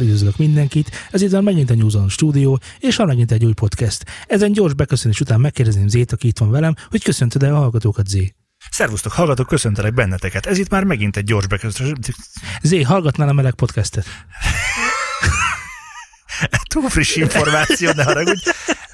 Szeretettel 0.00 0.06
üdvözlök 0.06 0.36
mindenkit, 0.36 0.90
ez 1.10 1.22
itt 1.22 1.40
megint 1.40 1.70
a 1.70 1.74
News 1.74 1.94
on 1.94 2.08
Studio, 2.08 2.56
és 2.78 2.96
van 2.96 3.06
megint 3.06 3.32
egy 3.32 3.44
új 3.44 3.52
podcast. 3.52 4.04
Ezen 4.26 4.52
gyors 4.52 4.74
beköszönés 4.74 5.20
után 5.20 5.40
megkérdezném 5.40 5.88
Zét, 5.88 6.12
aki 6.12 6.26
itt 6.26 6.38
van 6.38 6.50
velem, 6.50 6.74
hogy 6.88 7.02
köszöntöd 7.02 7.42
el 7.42 7.54
a 7.54 7.58
hallgatókat, 7.58 8.06
Zé. 8.06 8.34
Szervusztok, 8.70 9.12
hallgatók, 9.12 9.46
köszöntelek 9.46 9.94
benneteket. 9.94 10.46
Ez 10.46 10.58
itt 10.58 10.70
már 10.70 10.84
megint 10.84 11.16
egy 11.16 11.24
gyors 11.24 11.46
beköszönés. 11.46 11.92
Zé, 12.62 12.82
hallgatnál 12.82 13.28
a 13.28 13.32
meleg 13.32 13.54
podcastet? 13.54 14.06
Túl 16.72 16.88
friss 16.88 17.16
információ, 17.16 17.90
ne 17.92 18.04
haragudj. 18.04 18.50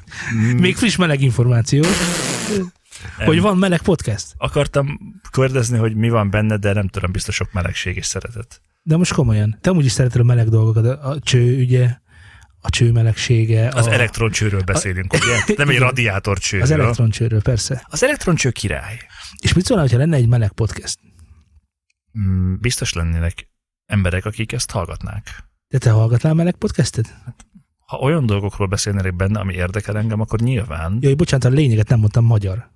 Még 0.65 0.77
friss 0.77 0.97
meleg 0.97 1.21
információ. 1.21 1.85
Hogy 3.25 3.41
van 3.41 3.57
meleg 3.59 3.83
podcast. 3.83 4.27
Akartam 4.37 4.99
kérdezni, 5.31 5.79
hogy 5.79 5.95
mi 5.95 6.09
van 6.09 6.31
benne, 6.31 6.57
de 6.57 6.73
nem 6.73 6.89
tudom, 6.89 7.13
biztos 7.13 7.35
sok 7.35 7.53
melegség 7.53 7.97
és 7.97 8.07
szeretet. 8.07 8.61
De 8.87 8.97
most 8.97 9.13
komolyan, 9.13 9.59
te 9.61 9.71
amúgy 9.71 9.85
is 9.85 9.93
szereted 9.93 10.21
a 10.21 10.25
meleg 10.25 10.49
dolgokat, 10.49 10.85
a, 10.85 11.09
a 11.09 11.21
cső, 11.21 11.59
ugye, 11.59 11.97
a 12.61 12.71
cső 12.71 12.93
melegsége. 12.93 13.69
Az 13.69 13.87
a, 13.87 13.93
elektroncsőről 13.93 14.63
beszélünk, 14.63 15.13
ugye? 15.13 15.35
Nem 15.57 15.69
egy 15.69 15.75
Igen. 15.75 15.89
radiátorcsőről. 15.89 16.65
Az 16.65 16.71
elektroncsőről, 16.71 17.43
persze. 17.43 17.87
Az 17.89 18.03
elektroncső 18.03 18.51
király. 18.51 18.99
És 19.43 19.53
mit 19.53 19.65
szólnál, 19.65 19.87
ha 19.89 19.97
lenne 19.97 20.17
egy 20.17 20.29
meleg 20.29 20.53
podcast? 20.53 20.99
Mm, 22.19 22.55
Biztos 22.61 22.93
lennének 22.93 23.49
emberek, 23.87 24.25
akik 24.25 24.53
ezt 24.53 24.71
hallgatnák. 24.71 25.45
De 25.69 25.79
te 25.79 25.91
hallgatnál 25.91 26.35
meleg 26.35 26.55
podcastet? 26.55 27.15
Ha 27.79 27.97
olyan 27.99 28.27
dolgokról 28.27 28.69
beszélnének 28.69 29.17
benne, 29.17 29.41
ami 29.41 29.55
érdekel 29.55 29.97
engem, 29.97 30.21
akkor 30.21 30.41
nyilván. 30.41 30.99
Jaj, 31.01 31.15
bocsánat, 31.15 31.45
a 31.45 31.49
lényeget 31.49 31.89
nem 31.89 31.99
mondtam 31.99 32.25
magyar. 32.25 32.71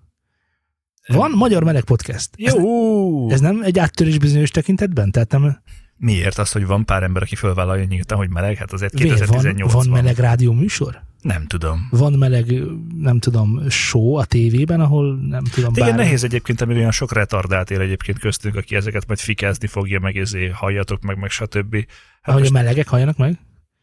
Van 1.07 1.31
magyar 1.31 1.65
meleg 1.65 1.85
podcast. 1.85 2.31
Ez, 2.37 2.55
Jó! 2.55 3.31
ez 3.31 3.41
nem 3.41 3.63
egy 3.63 3.79
áttörés 3.79 4.19
bizonyos 4.19 4.51
tekintetben? 4.51 5.11
Tehát 5.11 5.31
nem, 5.31 5.63
Miért 6.03 6.39
az, 6.39 6.53
hogy 6.53 6.67
van 6.67 6.85
pár 6.85 7.03
ember, 7.03 7.23
aki 7.23 7.35
fölvállalja 7.35 7.85
nyíltan, 7.85 8.19
hogy 8.19 8.31
meleg? 8.31 8.57
Hát 8.57 8.73
azért 8.73 8.93
Miért? 8.93 9.09
2018 9.09 9.73
van, 9.73 9.89
van 9.89 10.03
meleg 10.03 10.19
rádió 10.19 10.53
műsor? 10.53 11.03
Nem 11.21 11.47
tudom. 11.47 11.89
Van 11.91 12.13
meleg, 12.13 12.55
nem 12.97 13.19
tudom, 13.19 13.69
show 13.69 14.15
a 14.15 14.25
tévében, 14.25 14.81
ahol 14.81 15.17
nem 15.17 15.45
tudom, 15.45 15.73
igen, 15.75 15.89
bár... 15.89 15.97
nehéz 15.97 16.25
egyébként, 16.25 16.61
amíg 16.61 16.77
olyan 16.77 16.91
sok 16.91 17.13
retardált 17.13 17.71
él 17.71 17.81
egyébként 17.81 18.19
köztünk, 18.19 18.57
aki 18.57 18.77
ezeket 18.77 19.07
majd 19.07 19.19
fikázni 19.19 19.67
fogja, 19.67 20.01
meg 20.01 20.17
ezé 20.17 20.49
halljatok 20.49 21.03
meg, 21.03 21.19
meg 21.19 21.31
stb. 21.31 21.75
Hát 21.75 21.87
Ahogy 22.23 22.41
most, 22.41 22.55
a 22.55 22.55
melegek 22.55 22.89
halljanak 22.89 23.17
meg? 23.17 23.39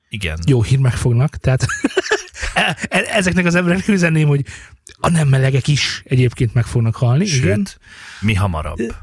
igen. 0.10 0.38
Jó 0.46 0.64
hír 0.64 0.80
megfognak, 0.80 1.36
tehát 1.36 1.66
e- 2.54 2.78
e- 2.90 3.08
ezeknek 3.12 3.46
az 3.46 3.56
embereknek 3.56 3.88
üzenném, 3.88 4.28
hogy 4.28 4.46
a 5.00 5.10
nem 5.10 5.28
melegek 5.28 5.68
is 5.68 6.04
egyébként 6.06 6.54
meg 6.54 6.66
fognak 6.66 6.96
halni. 6.96 7.26
Sőt, 7.26 7.44
igen. 7.44 7.68
mi 8.20 8.34
hamarabb. 8.34 8.78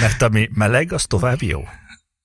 Mert 0.00 0.22
ami 0.22 0.48
meleg, 0.52 0.92
az 0.92 1.04
tovább 1.04 1.42
jó. 1.42 1.64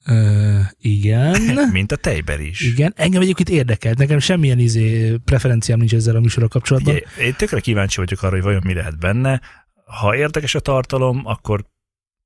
Ö, 0.05 0.59
igen. 0.77 1.41
Mint 1.71 1.91
a 1.91 1.95
tejber 1.95 2.39
is. 2.39 2.61
Igen, 2.61 2.93
engem 2.95 3.21
egyébként 3.21 3.49
érdekel, 3.49 3.93
nekem 3.97 4.19
semmilyen 4.19 4.59
izé 4.59 5.15
preferenciám 5.25 5.79
nincs 5.79 5.93
ezzel 5.93 6.15
a 6.15 6.19
műsorral 6.19 6.49
kapcsolatban. 6.49 6.93
Ugye, 6.93 7.23
én 7.23 7.35
tökre 7.35 7.59
kíváncsi 7.59 7.97
vagyok 7.99 8.21
arra, 8.21 8.33
hogy 8.33 8.43
vajon 8.43 8.61
mi 8.65 8.73
lehet 8.73 8.99
benne. 8.99 9.41
Ha 9.85 10.15
érdekes 10.15 10.55
a 10.55 10.59
tartalom, 10.59 11.21
akkor 11.25 11.65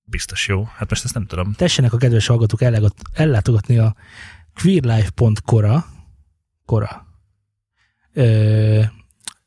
biztos 0.03 0.47
jó. 0.47 0.64
Hát 0.76 0.90
most 0.90 1.03
ezt 1.03 1.14
nem 1.14 1.26
tudom. 1.26 1.53
Tessenek 1.53 1.94
a 1.94 1.97
kedves 1.97 2.28
hallgatók 2.28 2.62
ellátogatni 3.14 3.78
a 3.78 3.96
queerlife.cora 4.53 5.86
kora. 6.66 7.06
Ö, 8.14 8.81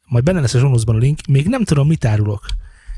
majd 0.07 0.25
benne 0.25 0.41
lesz 0.41 0.55
a 0.55 0.59
zsónuszban 0.59 0.95
a 0.95 0.99
link, 0.99 1.27
még 1.27 1.49
nem 1.49 1.65
tudom, 1.65 1.87
mit 1.87 2.05
árulok. 2.05 2.47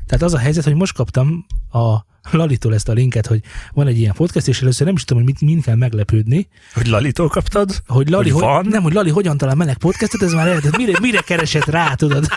Tehát 0.05 0.23
az 0.23 0.33
a 0.33 0.37
helyzet, 0.37 0.63
hogy 0.63 0.75
most 0.75 0.93
kaptam 0.93 1.45
a 1.71 1.97
Lalitól 2.31 2.73
ezt 2.73 2.89
a 2.89 2.93
linket, 2.93 3.27
hogy 3.27 3.41
van 3.73 3.87
egy 3.87 3.99
ilyen 3.99 4.13
podcast, 4.13 4.47
és 4.47 4.61
először 4.61 4.85
nem 4.85 4.95
is 4.95 5.03
tudom, 5.03 5.23
hogy 5.23 5.31
mit, 5.31 5.49
mind 5.49 5.63
kell 5.63 5.75
meglepődni, 5.75 6.47
Hogy 6.73 6.87
Lalitól 6.87 7.27
kaptad? 7.27 7.81
hogy 7.87 8.09
Lali, 8.09 8.29
Hogy 8.29 8.41
hogy, 8.41 8.49
van? 8.49 8.65
nem, 8.65 8.83
hogy 8.83 8.93
Lali 8.93 9.09
hogyan 9.09 9.37
talál 9.37 9.55
meleg 9.55 9.77
podcastot, 9.77 10.21
ez 10.21 10.33
már 10.33 10.47
eredet, 10.47 10.77
mire, 10.77 10.99
mire 10.99 11.21
keresett 11.21 11.65
rá, 11.65 11.93
tudod? 11.93 12.27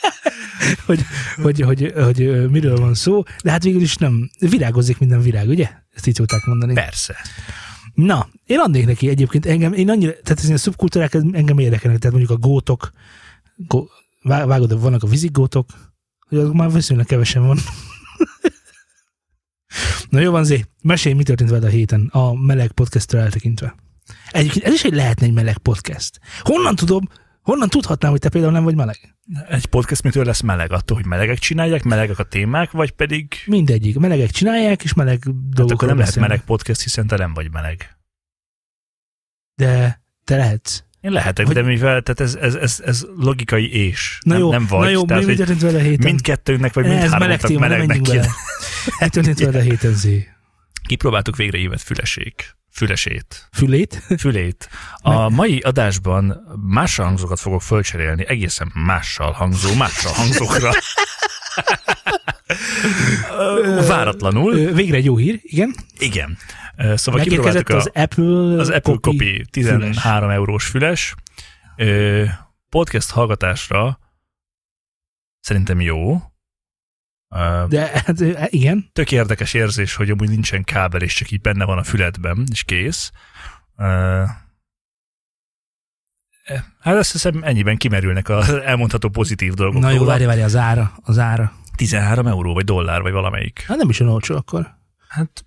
hogy, 0.86 1.04
hogy, 1.42 1.60
hogy, 1.60 1.92
hogy, 1.96 2.50
miről 2.50 2.76
van 2.76 2.94
szó, 2.94 3.22
de 3.42 3.50
hát 3.50 3.62
végül 3.62 3.80
is 3.80 3.96
nem, 3.96 4.30
virágozik 4.38 4.98
minden 4.98 5.20
virág, 5.20 5.48
ugye? 5.48 5.70
Ezt 5.94 6.06
így 6.06 6.14
szokták 6.14 6.44
mondani. 6.44 6.72
Persze. 6.72 7.16
Na, 7.94 8.28
én 8.46 8.58
adnék 8.58 8.86
neki 8.86 9.08
egyébként 9.08 9.46
engem, 9.46 9.72
én 9.72 9.90
annyira, 9.90 10.12
tehát 10.22 10.44
ez 10.44 10.50
a 10.50 10.56
szubkultúrák 10.56 11.14
engem 11.14 11.58
érdekelnek, 11.58 12.00
tehát 12.00 12.16
mondjuk 12.16 12.38
a 12.38 12.46
gótok, 12.48 12.90
gó, 13.56 13.86
vá- 14.22 14.46
vágod, 14.46 14.80
vannak 14.80 15.02
a 15.02 15.06
vízigótok, 15.06 15.66
hogy 16.28 16.38
azok 16.38 16.54
már 16.54 16.72
viszonylag 16.72 17.06
kevesen 17.06 17.46
van. 17.46 17.58
Na 20.10 20.20
jó 20.20 20.30
van, 20.30 20.44
Zé, 20.44 20.64
mesélj, 20.82 21.14
mi 21.14 21.22
történt 21.22 21.50
veled 21.50 21.64
a 21.64 21.68
héten 21.68 22.08
a 22.12 22.34
meleg 22.34 22.72
podcasttől 22.72 23.20
eltekintve. 23.20 23.74
Egyébként 24.30 24.64
ez 24.64 24.72
is 24.72 24.84
egy 24.84 24.94
lehetne 24.94 25.26
egy 25.26 25.32
meleg 25.32 25.58
podcast. 25.58 26.20
Honnan 26.40 26.74
tudom, 26.74 27.08
honnan 27.42 27.68
tudhatnám, 27.68 28.10
hogy 28.10 28.20
te 28.20 28.28
például 28.28 28.52
nem 28.52 28.64
vagy 28.64 28.74
meleg? 28.74 29.16
Egy 29.48 29.66
podcast 29.66 30.02
mitől 30.02 30.24
lesz 30.24 30.40
meleg? 30.40 30.72
Attól, 30.72 30.96
hogy 30.96 31.06
melegek 31.06 31.38
csinálják, 31.38 31.82
melegek 31.82 32.18
a 32.18 32.22
témák, 32.24 32.70
vagy 32.70 32.90
pedig... 32.90 33.34
Mindegyik. 33.46 33.98
Melegek 33.98 34.30
csinálják, 34.30 34.84
és 34.84 34.94
meleg 34.94 35.22
Hát 35.24 35.34
dolgokról 35.34 35.64
akkor 35.74 35.88
nem 35.88 35.96
lehet 35.96 36.06
beszélnek. 36.06 36.30
meleg 36.30 36.44
podcast, 36.44 36.82
hiszen 36.82 37.06
te 37.06 37.16
nem 37.16 37.34
vagy 37.34 37.50
meleg. 37.50 37.96
De 39.54 40.00
te 40.24 40.36
lehetsz. 40.36 40.82
Én 41.06 41.12
lehetek, 41.12 41.46
Hogy- 41.46 41.54
de 41.54 41.62
mivel, 41.62 42.02
tehát 42.02 42.20
ez, 42.20 42.34
ez, 42.34 42.54
ez, 42.54 42.82
ez 42.84 43.06
logikai 43.16 43.72
és. 43.72 44.18
Na 44.22 44.32
nem, 44.32 44.42
jó, 44.42 44.50
nem 44.50 44.66
vagy. 44.68 44.80
na 44.80 44.88
jó, 44.88 45.04
tehát, 45.04 45.26
mi, 45.26 45.34
történt 45.34 45.60
veled 45.60 45.76
a 45.76 45.82
héten? 45.82 46.04
mindkettőnknek, 46.04 46.74
vagy 46.74 46.84
meleg 46.84 47.00
mindháromnak 47.00 47.42
nem 47.42 47.58
melegnek 47.58 48.00
kéne. 48.00 48.26
Mi 49.00 49.08
történt 49.08 49.38
veled 49.38 49.54
a 49.54 49.60
héten, 49.60 49.94
Zé? 49.94 50.28
Kipróbáltuk 50.86 51.36
végre 51.36 51.58
évet 51.58 51.82
fülesék. 51.82 52.56
Fülesét. 52.70 53.48
Fülét? 53.52 54.02
Fülét. 54.18 54.68
A 54.96 55.28
mai 55.28 55.58
adásban 55.58 56.56
más 56.66 56.96
hangzókat 56.96 57.40
fogok 57.40 57.62
fölcserélni, 57.62 58.24
egészen 58.28 58.70
mással 58.74 59.32
hangzó, 59.32 59.74
mással 59.74 60.12
hangzókra. 60.12 60.70
Váratlanul. 63.88 64.54
Végre 64.72 64.96
egy 64.96 65.04
jó 65.04 65.16
hír, 65.16 65.38
igen. 65.42 65.74
Igen. 65.98 66.36
Szóval 66.94 67.20
kipróbáltuk 67.20 67.68
a, 67.68 67.76
az 67.76 67.90
Apple, 67.94 68.60
az 68.60 68.68
Apple 68.68 68.96
Copy 69.00 69.44
13 69.50 70.30
eurós 70.30 70.66
füles. 70.66 71.14
Podcast 72.70 73.10
hallgatásra 73.10 73.98
szerintem 75.40 75.80
jó. 75.80 76.20
De 77.68 78.02
hát 78.04 78.20
igen, 78.52 78.90
Tök 78.92 79.12
érdekes 79.12 79.54
érzés, 79.54 79.94
hogy 79.94 80.10
amúgy 80.10 80.28
nincsen 80.28 80.64
kábel, 80.64 81.00
és 81.00 81.14
csak 81.14 81.30
így 81.30 81.40
benne 81.40 81.64
van 81.64 81.78
a 81.78 81.82
füledben, 81.82 82.44
és 82.52 82.64
kész. 82.64 83.10
Eh, 83.76 84.24
Hát 86.80 86.94
azt 86.96 87.12
hiszem 87.12 87.42
ennyiben 87.42 87.76
kimerülnek 87.76 88.28
az 88.28 88.48
elmondható 88.48 89.08
pozitív 89.08 89.52
dolgok. 89.52 89.80
na 89.82 89.90
jó, 89.90 90.04
várj, 90.04 90.24
várj, 90.24 90.42
az 90.42 90.56
ára, 90.56 90.92
az 91.02 91.18
ára. 91.18 91.52
13 91.76 92.26
euró, 92.26 92.54
vagy 92.54 92.64
dollár, 92.64 93.02
vagy 93.02 93.12
valamelyik. 93.12 93.64
Hát 93.66 93.76
nem 93.76 93.88
is 93.88 94.00
olyan 94.00 94.12
olcsó 94.12 94.36
akkor. 94.36 94.74
Hát 95.08 95.44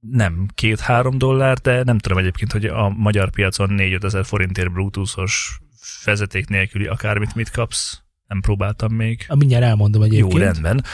nem 0.00 0.48
két-három 0.54 1.18
dollár, 1.18 1.58
de 1.58 1.82
nem 1.82 1.98
tudom 1.98 2.18
egyébként, 2.18 2.52
hogy 2.52 2.64
a 2.64 2.88
magyar 2.88 3.30
piacon 3.30 3.70
4 3.70 4.04
ezer 4.04 4.24
forintért 4.24 4.72
bluetoothos 4.72 5.60
vezeték 6.04 6.48
nélküli 6.48 6.86
akármit 6.86 7.34
mit 7.34 7.50
kapsz. 7.50 8.03
Nem 8.28 8.40
próbáltam 8.40 8.92
még. 8.92 9.24
A 9.28 9.36
mindjárt 9.36 9.64
elmondom 9.64 10.02
egyébként. 10.02 10.32
Jó, 10.32 10.38
rendben. 10.38 10.84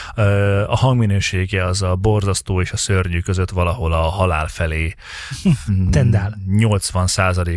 A 0.67 0.77
hangminősége 0.77 1.65
az 1.65 1.83
a 1.83 1.97
borzasztó 1.97 2.61
és 2.61 2.73
a 2.73 2.77
szörnyű 2.77 3.21
között 3.21 3.51
valahol 3.51 3.93
a 3.93 4.01
halál 4.01 4.47
felé 4.49 4.95
Tendál. 5.91 6.39
80 6.47 7.09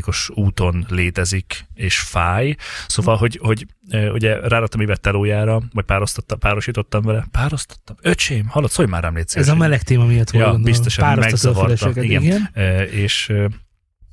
os 0.06 0.30
úton 0.34 0.86
létezik, 0.90 1.66
és 1.74 2.00
fáj. 2.00 2.56
Szóval, 2.88 3.16
hogy, 3.16 3.40
hogy 3.42 3.66
ugye 3.92 4.48
ráraktam 4.48 4.82
évet 4.82 5.02
telójára, 5.02 5.62
vagy 5.74 5.86
párosítottam, 5.86 6.40
párosítottam 6.40 7.02
vele. 7.02 7.26
Párosítottam? 7.32 7.96
Öcsém, 8.02 8.48
hallod, 8.48 8.70
szólj 8.70 8.88
már 8.88 9.02
rám, 9.04 9.16
légy 9.16 9.26
Ez 9.34 9.48
a 9.48 9.56
meleg 9.56 9.84
téma 9.84 10.06
miatt 10.06 10.30
volt. 10.30 10.46
Ja, 10.46 10.58
biztosan 10.58 11.04
Pároztatod 11.06 11.58
a 11.58 11.60
megzavarta. 11.60 11.78
füleseket, 11.78 12.04
Igen. 12.04 12.22
igen. 12.22 12.88
És 12.88 13.34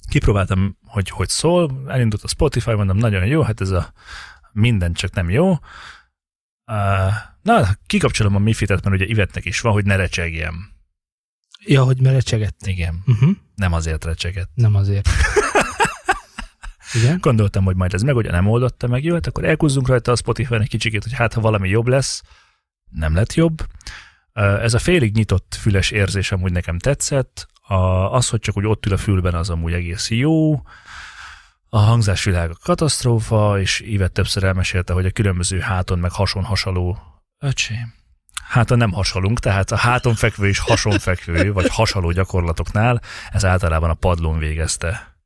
kipróbáltam, 0.09 0.77
hogy 0.87 1.11
hogy 1.11 1.29
szól, 1.29 1.83
elindult 1.89 2.23
a 2.23 2.29
Spotify, 2.29 2.73
mondom, 2.75 2.97
nagyon 2.97 3.27
jó, 3.27 3.43
hát 3.43 3.61
ez 3.61 3.71
a 3.71 3.93
minden 4.53 4.93
csak 4.93 5.13
nem 5.15 5.31
jó. 5.31 5.55
Na, 7.43 7.69
kikapcsolom 7.87 8.35
a 8.35 8.39
Mifitet, 8.39 8.85
mert 8.85 8.97
ugye 8.97 9.05
Ivetnek 9.05 9.45
is 9.45 9.61
van, 9.61 9.73
hogy 9.73 9.85
ne 9.85 9.97
recsegjem. 9.97 10.73
Ja, 11.67 11.83
hogy 11.85 12.01
merecsegett. 12.01 12.67
Igen, 12.67 13.03
Uh-huh. 13.07 13.31
nem 13.55 13.73
azért 13.73 14.05
recseget. 14.05 14.49
Nem 14.55 14.75
azért. 14.75 15.09
igen. 17.01 17.19
Gondoltam, 17.21 17.65
hogy 17.65 17.77
majd 17.77 17.95
ez 17.95 18.03
meg, 18.03 18.17
ugye 18.17 18.31
nem 18.31 18.47
oldotta 18.47 18.87
meg, 18.87 19.05
jó, 19.05 19.15
hát 19.15 19.27
akkor 19.27 19.45
elkúzzunk 19.45 19.89
rajta 19.89 20.13
a 20.13 20.17
Spotify-n 20.17 20.61
egy 20.61 20.69
kicsikét, 20.69 21.03
hogy 21.03 21.13
hát 21.13 21.33
ha 21.35 21.41
valami 21.41 21.69
jobb 21.69 21.87
lesz, 21.87 22.23
nem 22.91 23.15
lett 23.15 23.35
jobb. 23.35 23.67
Ez 24.33 24.75
a 24.75 24.79
félig 24.79 25.15
nyitott 25.15 25.57
füles 25.61 25.91
érzés 25.91 26.33
amúgy 26.33 26.53
nekem 26.53 26.79
tetszett. 26.79 27.49
A, 27.63 27.75
az, 28.15 28.29
hogy 28.29 28.41
csak 28.41 28.57
úgy 28.57 28.67
ott 28.67 28.87
ül 28.87 28.93
a 28.93 28.97
fülben, 28.97 29.35
az 29.35 29.51
amúgy 29.51 29.73
egész 29.73 30.11
jó. 30.11 30.63
A 31.73 31.79
hangzásvilág 31.79 32.51
a 32.51 32.57
katasztrófa, 32.63 33.61
és 33.61 33.81
Ivet 33.81 34.13
többször 34.13 34.45
elmesélte, 34.45 34.93
hogy 34.93 35.07
a 35.07 35.11
különböző 35.11 35.59
háton 35.59 35.99
meg 35.99 36.11
hason 36.11 36.45
hasaló 36.45 36.99
öcsém, 37.39 37.95
háton 38.49 38.79
nem 38.79 38.93
hasalunk, 38.93 39.39
tehát 39.39 39.71
a 39.71 39.77
háton 39.77 40.15
fekvő 40.15 40.49
és 40.49 40.59
hason 40.59 40.99
fekvő, 40.99 41.53
vagy 41.53 41.69
hasonló 41.69 42.11
gyakorlatoknál 42.11 43.01
ez 43.33 43.45
általában 43.45 43.91
a 43.91 43.95
padlón 43.95 44.39
végezte. 44.39 45.19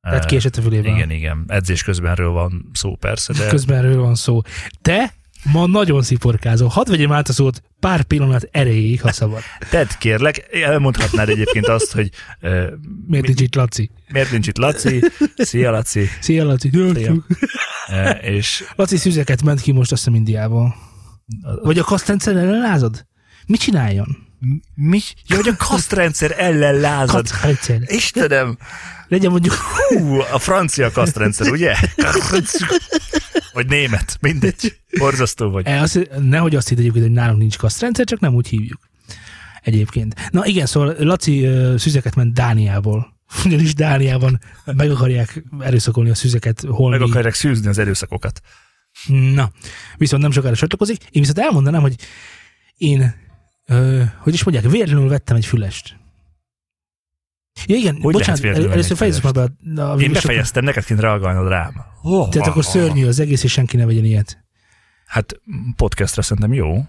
Tehát 0.00 0.22
Eh, 0.22 0.28
kiesett 0.28 0.56
a 0.56 0.62
fülében. 0.62 0.94
Igen, 0.94 1.10
igen. 1.10 1.44
Edzés 1.46 1.82
közbenről 1.82 2.30
van 2.30 2.70
szó 2.72 2.96
persze, 2.96 3.32
de 3.32 3.48
Közben 3.48 3.78
erről 3.78 4.00
van 4.00 4.14
szó. 4.14 4.40
Te 4.82 5.14
ma 5.52 5.66
nagyon 5.66 6.02
sziporkázol. 6.02 6.68
Hadd 6.68 6.90
vegyem 6.90 7.12
át 7.12 7.28
a 7.28 7.32
szót 7.32 7.62
pár 7.80 8.02
pillanat 8.02 8.48
erejéig, 8.50 9.00
ha 9.00 9.12
szabad. 9.12 9.40
tedd 9.70 9.86
kérlek, 9.98 10.48
elmondhatnád 10.52 11.28
egyébként 11.28 11.66
azt, 11.66 11.92
hogy 11.92 12.10
eh, 12.40 12.66
Miért 13.06 13.26
nincs 13.26 13.40
itt 13.40 13.54
Laci? 13.54 13.90
miért 14.12 14.30
nincs 14.30 14.46
itt 14.46 14.58
Laci, 14.58 15.00
szia 15.36 15.70
Laci, 15.70 16.04
Szia, 16.20 16.44
Laci. 16.44 16.70
Szia. 16.94 17.14
És 18.20 18.64
Laci 18.76 18.96
szüzeket 18.96 19.42
ment 19.42 19.60
ki 19.60 19.72
most 19.72 19.92
azt 19.92 20.04
hiszem 20.04 20.18
Indiából. 20.18 20.74
Vagy 21.62 21.78
a 21.78 21.84
kasztrendszer 21.84 22.36
ellen 22.36 22.60
lázad? 22.60 23.06
Mit 23.46 23.60
csináljon? 23.60 24.16
Mi? 24.74 25.00
Ja, 25.26 25.36
hogy 25.36 25.48
a 25.48 25.56
kasztrendszer 25.56 26.34
ellen 26.38 26.74
lázad. 26.74 27.30
Kasztrendszer. 27.30 27.80
Istenem, 27.86 28.58
Legyen 29.12 29.30
mondjuk 29.30 29.54
hú, 29.54 30.20
a 30.20 30.38
francia 30.38 30.90
kasztrendszer, 30.90 31.50
ugye? 31.50 31.74
Vagy 33.52 33.66
német, 33.66 34.16
mindegy. 34.20 34.76
Borzasztó 34.98 35.50
vagy. 35.50 35.66
E, 35.66 35.80
azt, 35.80 36.10
nehogy 36.20 36.56
azt 36.56 36.70
egyébként, 36.70 37.04
hogy 37.04 37.14
nálunk 37.14 37.38
nincs 37.38 37.58
kasztrendszer, 37.58 38.04
csak 38.04 38.20
nem 38.20 38.34
úgy 38.34 38.48
hívjuk. 38.48 38.80
Egyébként. 39.62 40.30
Na 40.30 40.46
igen, 40.46 40.66
szóval 40.66 40.94
Laci 40.98 41.44
ö, 41.44 41.74
szüzeket 41.78 42.14
ment 42.14 42.34
Dániából. 42.34 43.20
Ugyanis 43.44 43.74
Dániában 43.74 44.40
meg 44.64 44.90
akarják 44.90 45.44
erőszakolni 45.60 46.10
a 46.10 46.14
szüzeket 46.14 46.64
holmi. 46.68 46.98
Meg 46.98 47.08
akarják 47.08 47.34
szűzni 47.34 47.68
az 47.68 47.78
erőszakokat. 47.78 48.40
Na, 49.34 49.50
viszont 49.96 50.22
nem 50.22 50.30
sokára 50.30 50.54
csatlakozik. 50.54 51.02
Én 51.10 51.22
viszont 51.22 51.38
elmondanám, 51.38 51.80
hogy 51.80 51.94
én, 52.76 53.14
ö, 53.66 54.02
hogy 54.18 54.34
is 54.34 54.44
mondják, 54.44 54.70
véletlenül 54.70 55.08
vettem 55.08 55.36
egy 55.36 55.46
fülest. 55.46 56.00
Ja 57.66 57.76
igen, 57.76 57.98
Hogy 58.00 58.12
bocsánat, 58.12 58.44
el, 58.44 58.70
először 58.70 58.96
fejezzük 58.96 59.22
meg 59.22 59.32
be 59.32 59.82
a, 59.82 59.90
a 59.92 60.00
Én 60.00 60.12
befejeztem, 60.12 60.64
neked 60.64 60.84
kéne 60.84 61.00
reagálnod 61.00 61.48
rám. 61.48 61.74
akkor- 62.02 62.28
Tehát 62.28 62.48
akkor 62.48 62.64
szörnyű 62.64 63.06
az 63.06 63.18
egész, 63.20 63.42
és 63.42 63.52
senki 63.52 63.76
ne 63.76 63.84
vegyen 63.86 64.04
ilyet. 64.04 64.44
Hát 65.06 65.40
podcastra 65.76 66.22
szerintem 66.22 66.52
jó. 66.52 66.84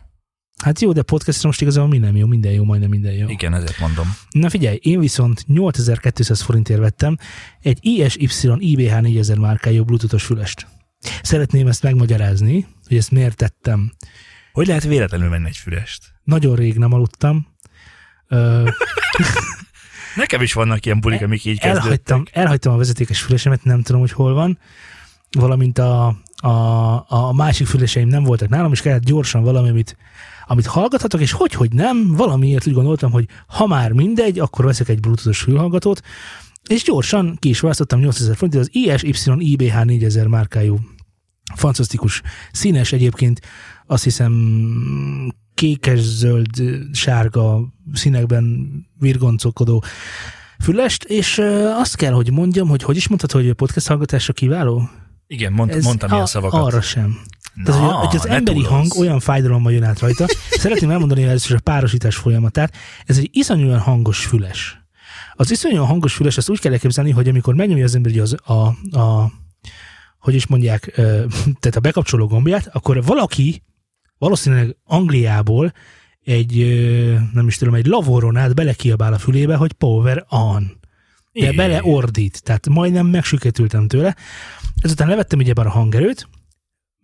Hát 0.63 0.81
jó, 0.81 0.91
de 0.91 1.01
podcastra 1.01 1.47
most 1.47 1.61
igazából 1.61 1.89
minden 1.89 2.15
jó, 2.15 2.27
minden 2.27 2.51
jó, 2.51 2.63
majdnem 2.63 2.89
minden 2.89 3.13
jó. 3.13 3.27
Igen, 3.29 3.53
ezért 3.53 3.79
mondom. 3.79 4.15
Na 4.29 4.49
figyelj, 4.49 4.79
én 4.81 4.99
viszont 4.99 5.43
8200 5.47 6.41
forintért 6.41 6.79
vettem 6.79 7.17
egy 7.61 7.77
ISY 7.81 8.29
IBH 8.57 9.01
4000 9.01 9.37
márkájú 9.37 9.83
bluetoothos 9.83 10.23
fülest. 10.23 10.67
Szeretném 11.21 11.67
ezt 11.67 11.83
megmagyarázni, 11.83 12.67
hogy 12.87 12.97
ezt 12.97 13.11
miért 13.11 13.35
tettem. 13.35 13.91
Hogy 14.53 14.67
lehet 14.67 14.83
véletlenül 14.83 15.29
venni 15.29 15.47
egy 15.47 15.57
fülest? 15.57 16.13
Nagyon 16.23 16.55
rég 16.55 16.77
nem 16.77 16.93
aludtam. 16.93 17.47
Ö, 18.27 18.69
Nekem 20.15 20.41
is 20.41 20.53
vannak 20.53 20.85
ilyen 20.85 20.99
bulik, 20.99 21.21
amik 21.21 21.45
így 21.45 21.59
kezdődtek. 21.59 21.83
elhagytam, 21.83 22.23
elhagytam 22.31 22.73
a 22.73 22.77
vezetékes 22.77 23.21
fülesemet, 23.21 23.63
nem 23.63 23.81
tudom, 23.81 24.01
hogy 24.01 24.11
hol 24.11 24.33
van, 24.33 24.59
valamint 25.31 25.77
a, 25.77 26.07
a, 26.35 26.49
a 27.07 27.33
másik 27.33 27.67
füleseim 27.67 28.07
nem 28.07 28.23
voltak 28.23 28.49
nálam, 28.49 28.71
és 28.71 28.81
kellett 28.81 29.03
gyorsan 29.03 29.43
valami, 29.43 29.69
amit, 29.69 29.97
amit 30.45 30.65
hallgathatok, 30.65 31.21
és 31.21 31.31
hogy, 31.31 31.53
hogy 31.53 31.71
nem, 31.71 32.11
valamiért 32.11 32.67
úgy 32.67 32.73
gondoltam, 32.73 33.11
hogy 33.11 33.27
ha 33.47 33.67
már 33.67 33.91
mindegy, 33.91 34.39
akkor 34.39 34.65
veszek 34.65 34.89
egy 34.89 34.99
bluetoothos 34.99 35.41
fülhallgatót, 35.41 36.01
és 36.69 36.83
gyorsan 36.83 37.37
ki 37.39 37.49
is 37.49 37.59
választottam 37.59 37.99
8000 37.99 38.35
forintot, 38.35 38.61
az 38.61 38.69
ISY 38.71 39.31
IBH 39.37 39.83
4000 39.83 40.27
márkájú 40.27 40.79
fantasztikus, 41.55 42.21
színes 42.51 42.91
egyébként, 42.91 43.41
azt 43.93 44.03
hiszem 44.03 44.33
kékes, 45.53 45.99
zöld, 45.99 46.49
sárga 46.91 47.73
színekben 47.93 48.71
virgoncokodó 48.99 49.83
fülest, 50.59 51.03
és 51.03 51.41
azt 51.77 51.95
kell, 51.95 52.11
hogy 52.11 52.31
mondjam, 52.31 52.67
hogy 52.67 52.83
hogy 52.83 52.95
is 52.95 53.07
mondhatod, 53.07 53.41
hogy 53.41 53.49
a 53.49 53.53
podcast 53.53 53.87
hallgatásra 53.87 54.33
kiváló? 54.33 54.89
Igen, 55.27 55.53
mond, 55.53 55.83
mondtam 55.83 56.11
ilyen 56.11 56.25
szavakat. 56.25 56.61
Arra 56.61 56.81
sem. 56.81 57.17
Na, 57.53 57.63
Tehát, 57.63 57.81
hogy, 57.81 58.05
hogy 58.05 58.15
az 58.15 58.27
emberi 58.27 58.61
túlozz. 58.61 58.73
hang 58.73 58.97
olyan 58.97 59.19
fájdalommal 59.19 59.71
jön 59.71 59.83
át 59.83 59.99
rajta. 59.99 60.25
Szeretném 60.49 60.89
elmondani 60.89 61.23
először 61.23 61.55
a 61.55 61.59
párosítás 61.63 62.15
folyamatát. 62.15 62.75
Ez 63.05 63.17
egy 63.17 63.29
iszonyúan 63.31 63.79
hangos 63.79 64.25
füles. 64.25 64.85
Az 65.33 65.51
iszonyúan 65.51 65.87
hangos 65.87 66.13
füles, 66.13 66.37
azt 66.37 66.49
úgy 66.49 66.59
kell 66.59 66.71
elképzelni, 66.71 67.11
hogy 67.11 67.27
amikor 67.27 67.55
megnyomja 67.55 67.83
az 67.83 67.95
ember 67.95 68.17
az, 68.17 68.35
a, 68.43 68.53
a, 68.97 69.31
hogy 70.19 70.35
is 70.35 70.47
mondják, 70.47 70.91
tehát 71.61 71.75
a 71.75 71.79
bekapcsoló 71.79 72.27
gombját, 72.27 72.69
akkor 72.71 73.03
valaki 73.03 73.63
valószínűleg 74.23 74.75
Angliából 74.83 75.73
egy, 76.23 76.55
nem 77.33 77.47
is 77.47 77.57
tudom, 77.57 77.73
egy 77.73 77.85
lavoron 77.85 78.37
át 78.37 78.55
belekiabál 78.55 79.13
a 79.13 79.17
fülébe, 79.17 79.55
hogy 79.55 79.73
power 79.73 80.25
on 80.29 80.81
de 81.33 81.53
beleordít, 81.53 82.43
tehát 82.43 82.69
majdnem 82.69 83.07
megsüketültem 83.07 83.87
tőle. 83.87 84.15
Ezután 84.81 85.07
levettem 85.07 85.39
ugyebár 85.39 85.65
a 85.65 85.69
hangerőt, 85.69 86.27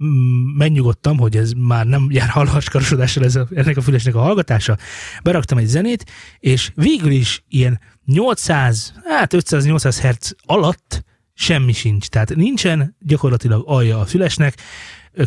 mm, 0.03 0.57
megnyugodtam, 0.57 1.17
hogy 1.17 1.37
ez 1.37 1.51
már 1.51 1.85
nem 1.85 2.07
jár 2.11 2.29
hallaskarosodással 2.29 3.23
ez 3.23 3.35
a, 3.35 3.47
ennek 3.53 3.77
a 3.77 3.81
fülesnek 3.81 4.15
a 4.15 4.19
hallgatása. 4.19 4.77
Beraktam 5.23 5.57
egy 5.57 5.65
zenét, 5.65 6.05
és 6.39 6.71
végül 6.75 7.11
is 7.11 7.43
ilyen 7.47 7.79
800, 8.05 8.93
hát 9.03 9.33
500-800 9.33 9.97
Hz 10.01 10.35
alatt 10.45 11.05
semmi 11.33 11.73
sincs. 11.73 12.07
Tehát 12.07 12.35
nincsen 12.35 12.95
gyakorlatilag 12.99 13.63
alja 13.65 13.99
a 13.99 14.05
fülesnek. 14.05 14.57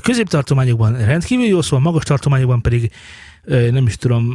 Középtartományokban 0.02 1.04
rendkívül 1.04 1.46
jó, 1.46 1.62
szóval 1.62 1.80
magas 1.80 2.04
tartományokban 2.04 2.62
pedig 2.62 2.92
nem 3.46 3.86
is 3.86 3.96
tudom, 3.96 4.34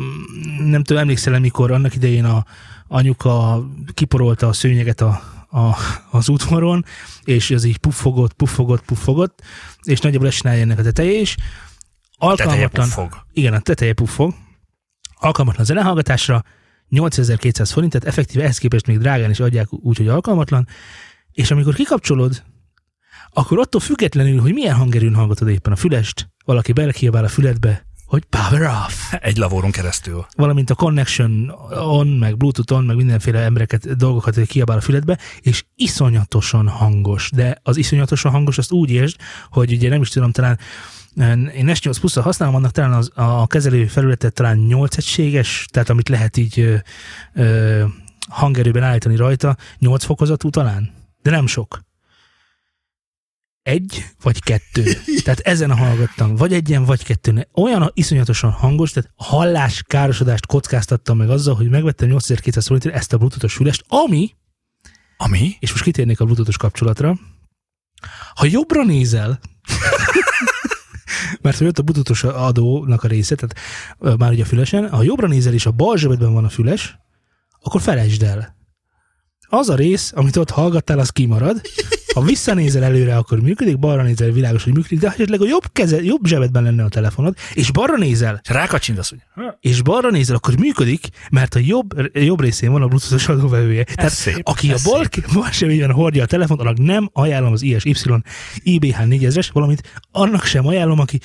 nem 0.60 0.84
tudom, 0.84 1.02
emlékszel 1.02 1.40
mikor 1.40 1.72
annak 1.72 1.96
idején 1.96 2.26
a 2.26 2.46
anyuka 2.88 3.66
kiporolta 3.94 4.48
a 4.48 4.54
szőnyeget 4.54 5.02
a, 5.02 5.22
a, 5.50 5.76
az 6.12 6.30
udvaron, 6.30 6.86
és 7.24 7.52
az 7.52 7.64
így 7.64 7.78
puffogott, 7.78 8.34
puffogott, 8.34 8.86
puffogott, 8.86 9.42
és 9.84 10.00
nagyjából 10.00 10.28
ezt 10.28 10.38
csinálja 10.38 10.62
ennek 10.62 10.80
a 10.80 10.84
teteje 10.84 11.20
is. 11.20 11.36
Alkalmatlan, 12.18 12.86
puffog. 12.86 13.26
igen, 13.34 13.54
a 13.54 13.60
teteje 13.60 13.94
puffog. 13.94 14.34
Alkalmatlan 15.20 15.66
zenehallgatásra, 15.66 16.44
8200 16.90 17.72
forint, 17.72 17.92
tehát 17.92 18.08
effektíve 18.08 18.44
ehhez 18.44 18.58
képest 18.58 18.88
még 18.88 18.98
drágán 18.98 19.30
is 19.30 19.40
adják 19.40 19.74
úgy, 19.74 19.98
hogy 19.98 20.08
alkalmatlan, 20.08 20.68
és 21.32 21.52
amikor 21.52 21.74
kikapcsolod, 21.74 22.44
akkor 23.38 23.60
attól 23.60 23.82
függetlenül, 23.82 24.42
hogy 24.42 24.54
milyen 24.54 24.76
hangerőn 24.76 25.16
hallgatod 25.16 25.50
éppen 25.50 25.74
a 25.74 25.76
fülest, 25.76 26.30
valaki 26.46 26.72
belekiabál 26.72 27.24
a 27.24 27.28
füledbe, 27.28 27.86
hogy 28.06 28.24
power 28.24 28.62
off, 28.62 29.14
Egy 29.20 29.38
lavoron 29.38 29.72
keresztül. 29.72 30.26
valamint 30.36 30.70
a 30.70 30.76
connection 30.76 31.50
on, 31.72 32.08
meg 32.08 32.38
bluetooth 32.38 32.74
on, 32.74 32.86
meg 32.86 32.96
mindenféle 32.96 33.40
embereket, 33.40 33.96
dolgokat 33.96 34.40
kiabál 34.46 34.78
a 34.78 34.82
füledbe, 34.82 35.18
és 35.42 35.64
iszonyatosan 35.76 36.68
hangos. 36.68 37.30
De 37.36 37.60
az 37.64 37.78
iszonyatosan 37.78 38.32
hangos, 38.32 38.58
azt 38.58 38.72
úgy 38.72 38.90
értsd, 38.92 39.16
hogy 39.50 39.72
ugye 39.72 39.90
nem 39.90 40.02
is 40.02 40.10
tudom, 40.10 40.32
talán 40.32 40.60
én 41.56 41.70
S8 41.74 41.96
plus 42.00 42.14
használom, 42.14 42.56
annak 42.56 42.72
talán 42.72 42.94
az, 42.94 43.12
a 43.16 43.48
kezelő 43.48 43.86
felületet 43.86 44.34
talán 44.34 44.58
8 44.58 44.98
egységes, 44.98 45.68
tehát 45.72 45.90
amit 45.90 46.10
lehet 46.10 46.38
így 46.38 46.60
ö, 46.60 46.76
ö, 47.34 47.84
hangerőben 48.30 48.84
állítani 48.84 49.16
rajta, 49.16 49.56
8 49.80 50.04
fokozatú 50.04 50.50
talán, 50.50 50.92
de 51.22 51.30
nem 51.30 51.48
sok. 51.48 51.86
Egy 53.68 54.06
vagy 54.22 54.44
kettő. 54.44 54.84
Tehát 55.24 55.40
ezen 55.40 55.78
hallgattam. 55.78 56.36
Vagy 56.36 56.54
egyen, 56.54 56.86
vagy 56.86 57.04
kettőn. 57.04 57.48
Olyan 57.54 57.92
iszonyatosan 57.94 58.52
hangos, 58.52 58.92
tehát 58.92 59.12
hallás 59.16 59.84
károsodást 59.88 60.46
kockáztattam 60.46 61.18
meg 61.18 61.30
azzal, 61.30 61.56
hogy 61.56 61.70
megvettem 61.70 62.08
8200 62.08 62.66
forintért 62.66 62.96
ezt 62.96 63.14
a 63.14 63.18
bluetoothos 63.18 63.54
fülest, 63.54 63.84
ami, 63.88 64.36
Ami? 65.18 65.56
és 65.60 65.72
most 65.72 65.84
kitérnék 65.84 66.20
a 66.20 66.24
bluetoothos 66.24 66.58
kapcsolatra, 66.58 67.18
ha 68.34 68.46
jobbra 68.46 68.84
nézel, 68.84 69.40
mert 71.42 71.58
hogy 71.58 71.68
ott 71.68 71.80
a 71.80 71.82
bluetoothos 71.84 72.24
adónak 72.24 73.04
a 73.04 73.08
része, 73.08 73.36
tehát 73.36 73.60
már 74.18 74.32
ugye 74.32 74.44
a 74.44 74.46
fülesen, 74.46 74.90
ha 74.90 75.04
jobbra 75.04 75.28
nézel 75.28 75.54
és 75.54 75.66
a 75.66 75.72
bal 75.72 75.98
zsebedben 75.98 76.34
van 76.34 76.46
a 76.46 76.50
füles, 76.50 76.98
akkor 77.62 77.82
felejtsd 77.82 78.24
el. 78.24 78.56
Az 79.50 79.70
a 79.70 79.76
rész, 79.76 80.12
amit 80.16 80.36
ott 80.36 80.50
hallgattál, 80.50 81.00
az 81.00 81.10
kimarad. 81.10 81.62
Ha 82.18 82.24
visszanézel 82.24 82.84
előre, 82.84 83.16
akkor 83.16 83.42
működik, 83.42 83.80
balra 83.80 84.04
nézel, 84.04 84.32
világos, 84.32 84.64
hogy 84.64 84.74
működik, 84.74 85.00
de 85.00 85.08
ha 85.08 85.14
esetleg 85.14 85.42
a 85.42 85.46
jobb, 85.46 85.64
keze, 85.74 86.04
jobb 86.04 86.26
zsebedben 86.26 86.64
lenne 86.64 86.84
a 86.84 86.90
telefonod, 86.90 87.36
és 87.54 87.72
balra 87.72 87.98
nézel, 87.98 88.40
És 88.44 88.50
rákacsintasz, 88.50 89.10
hogy 89.10 89.20
és 89.60 89.82
balra 89.82 90.10
nézel, 90.10 90.36
akkor 90.36 90.58
működik, 90.58 91.08
mert 91.32 91.56
a 91.56 91.60
jobb, 91.60 92.10
jobb 92.14 92.42
részén 92.42 92.72
van 92.72 92.82
a 92.82 92.88
bluetoothos 92.88 93.28
adóvevője. 93.28 93.84
Tehát 93.84 94.12
szép, 94.12 94.40
aki 94.44 94.70
a 94.70 94.74
ez 94.74 94.84
bal, 94.84 95.06
bal 95.34 95.52
zsebében 95.52 95.92
hordja 95.92 96.24
a 96.24 96.26
telefont, 96.26 96.60
annak 96.60 96.78
nem 96.78 97.10
ajánlom 97.14 97.52
az 97.52 97.62
ISY 97.62 97.96
IBH 98.64 98.98
4000-es, 99.00 99.50
valamint 99.54 99.82
annak 100.12 100.44
sem 100.44 100.68
ajánlom, 100.68 101.00
aki 101.00 101.20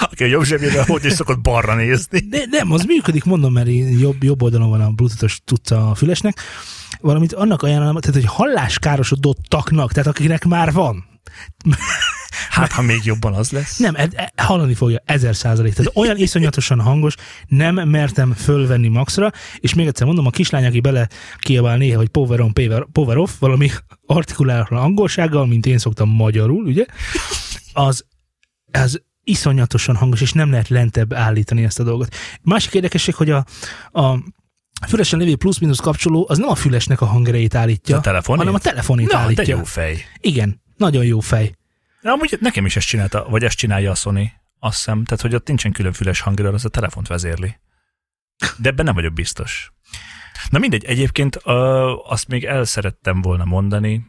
aki 0.00 0.24
a 0.24 0.26
jobb 0.26 0.44
zsebében 0.44 0.84
hogy 0.84 1.04
is 1.04 1.12
szokott 1.12 1.40
balra 1.40 1.74
nézni. 1.74 2.20
de 2.20 2.44
nem, 2.50 2.72
az 2.72 2.84
működik, 2.84 3.24
mondom, 3.24 3.52
mert 3.52 3.68
jobb, 4.00 4.22
jobb 4.22 4.42
oldalon 4.42 4.70
van 4.70 4.80
a 4.80 4.90
bluetoothos 4.90 5.40
tudca 5.44 5.90
a 5.90 5.94
fülesnek, 5.94 6.40
valamint 7.00 7.32
annak 7.32 7.62
ajánlom, 7.62 8.00
tehát 8.00 8.20
hogy 8.20 8.30
halláskárosodottaknak, 8.34 9.92
tehát 9.92 10.08
akiknek 10.08 10.44
már 10.44 10.72
van. 10.72 11.04
Hát, 12.50 12.72
ha 12.72 12.82
még 12.82 13.00
jobban 13.04 13.34
az 13.34 13.50
lesz. 13.50 13.76
Nem, 13.76 13.94
ed, 13.94 14.12
ed, 14.16 14.28
hallani 14.36 14.74
fogja 14.74 15.02
ezer 15.04 15.36
százalék. 15.36 15.74
Tehát 15.74 15.96
olyan 15.96 16.16
iszonyatosan 16.26 16.80
hangos, 16.80 17.14
nem 17.46 17.74
mertem 17.74 18.32
fölvenni 18.32 18.88
maxra, 18.88 19.32
és 19.56 19.74
még 19.74 19.86
egyszer 19.86 20.06
mondom, 20.06 20.26
a 20.26 20.30
kislány, 20.30 20.66
aki 20.66 20.80
bele 20.80 21.08
kiabál 21.38 21.76
néha, 21.76 21.96
hogy 21.96 22.08
power 22.08 22.40
on, 22.40 22.52
power, 22.52 22.86
power 22.92 23.16
off, 23.16 23.30
valami 23.38 23.70
artikulálatlan 24.06 24.82
angolsággal, 24.82 25.46
mint 25.46 25.66
én 25.66 25.78
szoktam 25.78 26.08
magyarul, 26.08 26.64
ugye, 26.64 26.86
az, 27.72 28.04
az 28.72 29.02
iszonyatosan 29.24 29.96
hangos, 29.96 30.20
és 30.20 30.32
nem 30.32 30.50
lehet 30.50 30.68
lentebb 30.68 31.14
állítani 31.14 31.64
ezt 31.64 31.80
a 31.80 31.84
dolgot. 31.84 32.14
Másik 32.42 32.74
érdekesség, 32.74 33.14
hogy 33.14 33.30
a, 33.30 33.44
a 33.92 34.18
fülesen 34.86 35.18
lévő 35.18 35.36
plusz-minusz 35.36 35.78
kapcsoló 35.80 36.26
az 36.28 36.38
nem 36.38 36.48
a 36.48 36.54
fülesnek 36.54 37.00
a 37.00 37.04
hangerejét 37.06 37.54
állítja, 37.54 37.96
A 37.96 38.00
telefonét? 38.00 38.38
hanem 38.40 38.54
a 38.54 38.58
telefonét 38.62 39.12
Na, 39.12 39.18
állítja. 39.18 39.44
de 39.44 39.50
jó 39.50 39.64
fej. 39.64 40.04
Igen, 40.20 40.62
nagyon 40.76 41.04
jó 41.04 41.20
fej. 41.20 41.54
De 42.00 42.10
amúgy 42.10 42.36
nekem 42.40 42.66
is 42.66 42.76
ezt 42.76 42.86
csinálta, 42.86 43.26
vagy 43.28 43.44
ezt 43.44 43.56
csinálja 43.56 43.90
a 43.90 43.94
Sony, 43.94 44.32
azt 44.58 44.76
hiszem, 44.76 45.04
tehát 45.04 45.20
hogy 45.20 45.34
ott 45.34 45.46
nincsen 45.46 45.72
külön 45.72 45.92
füles 45.92 46.20
hangerő, 46.20 46.48
az 46.48 46.64
a 46.64 46.68
telefont 46.68 47.06
vezérli. 47.08 47.56
De 48.58 48.68
ebben 48.68 48.84
nem 48.84 48.94
vagyok 48.94 49.12
biztos. 49.12 49.72
Na 50.50 50.58
mindegy, 50.58 50.84
egyébként 50.84 51.36
uh, 51.36 51.52
azt 52.12 52.28
még 52.28 52.44
el 52.44 52.64
szerettem 52.64 53.22
volna 53.22 53.44
mondani, 53.44 54.06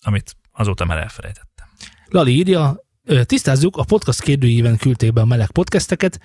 amit 0.00 0.36
azóta 0.52 0.84
már 0.84 0.98
elfelejtettem. 0.98 1.66
Lali 2.06 2.32
írja, 2.34 2.76
ö, 3.04 3.24
tisztázzuk, 3.24 3.76
a 3.76 3.84
podcast 3.84 4.22
kérdőjében 4.22 4.76
küldték 4.76 5.12
be 5.12 5.20
a 5.20 5.24
meleg 5.24 5.50
podcasteket, 5.50 6.20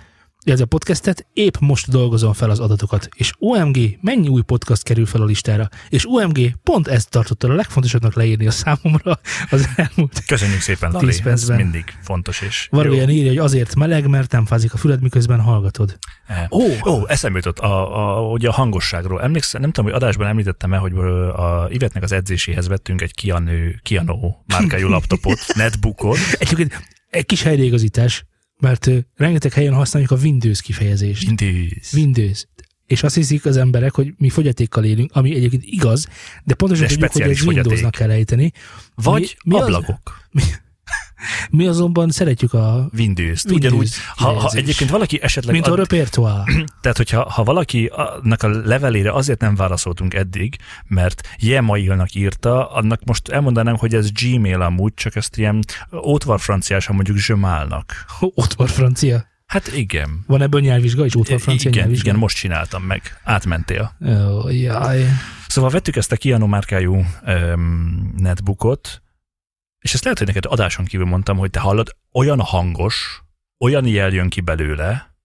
ez 0.52 0.60
a 0.60 0.66
podcastet, 0.66 1.26
épp 1.34 1.54
most 1.60 1.90
dolgozom 1.90 2.34
fel 2.34 2.50
az 2.50 2.60
adatokat, 2.60 3.10
és 3.16 3.34
OMG, 3.40 3.78
mennyi 4.02 4.28
új 4.28 4.42
podcast 4.42 4.84
kerül 4.84 5.06
fel 5.06 5.22
a 5.22 5.26
listára, 5.26 5.70
és 5.90 6.06
OMG, 6.08 6.52
pont 6.64 6.88
ezt 6.88 7.10
tartotta 7.10 7.48
a 7.48 7.54
legfontosabbnak 7.54 8.14
leírni 8.14 8.48
a 8.48 8.52
számomra 8.52 9.20
az 9.50 9.70
elmúlt. 9.76 10.24
Köszönjük 10.26 10.62
szépen, 10.62 10.92
Lali, 10.92 11.14
ez 11.24 11.48
mindig 11.48 11.84
fontos 12.02 12.42
és 12.42 12.68
jó. 12.72 12.94
írja, 12.94 13.28
hogy 13.28 13.38
azért 13.38 13.76
meleg, 13.76 14.08
mert 14.08 14.32
nem 14.32 14.46
fázik 14.46 14.74
a 14.74 14.78
füled, 14.78 15.02
miközben 15.02 15.40
hallgatod. 15.40 15.98
Eh. 16.28 16.52
Ó, 16.52 16.64
Ó, 16.86 17.08
eszembe 17.08 17.38
jutott 17.38 17.60
a, 17.60 18.18
a, 18.18 18.32
ugye 18.32 18.48
a 18.48 18.52
hangosságról. 18.52 19.22
Emlékszem, 19.22 19.62
nem 19.62 19.72
tudom, 19.72 19.92
hogy 19.92 20.02
adásban 20.02 20.28
említettem-e, 20.28 20.78
hogy 20.78 20.94
a 21.36 21.68
Ivetnek 21.70 22.04
az 22.04 22.12
edzéséhez 22.12 22.68
vettünk 22.68 23.02
egy 23.02 23.14
Kiano, 23.14 23.52
Kiano 23.84 24.36
márkájú 24.46 24.88
laptopot, 24.88 25.40
netbookot. 25.56 26.18
egyébként 26.32 26.80
egy 27.10 27.26
kis 27.26 27.42
helyreigazítás, 27.42 28.26
mert 28.66 28.90
rengeteg 29.16 29.54
helyen 29.54 29.74
használjuk 29.74 30.12
a 30.12 30.16
Windows 30.16 30.62
kifejezést. 30.62 31.28
Windows. 31.28 31.94
Windows. 31.94 32.46
És 32.86 33.04
azt 33.04 33.16
hiszik 33.16 33.46
az 33.46 33.58
emberek, 33.58 33.94
hogy 33.94 34.14
mi 34.18 34.30
fogyatékkal 34.30 34.84
élünk, 34.84 35.12
ami 35.14 35.36
egyébként 35.36 35.64
igaz, 35.66 36.08
de 36.44 36.54
pontosan 36.54 36.88
De 36.88 37.08
tudjuk, 37.08 37.26
hogy 37.28 37.38
fogyaték. 37.38 37.48
Windowsnak 37.72 37.92
kell 37.92 38.10
ejteni. 38.10 38.52
Vagy 38.96 39.38
mi 39.46 39.56
az- 39.56 39.62
ablakok. 39.62 40.28
Mi 40.32 40.42
azonban 41.58 42.10
szeretjük 42.10 42.54
a 42.54 42.90
Windows. 42.98 43.44
Windows 43.44 43.44
Ugyanúgy, 43.44 43.90
ha, 44.16 44.40
ha 44.40 44.52
egyébként 44.54 44.90
valaki 44.90 45.22
esetleg... 45.22 45.54
mint 45.54 45.68
a 45.68 45.76
repertoire. 45.76 46.44
tehát, 46.82 46.98
hogyha 46.98 47.30
ha 47.30 47.44
valaki 47.44 47.86
annak 47.86 48.44
a 48.44 48.48
levelére 48.48 49.12
azért 49.12 49.42
nem 49.42 49.56
válaszoltunk 49.56 50.14
eddig, 50.14 50.56
mert 50.88 51.28
Jemailnak 51.40 52.14
írta, 52.14 52.72
annak 52.72 53.04
most 53.04 53.28
elmondanám, 53.28 53.76
hogy 53.76 53.96
ez 53.96 54.12
Gmail 54.12 54.62
amúgy, 54.62 54.94
csak 54.94 55.16
ezt 55.16 55.38
ilyen 55.38 55.60
ótvar 56.04 56.40
franciásan 56.40 56.96
mondjuk 56.96 57.18
zsömálnak. 57.18 58.06
Ott 58.20 58.54
van 58.54 58.68
francia. 58.68 59.34
Hát 59.46 59.72
igen. 59.76 60.24
Van 60.28 60.42
ebből 60.42 60.62
nyelvvizsga 60.62 61.06
is? 61.06 61.16
Ott 61.16 61.28
van 61.28 61.38
francia 61.38 61.70
igen, 61.70 61.82
nyelvvizsga? 61.82 62.08
igen, 62.08 62.20
most 62.20 62.38
csináltam 62.38 62.84
meg. 62.84 63.02
Átmentél. 63.24 63.96
Ó, 64.08 64.50
jaj. 64.50 65.06
Szóval 65.48 65.70
vettük 65.70 65.96
ezt 65.96 66.12
a 66.12 66.16
Kiano 66.16 66.48
márkájú 66.48 67.06
um, 67.26 68.14
netbookot, 68.18 69.02
és 69.86 69.94
ezt 69.94 70.04
lehet, 70.04 70.18
hogy 70.18 70.28
neked 70.28 70.46
adáson 70.46 70.86
kívül 70.86 71.06
mondtam, 71.06 71.38
hogy 71.38 71.50
te 71.50 71.60
hallod, 71.60 71.96
olyan 72.14 72.40
hangos, 72.40 73.24
olyan 73.60 73.86
jel 73.86 74.10
jön 74.10 74.30
ki 74.30 74.42
belőle, 74.42 75.16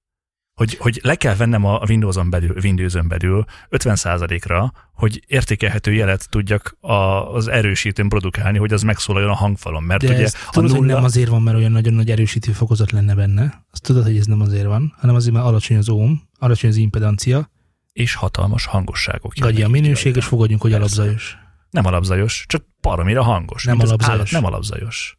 hogy, 0.54 0.76
hogy 0.76 1.00
le 1.02 1.14
kell 1.14 1.34
vennem 1.34 1.64
a 1.64 1.80
Windows-on 1.88 2.30
belül, 2.30 2.56
Windows-on 2.62 3.08
belül 3.08 3.44
50%-ra, 3.70 4.72
hogy 4.94 5.22
értékelhető 5.26 5.92
jelet 5.92 6.28
tudjak 6.30 6.76
a, 6.80 6.92
az 7.34 7.48
erősítőn 7.48 8.08
produkálni, 8.08 8.58
hogy 8.58 8.72
az 8.72 8.82
megszólaljon 8.82 9.30
a 9.30 9.34
hangfalon. 9.34 9.82
Mert 9.82 10.00
De 10.00 10.12
ugye 10.12 10.22
ez 10.22 10.34
a 10.46 10.50
tudod, 10.50 10.70
hogy 10.70 10.80
nulla, 10.80 10.94
nem 10.94 11.04
azért 11.04 11.28
van, 11.28 11.42
mert 11.42 11.56
olyan 11.56 11.72
nagyon 11.72 11.94
nagy 11.94 12.10
erősítő 12.10 12.52
fokozat 12.52 12.90
lenne 12.90 13.14
benne. 13.14 13.66
Azt 13.70 13.82
tudod, 13.82 14.04
hogy 14.04 14.16
ez 14.16 14.26
nem 14.26 14.40
azért 14.40 14.66
van, 14.66 14.94
hanem 14.98 15.14
azért, 15.14 15.34
mert 15.34 15.46
alacsony 15.46 15.76
az 15.76 15.88
ohm, 15.88 16.12
alacsony 16.38 16.70
az 16.70 16.76
impedancia, 16.76 17.50
és 17.92 18.14
hatalmas 18.14 18.64
hangosságok. 18.64 19.32
gagyi 19.38 19.62
a 19.62 19.68
minőség, 19.68 20.16
és 20.16 20.24
fogadjunk, 20.24 20.60
hogy 20.60 20.70
Persze. 20.70 21.00
alapzajos. 21.00 21.38
Nem 21.70 21.86
alapzajos, 21.86 22.44
csak 22.48 22.64
baromira 22.80 23.22
hangos. 23.22 23.64
Nem 23.64 23.80
alapzajos. 23.80 24.08
állat, 24.08 24.30
Nem 24.30 24.44
alapzajos. 24.44 25.18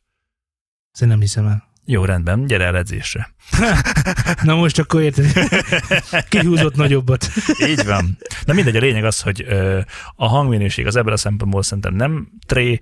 Ezt 0.91 1.01
én 1.01 1.08
nem 1.08 1.20
hiszem 1.20 1.48
el. 1.48 1.70
Jó, 1.86 2.05
rendben, 2.05 2.48
gyere 2.48 2.65
el 2.65 2.77
edzésre. 2.77 3.34
Na 4.43 4.55
most 4.55 4.79
akkor 4.79 5.01
érted. 5.01 5.25
Kihúzott 6.29 6.75
nagyobbat. 6.75 7.27
Így 7.67 7.86
van. 7.86 8.17
Na 8.46 8.53
mindegy, 8.53 8.75
a 8.75 8.79
lényeg 8.79 9.05
az, 9.05 9.22
hogy 9.22 9.46
a 10.15 10.27
hangminőség 10.27 10.88
az 10.88 10.96
ebből 10.96 11.13
a 11.13 11.17
szempontból 11.17 11.63
szerintem 11.63 11.93
nem 11.93 12.31
tré, 12.46 12.79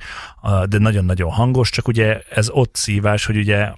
de 0.66 0.78
nagyon-nagyon 0.78 1.32
hangos, 1.32 1.70
csak 1.70 1.88
ugye 1.88 2.22
ez 2.30 2.50
ott 2.50 2.76
szívás, 2.76 3.26
hogy 3.26 3.38
ugye 3.38 3.74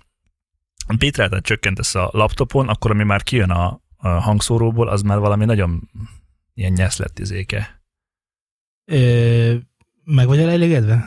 a 0.88 0.94
bitrátát 0.98 1.44
csökkentesz 1.44 1.96
a 1.96 2.10
laptopon, 2.14 2.68
akkor 2.68 2.92
ami 2.92 3.04
már 3.04 3.24
kijön 3.24 3.50
a, 3.50 3.82
a 3.98 4.08
hangszóróból, 4.08 4.88
az 4.88 5.02
már 5.02 5.20
valami 5.20 5.46
nagyon 5.46 5.90
ilyen 6.54 6.72
nyeszlett 6.72 7.20
izéke. 7.20 7.84
Ö, 8.86 9.56
meg 10.04 10.28
vagy 10.28 10.40
elégedve? 10.40 11.06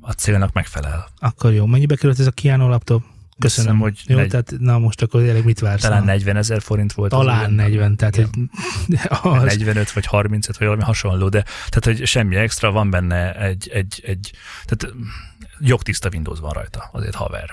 A 0.00 0.12
célnak 0.12 0.52
megfelel. 0.52 1.08
Akkor 1.18 1.52
jó. 1.52 1.66
Mennyibe 1.66 1.94
került 1.96 2.18
ez 2.18 2.26
a 2.26 2.30
Kiano 2.30 2.68
laptop? 2.68 3.02
Köszönöm. 3.38 3.72
Hiszem, 3.72 3.90
hogy 3.90 4.00
jó, 4.06 4.16
negy- 4.16 4.28
tehát 4.28 4.54
na 4.58 4.78
most 4.78 5.02
akkor 5.02 5.20
tényleg 5.22 5.44
mit 5.44 5.60
vársz? 5.60 5.82
Talán 5.82 5.98
Na, 5.98 6.04
40 6.04 6.36
ezer 6.36 6.62
forint 6.62 6.92
volt. 6.92 7.12
az 7.12 7.18
Talán 7.18 7.52
ugye. 7.52 7.62
40, 7.62 7.96
tehát 7.96 8.16
hogy, 8.16 8.28
az, 9.22 9.42
45 9.42 9.92
vagy 9.92 10.06
35 10.06 10.56
vagy 10.56 10.66
valami 10.66 10.82
hasonló, 10.84 11.28
de 11.28 11.42
tehát, 11.68 11.84
hogy 11.98 12.06
semmi 12.06 12.36
extra, 12.36 12.70
van 12.72 12.90
benne 12.90 13.34
egy, 13.40 13.68
egy, 13.72 14.02
egy 14.06 14.32
tehát 14.64 14.94
jogtiszta 15.60 16.08
Windows 16.12 16.38
van 16.40 16.52
rajta, 16.52 16.88
azért 16.92 17.14
haver. 17.14 17.50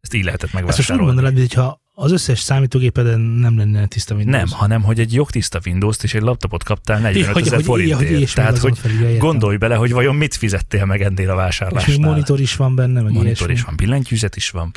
Ezt 0.00 0.14
így 0.14 0.24
lehetett 0.24 0.44
ezt 0.44 0.52
most 0.52 0.64
úgy 0.64 0.70
megvásárolni. 0.76 1.06
mondanád, 1.12 1.34
mintha 1.38 1.80
az 1.96 2.12
összes 2.12 2.40
számítógépeden 2.40 3.20
nem 3.20 3.58
lenne 3.58 3.86
tiszta 3.86 4.14
Windows. 4.14 4.50
Nem, 4.50 4.58
hanem 4.58 4.82
hogy 4.82 5.00
egy 5.00 5.12
jogtiszta 5.12 5.60
Windows-t 5.66 6.02
és 6.02 6.14
egy 6.14 6.22
laptopot 6.22 6.62
kaptál 6.62 6.98
45 7.00 7.32
hogy, 7.32 7.46
ezer 7.46 7.62
forintért. 7.62 8.10
hogy, 8.10 8.20
és 8.20 8.32
Tehát, 8.32 8.58
hogy 8.58 8.78
felül, 8.78 9.18
gondolj 9.18 9.56
bele, 9.56 9.74
hogy 9.74 9.92
vajon 9.92 10.14
mit 10.16 10.34
fizettél 10.34 10.84
meg 10.84 11.02
ennél 11.02 11.30
a 11.30 11.32
És 11.32 11.38
vásárlásnál. 11.38 11.96
még 11.96 12.06
monitor 12.06 12.40
is 12.40 12.56
van 12.56 12.74
benne, 12.74 13.02
meg 13.02 13.12
Monitor 13.12 13.26
ilyesmi. 13.26 13.52
is 13.52 13.62
van, 13.62 13.76
billentyűzet 13.76 14.36
is 14.36 14.50
van. 14.50 14.70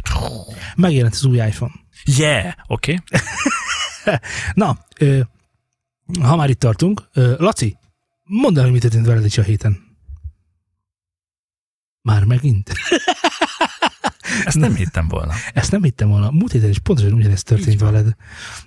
Megjelent 0.76 1.14
az 1.14 1.26
új 1.26 1.38
iPhone. 1.38 1.72
Yeah, 2.18 2.54
oké. 2.68 2.98
Okay. 3.10 3.20
Na, 4.54 4.78
ha 6.22 6.36
már 6.36 6.50
itt 6.50 6.60
tartunk, 6.60 7.10
Laci, 7.38 7.78
mondd 8.24 8.58
el, 8.58 8.64
hogy 8.64 8.72
mit 8.72 8.82
történt 8.82 9.06
veled 9.06 9.26
is 9.26 9.38
a 9.38 9.42
héten. 9.42 9.86
Már 12.02 12.24
megint? 12.24 12.72
Ezt 14.46 14.58
nem 14.58 14.76
hittem 14.76 15.08
volna. 15.08 15.34
Ezt 15.54 15.72
nem 15.72 15.84
hittem 15.84 16.10
volna. 16.10 16.32
Múlt 16.32 16.52
héten 16.52 16.70
is 16.70 16.80
pontosan 16.80 17.14
ugyanezt 17.14 17.46
történt 17.46 17.80
veled. 17.80 18.16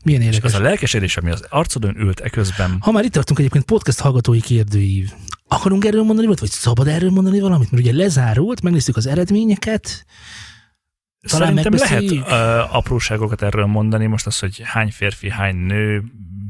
Milyen 0.04 0.20
És 0.20 0.26
érdekes. 0.26 0.54
az 0.54 0.60
a 0.60 0.62
lelkesedés, 0.62 1.16
ami 1.16 1.30
az 1.30 1.46
arcodon 1.48 1.96
ült 1.96 2.20
eközben, 2.20 2.76
Ha 2.80 2.90
már 2.90 3.04
itt 3.04 3.12
tartunk 3.12 3.38
egyébként 3.38 3.64
podcast 3.64 4.00
hallgatói 4.00 4.40
kérdőív. 4.40 5.12
Akarunk 5.48 5.84
erről 5.84 6.02
mondani 6.02 6.26
valamit, 6.26 6.40
vagy 6.40 6.50
szabad 6.50 6.88
erről 6.88 7.10
mondani 7.10 7.40
valamit? 7.40 7.70
Mert 7.70 7.82
ugye 7.82 7.92
lezárult, 7.92 8.62
megnéztük 8.62 8.96
az 8.96 9.06
eredményeket. 9.06 10.06
Talán 11.28 11.56
Szerintem 11.56 11.88
lehet 11.88 12.10
uh, 12.10 12.76
apróságokat 12.76 13.42
erről 13.42 13.66
mondani, 13.66 14.06
most 14.06 14.26
az, 14.26 14.38
hogy 14.38 14.62
hány 14.64 14.90
férfi, 14.90 15.30
hány 15.30 15.56
nő, 15.56 16.04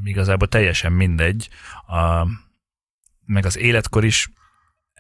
igazából 0.05 0.49
teljesen 0.49 0.93
mindegy. 0.93 1.49
Uh, 1.89 2.29
meg 3.27 3.47
az 3.47 3.59
életkor 3.59 4.05
is 4.05 4.31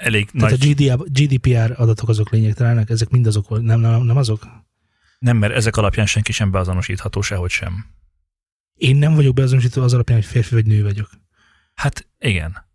elég 0.00 0.30
Tehát 0.30 0.58
nagy, 0.58 0.88
a 0.88 0.96
GDPR, 0.96 1.74
adatok 1.76 2.08
azok 2.08 2.30
lényegtelenek, 2.30 2.90
ezek 2.90 3.08
mind 3.08 3.26
azok, 3.26 3.62
nem, 3.62 3.80
nem, 3.80 4.02
nem 4.02 4.16
azok? 4.16 4.46
nem, 5.20 5.36
mert 5.36 5.54
ezek 5.54 5.76
alapján 5.76 6.06
senki 6.06 6.32
sem 6.32 6.50
beazonosítható 6.50 7.20
sehogy 7.20 7.50
sem. 7.50 7.86
Én 8.74 8.96
nem 8.96 9.14
vagyok 9.14 9.34
beazonosítva 9.34 9.82
az 9.82 9.94
alapján, 9.94 10.18
hogy 10.18 10.26
férfi 10.26 10.54
vagy 10.54 10.66
nő 10.66 10.82
vagyok. 10.82 11.10
Hát 11.74 12.06
igen. 12.18 12.66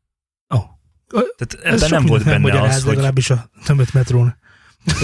Ó. 0.56 0.60
Tehát 1.08 1.66
Ez 1.66 1.82
ebben 1.82 2.00
nem 2.00 2.06
volt 2.06 2.24
benne 2.24 2.38
megmagyaráz, 2.38 2.76
az, 2.76 2.84
hogy 2.84 2.92
legalábbis 2.92 3.30
a 3.30 3.50
tömött 3.66 3.94
metrón. 3.94 4.36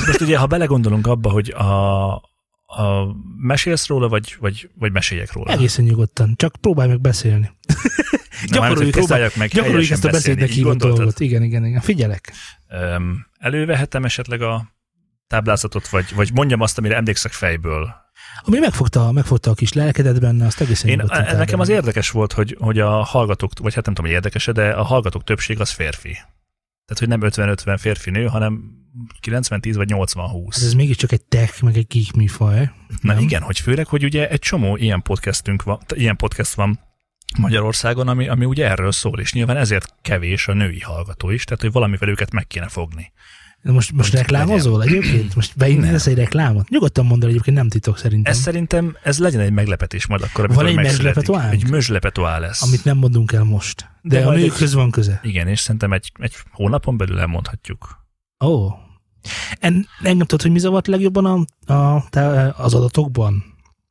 most 0.06 0.22
ugye, 0.22 0.38
ha 0.38 0.46
belegondolunk 0.46 1.08
abba, 1.08 1.30
hogy 1.30 1.50
a, 1.50 2.16
a 2.66 3.16
mesélsz 3.38 3.88
róla, 3.88 4.08
vagy, 4.08 4.38
vagy, 4.40 4.70
vagy 4.80 4.92
meséljek 4.92 5.32
róla. 5.32 5.52
Egészen 5.52 5.86
nyugodtan, 5.86 6.34
csak 6.36 6.56
próbálj 6.62 6.90
meg 6.90 7.02
beszélni. 7.02 7.52
Nem, 8.32 8.46
gyakoroljuk 8.62 8.88
ezt 8.88 8.96
a- 8.96 8.98
próbáljak 9.00 9.36
meg 9.36 9.50
Gyakoroljuk 9.50 9.92
ezt 9.92 10.06
a 10.06 10.10
beszédnek 10.10 10.50
hívott 10.50 10.78
dolgot. 10.78 11.20
Igen, 11.20 11.44
igen, 11.44 11.66
igen. 11.66 11.82
Figyelek. 11.82 12.34
Öm, 12.68 13.28
elővehetem 13.40 14.04
esetleg 14.06 14.42
a 14.42 14.72
táblázatot, 15.28 15.88
vagy, 15.90 16.06
vagy 16.16 16.32
mondjam 16.34 16.62
azt, 16.62 16.78
amire 16.78 16.96
emlékszek 16.96 17.32
fejből. 17.32 17.96
Ami 18.42 18.60
megfogta, 18.60 19.12
megfogta 19.12 19.52
a 19.52 19.54
kis 19.54 19.74
lelkedet 19.74 20.20
benne, 20.20 20.46
azt 20.46 20.62
egészen 20.62 20.90
Én, 20.90 20.96
nyugodtan 20.96 21.22
nekem 21.22 21.38
az 21.40 21.46
tárgyalni. 21.48 21.74
érdekes 21.74 22.10
volt, 22.10 22.34
hogy, 22.34 22.56
hogy 22.60 22.80
a 22.80 22.90
hallgatók, 23.04 23.52
vagy 23.60 23.74
hát 23.74 23.86
nem 23.86 23.94
tudom, 23.94 24.10
hogy 24.12 24.20
érdekes 24.20 24.46
de 24.46 24.70
a 24.72 24.84
hallgatók 24.84 25.24
többség 25.24 25.60
az 25.60 25.70
férfi. 25.70 26.12
Tehát, 26.86 27.00
hogy 27.00 27.08
nem 27.08 27.20
50-50 27.24 27.78
férfi-nő, 27.80 28.26
hanem 28.26 28.62
90-10 29.28 29.74
vagy 29.76 29.90
80-20. 29.94 30.48
Hát 30.52 30.64
ez 30.64 30.74
mégiscsak 30.74 31.12
egy 31.12 31.22
tech, 31.26 31.64
meg 31.64 31.78
egy 31.78 31.88
geek 31.88 32.14
műfaj. 32.14 32.72
Na 33.02 33.14
nem? 33.14 33.24
igen, 33.24 33.42
hogy 33.42 33.60
főleg, 33.60 33.88
hogy 33.88 34.04
ugye 34.04 34.30
egy 34.30 34.40
csomó 34.40 34.78
ilyen 34.78 35.02
podcastünk 35.02 35.64
van, 35.64 35.80
ilyen 35.96 36.16
podcast 36.16 36.54
van 36.54 36.80
Magyarországon, 37.40 38.08
ami, 38.08 38.28
ami 38.28 38.46
ugye 38.46 38.68
erről 38.70 38.92
szól, 38.92 39.20
és 39.20 39.34
nyilván 39.34 39.58
ezért 39.58 39.94
kevés 40.02 40.48
a 40.48 40.54
női 40.54 40.80
hallgató 40.80 41.30
is, 41.30 41.44
tehát 41.44 41.62
hogy 41.62 41.72
valamivel 41.72 42.10
őket 42.10 42.32
meg 42.32 42.48
kéne 42.48 42.68
fogni. 42.68 43.12
De 43.64 43.72
most, 43.72 43.92
most 43.92 44.14
reklámozol 44.14 44.84
egyébként? 44.84 45.36
Most 45.36 45.58
beindítasz 45.58 46.08
egy 46.08 46.16
reklámot? 46.16 46.70
Nyugodtan 46.70 47.06
mondd 47.06 47.24
el, 47.24 47.30
egyébként 47.30 47.58
nem 47.58 47.68
titok 47.70 47.98
szerintem. 47.98 48.32
Ez 48.34 48.40
szerintem, 48.40 48.98
ez 49.04 49.20
legyen 49.20 49.40
egy 49.42 49.52
meglepetés 49.52 50.06
majd 50.08 50.22
akkor, 50.22 50.48
Van 50.48 50.58
amikor 50.58 50.70
egy 50.70 50.76
megszületik. 50.76 51.16
meglepetoánk? 51.16 51.54
Egy 51.54 51.70
mözslepetoá 51.70 52.38
lesz. 52.40 52.62
Amit 52.62 52.84
nem 52.84 52.98
mondunk 52.98 53.32
el 53.32 53.44
most. 53.44 53.90
De, 54.02 54.20
De 54.20 54.26
a 54.28 54.34
egy- 54.34 54.40
nőkhöz 54.42 54.74
van 54.74 54.92
köze. 54.92 55.20
Igen, 55.24 55.48
és 55.48 55.60
szerintem 55.60 55.94
egy, 55.94 56.12
egy 56.20 56.36
hónapon 56.52 56.98
belül 56.98 57.20
elmondhatjuk. 57.20 58.06
Ó. 58.46 58.48
Oh. 58.48 58.74
En, 59.60 59.88
engem 60.02 60.26
tudod, 60.28 60.42
hogy 60.42 60.52
mi 60.52 60.60
zavart 60.60 60.88
legjobban 60.88 61.26
a, 61.26 61.74
a, 61.74 62.04
az 62.58 62.74
adatokban? 62.74 63.44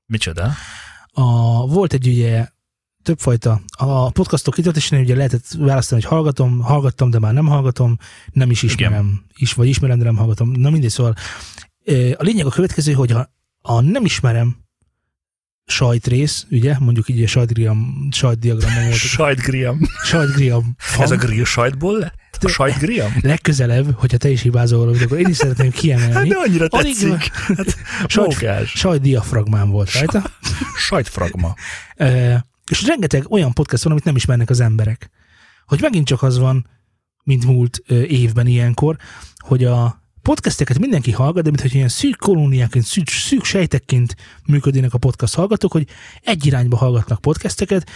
Micsoda? 0.07 0.51
A, 1.13 1.23
volt 1.67 1.93
egy 1.93 2.07
ugye 2.09 2.47
többfajta, 3.02 3.61
a 3.76 4.11
podcastok 4.11 4.54
kitöltésén 4.54 5.00
ugye 5.00 5.14
lehetett 5.16 5.45
választani, 5.59 6.00
hogy 6.02 6.11
hallgatom, 6.11 6.61
hallgattam, 6.61 7.11
de 7.11 7.19
már 7.19 7.33
nem 7.33 7.47
hallgatom, 7.47 7.99
nem 8.33 8.50
is 8.50 8.62
ismerem, 8.62 9.25
is, 9.37 9.52
vagy 9.52 9.69
ismerem, 9.69 9.99
de 9.99 10.04
nem 10.04 10.16
hallgatom. 10.16 10.50
Na 10.50 10.71
mindegy, 10.71 10.90
szóval 10.90 11.14
a 12.16 12.23
lényeg 12.23 12.47
a 12.47 12.50
következő, 12.50 12.92
hogy 12.92 13.11
ha 13.11 13.30
a 13.62 13.80
nem 13.80 14.04
ismerem 14.04 14.57
sajtrész, 15.66 16.47
ugye, 16.50 16.76
mondjuk 16.78 17.09
így 17.09 17.23
a 17.23 17.26
sajtdiagram, 17.26 18.09
sajtdiagramon 18.11 18.83
volt, 18.85 18.95
Sajtgriam. 18.95 19.78
sajtdiagram, 20.04 20.76
Ez 20.99 21.11
a 21.11 21.16
grill 21.16 21.45
sajtból 21.45 21.99
lett? 21.99 22.14
A 22.45 22.49
sajtgriam? 22.49 23.12
legközelebb, 23.21 23.95
hogyha 23.99 24.16
te 24.16 24.30
is 24.30 24.42
hibázol 24.42 24.78
valamit, 24.78 25.02
akkor 25.02 25.19
én 25.19 25.28
is 25.28 25.37
szeretném 25.37 25.71
Hát 25.71 25.80
kiemelni. 25.80 26.28
de 26.28 26.37
annyira 26.37 26.66
Alig 26.69 26.95
tetszik. 26.95 27.30
Hát, 27.57 27.76
Sajt, 28.07 28.66
sajtdiafragmám 28.66 29.71
volt 29.71 29.92
rajta. 29.92 30.23
Sajtfragma. 30.76 31.54
És 32.71 32.87
rengeteg 32.87 33.31
olyan 33.31 33.53
podcast 33.53 33.83
van, 33.83 33.93
amit 33.93 34.05
nem 34.05 34.17
ismernek 34.17 34.50
az 34.50 34.61
emberek. 34.61 35.11
Hogy 35.67 35.81
megint 35.81 36.07
csak 36.07 36.23
az 36.23 36.39
van, 36.39 36.67
mint 37.25 37.45
múlt 37.45 37.79
évben 37.89 38.47
ilyenkor, 38.47 38.97
hogy 39.39 39.65
a 39.65 40.03
podcasteket 40.23 40.79
mindenki 40.79 41.11
hallgat, 41.11 41.43
de 41.43 41.50
mintha 41.50 41.69
ilyen 41.77 41.89
szűk 41.89 42.17
kolóniáként, 42.17 42.85
szűk, 42.85 43.09
szűk 43.09 43.45
sejtekként 43.45 44.17
működnének 44.47 44.95
a 44.95 44.99
podcast 44.99 45.35
hallgatók, 45.35 45.73
hogy 45.73 45.87
egy 46.23 46.47
irányba 46.47 46.77
hallgatnak 46.77 47.21
podcasteket, 47.21 47.91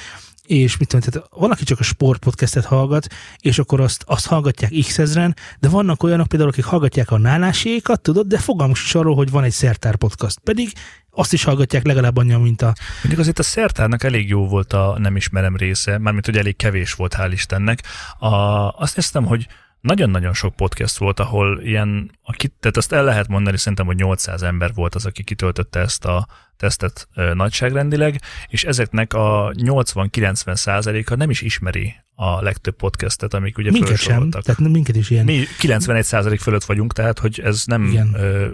és 0.46 0.76
mit 0.76 0.88
tudom, 0.88 1.10
tehát 1.10 1.28
van, 1.30 1.50
aki 1.50 1.64
csak 1.64 1.80
a 1.80 1.82
sport 1.82 2.20
podcastet 2.20 2.64
hallgat, 2.64 3.06
és 3.38 3.58
akkor 3.58 3.80
azt, 3.80 4.04
azt 4.06 4.26
hallgatják 4.26 4.72
x 4.80 4.98
ezren, 4.98 5.36
de 5.60 5.68
vannak 5.68 6.02
olyanok 6.02 6.28
például, 6.28 6.50
akik 6.50 6.64
hallgatják 6.64 7.10
a 7.10 7.18
nálásékat, 7.18 8.00
tudod, 8.00 8.26
de 8.26 8.38
fogalmuk 8.38 8.76
is 8.76 8.94
arról, 8.94 9.14
hogy 9.14 9.30
van 9.30 9.44
egy 9.44 9.52
szertár 9.52 9.96
podcast. 9.96 10.38
Pedig 10.38 10.72
azt 11.14 11.32
is 11.32 11.44
hallgatják 11.44 11.84
legalább 11.84 12.16
annyian, 12.16 12.40
mint 12.40 12.62
a 12.62 12.74
Mondjuk 12.96 13.20
azért 13.20 13.38
a 13.38 13.42
szertárnak 13.42 14.02
elég 14.02 14.28
jó 14.28 14.46
volt 14.46 14.72
a 14.72 14.96
nem 14.98 15.16
ismerem 15.16 15.56
része, 15.56 15.98
mármint 15.98 16.26
hogy 16.26 16.36
elég 16.36 16.56
kevés 16.56 16.92
volt, 16.92 17.14
hál' 17.18 17.30
Istennek. 17.32 17.82
A, 18.18 18.34
azt 18.68 18.96
néztem, 18.96 19.24
hogy 19.24 19.46
nagyon-nagyon 19.80 20.34
sok 20.34 20.56
podcast 20.56 20.96
volt, 20.98 21.20
ahol 21.20 21.60
ilyen, 21.62 22.10
aki, 22.22 22.48
tehát 22.60 22.76
azt 22.76 22.92
el 22.92 23.04
lehet 23.04 23.28
mondani, 23.28 23.56
szerintem, 23.56 23.86
hogy 23.86 23.96
800 23.96 24.42
ember 24.42 24.74
volt 24.74 24.94
az, 24.94 25.06
aki 25.06 25.22
kitöltötte 25.22 25.80
ezt 25.80 26.04
a 26.04 26.26
tesztet 26.56 27.08
ö, 27.14 27.34
nagyságrendileg, 27.34 28.20
és 28.48 28.64
ezeknek 28.64 29.12
a 29.12 29.52
80-90 29.54 30.54
százaléka 30.54 31.16
nem 31.16 31.30
is 31.30 31.40
ismeri 31.40 31.94
a 32.14 32.42
legtöbb 32.42 32.76
podcastet, 32.76 33.34
amik 33.34 33.58
ugye 33.58 33.70
minket 33.70 33.96
sem, 33.96 34.30
tehát 34.30 34.58
minket 34.58 34.96
is 34.96 35.10
ilyen. 35.10 35.24
Mi 35.24 35.44
91 35.58 36.04
százalék 36.04 36.40
fölött 36.40 36.64
vagyunk, 36.64 36.92
tehát 36.92 37.18
hogy 37.18 37.40
ez 37.44 37.62
nem 37.64 37.84
Igen. 37.84 38.14
ö, 38.14 38.48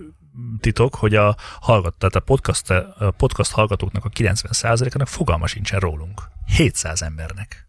titok, 0.61 0.95
hogy 0.95 1.15
a 1.15 1.37
hallgat, 1.61 1.95
tehát 1.95 2.15
a 2.15 2.21
podcast, 2.21 2.71
a 2.71 3.15
podcast 3.17 3.51
hallgatóknak 3.51 4.05
a 4.05 4.09
90 4.09 4.53
százalékának 4.53 5.09
fogalma 5.09 5.47
sincsen 5.47 5.81
rólunk. 5.81 6.23
700 6.47 7.03
embernek. 7.03 7.69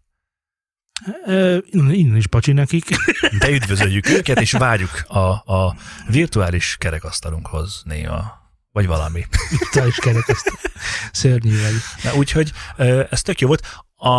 Innen, 1.66 2.16
is 2.16 2.28
pacsi 2.28 2.52
nekik. 2.52 2.86
De 3.40 3.50
üdvözöljük 3.50 4.10
őket, 4.10 4.40
és 4.40 4.52
várjuk 4.52 5.04
a, 5.08 5.54
a 5.54 5.76
virtuális 6.08 6.76
kerekasztalunkhoz 6.80 7.82
néha. 7.86 8.40
Vagy 8.72 8.88
valami. 8.88 9.26
Te 9.72 9.88
is 9.88 9.96
kerekezt. 9.96 10.52
Szörnyű 11.12 11.62
vagy. 11.62 11.74
Na, 12.04 12.14
úgyhogy 12.18 12.52
ez 13.10 13.22
tök 13.22 13.40
jó 13.40 13.48
volt. 13.48 13.84
A, 13.96 14.12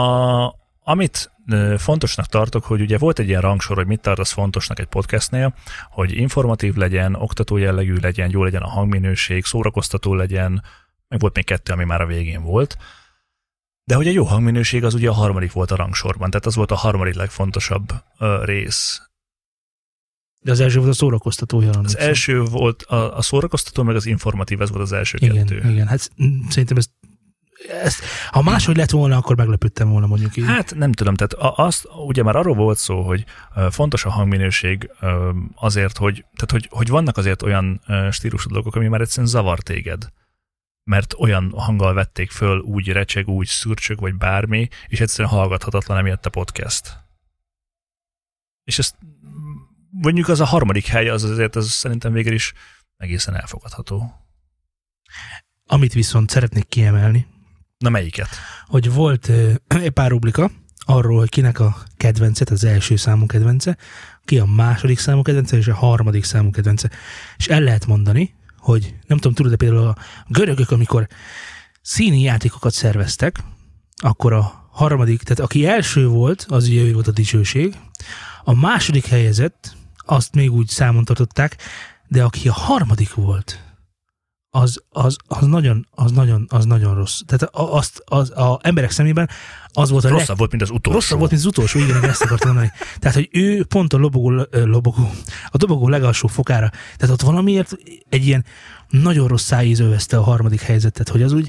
amit 0.82 1.32
fontosnak 1.76 2.26
tartok, 2.26 2.64
hogy 2.64 2.80
ugye 2.80 2.98
volt 2.98 3.18
egy 3.18 3.28
ilyen 3.28 3.40
rangsor, 3.40 3.76
hogy 3.76 3.86
mit 3.86 4.00
tartasz 4.00 4.32
fontosnak 4.32 4.78
egy 4.78 4.86
podcastnél, 4.86 5.54
hogy 5.90 6.12
informatív 6.16 6.74
legyen, 6.74 7.14
oktató 7.14 7.56
jellegű 7.56 7.94
legyen, 8.00 8.30
jó 8.30 8.44
legyen 8.44 8.62
a 8.62 8.68
hangminőség, 8.68 9.44
szórakoztató 9.44 10.14
legyen, 10.14 10.62
meg 11.08 11.20
volt 11.20 11.34
még 11.34 11.44
kettő, 11.44 11.72
ami 11.72 11.84
már 11.84 12.00
a 12.00 12.06
végén 12.06 12.42
volt. 12.42 12.76
De 13.84 13.94
hogy 13.94 14.06
a 14.08 14.10
jó 14.10 14.24
hangminőség 14.24 14.84
az 14.84 14.94
ugye 14.94 15.08
a 15.08 15.12
harmadik 15.12 15.52
volt 15.52 15.70
a 15.70 15.76
rangsorban, 15.76 16.30
tehát 16.30 16.46
az 16.46 16.54
volt 16.54 16.70
a 16.70 16.74
harmadik 16.76 17.14
legfontosabb 17.14 17.92
rész. 18.42 19.02
De 20.44 20.50
az 20.50 20.60
első 20.60 20.78
volt 20.78 20.90
a 20.90 20.94
szórakoztató 20.94 21.60
jelen. 21.60 21.84
Az 21.84 21.98
első 21.98 22.42
volt 22.42 22.82
a, 22.82 23.16
a 23.16 23.22
szórakoztató, 23.22 23.82
meg 23.82 23.96
az 23.96 24.06
informatív, 24.06 24.60
ez 24.60 24.70
volt 24.70 24.82
az 24.82 24.92
első 24.92 25.18
Igen, 25.20 25.34
kettő. 25.46 25.70
igen. 25.70 25.86
Hát 25.86 26.10
szerintem 26.48 26.76
ez, 26.76 26.86
ezt, 27.68 28.04
ha 28.30 28.42
máshogy 28.42 28.76
lett 28.76 28.90
volna, 28.90 29.16
akkor 29.16 29.36
meglepődtem 29.36 29.88
volna 29.88 30.06
mondjuk 30.06 30.36
így. 30.36 30.44
Hát 30.44 30.74
nem 30.74 30.92
tudom, 30.92 31.14
tehát 31.14 31.58
azt, 31.58 31.88
ugye 32.06 32.22
már 32.22 32.36
arról 32.36 32.54
volt 32.54 32.78
szó, 32.78 33.02
hogy 33.02 33.24
fontos 33.70 34.04
a 34.04 34.10
hangminőség 34.10 34.90
azért, 35.54 35.96
hogy, 35.96 36.14
tehát 36.14 36.50
hogy, 36.50 36.68
hogy 36.70 36.88
vannak 36.88 37.16
azért 37.16 37.42
olyan 37.42 37.82
stílusú 38.10 38.48
dolgok, 38.50 38.74
ami 38.74 38.88
már 38.88 39.00
egyszerűen 39.00 39.28
zavar 39.28 39.60
téged. 39.60 40.08
Mert 40.84 41.14
olyan 41.18 41.52
hanggal 41.56 41.94
vették 41.94 42.30
föl, 42.30 42.58
úgy 42.58 42.88
recseg, 42.88 43.28
úgy 43.28 43.46
szürcsög, 43.46 44.00
vagy 44.00 44.14
bármi, 44.14 44.68
és 44.86 45.00
egyszerűen 45.00 45.34
hallgathatatlan 45.34 45.98
emiatt 45.98 46.26
a 46.26 46.30
podcast. 46.30 46.98
És 48.64 48.78
ezt 48.78 48.96
mondjuk 49.90 50.28
az 50.28 50.40
a 50.40 50.44
harmadik 50.44 50.86
hely, 50.86 51.08
az 51.08 51.24
azért 51.24 51.56
az 51.56 51.70
szerintem 51.70 52.12
végül 52.12 52.32
is 52.32 52.52
egészen 52.96 53.34
elfogadható. 53.34 54.12
Amit 55.66 55.92
viszont 55.92 56.30
szeretnék 56.30 56.68
kiemelni, 56.68 57.26
Na 57.82 57.88
melyiket? 57.88 58.28
hogy 58.72 58.92
volt 58.92 59.30
egy 59.68 59.90
pár 59.90 60.10
rubrika 60.10 60.50
arról, 60.78 61.18
hogy 61.18 61.28
kinek 61.28 61.60
a 61.60 61.76
kedvence, 61.96 62.44
tehát 62.44 62.62
az 62.62 62.68
első 62.68 62.96
számú 62.96 63.26
kedvence, 63.26 63.76
ki 64.24 64.38
a 64.38 64.44
második 64.44 64.98
számú 64.98 65.22
kedvence 65.22 65.56
és 65.56 65.68
a 65.68 65.74
harmadik 65.74 66.24
számú 66.24 66.50
kedvence. 66.50 66.90
És 67.36 67.48
el 67.48 67.60
lehet 67.60 67.86
mondani, 67.86 68.34
hogy 68.58 68.94
nem 69.06 69.16
tudom, 69.16 69.34
tudod-e 69.34 69.56
például 69.56 69.86
a 69.86 69.96
görögök, 70.28 70.70
amikor 70.70 71.06
színi 71.80 72.20
játékokat 72.20 72.72
szerveztek, 72.72 73.38
akkor 73.96 74.32
a 74.32 74.68
harmadik, 74.70 75.22
tehát 75.22 75.40
aki 75.40 75.66
első 75.66 76.06
volt, 76.06 76.46
az 76.48 76.68
ugye 76.68 76.92
volt 76.92 77.08
a 77.08 77.12
dicsőség, 77.12 77.74
a 78.44 78.54
második 78.54 79.06
helyezett, 79.06 79.76
azt 79.96 80.34
még 80.34 80.52
úgy 80.52 80.68
számon 80.68 81.04
tartották, 81.04 81.56
de 82.08 82.22
aki 82.22 82.48
a 82.48 82.52
harmadik 82.52 83.14
volt, 83.14 83.71
az, 84.54 84.82
az, 84.88 85.16
az, 85.26 85.46
nagyon, 85.46 85.86
az, 85.90 86.10
nagyon, 86.10 86.46
az 86.48 86.64
nagyon 86.64 86.94
rossz. 86.94 87.20
Tehát 87.26 87.54
azt, 87.54 88.02
az, 88.04 88.30
a 88.30 88.58
emberek 88.62 88.90
szemében 88.90 89.28
az 89.68 89.90
volt 89.90 90.04
a 90.04 90.08
leg, 90.08 90.18
Rosszabb 90.18 90.38
volt, 90.38 90.50
mint 90.50 90.62
az 90.62 90.70
utolsó. 90.70 90.98
Rosszabb 90.98 91.18
volt, 91.18 91.30
mint 91.30 91.42
az 91.42 91.48
utolsó, 91.48 91.78
igen, 91.78 92.04
ezt 92.04 92.22
akartam 92.22 92.48
mondani. 92.48 92.72
Tehát, 92.98 93.16
hogy 93.16 93.28
ő 93.32 93.64
pont 93.64 93.92
a 93.92 93.96
lobogó, 93.96 94.46
lobogó, 94.50 95.10
a 95.48 95.56
dobogó 95.56 95.88
legalsó 95.88 96.28
fokára, 96.28 96.70
tehát 96.96 97.14
ott 97.14 97.20
valamiért 97.20 97.76
egy 98.08 98.26
ilyen 98.26 98.44
nagyon 98.88 99.28
rossz 99.28 99.44
szájíz 99.44 99.78
övezte 99.78 100.16
a 100.16 100.22
harmadik 100.22 100.60
helyzetet, 100.60 101.08
hogy 101.08 101.22
az 101.22 101.32
úgy, 101.32 101.48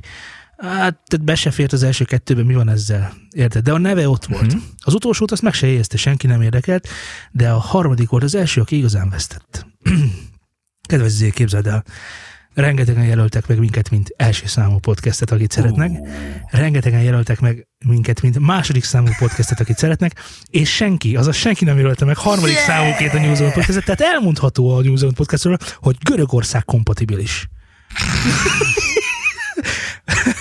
hát 0.57 0.99
tehát 1.05 1.25
be 1.25 1.35
se 1.35 1.51
fért 1.51 1.73
az 1.73 1.83
első 1.83 2.05
kettőben, 2.05 2.45
mi 2.45 2.53
van 2.53 2.69
ezzel, 2.69 3.13
érted? 3.31 3.63
De 3.63 3.71
a 3.73 3.77
neve 3.77 4.09
ott 4.09 4.25
volt. 4.25 4.53
Uh-huh. 4.53 4.61
Az 4.79 4.93
utolsót 4.93 5.31
azt 5.31 5.41
meg 5.41 5.53
se 5.53 5.67
jegyezte, 5.67 5.97
senki 5.97 6.27
nem 6.27 6.41
érdekelt, 6.41 6.87
de 7.31 7.49
a 7.49 7.57
harmadik 7.57 8.09
volt 8.09 8.23
az 8.23 8.35
első, 8.35 8.61
aki 8.61 8.77
igazán 8.77 9.09
vesztett. 9.09 9.65
Kedves 10.89 11.11
Zé, 11.11 11.29
képzeld 11.29 11.67
el, 11.67 11.83
rengetegen 12.53 13.03
jelöltek 13.03 13.47
meg 13.47 13.59
minket, 13.59 13.89
mint 13.89 14.13
első 14.15 14.47
számú 14.47 14.79
podcastet, 14.79 15.31
akit 15.31 15.51
szeretnek 15.51 15.91
rengetegen 16.51 17.01
jelöltek 17.01 17.39
meg 17.39 17.67
minket, 17.85 18.21
mint 18.21 18.39
második 18.39 18.83
számú 18.83 19.07
podcastet, 19.19 19.59
akit 19.59 19.77
szeretnek, 19.77 20.11
és 20.49 20.75
senki, 20.75 21.15
azaz 21.15 21.35
senki 21.35 21.65
nem 21.65 21.77
jelölte 21.77 22.05
meg 22.05 22.17
harmadik 22.17 22.53
yeah! 22.53 22.65
számúként 22.65 23.13
a 23.13 23.19
New 23.19 23.33
Zealand 23.33 23.53
podcastet, 23.53 23.85
tehát 23.85 24.13
elmondható 24.13 24.75
a 24.75 24.81
New 24.81 24.95
Zealand 24.95 25.17
podcastról, 25.17 25.57
hogy 25.75 25.97
Görögország 26.03 26.65
kompatibilis. 26.65 27.47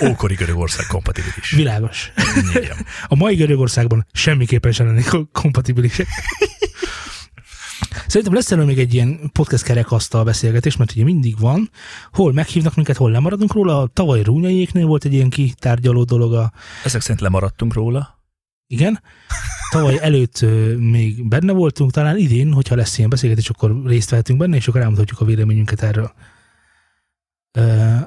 Ókori 0.09 0.35
Görögország 0.35 0.87
kompatibilis. 0.87 1.51
Világos. 1.51 2.13
Igen. 2.55 2.87
A 3.09 3.15
mai 3.15 3.35
Görögországban 3.35 4.07
semmiképpen 4.13 4.73
sem 4.73 4.87
lennék 4.87 5.11
kompatibilisek. 5.33 6.07
Szerintem 8.07 8.35
lesz 8.35 8.51
elő 8.51 8.65
még 8.65 8.79
egy 8.79 8.95
ilyen 8.95 9.31
podcast 9.33 9.63
kerekasztal 9.63 10.25
beszélgetés, 10.25 10.77
mert 10.77 10.93
ugye 10.93 11.05
mindig 11.05 11.39
van, 11.39 11.71
hol 12.13 12.33
meghívnak 12.33 12.75
minket, 12.75 12.97
hol 12.97 13.11
lemaradunk 13.11 13.53
róla. 13.53 13.81
A 13.81 13.87
tavaly 13.87 14.23
rúnyaiéknél 14.23 14.87
volt 14.87 15.05
egy 15.05 15.13
ilyen 15.13 15.31
kitárgyaló 15.31 16.05
dolog 16.05 16.35
a, 16.35 16.53
Ezek 16.85 17.01
szerint 17.01 17.21
lemaradtunk 17.21 17.75
róla. 17.75 18.21
Igen. 18.67 19.01
tavaly 19.71 19.99
előtt 20.01 20.45
még 20.77 21.29
benne 21.29 21.53
voltunk, 21.53 21.91
talán 21.91 22.19
idén, 22.19 22.53
hogyha 22.53 22.75
lesz 22.75 22.99
ilyen 22.99 23.11
beszélgetés, 23.11 23.49
akkor 23.49 23.83
részt 23.85 24.11
vehetünk 24.11 24.39
benne, 24.39 24.57
és 24.57 24.69
akkor 24.69 24.81
elmondhatjuk 24.81 25.21
a 25.21 25.25
véleményünket 25.25 25.83
erről. 25.83 26.13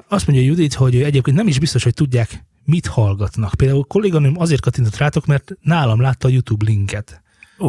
Azt 0.08 0.26
mondja 0.26 0.46
Judit, 0.46 0.74
hogy 0.74 1.02
egyébként 1.02 1.36
nem 1.36 1.46
is 1.46 1.58
biztos, 1.58 1.82
hogy 1.82 1.94
tudják, 1.94 2.44
mit 2.64 2.86
hallgatnak. 2.86 3.54
Például 3.54 3.80
a 3.80 3.84
kolléganőm 3.84 4.38
azért 4.38 4.60
kattintott 4.60 4.96
rátok, 4.96 5.26
mert 5.26 5.52
nálam 5.60 6.00
látta 6.00 6.28
a 6.28 6.30
YouTube 6.30 6.64
linket. 6.64 7.22
Ú, 7.58 7.68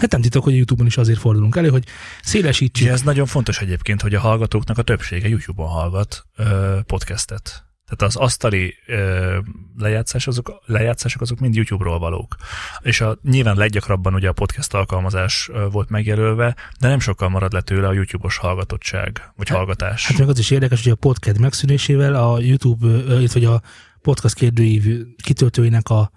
Hát 0.00 0.10
nem 0.10 0.20
titok, 0.20 0.44
hogy 0.44 0.52
a 0.52 0.56
YouTube-on 0.56 0.86
is 0.86 0.96
azért 0.96 1.18
fordulunk 1.18 1.56
elő, 1.56 1.68
hogy 1.68 1.84
szélesítsük. 2.22 2.84
Ugye 2.84 2.92
ez 2.94 3.02
nagyon 3.02 3.26
fontos 3.26 3.60
egyébként, 3.60 4.02
hogy 4.02 4.14
a 4.14 4.20
hallgatóknak 4.20 4.78
a 4.78 4.82
többsége 4.82 5.28
YouTube-on 5.28 5.68
hallgat 5.68 6.26
ö, 6.36 6.78
podcastet. 6.86 7.64
Tehát 7.84 8.14
az 8.14 8.16
asztali 8.16 8.74
ö, 8.86 9.38
lejátszás, 9.78 10.26
azok, 10.26 10.62
lejátszások 10.66 11.20
azok 11.20 11.38
mind 11.38 11.54
YouTube-ról 11.54 11.98
valók. 11.98 12.36
És 12.82 13.00
a, 13.00 13.18
nyilván 13.22 13.56
leggyakrabban 13.56 14.14
ugye 14.14 14.28
a 14.28 14.32
podcast 14.32 14.74
alkalmazás 14.74 15.50
ö, 15.52 15.68
volt 15.68 15.88
megjelölve, 15.88 16.56
de 16.80 16.88
nem 16.88 17.00
sokkal 17.00 17.28
marad 17.28 17.52
le 17.52 17.60
tőle 17.60 17.88
a 17.88 17.92
YouTube-os 17.92 18.36
hallgatottság, 18.36 19.32
vagy 19.36 19.48
hallgatás. 19.48 20.06
Hát 20.06 20.18
meg 20.18 20.28
az 20.28 20.38
is 20.38 20.50
érdekes, 20.50 20.82
hogy 20.82 20.92
a 20.92 20.96
podcast 20.96 21.38
megszűnésével 21.38 22.14
a 22.14 22.40
YouTube, 22.40 22.86
ö, 22.86 23.24
hogy 23.32 23.44
a 23.44 23.62
podcast 24.02 24.34
kérdőív 24.34 24.84
kitöltőinek 25.22 25.88
a 25.88 26.10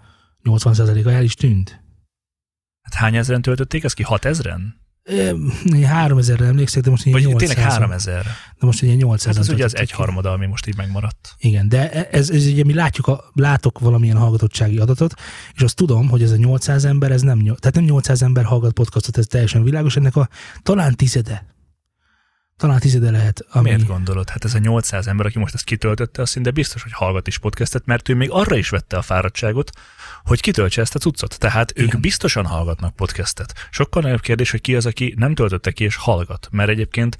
80%-a 0.44 1.08
el 1.10 1.22
is 1.22 1.34
tűnt. 1.34 1.84
Hát 2.86 2.94
hány 2.94 3.16
ezeren 3.16 3.42
töltötték 3.42 3.84
ezt 3.84 3.94
ki? 3.94 4.04
6000-en? 4.08 4.60
3000-re 5.06 6.44
emlékszek, 6.44 6.82
de 6.82 6.90
most 6.90 7.04
Vagy 7.04 7.26
800 7.26 7.48
tényleg 7.48 7.72
3000? 7.72 8.22
De 8.58 8.66
most 8.66 8.82
ilyen 8.82 8.96
800 8.96 9.34
Hát 9.34 9.44
az 9.44 9.48
ugye 9.48 9.64
az 9.64 9.76
egyharmada, 9.76 10.32
ami 10.32 10.46
most 10.46 10.66
így 10.66 10.76
megmaradt. 10.76 11.34
Igen, 11.38 11.68
de 11.68 11.90
ez, 12.10 12.30
ez 12.30 12.46
ugye 12.46 12.64
mi 12.64 12.74
látjuk, 12.74 13.06
a, 13.06 13.24
látok 13.32 13.78
valamilyen 13.78 14.16
hallgatottsági 14.16 14.78
adatot, 14.78 15.14
és 15.54 15.62
azt 15.62 15.76
tudom, 15.76 16.08
hogy 16.08 16.22
ez 16.22 16.30
a 16.30 16.36
800 16.36 16.84
ember, 16.84 17.10
ez 17.10 17.22
nem, 17.22 17.38
tehát 17.38 17.74
nem 17.74 17.84
800 17.84 18.22
ember 18.22 18.44
hallgat 18.44 18.72
podcastot, 18.72 19.18
ez 19.18 19.26
teljesen 19.26 19.62
világos, 19.62 19.96
ennek 19.96 20.16
a 20.16 20.28
talán 20.62 20.94
tizede. 20.94 21.54
Talán 22.56 22.78
tizede 22.78 23.10
lehet. 23.10 23.46
Ami, 23.50 23.68
Miért 23.68 23.86
gondolod? 23.86 24.28
Hát 24.28 24.44
ez 24.44 24.54
a 24.54 24.58
800 24.58 25.06
ember, 25.06 25.26
aki 25.26 25.38
most 25.38 25.54
ezt 25.54 25.64
kitöltötte, 25.64 26.22
az 26.22 26.30
szinte 26.30 26.50
biztos, 26.50 26.82
hogy 26.82 26.92
hallgat 26.92 27.26
is 27.26 27.38
podcastet, 27.38 27.86
mert 27.86 28.08
ő 28.08 28.14
még 28.14 28.30
arra 28.30 28.56
is 28.56 28.68
vette 28.68 28.96
a 28.96 29.02
fáradtságot, 29.02 29.70
hogy 30.26 30.40
kitöltse 30.40 30.80
ezt 30.80 30.94
a 30.94 30.98
cuccot. 30.98 31.38
Tehát 31.38 31.72
ők 31.76 31.86
Igen. 31.86 32.00
biztosan 32.00 32.46
hallgatnak 32.46 32.94
podcastet. 32.96 33.68
Sokkal 33.70 34.02
nagyobb 34.02 34.20
kérdés, 34.20 34.50
hogy 34.50 34.60
ki 34.60 34.76
az, 34.76 34.86
aki 34.86 35.14
nem 35.16 35.34
töltötte 35.34 35.70
ki 35.70 35.84
és 35.84 35.96
hallgat. 35.96 36.48
Mert 36.50 36.68
egyébként, 36.70 37.16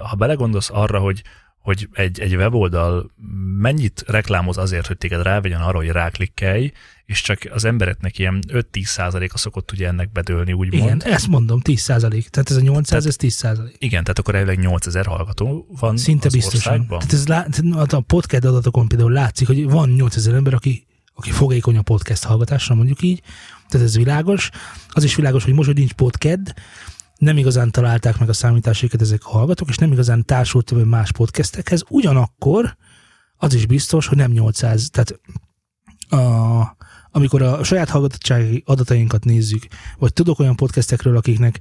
ha 0.00 0.14
belegondolsz 0.16 0.70
arra, 0.72 0.98
hogy 0.98 1.22
hogy 1.68 1.88
egy, 1.92 2.20
egy 2.20 2.36
weboldal 2.36 3.10
mennyit 3.58 4.04
reklámoz 4.06 4.56
azért, 4.56 4.86
hogy 4.86 4.98
téged 4.98 5.22
rávegyen 5.22 5.60
arra, 5.60 5.76
hogy 5.76 5.88
ráklikkelj, 5.88 6.72
és 7.04 7.20
csak 7.20 7.38
az 7.50 7.64
embereknek 7.64 8.18
ilyen 8.18 8.42
5-10 8.48 8.84
százaléka 8.84 9.38
szokott 9.38 9.72
ugye 9.72 9.86
ennek 9.86 10.12
bedőlni, 10.12 10.52
úgymond. 10.52 10.84
Igen, 10.84 11.12
ezt 11.12 11.26
mondom, 11.26 11.60
10% 11.64 12.26
Tehát 12.28 12.50
ez 12.50 12.56
a 12.56 12.60
800, 12.60 13.06
ez 13.06 13.16
10 13.16 13.46
Igen, 13.78 14.02
tehát 14.02 14.18
akkor 14.18 14.34
elvileg 14.34 14.58
8000 14.58 15.06
hallgató 15.06 15.66
van 15.80 15.96
Szinte 15.96 16.28
biztosan. 16.28 16.72
országban. 16.72 16.98
Tehát 16.98 17.12
ez 17.12 17.26
lá, 17.26 17.42
tehát 17.42 17.92
a 17.92 18.00
podcast 18.00 18.44
adatokon 18.44 18.88
például 18.88 19.12
látszik, 19.12 19.46
hogy 19.46 19.70
van 19.70 19.90
8000 19.90 20.34
ember, 20.34 20.54
aki, 20.54 20.86
aki 21.18 21.30
fogékony 21.30 21.76
a 21.76 21.82
podcast 21.82 22.24
hallgatásra, 22.24 22.74
mondjuk 22.74 23.02
így. 23.02 23.22
Tehát 23.68 23.86
ez 23.86 23.96
világos. 23.96 24.50
Az 24.88 25.04
is 25.04 25.14
világos, 25.14 25.44
hogy 25.44 25.54
most, 25.54 25.66
hogy 25.66 25.76
nincs 25.76 25.92
podcast, 25.92 26.54
nem 27.16 27.36
igazán 27.36 27.70
találták 27.70 28.18
meg 28.18 28.28
a 28.28 28.32
számításéket 28.32 29.00
ezek 29.00 29.24
a 29.24 29.28
hallgatók, 29.28 29.68
és 29.68 29.76
nem 29.76 29.92
igazán 29.92 30.24
társult 30.24 30.84
más 30.84 31.12
podcastekhez. 31.12 31.82
Ugyanakkor 31.88 32.76
az 33.36 33.54
is 33.54 33.66
biztos, 33.66 34.06
hogy 34.06 34.16
nem 34.16 34.30
800. 34.30 34.90
Tehát 34.90 35.20
a, 36.08 36.76
amikor 37.10 37.42
a 37.42 37.64
saját 37.64 37.88
hallgatottsági 37.88 38.62
adatainkat 38.66 39.24
nézzük, 39.24 39.66
vagy 39.98 40.12
tudok 40.12 40.38
olyan 40.38 40.56
podcastekről, 40.56 41.16
akiknek 41.16 41.58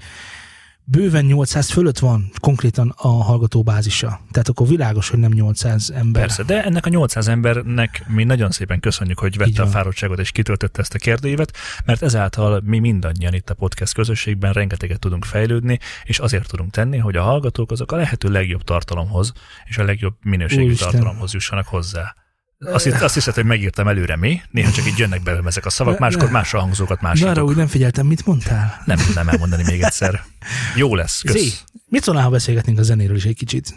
bőven 0.90 1.26
800 1.26 1.70
fölött 1.72 2.00
van 2.00 2.32
konkrétan 2.40 2.94
a 2.98 3.08
hallgatóbázisa. 3.08 4.20
Tehát 4.32 4.50
akkor 4.50 4.68
világos, 4.68 5.10
hogy 5.10 5.20
nem 5.20 5.32
800 5.32 5.90
ember. 5.90 6.22
Persze, 6.22 6.44
de 6.44 6.64
ennek 6.64 6.86
a 6.86 6.90
800 6.90 7.28
embernek 7.28 8.04
mi 8.08 8.24
nagyon 8.24 8.52
szépen 8.52 8.80
köszönjük, 8.80 9.20
hogy 9.20 9.38
vette 9.38 9.62
a 9.62 9.68
fáradtságot 9.68 10.20
és 10.20 10.32
kitöltötte 10.32 10.82
ezt 10.82 10.94
a 10.94 10.98
kérdőívet, 10.98 11.58
mert 11.86 12.02
ezáltal 12.02 12.62
mi 12.66 12.80
mindannyian 12.80 13.34
itt 13.34 13.50
a 13.50 13.54
podcast 13.54 13.94
közösségben 13.94 14.54
rengeteget 14.54 15.00
tudunk 15.00 15.26
fejlődni, 15.26 15.80
és 16.04 16.20
azért 16.20 16.48
tudunk 16.48 16.72
tenni, 16.72 16.98
hogy 16.98 17.16
a 17.16 17.24
hallgatók 17.24 17.72
azok 17.72 17.92
a 17.92 17.96
lehető 17.96 18.30
legjobb 18.30 18.64
tartalomhoz 18.64 19.34
és 19.66 19.78
a 19.78 19.84
legjobb 19.84 20.16
minőségű 20.22 20.64
Úristen. 20.64 20.92
tartalomhoz 20.92 21.34
jussanak 21.34 21.68
hozzá. 21.68 22.16
Azt, 22.60 22.84
hisz, 22.84 23.02
azt 23.02 23.14
hiszed, 23.14 23.34
hogy 23.34 23.46
megírtam 23.46 23.88
előre 23.88 24.16
mi, 24.16 24.42
néha 24.52 24.72
csak 24.72 24.88
így 24.88 24.98
jönnek 24.98 25.24
belőlem 25.24 25.48
ezek 25.48 25.66
a 25.66 25.70
szavak, 25.70 26.00
máskor 26.00 26.30
másra 26.32 26.60
hangzókat 26.60 27.02
Na, 27.02 27.10
arra 27.10 27.20
másítok. 27.26 27.50
úgy 27.50 27.56
nem 27.56 27.68
figyeltem, 27.68 28.08
mit 28.08 28.26
mondtál? 28.26 28.82
Nem 28.86 28.98
tudnám 28.98 29.30
elmondani 29.30 29.64
még 29.64 29.82
egyszer. 29.82 30.22
Jó 30.76 30.96
lesz, 30.96 31.22
Zé, 31.26 31.32
kösz. 31.34 31.64
mit 31.88 32.04
szólnál, 32.04 32.24
ha 32.24 32.30
beszélgetnénk 32.30 32.80
a 32.80 32.84
zenéről 32.84 33.16
is 33.16 33.26
egy 33.26 33.36
kicsit? 33.36 33.74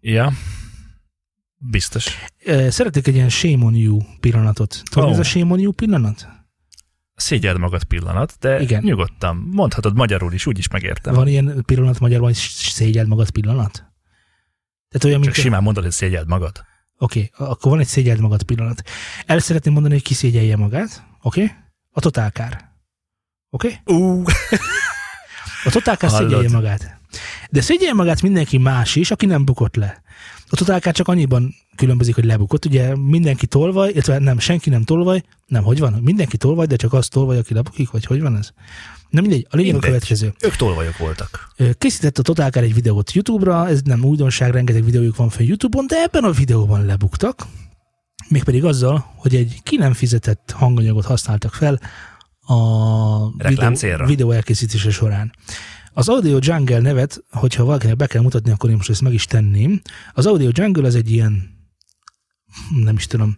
Ja, 0.00 0.32
biztos. 1.56 2.06
Ö, 2.44 2.70
Szeretnék 2.70 3.06
egy 3.06 3.14
ilyen 3.14 3.28
shame 3.28 3.64
on 3.64 3.74
you 3.74 4.00
pillanatot. 4.20 4.82
Tudod, 4.90 5.08
Ó. 5.08 5.12
ez 5.12 5.18
a 5.18 5.22
shame 5.22 5.52
on 5.52 5.58
you 5.58 5.72
pillanat? 5.72 6.28
Szégyeld 7.14 7.58
magad 7.58 7.84
pillanat, 7.84 8.36
de 8.40 8.60
Igen. 8.60 8.82
Nyugodtan, 8.82 9.36
mondhatod 9.36 9.96
magyarul 9.96 10.32
is, 10.32 10.46
úgyis 10.46 10.68
megértem. 10.68 11.14
Van 11.14 11.28
ilyen 11.28 11.62
pillanat 11.66 12.00
magyarban, 12.00 12.26
hogy 12.28 12.36
szégyeld 12.54 13.08
magad 13.08 13.30
pillanat? 13.30 13.72
Tehát 14.88 15.04
olyan, 15.04 15.22
Csak 15.22 15.32
mint... 15.32 15.34
simán 15.44 15.62
mondod, 15.62 15.82
hogy 15.82 15.92
szégyeld 15.92 16.28
magad. 16.28 16.64
Oké, 17.04 17.30
okay, 17.34 17.48
akkor 17.48 17.70
van 17.70 17.80
egy 17.80 17.86
szégyeld 17.86 18.20
magad 18.20 18.42
pillanat. 18.42 18.82
El 19.26 19.38
szeretném 19.38 19.72
mondani, 19.72 19.94
hogy 19.94 20.02
ki 20.02 20.14
szégyelje 20.14 20.56
magát. 20.56 21.04
Oké? 21.22 21.42
Okay? 21.42 21.56
A 21.92 22.00
totálkár. 22.00 22.70
Oké? 23.50 23.80
Okay? 23.84 24.22
A 25.64 25.70
totálkár 25.70 26.10
szégyelje 26.10 26.50
magát. 26.50 27.00
De 27.50 27.60
szégyelje 27.60 27.94
magát 27.94 28.22
mindenki 28.22 28.58
más 28.58 28.96
is, 28.96 29.10
aki 29.10 29.26
nem 29.26 29.44
bukott 29.44 29.76
le. 29.76 30.02
A 30.54 30.56
totálkár 30.56 30.94
csak 30.94 31.08
annyiban 31.08 31.54
különbözik, 31.76 32.14
hogy 32.14 32.24
lebukott. 32.24 32.64
Ugye 32.64 32.96
mindenki 32.96 33.46
tolvaj, 33.46 33.90
illetve 33.90 34.18
nem, 34.18 34.38
senki 34.38 34.70
nem 34.70 34.82
tolvaj. 34.82 35.22
Nem, 35.46 35.62
hogy 35.62 35.78
van? 35.78 35.92
Mindenki 35.92 36.36
tolvaj, 36.36 36.66
de 36.66 36.76
csak 36.76 36.92
az 36.92 37.08
tolvaj, 37.08 37.38
aki 37.38 37.54
lebukik, 37.54 37.90
vagy 37.90 38.04
hogy 38.04 38.20
van 38.20 38.36
ez? 38.36 38.50
Nem 39.10 39.22
mindegy, 39.22 39.46
a 39.50 39.56
lényeg 39.56 39.74
a 39.74 39.78
következő. 39.78 40.34
ők 40.40 40.56
tolvajok 40.56 40.96
voltak. 40.96 41.54
Készített 41.78 42.18
a 42.18 42.22
Totálkár 42.22 42.62
egy 42.62 42.74
videót 42.74 43.12
YouTube-ra, 43.12 43.68
ez 43.68 43.82
nem 43.82 44.04
újdonság, 44.04 44.50
rengeteg 44.50 44.84
videójuk 44.84 45.16
van 45.16 45.28
fel 45.28 45.44
YouTube-on, 45.44 45.86
de 45.86 45.96
ebben 45.96 46.24
a 46.24 46.30
videóban 46.30 46.84
lebuktak. 46.84 47.46
Mégpedig 48.28 48.64
azzal, 48.64 49.12
hogy 49.16 49.34
egy 49.34 49.60
ki 49.62 49.76
nem 49.76 49.92
fizetett 49.92 50.54
hanganyagot 50.56 51.04
használtak 51.04 51.54
fel 51.54 51.80
a 52.40 53.46
videó, 53.48 54.04
videó 54.06 54.30
elkészítése 54.30 54.90
során. 54.90 55.32
Az 55.96 56.08
Audio 56.08 56.38
Jungle 56.40 56.78
nevet, 56.78 57.24
hogyha 57.30 57.64
valakinek 57.64 57.96
be 57.96 58.06
kell 58.06 58.22
mutatni, 58.22 58.50
akkor 58.50 58.70
én 58.70 58.76
most 58.76 58.90
ezt 58.90 59.02
meg 59.02 59.12
is 59.12 59.24
tenném. 59.24 59.80
Az 60.12 60.26
Audio 60.26 60.50
Jungle 60.52 60.86
az 60.86 60.94
egy 60.94 61.10
ilyen, 61.10 61.50
nem 62.84 62.96
is 62.96 63.06
tudom, 63.06 63.36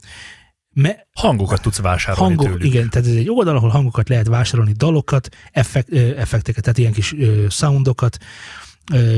me, 0.73 1.07
Hangokat 1.13 1.63
tudsz 1.63 1.79
vásárolni 1.79 2.35
hangok, 2.35 2.57
tőlük. 2.57 2.75
igen, 2.75 2.91
tehát 2.91 3.09
ez 3.09 3.15
egy 3.15 3.31
oldal, 3.31 3.57
ahol 3.57 3.69
hangokat 3.69 4.09
lehet 4.09 4.27
vásárolni, 4.27 4.73
dalokat, 4.73 5.29
effekt, 5.53 5.93
effekteket, 5.95 6.63
tehát 6.63 6.79
ilyen 6.79 6.93
kis 6.93 7.13
ö, 7.13 7.47
soundokat, 7.49 8.19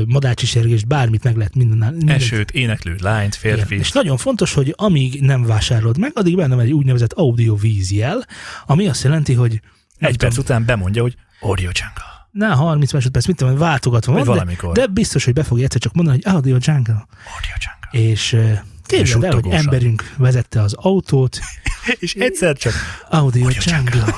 madácsisergést, 0.05 0.87
bármit 0.87 1.23
meg 1.23 1.35
lehet 1.37 1.55
minden. 1.55 1.93
minden 1.93 2.15
Esőt, 2.15 2.51
éneklő 2.51 2.95
lányt, 3.01 3.39
igen. 3.41 3.55
férfit. 3.55 3.79
És 3.79 3.91
nagyon 3.91 4.17
fontos, 4.17 4.53
hogy 4.53 4.73
amíg 4.77 5.21
nem 5.21 5.43
vásárolod 5.45 5.97
meg, 5.97 6.11
addig 6.15 6.35
benne 6.35 6.55
van 6.55 6.63
egy 6.63 6.71
úgynevezett 6.71 7.13
audiovízjel, 7.13 8.25
ami 8.65 8.87
azt 8.87 9.03
jelenti, 9.03 9.33
hogy 9.33 9.61
Egy 9.97 10.17
perc 10.17 10.35
tudom, 10.35 10.45
után 10.45 10.65
bemondja, 10.65 11.01
hogy 11.01 11.15
Audio 11.39 11.69
Jungle. 11.73 12.18
Na, 12.31 12.55
30 12.55 12.93
másodperc, 12.93 13.25
mit 13.25 13.35
tudom, 13.35 13.57
váltogatva 13.57 14.11
van, 14.11 14.21
de, 14.21 14.27
valamikor. 14.27 14.73
de 14.73 14.87
biztos, 14.87 15.23
hogy 15.25 15.33
be 15.33 15.43
fogja 15.43 15.63
egyszer 15.63 15.81
csak 15.81 15.93
mondani, 15.93 16.21
hogy 16.23 16.33
Audio 16.33 16.57
Jungle. 16.59 17.07
Audio 17.35 17.55
Jungle. 17.91 18.09
És 18.09 18.37
képzeld 18.85 19.23
el, 19.23 19.33
hogy 19.33 19.47
emberünk 19.49 20.13
vezette 20.17 20.61
az 20.61 20.73
autót, 20.73 21.39
És 21.99 22.13
egyszer 22.13 22.57
csak 22.57 22.73
Audio, 23.09 23.43
Audio 23.43 23.61
Jungle. 23.65 24.15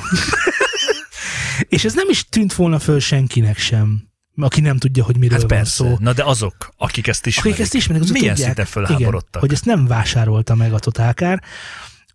és 1.69 1.85
ez 1.85 1.93
nem 1.93 2.09
is 2.09 2.25
tűnt 2.29 2.53
volna 2.53 2.79
föl 2.79 2.99
senkinek 2.99 3.57
sem, 3.57 4.03
aki 4.35 4.61
nem 4.61 4.77
tudja, 4.77 5.03
hogy 5.03 5.17
miről 5.17 5.39
Hát 5.39 5.49
van 5.49 5.57
persze. 5.57 5.71
szó. 5.71 5.95
Na 5.99 6.13
de 6.13 6.23
azok, 6.23 6.73
akik 6.77 7.07
ezt 7.07 7.25
ismerik, 7.25 7.51
Akik 7.51 7.65
ezt 7.65 7.73
ismerik, 7.73 8.01
azok 8.03 8.17
milyen 8.17 8.35
tudják, 8.35 8.67
fölháborodtak? 8.67 9.27
Igen, 9.29 9.39
hogy 9.39 9.53
ezt 9.53 9.65
nem 9.65 9.85
vásárolta 9.87 10.55
meg 10.55 10.73
a 10.73 10.79
Totálkár, 10.79 11.43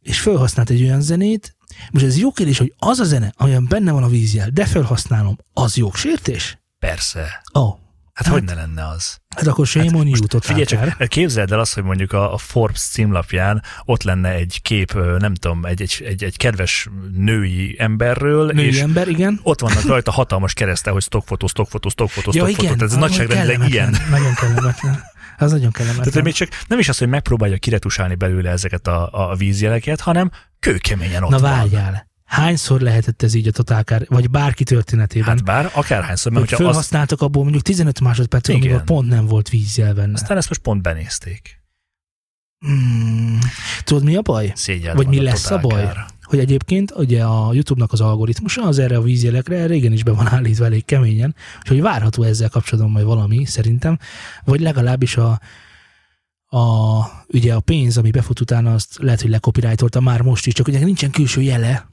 és 0.00 0.20
felhasznált 0.20 0.70
egy 0.70 0.82
olyan 0.82 1.00
zenét, 1.00 1.55
most 1.90 2.04
ez 2.04 2.18
jó 2.18 2.32
kérdés, 2.32 2.58
hogy 2.58 2.74
az 2.78 2.98
a 2.98 3.04
zene, 3.04 3.32
amilyen 3.36 3.66
benne 3.68 3.92
van 3.92 4.02
a 4.02 4.08
vízjel, 4.08 4.50
de 4.50 4.66
felhasználom, 4.66 5.36
az 5.52 5.76
jogsértés? 5.76 6.58
Persze. 6.78 7.42
Ó, 7.54 7.60
oh, 7.60 7.78
Hát, 8.16 8.26
Hát- 8.26 8.34
hogy 8.34 8.44
ne 8.44 8.54
lenne 8.54 8.88
az? 8.88 9.18
hát 9.36 9.46
akkor 9.46 9.66
shame 9.66 9.96
on 9.96 10.06
you, 10.06 10.40
Figyelj 10.40 10.64
csak, 10.64 11.08
képzeld 11.08 11.52
el 11.52 11.60
azt, 11.60 11.74
hogy 11.74 11.82
mondjuk 11.82 12.12
a, 12.12 12.32
a 12.32 12.38
Forbes 12.38 12.80
címlapján 12.80 13.62
ott 13.84 14.02
lenne 14.02 14.28
egy 14.28 14.58
kép, 14.62 14.94
nem 15.18 15.34
tudom, 15.34 15.64
egy, 15.64 15.82
egy, 15.82 16.02
egy, 16.04 16.24
egy 16.24 16.36
kedves 16.36 16.88
női 17.16 17.76
emberről, 17.78 18.52
Női 18.52 18.66
és 18.66 18.80
ember, 18.80 19.08
igen. 19.08 19.40
ott 19.42 19.60
vannak 19.60 19.84
rajta 19.84 20.10
hatalmas 20.10 20.54
keresztel, 20.54 20.92
hogy 20.92 21.02
stockfotó, 21.02 21.46
stockfotó, 21.46 21.88
stockfotó, 21.88 22.30
stockfotó. 22.30 22.62
Tehát 22.62 22.82
ez 22.82 22.92
ah, 22.92 22.98
nagyságrendileg 22.98 23.70
ilyen. 23.70 23.96
Nagyon 24.10 24.34
kellemetlen. 24.34 25.02
Az 25.38 25.52
nagyon 25.52 25.70
kellemetlen. 25.70 26.08
Tehát 26.08 26.24
még 26.24 26.34
csak 26.34 26.48
nem 26.66 26.78
is 26.78 26.88
az, 26.88 26.98
hogy 26.98 27.08
megpróbálja 27.08 27.56
kiretusálni 27.56 28.14
belőle 28.14 28.50
ezeket 28.50 28.86
a, 28.86 29.30
a 29.30 29.34
vízjeleket, 29.34 30.00
hanem 30.00 30.30
kőkeményen 30.66 31.22
ott 31.22 31.30
Na 31.30 31.38
van. 31.38 31.50
várjál, 31.50 32.06
Hányszor 32.24 32.80
lehetett 32.80 33.22
ez 33.22 33.34
így 33.34 33.48
a 33.48 33.50
totálkár, 33.50 34.06
vagy 34.08 34.30
bárki 34.30 34.64
történetében? 34.64 35.28
Hát 35.28 35.44
bár 35.44 35.70
akárhányszor, 35.74 36.32
mert 36.32 36.44
hogy 36.44 36.50
hogyha 36.50 36.68
azt, 36.68 36.74
felhasználtak 36.74 37.20
abból 37.20 37.42
mondjuk 37.42 37.62
15 37.62 38.00
másodpercet, 38.00 38.54
amikor 38.54 38.84
pont 38.84 39.08
nem 39.08 39.26
volt 39.26 39.48
vízjel 39.48 39.94
benne. 39.94 40.12
aztán 40.12 40.36
ezt 40.36 40.48
most 40.48 40.60
pont 40.60 40.82
benézték. 40.82 41.62
Mm, 42.68 43.38
tudod, 43.84 44.04
mi 44.04 44.16
a 44.16 44.22
baj? 44.22 44.52
Szégyel 44.54 44.94
Vagy 44.94 45.06
mi 45.06 45.18
a 45.18 45.22
lesz 45.22 45.50
a 45.50 45.58
baj? 45.58 45.88
Hogy 46.22 46.38
egyébként 46.38 46.92
ugye 46.96 47.24
a 47.24 47.52
YouTube-nak 47.52 47.92
az 47.92 48.00
algoritmusa 48.00 48.62
az 48.62 48.78
erre 48.78 48.96
a 48.96 49.02
vízjelekre 49.02 49.66
régen 49.66 49.92
is 49.92 50.02
be 50.02 50.12
van 50.12 50.28
állítva 50.28 50.64
elég 50.64 50.84
keményen, 50.84 51.34
úgyhogy 51.58 51.80
várható 51.80 52.22
ezzel 52.22 52.48
kapcsolatban 52.48 52.92
majd 52.92 53.06
valami 53.06 53.44
szerintem, 53.44 53.98
vagy 54.44 54.60
legalábbis 54.60 55.16
a, 55.16 55.40
a, 56.48 56.58
ugye 57.28 57.54
a 57.54 57.60
pénz, 57.60 57.98
ami 57.98 58.10
befut 58.10 58.40
utána, 58.40 58.74
azt 58.74 58.96
lehet, 59.00 59.20
hogy 59.20 59.30
lekopiránytolta 59.30 60.00
már 60.00 60.20
most 60.22 60.46
is, 60.46 60.54
csak 60.54 60.68
ugye 60.68 60.84
nincsen 60.84 61.10
külső 61.10 61.42
jele, 61.42 61.88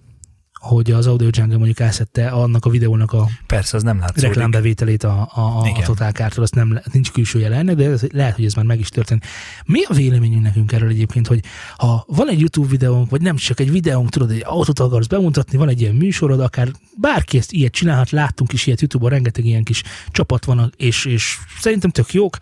hogy 0.63 0.91
az 0.91 1.07
Audio 1.07 1.27
Jungle 1.31 1.57
mondjuk 1.57 1.79
elszedte 1.79 2.29
annak 2.29 2.65
a 2.65 2.69
videónak 2.69 3.11
a 3.11 3.29
Persze, 3.47 3.77
az 3.77 3.83
nem 3.83 3.99
látszik. 3.99 4.23
reklámbevételét 4.23 5.03
a, 5.03 5.29
a, 5.33 5.39
a, 5.39 5.61
a 5.61 5.67
Igen. 5.67 5.83
totálkártól, 5.83 6.43
azt 6.43 6.55
nem, 6.55 6.79
nincs 6.91 7.11
külső 7.11 7.39
jele 7.39 7.55
ennek, 7.55 7.75
de 7.75 7.89
ez, 7.89 8.01
lehet, 8.11 8.35
hogy 8.35 8.45
ez 8.45 8.53
már 8.53 8.65
meg 8.65 8.79
is 8.79 8.89
történt. 8.89 9.25
Mi 9.65 9.83
a 9.83 9.93
véleményünk 9.93 10.43
nekünk 10.43 10.71
erről 10.71 10.89
egyébként, 10.89 11.27
hogy 11.27 11.43
ha 11.77 12.03
van 12.07 12.29
egy 12.29 12.39
YouTube 12.39 12.67
videónk, 12.67 13.09
vagy 13.09 13.21
nem 13.21 13.35
csak 13.35 13.59
egy 13.59 13.71
videónk, 13.71 14.09
tudod, 14.09 14.31
egy 14.31 14.43
autót 14.45 14.79
akarsz 14.79 15.07
bemutatni, 15.07 15.57
van 15.57 15.69
egy 15.69 15.81
ilyen 15.81 15.95
műsorod, 15.95 16.39
akár 16.39 16.67
bárki 16.97 17.37
ezt 17.37 17.51
ilyet 17.51 17.71
csinálhat, 17.71 18.09
láttunk 18.09 18.53
is 18.53 18.65
ilyet 18.67 18.81
YouTube-on, 18.81 19.11
rengeteg 19.11 19.45
ilyen 19.45 19.63
kis 19.63 19.83
csapat 20.11 20.45
van, 20.45 20.73
és, 20.77 21.05
és 21.05 21.37
szerintem 21.59 21.89
tök 21.89 22.13
jók, 22.13 22.37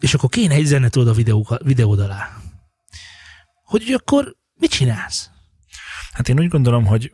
és 0.00 0.14
akkor 0.14 0.28
kéne 0.28 0.54
egy 0.54 0.64
zene 0.64 0.88
tudod 0.88 1.08
a 1.08 1.12
videó, 1.12 1.58
videód 1.62 2.00
alá. 2.00 2.36
Hogy 3.64 3.92
akkor 3.92 4.36
mit 4.54 4.70
csinálsz? 4.70 5.30
Hát 6.12 6.28
én 6.28 6.38
úgy 6.38 6.48
gondolom, 6.48 6.86
hogy 6.86 7.12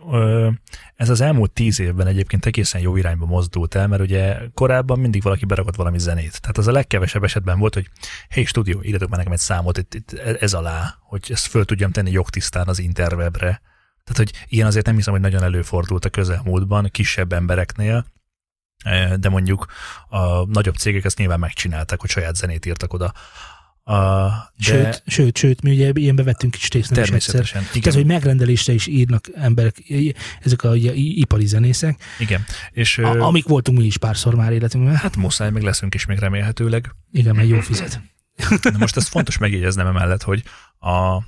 ez 0.97 1.09
az 1.09 1.21
elmúlt 1.21 1.53
tíz 1.53 1.81
évben 1.81 2.07
egyébként 2.07 2.47
egészen 2.47 2.81
jó 2.81 2.97
irányba 2.97 3.27
mozdult 3.27 3.75
el, 3.75 3.89
mert 3.89 4.03
ugye 4.03 4.39
korábban 4.55 4.99
mindig 4.99 5.23
valaki 5.23 5.45
berakott 5.45 5.77
valami 5.77 5.99
zenét. 5.99 6.41
Tehát 6.41 6.59
az 6.59 6.67
a 6.67 6.73
legkevesebb 6.73 7.25
esetben 7.25 7.59
volt, 7.59 7.75
hogy 7.75 7.89
hey 8.29 8.45
stúdió, 8.45 8.83
írjatok 8.83 9.09
már 9.09 9.19
nekem 9.19 9.33
egy 9.33 9.39
számot 9.39 9.79
itt, 9.79 9.95
itt, 9.95 10.13
ez 10.19 10.55
alá, 10.55 10.99
hogy 11.01 11.29
ezt 11.29 11.47
föl 11.47 11.65
tudjam 11.65 11.91
tenni 11.91 12.11
jogtisztán 12.11 12.69
az 12.69 12.79
interwebre. 12.79 13.61
Tehát, 14.05 14.17
hogy 14.17 14.33
ilyen 14.49 14.67
azért 14.67 14.87
nem 14.87 14.95
hiszem, 14.95 15.13
hogy 15.13 15.23
nagyon 15.23 15.43
előfordult 15.43 16.05
a 16.05 16.11
közelmúltban, 16.11 16.89
kisebb 16.91 17.33
embereknél, 17.33 18.07
de 19.17 19.29
mondjuk 19.29 19.67
a 20.09 20.45
nagyobb 20.45 20.75
cégek 20.77 21.05
ezt 21.05 21.19
nyilván 21.19 21.39
megcsinálták, 21.39 22.01
hogy 22.01 22.11
saját 22.11 22.37
zenét 22.37 22.67
írtak 22.67 22.93
oda. 22.93 23.13
A, 23.85 23.95
de 23.95 24.43
Sőt, 24.59 25.03
sőt, 25.07 25.37
sőt, 25.37 25.63
mi 25.63 25.71
ugye 25.71 25.91
ilyenbe 25.95 26.23
vettünk 26.23 26.53
kis 26.53 26.71
részt 26.71 26.91
nem 26.91 27.03
is 27.03 27.11
egyszer. 27.11 27.33
természetesen. 27.33 27.63
Igen. 27.75 27.89
Ez, 27.89 27.95
hogy 27.95 28.07
megrendelésre 28.07 28.73
is 28.73 28.87
írnak 28.87 29.25
emberek, 29.35 29.77
ezek 30.43 30.63
a 30.63 30.69
ugye, 30.69 30.93
ipari 30.95 31.47
zenészek, 31.47 32.03
Igen. 32.19 32.45
És 32.71 32.99
a, 32.99 33.27
amik 33.27 33.47
voltunk 33.47 33.79
mi 33.79 33.85
is 33.85 33.97
párszor 33.97 34.35
már 34.35 34.53
életünkben. 34.53 34.97
hát 34.97 35.17
muszáj, 35.17 35.51
meg 35.51 35.63
leszünk 35.63 35.95
is 35.95 36.07
még 36.07 36.19
remélhetőleg. 36.19 36.91
Igen, 37.13 37.37
mert 37.37 37.49
jó 37.49 37.61
fizet. 37.61 38.01
De 38.63 38.79
most 38.79 38.97
ez 38.97 39.09
fontos 39.09 39.39
megjegyeznem 39.39 39.87
emellett, 39.87 40.23
hogy 40.23 40.43
a 40.79 41.23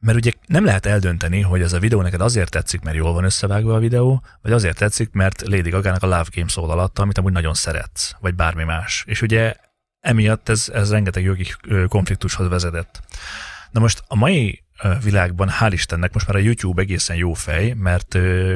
mert 0.00 0.18
ugye 0.18 0.30
nem 0.46 0.64
lehet 0.64 0.86
eldönteni, 0.86 1.40
hogy 1.40 1.62
ez 1.62 1.72
a 1.72 1.78
videó 1.78 2.02
neked 2.02 2.20
azért 2.20 2.50
tetszik, 2.50 2.80
mert 2.80 2.96
jól 2.96 3.12
van 3.12 3.24
összevágva 3.24 3.74
a 3.74 3.78
videó, 3.78 4.22
vagy 4.42 4.52
azért 4.52 4.78
tetszik, 4.78 5.12
mert 5.12 5.42
Lady 5.46 5.70
Gaga-nak 5.70 6.02
a 6.02 6.06
Love 6.06 6.28
Game 6.34 6.48
szól 6.48 6.70
alatta, 6.70 7.02
amit 7.02 7.18
amúgy 7.18 7.32
nagyon 7.32 7.54
szeretsz, 7.54 8.12
vagy 8.20 8.34
bármi 8.34 8.64
más. 8.64 9.04
És 9.06 9.22
ugye 9.22 9.54
emiatt 10.00 10.48
ez, 10.48 10.68
ez 10.72 10.90
rengeteg 10.90 11.22
jogi 11.22 11.46
konfliktushoz 11.88 12.48
vezetett. 12.48 13.02
Na 13.70 13.80
most 13.80 14.02
a 14.06 14.14
mai 14.14 14.64
világban, 15.02 15.50
hál' 15.60 15.70
Istennek, 15.72 16.12
most 16.12 16.26
már 16.26 16.36
a 16.36 16.40
YouTube 16.40 16.82
egészen 16.82 17.16
jó 17.16 17.32
fej, 17.32 17.72
mert 17.72 18.08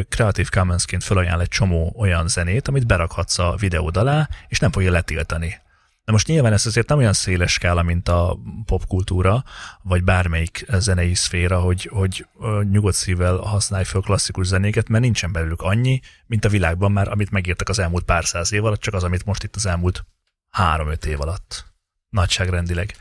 Creative 0.08 0.48
Commons-ként 0.50 1.04
felajánl 1.04 1.40
egy 1.40 1.48
csomó 1.48 1.94
olyan 1.98 2.28
zenét, 2.28 2.68
amit 2.68 2.86
berakhatsz 2.86 3.38
a 3.38 3.54
videód 3.58 3.96
alá, 3.96 4.28
és 4.48 4.58
nem 4.58 4.72
fogja 4.72 4.90
letiltani. 4.90 5.62
De 6.04 6.12
most 6.12 6.26
nyilván 6.26 6.52
ez 6.52 6.66
azért 6.66 6.88
nem 6.88 6.98
olyan 6.98 7.12
széles 7.12 7.52
skála, 7.52 7.82
mint 7.82 8.08
a 8.08 8.38
popkultúra, 8.64 9.44
vagy 9.82 10.04
bármelyik 10.04 10.66
zenei 10.68 11.14
szféra, 11.14 11.60
hogy, 11.60 11.88
hogy 11.92 12.26
nyugodt 12.70 12.96
szívvel 12.96 13.36
használj 13.36 13.84
fel 13.84 14.00
klasszikus 14.00 14.46
zenéket, 14.46 14.88
mert 14.88 15.02
nincsen 15.02 15.32
belőlük 15.32 15.62
annyi, 15.62 16.00
mint 16.26 16.44
a 16.44 16.48
világban 16.48 16.92
már, 16.92 17.08
amit 17.08 17.30
megírtak 17.30 17.68
az 17.68 17.78
elmúlt 17.78 18.04
pár 18.04 18.24
száz 18.24 18.52
év 18.52 18.64
alatt, 18.64 18.80
csak 18.80 18.94
az, 18.94 19.04
amit 19.04 19.24
most 19.24 19.42
itt 19.42 19.56
az 19.56 19.66
elmúlt 19.66 20.04
három-öt 20.48 21.04
év 21.04 21.20
alatt. 21.20 21.64
Nagyságrendileg. 22.08 22.96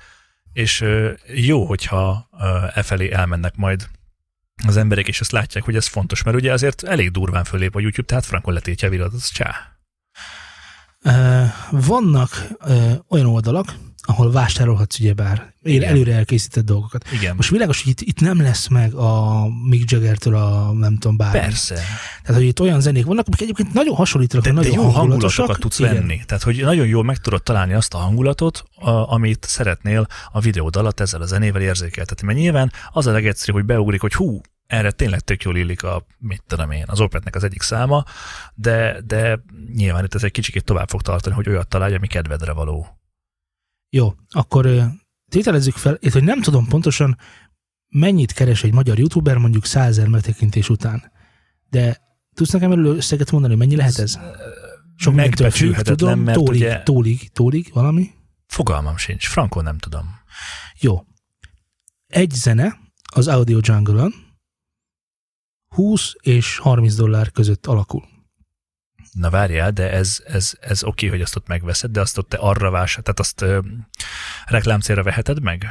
És 0.53 0.85
jó, 1.27 1.65
hogyha 1.65 2.29
e 2.73 2.83
felé 2.83 3.11
elmennek 3.11 3.55
majd 3.55 3.89
az 4.67 4.77
emberek, 4.77 5.07
és 5.07 5.19
azt 5.19 5.31
látják, 5.31 5.63
hogy 5.63 5.75
ez 5.75 5.87
fontos, 5.87 6.23
mert 6.23 6.37
ugye 6.37 6.51
azért 6.51 6.83
elég 6.83 7.11
durván 7.11 7.43
fölép 7.43 7.75
a 7.75 7.79
YouTube, 7.79 8.07
tehát 8.07 8.25
frankon 8.25 8.53
letétje 8.53 8.87
a 8.87 8.91
videót, 8.91 9.13
az 9.13 9.27
csá. 9.27 9.72
Vannak 11.71 12.47
olyan 13.09 13.25
oldalak, 13.25 13.75
ahol 14.05 14.31
vásárolhatsz 14.31 14.99
ugyebár 14.99 15.53
Igen. 15.63 15.89
előre 15.89 16.13
elkészített 16.13 16.65
dolgokat. 16.65 17.05
Igen. 17.13 17.35
Most 17.35 17.49
világos, 17.49 17.83
hogy 17.83 17.91
itt, 17.91 18.01
itt 18.01 18.19
nem 18.19 18.41
lesz 18.41 18.67
meg 18.67 18.93
a 18.93 19.43
Mick 19.69 19.91
Jagger-től 19.91 20.35
a 20.35 20.71
nem 20.73 20.97
tudom 20.97 21.17
bármi. 21.17 21.39
Persze. 21.39 21.75
Tehát, 22.23 22.41
hogy 22.41 22.43
itt 22.43 22.59
olyan 22.59 22.81
zenék 22.81 23.05
vannak, 23.05 23.27
amik 23.27 23.41
egyébként 23.41 23.73
nagyon 23.73 23.95
hasonlítanak, 23.95 24.45
De, 24.45 24.51
de 24.51 24.55
nagyon 24.55 24.73
jó 24.73 24.81
hangulatosak. 24.81 25.35
hangulatokat 25.35 25.59
tudsz 25.59 25.79
Igen. 25.79 25.93
venni. 25.93 26.21
Tehát, 26.25 26.43
hogy 26.43 26.61
nagyon 26.61 26.87
jól 26.87 27.03
meg 27.03 27.17
tudod 27.17 27.43
találni 27.43 27.73
azt 27.73 27.93
a 27.93 27.97
hangulatot, 27.97 28.63
a, 28.75 28.89
amit 28.89 29.45
szeretnél 29.49 30.07
a 30.31 30.39
videód 30.39 30.75
alatt 30.75 30.99
ezzel 30.99 31.21
a 31.21 31.25
zenével 31.25 31.61
érzékeltetni. 31.61 32.27
Mert 32.27 32.39
nyilván 32.39 32.71
az 32.91 33.07
a 33.07 33.11
legegyszerűbb, 33.11 33.55
hogy 33.55 33.65
beugrik, 33.65 34.01
hogy 34.01 34.13
hú, 34.13 34.41
erre 34.67 34.91
tényleg 34.91 35.19
tök 35.19 35.43
jól 35.43 35.55
illik 35.57 35.83
a, 35.83 36.05
mit 36.17 36.43
tudom 36.47 36.71
én, 36.71 36.83
az 36.87 36.99
Opetnek 36.99 37.35
az 37.35 37.43
egyik 37.43 37.61
száma, 37.61 38.03
de, 38.55 39.01
de 39.05 39.39
nyilván 39.73 40.03
itt 40.03 40.13
ez 40.13 40.23
egy 40.23 40.31
kicsit 40.31 40.63
tovább 40.63 40.89
fog 40.89 41.01
tartani, 41.01 41.35
hogy 41.35 41.49
olyat 41.49 41.67
találj, 41.67 41.95
ami 41.95 42.07
kedvedre 42.07 42.51
való. 42.51 42.87
Jó, 43.89 44.13
akkor 44.29 44.69
tételezzük 45.29 45.75
fel, 45.75 45.97
itt, 45.99 46.13
hogy 46.13 46.23
nem 46.23 46.41
tudom 46.41 46.67
pontosan, 46.67 47.17
mennyit 47.89 48.31
keres 48.31 48.63
egy 48.63 48.73
magyar 48.73 48.99
youtuber 48.99 49.37
mondjuk 49.37 49.65
százer 49.65 50.07
megtekintés 50.07 50.69
után. 50.69 51.11
De 51.69 52.01
tudsz 52.35 52.51
nekem 52.51 52.71
erről 52.71 52.95
összeget 52.95 53.31
mondani, 53.31 53.55
mennyi 53.55 53.75
lehet 53.75 53.97
ez? 53.97 54.19
Sok 54.95 55.13
Megbecsülhetetlen, 55.13 55.97
tudom, 55.97 56.19
mert 56.19 56.37
tólig, 56.37 56.61
ugye 56.61 56.83
tólig, 56.83 57.31
tólig, 57.31 57.69
valami? 57.73 58.11
fogalmam 58.53 58.97
sincs, 58.97 59.27
frankon 59.27 59.63
nem 59.63 59.77
tudom. 59.77 60.19
Jó. 60.79 61.05
Egy 62.07 62.31
zene 62.31 62.77
az 63.13 63.27
Audio 63.27 63.59
Jungle-on 63.61 64.13
20 65.73 66.13
és 66.21 66.57
30 66.57 66.95
dollár 66.95 67.31
között 67.31 67.65
alakul. 67.65 68.03
Na 69.11 69.29
várjál, 69.29 69.71
de 69.71 69.91
ez, 69.91 70.23
ez, 70.25 70.53
ez 70.59 70.83
oké, 70.83 71.07
hogy 71.07 71.21
azt 71.21 71.35
ott 71.35 71.47
megveszed, 71.47 71.91
de 71.91 72.01
azt 72.01 72.17
ott 72.17 72.29
te 72.29 72.37
arra 72.37 72.69
vásárolod, 72.69 73.03
tehát 73.03 73.19
azt 73.19 73.41
ö, 73.41 73.59
reklámcélra 74.45 75.03
veheted 75.03 75.41
meg? 75.41 75.65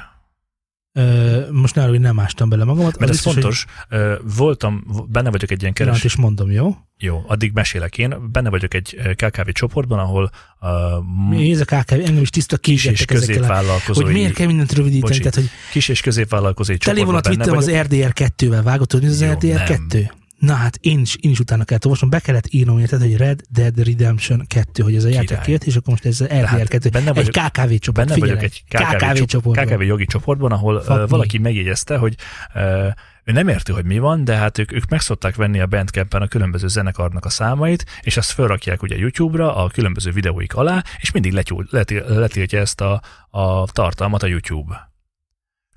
Most 1.50 1.76
arra, 1.76 1.88
hogy 1.88 2.00
nem 2.00 2.20
ástam 2.20 2.48
bele 2.48 2.64
magamat. 2.64 2.98
Mert 2.98 3.10
ez 3.10 3.16
biztos, 3.16 3.32
fontos, 3.32 3.64
ö, 3.88 4.14
voltam, 4.36 4.84
benne 5.08 5.30
vagyok 5.30 5.50
egy 5.50 5.60
ilyen 5.60 5.72
Hogy, 5.72 5.80
pillanat, 5.80 6.00
keres... 6.00 6.14
és 6.14 6.20
mondom, 6.20 6.50
jó? 6.50 6.76
Jó, 6.98 7.24
addig 7.26 7.52
mesélek 7.52 7.98
én. 7.98 8.30
Benne 8.32 8.50
vagyok 8.50 8.74
egy 8.74 8.96
KKV 9.16 9.48
csoportban, 9.48 9.98
ahol 9.98 10.30
uh, 10.60 10.68
Mi 11.28 11.50
ez 11.50 11.60
a 11.60 11.64
KKV? 11.64 11.92
Engem 11.92 12.22
is 12.22 12.30
tiszta 12.30 12.56
kis 12.56 12.84
és 12.84 13.04
középvállalkozói, 13.04 14.04
Hogy 14.04 14.12
miért 14.12 14.34
kell 14.34 14.46
mindent 14.46 14.72
rövidíteni? 14.72 15.08
Bocsi, 15.08 15.18
Tehát, 15.18 15.34
hogy 15.34 15.48
kis 15.70 15.88
és 15.88 16.00
középvállalkozói 16.00 16.76
csoportban 16.76 17.06
vonat 17.06 17.22
benne 17.22 17.36
vittem 17.36 17.56
az. 17.56 17.70
RDR 17.70 18.12
2-vel, 18.14 18.60
vágod, 18.64 18.92
hogy 18.92 19.02
mi 19.02 19.06
az 19.08 19.20
Jó, 19.20 19.30
RDR 19.30 19.62
2? 19.62 20.10
Na 20.42 20.54
hát 20.54 20.78
én 20.80 21.00
is, 21.00 21.16
én 21.20 21.30
is 21.30 21.40
utána 21.40 21.64
kellett 21.64 21.84
olvasnom, 21.84 22.10
be 22.10 22.20
kellett 22.20 22.46
írnom, 22.48 22.78
érted, 22.78 23.00
hogy 23.00 23.16
Red 23.16 23.40
Dead 23.50 23.84
Redemption 23.84 24.44
2, 24.46 24.82
hogy 24.82 24.96
ez 24.96 25.04
a 25.04 25.08
játék 25.08 25.40
kijött, 25.40 25.64
és 25.64 25.76
akkor 25.76 25.88
most 25.88 26.04
ez 26.04 26.24
RDR 26.24 26.28
Tehát 26.28 26.68
2. 26.68 26.88
benne 26.88 27.12
Egy 27.12 27.28
KKV 27.28 27.74
csoport, 27.74 28.06
Benne 28.06 28.12
figyelj, 28.12 28.34
vagyok 28.34 28.42
egy 28.42 28.64
KKV, 28.68 28.96
KKV 28.96 29.16
csop- 29.16 29.28
csoportban. 29.28 29.66
KKV 29.66 29.82
jogi 29.82 30.04
csoportban, 30.06 30.52
ahol 30.52 30.80
Fuck 30.80 30.90
uh, 30.90 30.96
me. 30.96 31.06
valaki 31.06 31.38
megjegyezte, 31.38 31.96
hogy 31.96 32.14
uh, 32.54 32.86
ő 33.24 33.32
nem 33.32 33.48
érti, 33.48 33.72
hogy 33.72 33.84
mi 33.84 33.98
van, 33.98 34.24
de 34.24 34.36
hát 34.36 34.58
ők, 34.58 34.72
ők 34.72 34.88
meg 34.88 35.00
szokták 35.00 35.36
venni 35.36 35.60
a 35.60 35.66
Bandcampen 35.66 36.22
a 36.22 36.28
különböző 36.28 36.68
zenekarnak 36.68 37.24
a 37.24 37.30
számait, 37.30 37.84
és 38.00 38.16
azt 38.16 38.30
felrakják 38.30 38.82
ugye 38.82 38.96
YouTube-ra 38.96 39.56
a 39.56 39.68
különböző 39.68 40.10
videóik 40.10 40.54
alá, 40.54 40.82
és 41.00 41.10
mindig 41.10 41.32
letyúl, 41.32 41.66
leti, 41.70 42.00
letiltja 42.06 42.60
ezt 42.60 42.80
a, 42.80 43.02
a 43.30 43.66
tartalmat 43.66 44.22
a 44.22 44.26
YouTube. 44.26 44.92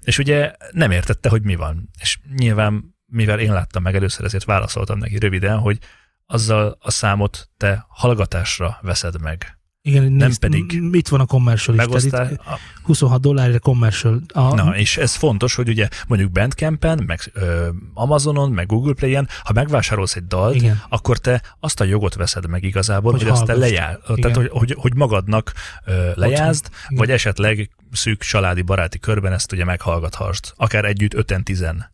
És 0.01 0.17
ugye 0.17 0.51
nem 0.71 0.91
értette, 0.91 1.29
hogy 1.29 1.43
mi 1.43 1.55
van. 1.55 1.89
És 1.99 2.19
nyilván, 2.35 2.94
mivel 3.15 3.39
én 3.39 3.53
láttam 3.53 3.83
meg 3.83 3.95
először, 3.95 4.25
ezért 4.25 4.43
válaszoltam 4.43 4.97
neki 4.97 5.17
röviden, 5.17 5.57
hogy 5.57 5.77
azzal 6.25 6.77
a 6.79 6.91
számot 6.91 7.49
te 7.57 7.85
hallgatásra 7.89 8.77
veszed 8.81 9.21
meg. 9.21 9.57
Igen, 9.81 10.03
nem 10.03 10.27
nézd, 10.27 10.39
pedig 10.39 10.81
m- 10.81 10.95
Itt 10.95 11.07
van 11.07 11.19
a 11.19 11.25
commercial 11.25 11.75
is. 11.75 11.81
Megosztál, 11.81 12.31
itt 12.31 12.41
26 12.83 13.21
dollárra 13.21 13.59
commercial. 13.59 14.21
A, 14.33 14.53
Na, 14.53 14.77
és 14.77 14.97
ez 14.97 15.15
fontos, 15.15 15.55
hogy 15.55 15.69
ugye 15.69 15.87
mondjuk 16.07 16.31
Bandcampen, 16.31 17.03
meg 17.05 17.19
ö, 17.33 17.67
Amazonon, 17.93 18.51
meg 18.51 18.65
Google 18.67 18.93
Play-en, 18.93 19.27
ha 19.43 19.53
megvásárolsz 19.53 20.15
egy 20.15 20.25
dalt, 20.27 20.55
Igen. 20.55 20.81
akkor 20.89 21.17
te 21.17 21.41
azt 21.59 21.79
a 21.79 21.83
jogot 21.83 22.15
veszed 22.15 22.47
meg 22.49 22.63
igazából, 22.63 23.11
hogy, 23.11 23.21
Hogy 23.21 23.31
azt 23.31 23.45
te 23.45 23.53
lejár, 23.53 23.99
Igen. 24.07 24.21
tehát 24.21 24.37
hogy, 24.37 24.49
hogy, 24.51 24.75
hogy 24.79 24.95
magadnak 24.95 25.53
ö, 25.85 26.11
lejázd, 26.15 26.65
Igen. 26.65 26.97
vagy 26.97 27.11
esetleg 27.11 27.69
szűk 27.91 28.21
családi 28.21 28.61
baráti 28.61 28.99
körben 28.99 29.33
ezt 29.33 29.51
ugye 29.51 29.65
meghallgathast, 29.65 30.53
akár 30.57 30.85
együtt 30.85 31.13
öten 31.13 31.43
tizen. 31.43 31.93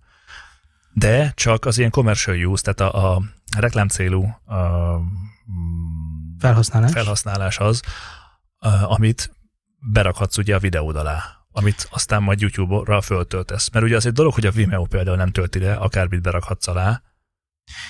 De 0.94 1.32
csak 1.36 1.66
az 1.66 1.78
ilyen 1.78 1.90
commercial 1.90 2.46
use, 2.46 2.72
tehát 2.72 2.94
a, 2.94 3.16
a 3.16 3.22
reklám 3.58 3.88
célú 3.88 4.24
a, 4.46 4.58
Felhasználás. 6.40 6.92
felhasználás 6.92 7.58
az, 7.58 7.82
a, 8.58 8.68
amit 8.68 9.36
berakhatsz 9.92 10.38
ugye 10.38 10.56
a 10.56 10.60
videód 10.60 10.96
alá, 10.96 11.24
amit 11.52 11.88
aztán 11.92 12.24
majd 12.24 12.42
YouTube-ra 12.42 13.02
föltöltesz. 13.02 13.70
Mert 13.70 13.86
ugye 13.86 13.96
az 13.96 14.06
egy 14.06 14.14
dolog, 14.14 14.34
hogy 14.34 14.46
a 14.46 14.52
Vimeo 14.52 14.86
például 14.86 15.18
nem 15.18 15.32
tölti 15.32 15.60
le, 15.60 15.74
akármit 15.74 16.22
berakhatsz 16.22 16.68
alá, 16.68 17.02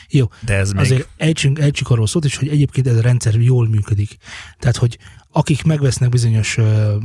Jó, 0.09 0.29
de 0.45 0.55
ez 0.55 0.71
még... 0.71 0.81
Azért 0.81 1.07
ejtsünk, 1.17 1.59
ejtsük 1.59 1.89
arról 1.89 2.07
szót 2.07 2.25
is, 2.25 2.35
hogy 2.35 2.47
egyébként 2.47 2.87
ez 2.87 2.97
a 2.97 3.01
rendszer 3.01 3.33
jól 3.33 3.67
működik. 3.67 4.17
Tehát, 4.59 4.77
hogy 4.77 4.97
akik 5.31 5.63
megvesznek 5.63 6.09
bizonyos 6.09 6.57
uh, 6.57 6.95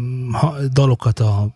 dalokat 0.69 1.21
a 1.21 1.55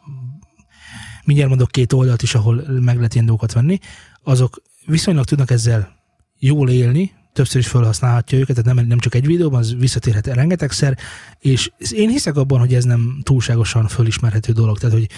mindjárt 1.25 1.51
mondok 1.51 1.71
két 1.71 1.93
oldalt 1.93 2.23
is, 2.23 2.35
ahol 2.35 2.65
meg 2.69 2.97
lehet 2.97 3.15
ilyen 3.15 3.27
dolgokat 3.27 3.53
venni, 3.53 3.79
azok 4.23 4.63
viszonylag 4.87 5.25
tudnak 5.25 5.51
ezzel 5.51 5.97
jól 6.39 6.71
élni, 6.71 7.13
többször 7.33 7.61
is 7.61 7.69
felhasználhatja 7.69 8.39
őket, 8.39 8.57
tehát 8.57 8.75
nem, 8.75 8.87
nem 8.87 8.99
csak 8.99 9.15
egy 9.15 9.27
videóban, 9.27 9.59
az 9.59 9.75
visszatérhet 9.77 10.27
rengetegszer, 10.27 10.99
és 11.39 11.71
én 11.93 12.09
hiszek 12.09 12.37
abban, 12.37 12.59
hogy 12.59 12.75
ez 12.75 12.85
nem 12.85 13.21
túlságosan 13.23 13.89
fölismerhető 13.89 14.53
dolog, 14.53 14.79
tehát 14.79 14.97
hogy 14.97 15.09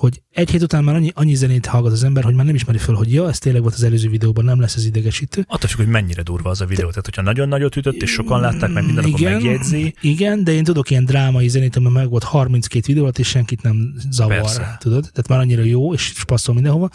hogy 0.00 0.22
egy 0.30 0.50
hét 0.50 0.62
után 0.62 0.84
már 0.84 0.94
annyi, 0.94 1.10
annyi 1.14 1.34
zenét 1.34 1.66
hallgat 1.66 1.92
az 1.92 2.04
ember, 2.04 2.24
hogy 2.24 2.34
már 2.34 2.44
nem 2.44 2.54
ismeri 2.54 2.78
föl, 2.78 2.94
hogy 2.94 3.12
ja, 3.12 3.28
ez 3.28 3.38
tényleg 3.38 3.62
volt 3.62 3.74
az 3.74 3.82
előző 3.82 4.08
videóban, 4.08 4.44
nem 4.44 4.60
lesz 4.60 4.76
ez 4.76 4.84
idegesítő. 4.84 5.44
Attól 5.48 5.68
függ, 5.68 5.78
hogy 5.78 5.88
mennyire 5.88 6.22
durva 6.22 6.50
az 6.50 6.60
a 6.60 6.66
videó. 6.66 6.88
Tehát, 6.88 7.04
hogyha 7.04 7.22
nagyon 7.22 7.48
nagyot 7.48 7.76
ütött, 7.76 8.02
és 8.02 8.10
sokan 8.10 8.40
látták, 8.40 8.72
meg 8.72 8.84
minden 8.84 9.04
akkor 9.04 9.20
megjegyzi. 9.20 9.94
Igen, 10.00 10.44
de 10.44 10.52
én 10.52 10.64
tudok 10.64 10.90
ilyen 10.90 11.04
drámai 11.04 11.48
zenét, 11.48 11.76
amiben 11.76 11.92
meg 11.92 12.10
volt 12.10 12.22
32 12.22 12.86
videó 12.86 13.02
alatt, 13.02 13.18
és 13.18 13.28
senkit 13.28 13.62
nem 13.62 13.94
zavar. 14.10 14.40
Persze. 14.40 14.76
Tudod? 14.78 15.00
Tehát 15.00 15.28
már 15.28 15.38
annyira 15.38 15.62
jó, 15.62 15.94
és 15.94 16.24
passzol 16.26 16.54
mindenhova. 16.54 16.90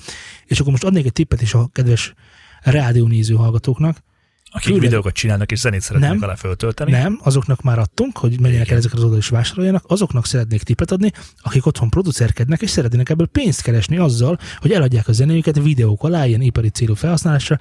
És 0.46 0.60
akkor 0.60 0.72
most 0.72 0.84
adnék 0.84 1.06
egy 1.06 1.12
tippet 1.12 1.42
is 1.42 1.54
a 1.54 1.70
kedves 1.72 2.14
rádiónéző 2.62 3.34
hallgatóknak. 3.34 4.04
Akik 4.56 4.68
Főleg- 4.68 4.82
videókat 4.82 5.14
csinálnak, 5.14 5.52
és 5.52 5.60
zenét 5.60 5.82
szeretnének 5.82 6.20
Nem. 6.20 6.28
alá 6.30 6.36
föltölteni. 6.38 6.92
Nem, 6.92 7.20
azoknak 7.24 7.62
már 7.62 7.80
adtunk, 7.80 8.18
hogy 8.18 8.40
menjenek 8.40 8.70
el 8.70 8.78
ezekre 8.78 8.98
az 8.98 9.04
oldalra 9.04 9.24
és 9.24 9.30
vásároljanak, 9.30 9.84
azoknak 9.88 10.26
szeretnék 10.26 10.64
tippet 10.64 10.92
adni, 10.92 11.12
akik 11.42 11.66
otthon 11.66 11.90
producerkednek, 11.90 12.62
és 12.62 12.70
szeretnének 12.70 13.10
ebből 13.10 13.28
pénzt 13.28 13.62
keresni 13.62 13.98
azzal, 13.98 14.40
hogy 14.58 14.72
eladják 14.72 15.08
a 15.08 15.12
zenéjüket 15.12 15.60
videók 15.62 16.04
alá, 16.04 16.26
ilyen 16.26 16.42
ipari 16.42 16.70
célú 16.70 16.94
felhasználásra, 16.94 17.60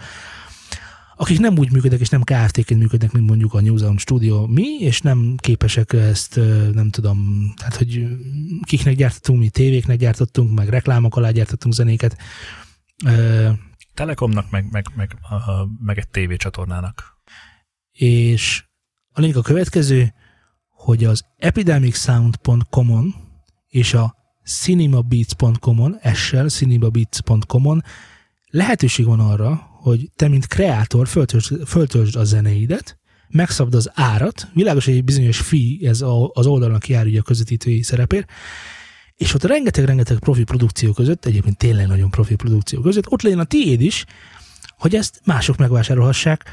akik 1.16 1.38
nem 1.38 1.58
úgy 1.58 1.72
működnek, 1.72 2.00
és 2.00 2.08
nem 2.08 2.22
KFT-ként 2.22 2.80
működnek, 2.80 3.12
mint 3.12 3.28
mondjuk 3.28 3.54
a 3.54 3.60
New 3.60 3.76
Zealand 3.76 3.98
Studio 3.98 4.46
mi, 4.46 4.66
és 4.78 5.00
nem 5.00 5.34
képesek 5.36 5.92
ezt, 5.92 6.40
nem 6.74 6.90
tudom, 6.90 7.52
tehát, 7.56 7.76
hogy 7.76 8.06
kiknek 8.62 8.94
gyártottunk, 8.96 9.38
mi 9.38 9.48
tévéknek 9.48 9.98
gyártottunk, 9.98 10.54
meg 10.54 10.68
reklámok 10.68 11.16
alá 11.16 11.30
gyártottunk 11.30 11.74
zenéket. 11.74 12.16
Telekomnak, 13.94 14.50
meg, 14.50 14.70
meg, 14.70 14.86
meg, 14.94 15.16
a, 15.22 15.66
meg 15.84 15.98
egy 15.98 16.08
tévécsatornának. 16.08 17.18
és 17.92 18.64
a 19.12 19.20
lényeg 19.20 19.36
a 19.36 19.42
következő, 19.42 20.12
hogy 20.68 21.04
az 21.04 21.24
epidemicsound.com-on 21.36 23.14
és 23.68 23.94
a 23.94 24.14
cinemabeats.com-on, 24.44 25.96
essel 26.00 26.48
cinemabeats.com-on 26.48 27.82
lehetőség 28.46 29.06
van 29.06 29.20
arra, 29.20 29.54
hogy 29.70 30.10
te, 30.16 30.28
mint 30.28 30.46
kreátor 30.46 31.08
föltöltsd, 31.08 31.66
föltöltsd 31.66 32.16
a 32.16 32.24
zeneidet, 32.24 32.98
megszabd 33.28 33.74
az 33.74 33.90
árat, 33.94 34.48
világos, 34.54 34.84
hogy 34.84 34.94
egy 34.94 35.04
bizonyos 35.04 35.40
fee 35.40 35.88
ez 35.88 36.04
az 36.32 36.46
oldalnak 36.46 36.88
jár 36.88 37.06
ugye 37.06 37.20
a 37.20 37.22
közvetítői 37.22 37.82
szerepért, 37.82 38.30
és 39.16 39.34
ott 39.34 39.44
rengeteg-rengeteg 39.44 40.18
profi 40.18 40.44
produkció 40.44 40.92
között, 40.92 41.24
egyébként 41.24 41.56
tényleg 41.56 41.86
nagyon 41.86 42.10
profi 42.10 42.34
produkció 42.34 42.80
között, 42.80 43.10
ott 43.10 43.22
legyen 43.22 43.38
a 43.38 43.44
tiéd 43.44 43.80
is, 43.80 44.04
hogy 44.78 44.94
ezt 44.94 45.20
mások 45.24 45.56
megvásárolhassák, 45.56 46.44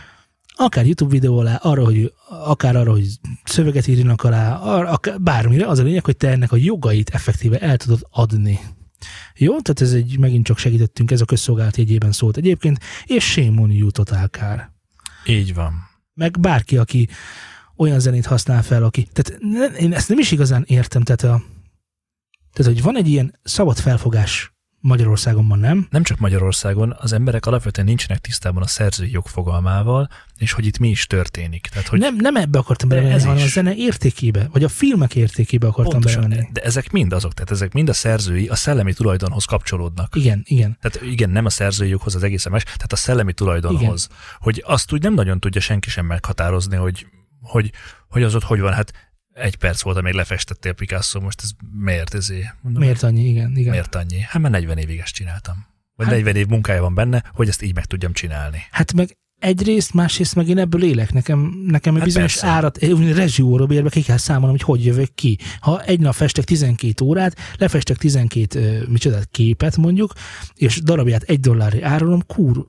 akár 0.56 0.86
YouTube 0.86 1.12
videó 1.12 1.38
alá, 1.38 1.56
arra, 1.56 1.84
hogy, 1.84 2.14
akár 2.28 2.76
arra, 2.76 2.92
hogy 2.92 3.08
szöveget 3.44 3.88
írjanak 3.88 4.24
alá, 4.24 4.56
arra, 4.56 4.90
akár, 4.90 5.22
bármire, 5.22 5.68
az 5.68 5.80
a 5.80 5.84
lényeg, 5.84 6.06
hogy 6.06 6.18
te 6.18 6.30
ennek 6.30 6.52
a 6.52 6.56
jogait 6.56 7.10
effektíve 7.10 7.60
el 7.60 7.78
tudod 7.78 8.08
adni. 8.10 8.60
Jó, 9.36 9.60
tehát 9.60 9.82
ez 9.82 9.94
egy, 9.94 10.20
megint 10.20 10.46
csak 10.46 10.58
segítettünk, 10.58 11.12
ez 11.12 11.22
a 11.22 11.26
közszolgálat 11.26 11.78
jegyében 11.78 12.12
szólt 12.12 12.38
egyébként, 12.38 12.80
és 13.06 13.32
shame 13.32 13.62
on 13.62 13.72
you 13.72 13.92
totál 13.92 14.30
kár. 14.30 14.72
Így 15.26 15.54
van. 15.54 15.74
Meg 16.14 16.40
bárki, 16.40 16.78
aki 16.78 17.08
olyan 17.76 18.00
zenét 18.00 18.26
használ 18.26 18.64
fel, 18.64 18.84
aki, 18.84 19.08
tehát 19.14 19.42
én 19.80 19.94
ezt 19.94 20.10
nem 20.10 20.20
is 20.20 20.32
igazán 20.32 20.64
értem, 20.68 21.02
tehát, 21.02 21.24
a, 21.24 21.44
tehát 22.54 22.72
hogy 22.72 22.82
van 22.82 22.98
egy 22.98 23.08
ilyen 23.08 23.40
szabad 23.44 23.78
felfogás 23.80 24.52
Magyarországon 24.82 25.46
ma 25.46 25.56
nem, 25.56 25.88
Nem 25.90 26.04
csak 26.04 26.20
Magyarországon, 26.20 26.96
az 27.00 27.14
emberek 27.14 27.46
alapvetően 27.46 27.88
nincsenek 27.88 28.20
tisztában 28.22 28.64
a 28.64 28.68
szerzői 28.68 29.12
jog 29.12 29.28
fogalmával, 29.28 30.10
és 30.38 30.52
hogy 30.52 30.66
itt 30.66 30.78
mi 30.78 30.90
is 30.90 31.08
történik. 31.08 31.68
Tehát, 31.68 31.88
hogy 31.88 32.00
nem, 32.00 32.16
nem 32.16 32.36
ebbe 32.36 32.60
akartam 32.60 32.90
belemenni, 32.90 33.20
hanem 33.20 33.42
a 33.42 33.46
is. 33.46 33.52
zene 33.52 33.76
értékébe, 33.76 34.50
vagy 34.52 34.64
a 34.64 34.70
filmek 34.70 35.16
értékébe 35.16 35.68
akartam 35.68 35.94
pontosan, 35.94 36.22
belemenni. 36.22 36.50
de 36.52 36.62
ezek 36.62 36.92
mind 36.92 37.14
azok, 37.14 37.34
tehát 37.34 37.52
ezek 37.52 37.74
mind 37.74 37.90
a 37.90 37.94
szerzői, 37.94 38.48
a 38.48 38.56
szellemi 38.56 38.94
tulajdonhoz 38.94 39.46
kapcsolódnak. 39.46 40.16
Igen, 40.16 40.42
igen. 40.46 40.78
Tehát 40.82 41.08
igen, 41.12 41.30
nem 41.30 41.46
a 41.46 41.50
szerzői 41.50 41.90
joghoz 41.90 42.16
az 42.16 42.24
egészen 42.24 42.52
más, 42.52 42.64
tehát 42.64 42.92
a 42.92 42.96
szellemi 42.96 43.34
tulajdonhoz. 43.34 44.08
Igen. 44.10 44.18
Hogy 44.40 44.64
azt 44.66 44.94
úgy 44.94 45.02
nem 45.02 45.14
nagyon 45.14 45.40
tudja 45.40 45.62
senki 45.62 45.90
sem 45.90 46.06
meghatározni, 46.06 46.76
hogy, 46.76 47.08
hogy, 47.42 47.72
hogy 48.10 48.24
az 48.24 48.36
ott 48.36 48.44
hogy 48.44 48.60
van. 48.60 48.74
Hát 48.74 49.11
egy 49.34 49.56
perc 49.56 49.82
volt, 49.82 49.98
amíg 49.98 50.14
lefestettél 50.14 50.74
Picasso, 50.74 51.20
most 51.20 51.40
ez 51.44 51.50
miért 51.74 52.14
ezé? 52.14 52.50
Mondom, 52.62 52.82
Miért 52.82 53.04
annyi? 53.04 53.30
Igen, 53.30 53.56
igen. 53.58 53.72
miért 53.72 53.96
annyi? 53.96 54.20
Hát 54.20 54.42
már 54.42 54.52
40 54.52 54.78
évig 54.78 55.00
ezt 55.00 55.14
csináltam. 55.14 55.66
Vagy 55.96 56.06
Hát- 56.06 56.16
40 56.16 56.36
év 56.36 56.48
munkája 56.48 56.82
van 56.82 56.94
benne, 56.94 57.24
hogy 57.34 57.48
ezt 57.48 57.62
így 57.62 57.76
meg 57.76 57.86
tudjam 57.86 58.14
csinálni. 58.14 58.58
Hát 58.72 58.94
meg 58.94 59.18
egyrészt, 59.40 59.94
másrészt 59.94 60.36
meg 60.36 60.48
én 60.48 60.58
ebből 60.58 60.84
élek. 60.84 61.14
Nekem, 61.14 61.64
nekem 61.68 61.94
egy 61.94 62.00
Hát 62.00 62.08
bizonyos 62.08 62.34
persze. 62.34 62.48
árat, 62.56 62.84
úgy 62.84 63.14
rezsióróbérbe 63.14 63.90
ki 63.90 64.02
kell 64.02 64.18
számolnom, 64.18 64.52
hogy 64.52 64.62
hogy 64.62 64.86
jövök 64.86 65.14
ki. 65.16 65.38
Ha 65.60 65.82
egy 65.84 66.00
nap 66.00 66.14
festek 66.14 66.44
12 66.44 67.06
órát, 67.06 67.38
lefestek 67.58 67.98
12 67.98 68.60
uh, 68.82 68.88
micsoda, 68.88 69.20
képet 69.32 69.78
mondjuk, 69.78 70.14
és 70.56 70.82
darabját 70.82 71.22
egy 71.24 71.40
dollárra 71.40 71.88
árulom, 71.88 72.26
kur, 72.26 72.68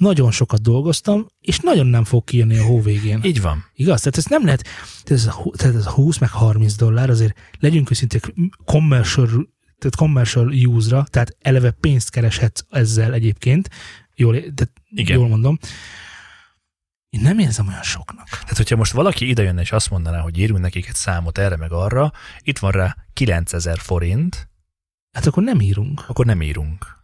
nagyon 0.00 0.30
sokat 0.30 0.62
dolgoztam, 0.62 1.26
és 1.40 1.58
nagyon 1.58 1.86
nem 1.86 2.04
fog 2.04 2.24
kijönni 2.24 2.58
a 2.58 2.64
hó 2.64 2.80
végén. 2.80 3.20
Így 3.22 3.40
van. 3.40 3.64
Igaz? 3.74 3.98
Tehát 4.00 4.18
ez 4.18 4.24
nem 4.24 4.44
lehet, 4.44 4.62
tehát 5.02 5.10
ez, 5.10 5.26
a 5.26 5.50
tehát 5.56 5.74
ez 5.74 5.86
a 5.86 5.90
20 5.90 6.18
meg 6.18 6.30
30 6.30 6.74
dollár, 6.74 7.10
azért 7.10 7.38
legyünk 7.58 7.90
őszinték, 7.90 8.34
commercial, 8.64 9.26
tehát 9.78 9.96
commercial 9.96 10.46
use-ra, 10.52 11.04
tehát 11.10 11.36
eleve 11.40 11.70
pénzt 11.70 12.10
kereshetsz 12.10 12.64
ezzel 12.70 13.12
egyébként, 13.12 13.68
jól, 14.14 14.32
tehát 14.34 14.72
Igen. 14.90 15.18
jól 15.18 15.28
mondom. 15.28 15.58
Én 17.08 17.20
nem 17.20 17.38
érzem 17.38 17.68
olyan 17.68 17.82
soknak. 17.82 18.28
Tehát, 18.28 18.56
hogyha 18.56 18.76
most 18.76 18.92
valaki 18.92 19.28
idejönne 19.28 19.60
és 19.60 19.72
azt 19.72 19.90
mondaná, 19.90 20.20
hogy 20.20 20.38
írjunk 20.38 20.60
nekik 20.60 20.88
egy 20.88 20.94
számot 20.94 21.38
erre 21.38 21.56
meg 21.56 21.72
arra, 21.72 22.12
itt 22.40 22.58
van 22.58 22.70
rá 22.70 22.96
9000 23.12 23.78
forint, 23.78 24.48
Hát 25.12 25.26
akkor 25.26 25.42
nem 25.42 25.60
írunk. 25.60 26.04
akkor 26.08 26.26
nem 26.26 26.42
írunk. 26.42 26.98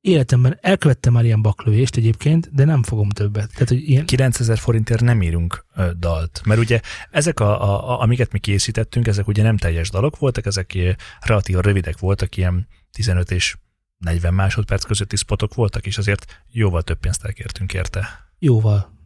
Életemben 0.00 0.58
elkövettem 0.60 1.12
már 1.12 1.24
ilyen 1.24 1.42
baklövést 1.42 1.96
egyébként, 1.96 2.54
de 2.54 2.64
nem 2.64 2.82
fogom 2.82 3.08
többet. 3.08 3.52
Tehát, 3.52 3.68
hogy 3.68 3.88
ilyen, 3.88 4.06
9000 4.06 4.58
forintért 4.58 5.00
nem 5.00 5.22
írunk 5.22 5.64
ö, 5.74 5.90
dalt. 5.98 6.40
Mert 6.44 6.60
ugye 6.60 6.80
ezek, 7.10 7.40
a, 7.40 7.62
a, 7.62 7.90
a, 7.90 8.00
amiket 8.00 8.32
mi 8.32 8.38
készítettünk, 8.38 9.06
ezek 9.06 9.28
ugye 9.28 9.42
nem 9.42 9.56
teljes 9.56 9.90
dalok 9.90 10.18
voltak, 10.18 10.46
ezek 10.46 10.74
ilyen 10.74 10.96
relatívan 11.20 11.62
rövidek 11.62 11.98
voltak, 11.98 12.36
ilyen 12.36 12.68
15 12.92 13.30
és 13.30 13.56
40 13.98 14.34
másodperc 14.34 14.84
közötti 14.84 15.16
spotok 15.16 15.54
voltak, 15.54 15.86
és 15.86 15.98
azért 15.98 16.42
jóval 16.50 16.82
több 16.82 16.98
pénzt 16.98 17.24
elkértünk 17.24 17.74
érte, 17.74 18.30
jóval. 18.38 18.97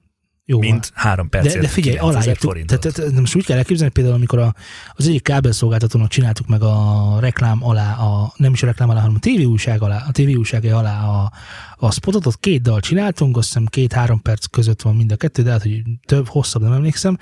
Jóval. 0.44 0.70
mint 0.70 0.90
három 0.94 1.28
percért 1.28 1.54
De, 1.54 1.60
de 1.60 1.68
figyelj, 1.68 1.96
9000 1.96 2.36
aláírtuk. 2.46 2.80
Tehát, 2.80 2.96
tehát 2.96 3.20
most 3.20 3.36
úgy 3.36 3.44
kell 3.44 3.56
elképzelni, 3.56 3.92
például 3.92 4.14
amikor 4.14 4.38
a, 4.38 4.54
az 4.92 5.08
egyik 5.08 5.22
kábelszolgáltatónak 5.22 6.08
csináltuk 6.08 6.46
meg 6.46 6.62
a 6.62 7.16
reklám 7.20 7.64
alá, 7.64 7.94
a, 7.94 8.32
nem 8.36 8.52
is 8.52 8.62
a 8.62 8.66
reklám 8.66 8.88
alá, 8.88 9.00
hanem 9.00 9.16
a 9.16 9.18
tévéújság 9.20 9.82
alá, 9.82 10.04
a 10.08 10.12
tévéújság 10.12 10.64
alá 10.64 11.06
a, 11.08 11.32
a 11.76 11.90
spotot, 11.90 12.26
ott 12.26 12.40
két 12.40 12.62
dal 12.62 12.80
csináltunk, 12.80 13.36
azt 13.36 13.46
hiszem 13.46 13.66
két-három 13.66 14.22
perc 14.22 14.46
között 14.46 14.82
van 14.82 14.96
mind 14.96 15.12
a 15.12 15.16
kettő, 15.16 15.42
de 15.42 15.50
hát, 15.50 15.62
hogy 15.62 15.82
több, 16.06 16.28
hosszabb, 16.28 16.62
nem 16.62 16.72
emlékszem. 16.72 17.18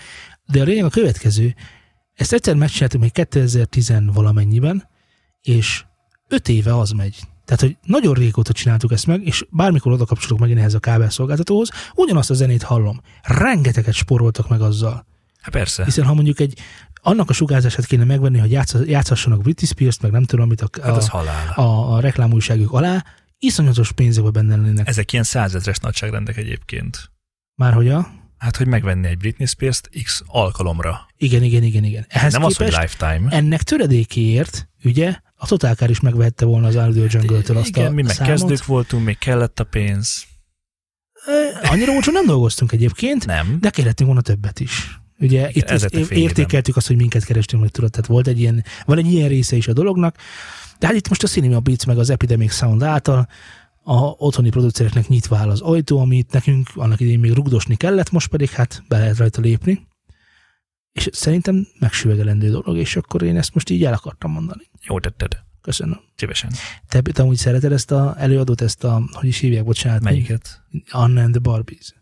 De 0.46 0.60
a 0.60 0.64
lényeg 0.64 0.84
a 0.84 0.88
következő, 0.88 1.54
ezt 2.14 2.32
egyszer 2.32 2.54
megcsináltuk 2.54 3.00
még 3.00 3.12
2010 3.12 3.92
valamennyiben, 4.12 4.88
és 5.42 5.84
öt 6.28 6.48
éve 6.48 6.78
az 6.78 6.90
megy. 6.90 7.16
Tehát, 7.50 7.64
hogy 7.64 7.76
nagyon 7.82 8.14
régóta 8.14 8.52
csináltuk 8.52 8.92
ezt 8.92 9.06
meg, 9.06 9.26
és 9.26 9.46
bármikor 9.50 9.92
oda 9.92 10.04
kapcsolok 10.04 10.38
megint 10.38 10.58
ehhez 10.58 10.74
a 10.74 10.78
kábelszolgáltatóhoz, 10.78 11.70
ugyanazt 11.94 12.30
a 12.30 12.34
zenét 12.34 12.62
hallom. 12.62 13.00
Rengeteget 13.22 13.94
spóroltak 13.94 14.48
meg 14.48 14.60
azzal. 14.60 15.06
Hát 15.40 15.52
persze. 15.52 15.84
Hiszen 15.84 16.04
ha 16.04 16.14
mondjuk 16.14 16.40
egy 16.40 16.58
annak 17.02 17.30
a 17.30 17.32
sugárzását 17.32 17.86
kéne 17.86 18.04
megvenni, 18.04 18.38
hogy 18.38 18.50
játsz, 18.50 18.74
játszhassanak 18.84 19.42
Britney 19.42 19.66
Spears, 19.66 20.00
meg 20.00 20.10
nem 20.10 20.24
tudom, 20.24 20.44
amit 20.44 20.60
a, 20.60 20.68
Hát 20.82 20.96
az 20.96 21.08
a, 21.12 21.60
a, 21.60 21.94
a 21.94 22.00
reklámújságok 22.00 22.72
alá, 22.72 23.04
iszonyatos 23.38 23.92
pénzekbe 23.92 24.30
benne 24.30 24.56
lennének. 24.56 24.88
Ezek 24.88 25.12
ilyen 25.12 25.24
százezres 25.24 25.78
nagyságrendek 25.78 26.36
egyébként. 26.36 27.10
Már 27.54 27.72
hogy 27.72 27.88
a... 27.88 28.10
Hát, 28.40 28.56
hogy 28.56 28.66
megvenni 28.66 29.06
egy 29.06 29.16
Britney 29.16 29.46
Spears-t 29.46 29.90
X 30.04 30.22
alkalomra. 30.26 31.06
Igen, 31.16 31.42
igen, 31.42 31.62
igen, 31.62 31.84
igen. 31.84 32.04
Ehhez 32.08 32.32
Nem 32.32 32.44
az, 32.44 32.56
hogy 32.56 32.66
lifetime. 32.66 33.30
ennek 33.30 33.62
töredékéért, 33.62 34.68
ugye, 34.84 35.16
a 35.34 35.46
Total 35.46 35.74
Car 35.74 35.90
is 35.90 36.00
megvehette 36.00 36.44
volna 36.44 36.66
az 36.66 36.76
Audio 36.76 37.04
Jungle-től 37.08 37.56
azt 37.56 37.68
Igen, 37.68 37.86
a 37.86 37.90
mi 37.90 38.02
meg 38.02 38.14
számot. 38.14 38.32
kezdők 38.32 38.64
voltunk, 38.66 39.04
még 39.04 39.18
kellett 39.18 39.60
a 39.60 39.64
pénz. 39.64 40.24
Annyira 41.62 41.92
olcsón 41.92 42.14
nem 42.14 42.26
dolgoztunk 42.26 42.72
egyébként, 42.72 43.26
Nem. 43.26 43.56
de 43.60 43.70
kérhetünk 43.70 44.08
volna 44.08 44.22
többet 44.22 44.60
is. 44.60 45.00
Ugye 45.18 45.48
itt, 45.52 45.70
értékeltük 46.10 46.76
azt, 46.76 46.86
hogy 46.86 46.96
minket 46.96 47.24
kerestünk, 47.24 47.62
meg 47.62 47.70
tudod, 47.70 47.90
tehát 47.90 48.06
volt 48.06 48.26
egy 48.26 48.40
ilyen, 48.40 48.64
van 48.84 48.98
egy 48.98 49.12
ilyen 49.12 49.28
része 49.28 49.56
is 49.56 49.68
a 49.68 49.72
dolognak, 49.72 50.16
de 50.78 50.86
hát 50.86 50.96
itt 50.96 51.08
most 51.08 51.22
a 51.22 51.26
Cinema 51.26 51.60
Beats 51.60 51.86
meg 51.86 51.98
az 51.98 52.10
Epidemic 52.10 52.54
Sound 52.54 52.82
által 52.82 53.28
a 53.90 54.14
otthoni 54.18 54.50
producereknek 54.50 55.08
nyitva 55.08 55.36
áll 55.36 55.50
az 55.50 55.60
ajtó, 55.60 55.98
amit 55.98 56.32
nekünk 56.32 56.68
annak 56.74 57.00
idején 57.00 57.20
még 57.20 57.32
rugdosni 57.32 57.76
kellett, 57.76 58.10
most 58.10 58.28
pedig 58.28 58.48
hát 58.48 58.82
be 58.88 58.98
lehet 58.98 59.16
rajta 59.16 59.40
lépni. 59.40 59.86
És 60.92 61.08
szerintem 61.12 61.66
megsüvegelendő 61.78 62.50
dolog, 62.50 62.76
és 62.76 62.96
akkor 62.96 63.22
én 63.22 63.36
ezt 63.36 63.54
most 63.54 63.70
így 63.70 63.84
el 63.84 63.92
akartam 63.92 64.32
mondani. 64.32 64.62
Jó 64.82 65.00
tetted. 65.00 65.38
Köszönöm. 65.60 66.00
Szívesen. 66.16 66.50
Te, 66.88 67.00
te 67.00 67.22
amúgy 67.22 67.36
szereted 67.36 67.72
ezt 67.72 67.90
a 67.90 68.14
előadót, 68.18 68.60
ezt 68.60 68.84
a, 68.84 69.02
hogy 69.12 69.28
is 69.28 69.38
hívják, 69.38 69.64
bocsánat. 69.64 70.02
Melyiket? 70.02 70.62
Anna 70.90 71.22
and 71.22 71.30
the 71.30 71.40
Barbies. 71.40 71.94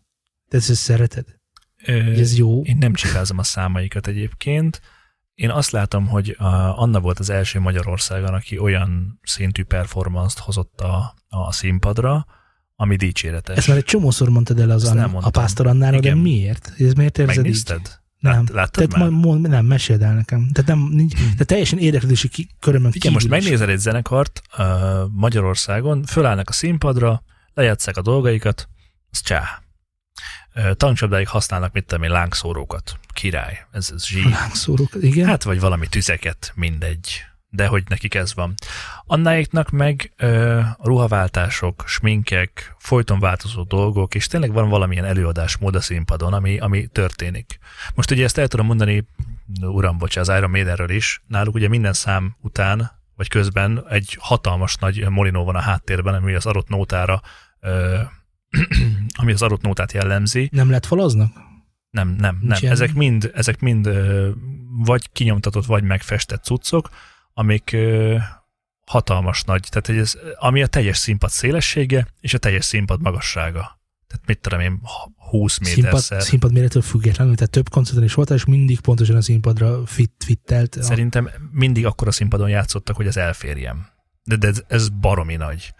Te 0.47 0.57
ezt 0.57 0.73
szereted? 0.73 1.25
Ö, 1.85 1.91
ez 1.93 2.37
jó? 2.37 2.61
Én 2.63 2.77
nem 2.77 2.93
csipázom 2.93 3.37
a 3.37 3.43
számaikat 3.43 4.07
egyébként. 4.07 4.81
Én 5.39 5.49
azt 5.49 5.71
látom, 5.71 6.07
hogy 6.07 6.35
a, 6.37 6.45
Anna 6.81 6.99
volt 6.99 7.19
az 7.19 7.29
első 7.29 7.59
Magyarországon, 7.59 8.33
aki 8.33 8.57
olyan 8.57 9.19
szintű 9.23 9.63
performance-t 9.63 10.39
hozott 10.39 10.81
a, 10.81 11.13
a 11.27 11.51
színpadra, 11.51 12.25
ami 12.75 12.95
dicséretes. 12.95 13.57
Ezt 13.57 13.67
már 13.67 13.77
egy 13.77 13.83
csomószor 13.83 14.29
mondtad 14.29 14.59
el 14.59 14.69
az 14.69 14.83
Ezt 14.83 14.93
a 14.93 14.97
elmondtam. 14.97 15.31
pásztor 15.31 15.67
Annára, 15.67 15.99
de 15.99 16.15
miért? 16.15 16.73
Ez 16.77 16.93
miért 16.93 17.17
érzed 17.17 17.35
így? 17.35 17.41
Megnézted? 17.41 17.99
Nem. 18.17 18.33
Lát, 18.33 18.49
láttad 18.49 18.87
Tehát 18.87 19.09
már? 19.09 19.19
mond, 19.19 19.47
nem, 19.47 19.65
meséld 19.65 20.01
el 20.01 20.13
nekem. 20.13 20.49
Tehát, 20.53 20.69
nem, 20.69 20.79
nincs, 20.79 21.13
tehát 21.13 21.45
teljesen 21.45 21.79
érdeklődési 21.79 22.27
ki, 22.27 22.49
körömön 22.59 22.91
Figyelj, 22.91 23.13
most 23.13 23.29
megnézel 23.29 23.69
egy 23.69 23.79
zenekart 23.79 24.41
uh, 24.57 24.65
Magyarországon, 25.11 26.03
fölállnak 26.03 26.49
a 26.49 26.53
színpadra, 26.53 27.23
lejátszák 27.53 27.97
a 27.97 28.01
dolgaikat, 28.01 28.69
az 29.11 29.21
csá. 29.21 29.61
Tankcsapdáig 30.73 31.27
használnak, 31.27 31.73
mit 31.73 31.85
tudom 31.85 32.03
én, 32.03 32.11
lángszórókat. 32.11 32.99
Király, 33.13 33.65
ez, 33.71 33.91
ez 33.95 34.05
zsí. 34.05 34.29
Lángszórók, 34.29 34.89
igen. 35.01 35.27
Hát, 35.27 35.43
vagy 35.43 35.59
valami 35.59 35.87
tüzeket, 35.87 36.51
mindegy. 36.55 37.23
De 37.51 37.67
hogy 37.67 37.83
nekik 37.87 38.15
ez 38.15 38.33
van. 38.33 38.53
Annáiknak 39.05 39.69
meg 39.69 40.13
ö, 40.17 40.59
ruhaváltások, 40.81 41.83
sminkek, 41.87 42.75
folyton 42.77 43.19
változó 43.19 43.63
dolgok, 43.63 44.15
és 44.15 44.27
tényleg 44.27 44.51
van 44.51 44.69
valamilyen 44.69 45.05
előadásmód 45.05 45.75
a 45.75 45.81
színpadon, 45.81 46.33
ami, 46.33 46.59
ami 46.59 46.87
történik. 46.87 47.59
Most 47.95 48.11
ugye 48.11 48.23
ezt 48.23 48.37
el 48.37 48.47
tudom 48.47 48.65
mondani, 48.65 49.05
uram, 49.61 49.97
bocsánat, 49.97 50.29
az 50.29 50.37
Iron 50.37 50.49
Maidenről 50.49 50.89
is, 50.89 51.21
náluk 51.27 51.55
ugye 51.55 51.67
minden 51.67 51.93
szám 51.93 52.35
után, 52.41 52.91
vagy 53.15 53.27
közben 53.27 53.85
egy 53.89 54.17
hatalmas 54.19 54.75
nagy 54.75 55.09
molinó 55.09 55.43
van 55.43 55.55
a 55.55 55.61
háttérben, 55.61 56.13
ami 56.13 56.33
az 56.33 56.45
adott 56.45 56.67
nótára 56.67 57.21
ö, 57.59 57.99
ami 59.21 59.31
az 59.31 59.41
adott 59.41 59.61
nótát 59.61 59.91
jellemzi. 59.91 60.49
nem 60.51 60.69
lett 60.69 60.85
falaznak? 60.85 61.31
Nem, 61.89 62.09
nem, 62.09 62.39
nem. 62.41 62.57
Ilyen? 62.61 62.73
Ezek 62.73 62.93
mind, 62.93 63.31
ezek 63.33 63.59
mind 63.59 63.89
vagy 64.85 65.11
kinyomtatott, 65.11 65.65
vagy 65.65 65.83
megfestett 65.83 66.43
cuccok, 66.43 66.89
amik 67.33 67.77
hatalmas 68.85 69.43
nagy, 69.43 69.67
tehát 69.69 70.01
ez, 70.01 70.17
ami 70.35 70.61
a 70.61 70.67
teljes 70.67 70.97
színpad 70.97 71.29
szélessége, 71.29 72.07
és 72.19 72.33
a 72.33 72.37
teljes 72.37 72.65
színpad 72.65 73.01
magassága. 73.01 73.79
Tehát 74.07 74.25
mit 74.25 74.39
tudom 74.39 74.59
én, 74.59 74.81
20 75.29 75.53
Színpad, 75.61 75.83
méterszer. 75.83 76.21
színpad 76.21 76.51
méretől 76.53 76.81
függetlenül, 76.81 77.35
tehát 77.35 77.51
több 77.51 77.69
koncerten 77.69 78.03
is 78.03 78.13
voltál, 78.13 78.37
és 78.37 78.45
mindig 78.45 78.79
pontosan 78.79 79.15
a 79.15 79.21
színpadra 79.21 79.85
fit, 79.85 80.11
fittelt. 80.25 80.75
A, 80.75 80.83
Szerintem 80.83 81.29
mindig 81.51 81.85
akkor 81.85 82.07
a 82.07 82.11
színpadon 82.11 82.49
játszottak, 82.49 82.95
hogy 82.95 83.07
ez 83.07 83.17
elférjem. 83.17 83.87
De, 84.23 84.35
de 84.35 84.47
ez, 84.47 84.63
ez 84.67 84.89
baromi 84.89 85.35
nagy. 85.35 85.73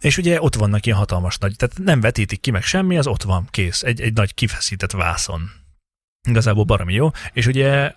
És 0.00 0.18
ugye 0.18 0.42
ott 0.42 0.54
vannak 0.54 0.86
ilyen 0.86 0.98
hatalmas 0.98 1.38
nagy, 1.38 1.56
tehát 1.56 1.78
nem 1.78 2.00
vetítik 2.00 2.40
ki 2.40 2.50
meg 2.50 2.62
semmi, 2.62 2.98
az 2.98 3.06
ott 3.06 3.22
van, 3.22 3.46
kész. 3.50 3.82
Egy, 3.82 4.00
egy 4.00 4.12
nagy 4.12 4.34
kifeszített 4.34 4.92
vászon. 4.92 5.50
Igazából 6.28 6.64
baromi 6.64 6.94
jó. 6.94 7.10
És 7.32 7.46
ugye 7.46 7.92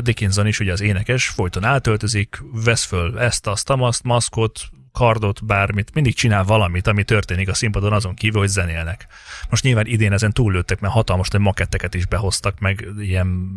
Dickinson 0.00 0.46
is, 0.46 0.60
ugye 0.60 0.72
az 0.72 0.80
énekes, 0.80 1.28
folyton 1.28 1.64
átöltözik, 1.64 2.42
vesz 2.64 2.84
föl 2.84 3.18
ezt, 3.18 3.46
azt, 3.46 3.70
azt, 3.70 4.02
maszkot, 4.02 4.60
kardot, 4.92 5.44
bármit, 5.44 5.94
mindig 5.94 6.14
csinál 6.14 6.44
valamit, 6.44 6.86
ami 6.86 7.04
történik 7.04 7.48
a 7.48 7.54
színpadon 7.54 7.92
azon 7.92 8.14
kívül, 8.14 8.40
hogy 8.40 8.48
zenélnek. 8.48 9.06
Most 9.50 9.62
nyilván 9.62 9.86
idén 9.86 10.12
ezen 10.12 10.32
túllőttek, 10.32 10.80
mert 10.80 10.92
hatalmas 10.92 11.28
nagy 11.28 11.40
maketteket 11.40 11.94
is 11.94 12.06
behoztak, 12.06 12.58
meg 12.58 12.88
ilyen 12.98 13.50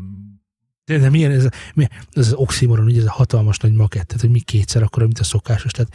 de, 0.86 0.98
de 0.98 1.10
milyen 1.10 1.32
ez, 1.32 1.48
milyen, 1.74 1.92
ez 2.12 2.28
az 2.28 2.34
oximoron, 2.34 2.86
ugye 2.86 3.00
ez 3.00 3.06
a 3.06 3.12
hatalmas 3.12 3.58
nagy 3.58 3.74
makett, 3.74 4.08
tehát 4.08 4.22
hogy 4.22 4.30
mi 4.30 4.40
kétszer 4.40 4.84
akkor, 4.84 5.04
mint 5.04 5.20
a 5.20 5.24
szokásos. 5.24 5.72
Tehát 5.72 5.94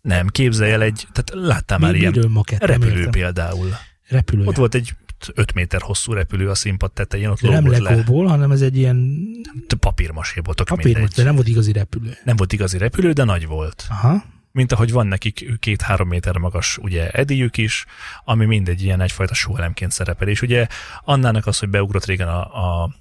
Nem, 0.00 0.26
képzelj 0.26 0.72
el 0.72 0.82
egy, 0.82 1.06
tehát 1.12 1.46
láttál 1.46 1.78
már 1.78 1.94
ilyen 1.94 2.26
makett? 2.28 2.64
Repülő 2.64 2.96
értem. 2.96 3.10
például. 3.10 3.68
Repülő. 4.08 4.44
Ott 4.44 4.56
volt 4.56 4.74
egy 4.74 4.94
5 5.34 5.54
méter 5.54 5.80
hosszú 5.80 6.12
repülő 6.12 6.48
a 6.48 6.54
színpad 6.54 6.92
tetején, 6.92 7.28
ott 7.28 7.40
nem 7.40 7.64
lógott 7.64 7.80
le. 7.80 7.90
legóból, 7.90 8.26
hanem 8.26 8.50
ez 8.50 8.60
egy 8.60 8.76
ilyen 8.76 9.18
Papírmaséból, 9.80 10.54
tök 10.54 10.66
papír, 10.66 11.08
de 11.08 11.22
nem 11.22 11.34
volt 11.34 11.48
igazi 11.48 11.72
repülő. 11.72 12.16
Nem 12.24 12.36
volt 12.36 12.52
igazi 12.52 12.78
repülő, 12.78 13.12
de 13.12 13.24
nagy 13.24 13.46
volt. 13.46 13.86
Aha. 13.88 14.24
Mint 14.52 14.72
ahogy 14.72 14.92
van 14.92 15.06
nekik 15.06 15.58
két-három 15.58 16.08
méter 16.08 16.36
magas 16.36 16.78
ugye 16.78 17.10
edélyük 17.10 17.56
is, 17.56 17.84
ami 18.24 18.44
mindegy 18.44 18.82
ilyen 18.82 19.00
egyfajta 19.00 19.34
sóelemként 19.34 19.92
szerepel. 19.92 20.28
És 20.28 20.42
ugye 20.42 20.66
Annának 21.04 21.46
az, 21.46 21.58
hogy 21.58 21.68
beugrott 21.68 22.04
régen 22.04 22.28
a, 22.28 22.40
a 22.82 22.94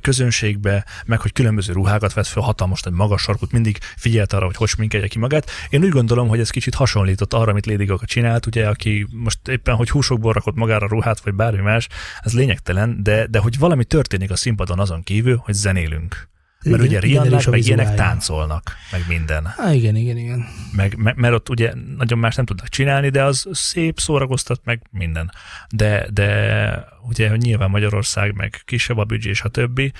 közönségbe, 0.00 0.84
meg 1.06 1.20
hogy 1.20 1.32
különböző 1.32 1.72
ruhákat 1.72 2.12
vett 2.12 2.26
fel, 2.26 2.42
hatalmas 2.42 2.82
nagy 2.82 2.92
magas 2.92 3.22
sarkút, 3.22 3.52
mindig 3.52 3.78
figyelt 3.96 4.32
arra, 4.32 4.44
hogy 4.44 4.56
hogy 4.56 4.68
sminkelje 4.68 5.06
ki 5.06 5.18
magát. 5.18 5.50
Én 5.70 5.84
úgy 5.84 5.90
gondolom, 5.90 6.28
hogy 6.28 6.40
ez 6.40 6.50
kicsit 6.50 6.74
hasonlított 6.74 7.32
arra, 7.32 7.50
amit 7.50 7.66
Lady 7.66 7.84
Gaga 7.84 8.06
csinált, 8.06 8.46
ugye, 8.46 8.68
aki 8.68 9.06
most 9.10 9.48
éppen, 9.48 9.74
hogy 9.74 9.90
húsokból 9.90 10.32
rakott 10.32 10.54
magára 10.54 10.86
ruhát, 10.86 11.20
vagy 11.20 11.34
bármi 11.34 11.60
más, 11.60 11.88
ez 12.20 12.34
lényegtelen, 12.34 13.02
de, 13.02 13.26
de 13.26 13.38
hogy 13.38 13.58
valami 13.58 13.84
történik 13.84 14.30
a 14.30 14.36
színpadon 14.36 14.78
azon 14.78 15.02
kívül, 15.02 15.36
hogy 15.44 15.54
zenélünk. 15.54 16.28
Mert 16.64 16.82
ugye 16.82 16.98
igen, 17.02 17.26
erős 17.26 17.30
Rihanna, 17.30 17.50
meg 17.50 17.66
ilyenek 17.66 17.94
táncolnak, 17.94 18.76
meg 18.92 19.04
minden 19.08 19.46
Há, 19.46 19.72
igen, 19.72 19.96
igen, 19.96 20.16
igen. 20.16 20.46
meg, 20.72 20.96
meg, 20.96 21.16
mert 21.16 21.34
ott 21.34 21.48
ugye 21.48 21.74
nagyon 21.96 22.18
más 22.18 22.34
nem 22.34 22.44
tudnak 22.44 22.68
csinálni, 22.68 23.08
de 23.08 23.24
az 23.24 23.48
szép, 23.52 24.00
szórakoztat, 24.00 24.60
meg 24.64 24.82
minden. 24.90 25.32
De, 25.74 26.08
de 26.12 26.84
ugye 27.08 27.36
nyilván 27.36 27.70
Magyarország, 27.70 28.34
meg 28.34 28.60
kisebb 28.64 28.98
a 28.98 29.04
büdzsé, 29.04 29.28
és 29.28 29.42
a 29.42 29.48
többi, 29.48 29.92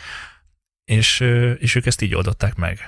és, 0.84 1.20
és 1.58 1.74
ők 1.74 1.86
ezt 1.86 2.02
így 2.02 2.14
oldották 2.14 2.54
meg. 2.54 2.78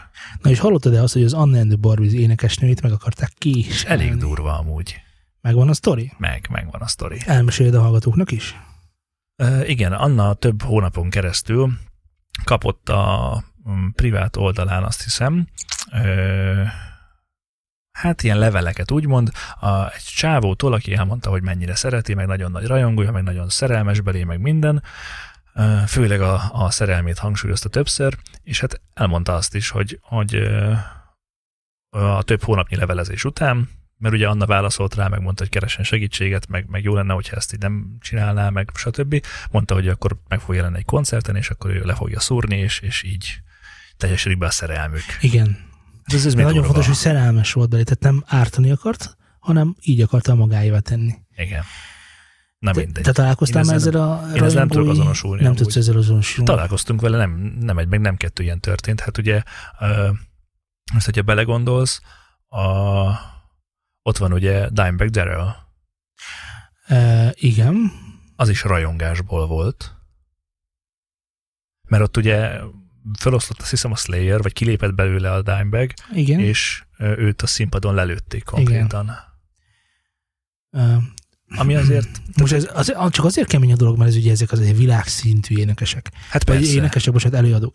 Na 0.43 0.51
és 0.51 0.59
hallottad-e 0.59 1.03
azt, 1.03 1.13
hogy 1.13 1.25
az 1.25 1.33
Anna 1.33 1.59
and 1.59 1.69
the 1.69 1.77
Barbies 1.77 2.13
énekesnőit 2.13 2.83
meg 2.83 2.93
akarták 2.93 3.33
ki 3.39 3.65
És 3.69 3.85
elég 3.85 4.17
durva 4.17 4.59
amúgy. 4.59 5.01
Megvan 5.41 5.69
a 5.69 5.75
sztori? 5.75 6.13
Meg, 6.19 6.47
megvan 6.51 6.81
a 6.81 6.87
sztori. 6.87 7.19
Elmeséled 7.27 7.75
a 7.75 7.81
hallgatóknak 7.81 8.31
is? 8.31 8.57
Ö, 9.37 9.65
igen, 9.65 9.93
Anna 9.93 10.35
több 10.35 10.63
hónapon 10.63 11.11
keresztül 11.11 11.73
kapott 12.45 12.89
a 12.89 13.45
privát 13.95 14.37
oldalán 14.37 14.85
azt 14.85 15.03
hiszem, 15.03 15.47
ö, 15.93 16.63
hát 17.93 18.23
ilyen 18.23 18.39
leveleket 18.39 18.91
úgymond, 18.91 19.31
a, 19.61 19.93
egy 19.93 20.05
csávótól, 20.05 20.73
aki 20.73 20.95
elmondta, 20.95 21.31
hogy 21.31 21.43
mennyire 21.43 21.75
szereti, 21.75 22.15
meg 22.15 22.27
nagyon 22.27 22.51
nagy 22.51 22.67
rajongója, 22.67 23.13
meg 23.13 23.23
nagyon 23.23 23.49
szerelmes 23.49 24.01
belé, 24.01 24.25
meg 24.25 24.41
minden, 24.41 24.83
Ö, 25.55 25.77
főleg 25.87 26.21
a, 26.21 26.51
a 26.53 26.71
szerelmét 26.71 27.19
hangsúlyozta 27.19 27.69
többször, 27.69 28.17
és 28.43 28.61
hát 28.61 28.81
elmondta 28.95 29.35
azt 29.35 29.55
is, 29.55 29.71
hogy, 29.71 29.99
hogy 30.03 30.35
ö, 30.35 30.73
a 31.91 32.23
több 32.23 32.43
hónapnyi 32.43 32.77
levelezés 32.77 33.25
után, 33.25 33.69
mert 33.99 34.15
ugye 34.15 34.29
Anna 34.29 34.47
válaszolt 34.47 34.95
rá, 34.95 35.09
meg 35.09 35.21
mondta, 35.21 35.43
hogy 35.43 35.53
keresen 35.53 35.85
segítséget, 35.85 36.49
meg, 36.49 36.67
meg 36.69 36.83
jó 36.83 36.95
lenne, 36.95 37.13
hogyha 37.13 37.37
ezt 37.37 37.53
így 37.53 37.61
nem 37.61 37.97
csinálná, 38.01 38.49
meg 38.49 38.71
stb. 38.75 39.27
Mondta, 39.51 39.75
hogy 39.75 39.89
akkor 39.89 40.17
meg 40.29 40.41
fog 40.41 40.55
jelenni 40.55 40.79
egy 40.79 40.85
koncerten, 40.85 41.37
és 41.37 41.51
akkor 41.51 41.71
ő 41.71 41.83
le 41.85 41.95
fogja 41.95 42.21
szúrni, 42.21 42.57
és, 42.57 42.81
és 42.81 43.03
így 43.03 43.43
teljesedik 44.01 44.39
be 44.39 44.47
a 44.47 44.51
szerelmük. 44.51 45.03
Igen. 45.21 45.47
Hát 46.05 46.19
ez, 46.19 46.27
ez 46.27 46.35
nagyon 46.35 46.53
durva. 46.53 46.67
fontos, 46.67 46.87
hogy 46.87 46.95
szerelmes 46.95 47.53
volt 47.53 47.69
belé, 47.71 47.83
tehát 47.83 48.03
nem 48.03 48.25
ártani 48.27 48.71
akart, 48.71 49.17
hanem 49.39 49.77
így 49.81 50.01
akarta 50.01 50.35
magáévá 50.35 50.79
tenni. 50.79 51.15
Igen. 51.37 51.63
Na 52.59 52.71
Te, 52.73 52.81
mindegy. 52.81 53.03
te 53.03 53.13
találkoztál 53.13 53.65
már 53.65 53.75
ezzel- 53.75 53.95
a 53.95 54.23
én 54.37 54.43
ezzel 54.43 54.59
nem 54.59 54.69
tudok 54.69 54.89
azonosulni 54.89 55.43
Nem 55.43 55.51
amúgy. 55.51 55.63
tudsz 55.63 55.77
ezzel 55.77 55.97
azonosulni. 55.97 56.51
Találkoztunk 56.51 57.01
vele, 57.01 57.17
nem, 57.17 57.31
nem 57.61 57.79
egy, 57.79 57.89
meg 57.89 58.01
nem 58.01 58.17
kettő 58.17 58.43
ilyen 58.43 58.61
történt. 58.61 59.01
Hát 59.01 59.19
ugye, 59.19 59.43
most, 60.93 61.05
hogyha 61.05 61.23
belegondolsz, 61.23 62.01
a, 62.49 62.61
ott 64.03 64.17
van 64.19 64.33
ugye 64.33 64.69
Dimebag 64.69 65.09
Darrell, 65.09 65.49
E, 66.87 67.33
igen. 67.35 67.93
az 68.37 68.49
is 68.49 68.63
rajongásból 68.63 69.47
volt. 69.47 69.95
Mert 71.89 72.03
ott 72.03 72.17
ugye 72.17 72.61
feloszlott 73.19 73.61
azt 73.61 73.71
hiszem 73.71 73.93
a 73.93 73.97
Slayer, 73.97 74.43
vagy 74.43 74.53
kilépett 74.53 74.95
belőle 74.95 75.33
a 75.33 75.43
Dimebag, 75.43 75.93
Igen. 76.13 76.41
és 76.41 76.85
őt 76.99 77.43
a 77.43 77.47
színpadon 77.47 77.95
lelőtték 77.95 78.45
konkrétan. 78.45 79.11
E, 80.71 80.99
ami 81.57 81.75
azért... 81.75 82.21
Most 82.41 82.53
ez 82.53 82.71
az, 82.73 82.95
csak 83.11 83.25
azért 83.25 83.49
kemény 83.49 83.73
a 83.73 83.77
dolog, 83.77 83.99
mert 83.99 84.11
ez 84.11 84.17
ugye 84.17 84.31
ezek 84.31 84.53
az 84.53 84.77
világszintű 84.77 85.57
énekesek. 85.57 86.11
Hát 86.29 86.45
Vagy 86.49 86.57
persze. 86.57 86.73
énekesek, 86.73 87.13
bocsánat, 87.13 87.39
előadók. 87.39 87.75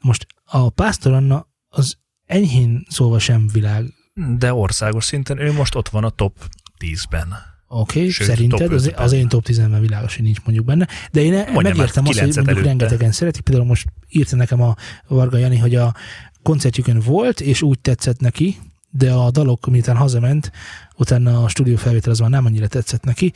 Most 0.00 0.26
a 0.44 0.70
Pásztor 0.70 1.12
Anna 1.12 1.48
az 1.68 1.96
enyhén 2.26 2.86
szólva 2.88 3.18
sem 3.18 3.48
világ. 3.52 3.94
De 4.38 4.52
országos 4.52 5.04
szinten 5.04 5.38
ő 5.38 5.52
most 5.52 5.74
ott 5.74 5.88
van 5.88 6.04
a 6.04 6.10
top 6.10 6.48
10-ben. 6.78 7.49
Oké, 7.72 7.98
okay, 7.98 8.10
Sőt, 8.10 8.26
szerinted 8.26 8.72
az, 8.72 8.86
ötben. 8.86 9.04
az 9.04 9.12
én 9.12 9.28
top 9.28 9.44
10-ben 9.48 9.80
világos, 9.80 10.14
hogy 10.14 10.24
nincs 10.24 10.38
mondjuk 10.44 10.66
benne. 10.66 10.88
De 11.12 11.20
én 11.20 11.32
Mondja 11.32 11.60
megértem 11.60 12.06
azt, 12.06 12.18
hogy 12.18 12.34
mondjuk 12.34 12.48
előtte. 12.48 12.68
rengetegen 12.68 13.12
szeretik. 13.12 13.42
Például 13.42 13.66
most 13.66 13.86
írta 14.08 14.36
nekem 14.36 14.62
a 14.62 14.74
Varga 15.08 15.36
Jani, 15.36 15.56
hogy 15.56 15.74
a 15.74 15.94
koncertjükön 16.42 17.00
volt, 17.00 17.40
és 17.40 17.62
úgy 17.62 17.78
tetszett 17.78 18.20
neki, 18.20 18.56
de 18.90 19.12
a 19.12 19.30
dalok, 19.30 19.66
miután 19.66 19.96
hazament, 19.96 20.52
utána 20.96 21.44
a 21.44 21.48
stúdió 21.48 21.76
felvétel 21.76 22.12
az 22.12 22.18
már 22.18 22.30
nem 22.30 22.44
annyira 22.44 22.66
tetszett 22.66 23.04
neki, 23.04 23.32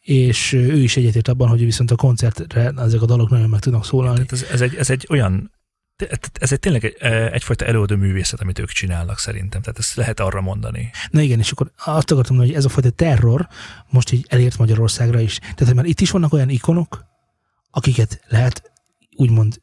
és 0.00 0.52
ő 0.52 0.82
is 0.82 0.96
egyetért 0.96 1.28
abban, 1.28 1.48
hogy 1.48 1.64
viszont 1.64 1.90
a 1.90 1.96
koncertre 1.96 2.72
ezek 2.76 3.02
a 3.02 3.06
dalok 3.06 3.30
nagyon 3.30 3.48
meg 3.48 3.60
tudnak 3.60 3.84
szólalni. 3.84 4.26
Tehát 4.26 4.44
ez, 4.44 4.52
ez, 4.52 4.60
egy, 4.60 4.74
ez 4.74 4.90
egy 4.90 5.06
olyan 5.10 5.50
ez 6.32 6.52
egy 6.52 6.60
tényleg 6.60 6.84
egy, 6.84 6.96
egyfajta 7.32 7.64
előadó 7.64 7.96
művészet, 7.96 8.40
amit 8.40 8.58
ők 8.58 8.68
csinálnak 8.68 9.18
szerintem. 9.18 9.60
Tehát 9.60 9.78
ezt 9.78 9.94
lehet 9.94 10.20
arra 10.20 10.40
mondani. 10.40 10.90
Na 11.10 11.20
igen, 11.20 11.38
és 11.38 11.50
akkor 11.50 11.70
azt 11.76 12.10
akartam 12.10 12.36
mondani, 12.36 12.48
hogy 12.48 12.56
ez 12.56 12.64
a 12.64 12.68
fajta 12.68 12.90
terror 12.90 13.48
most 13.90 14.12
így 14.12 14.26
elért 14.28 14.58
Magyarországra 14.58 15.20
is. 15.20 15.38
Tehát, 15.38 15.64
hogy 15.66 15.74
már 15.74 15.84
itt 15.84 16.00
is 16.00 16.10
vannak 16.10 16.32
olyan 16.32 16.48
ikonok, 16.48 17.04
akiket 17.70 18.20
lehet 18.28 18.72
úgymond 19.16 19.60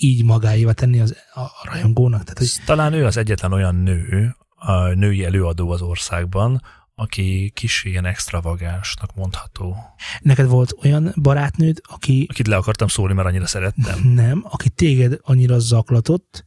így 0.00 0.24
magáévá 0.24 0.72
tenni 0.72 1.00
az, 1.00 1.16
a, 1.34 1.40
a 1.40 1.52
rajongónak. 1.62 2.22
Tehát, 2.22 2.38
hogy 2.38 2.52
Talán 2.64 2.92
ő 2.92 3.04
az 3.04 3.16
egyetlen 3.16 3.52
olyan 3.52 3.74
nő, 3.74 4.36
a 4.54 4.88
női 4.88 5.24
előadó 5.24 5.70
az 5.70 5.82
országban, 5.82 6.62
aki 7.00 7.50
kis 7.54 7.84
ilyen 7.84 8.04
extravagánsnak 8.04 9.14
mondható. 9.14 9.76
neked 10.20 10.46
volt 10.46 10.74
olyan 10.82 11.14
barátnőd, 11.22 11.80
aki 11.82 12.26
Akit 12.30 12.46
le 12.46 12.56
akartam 12.56 12.88
szólni, 12.88 13.14
mert 13.14 13.28
annyira 13.28 13.46
szerettem. 13.46 14.08
nem, 14.24 14.44
aki 14.48 14.68
téged 14.68 15.18
annyira 15.22 15.58
zaklatott, 15.58 16.46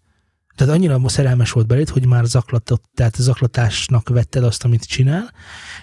tehát 0.56 0.74
annyira 0.74 1.10
szerelmes 1.10 1.52
volt 1.52 1.68
beléd, 1.68 1.89
hogy 1.89 2.06
már 2.06 2.26
zaklatott, 2.26 2.84
tehát 2.93 3.16
zaklatásnak 3.16 4.10
vetted 4.10 4.43
azt, 4.43 4.64
amit 4.64 4.84
csinál, 4.84 5.34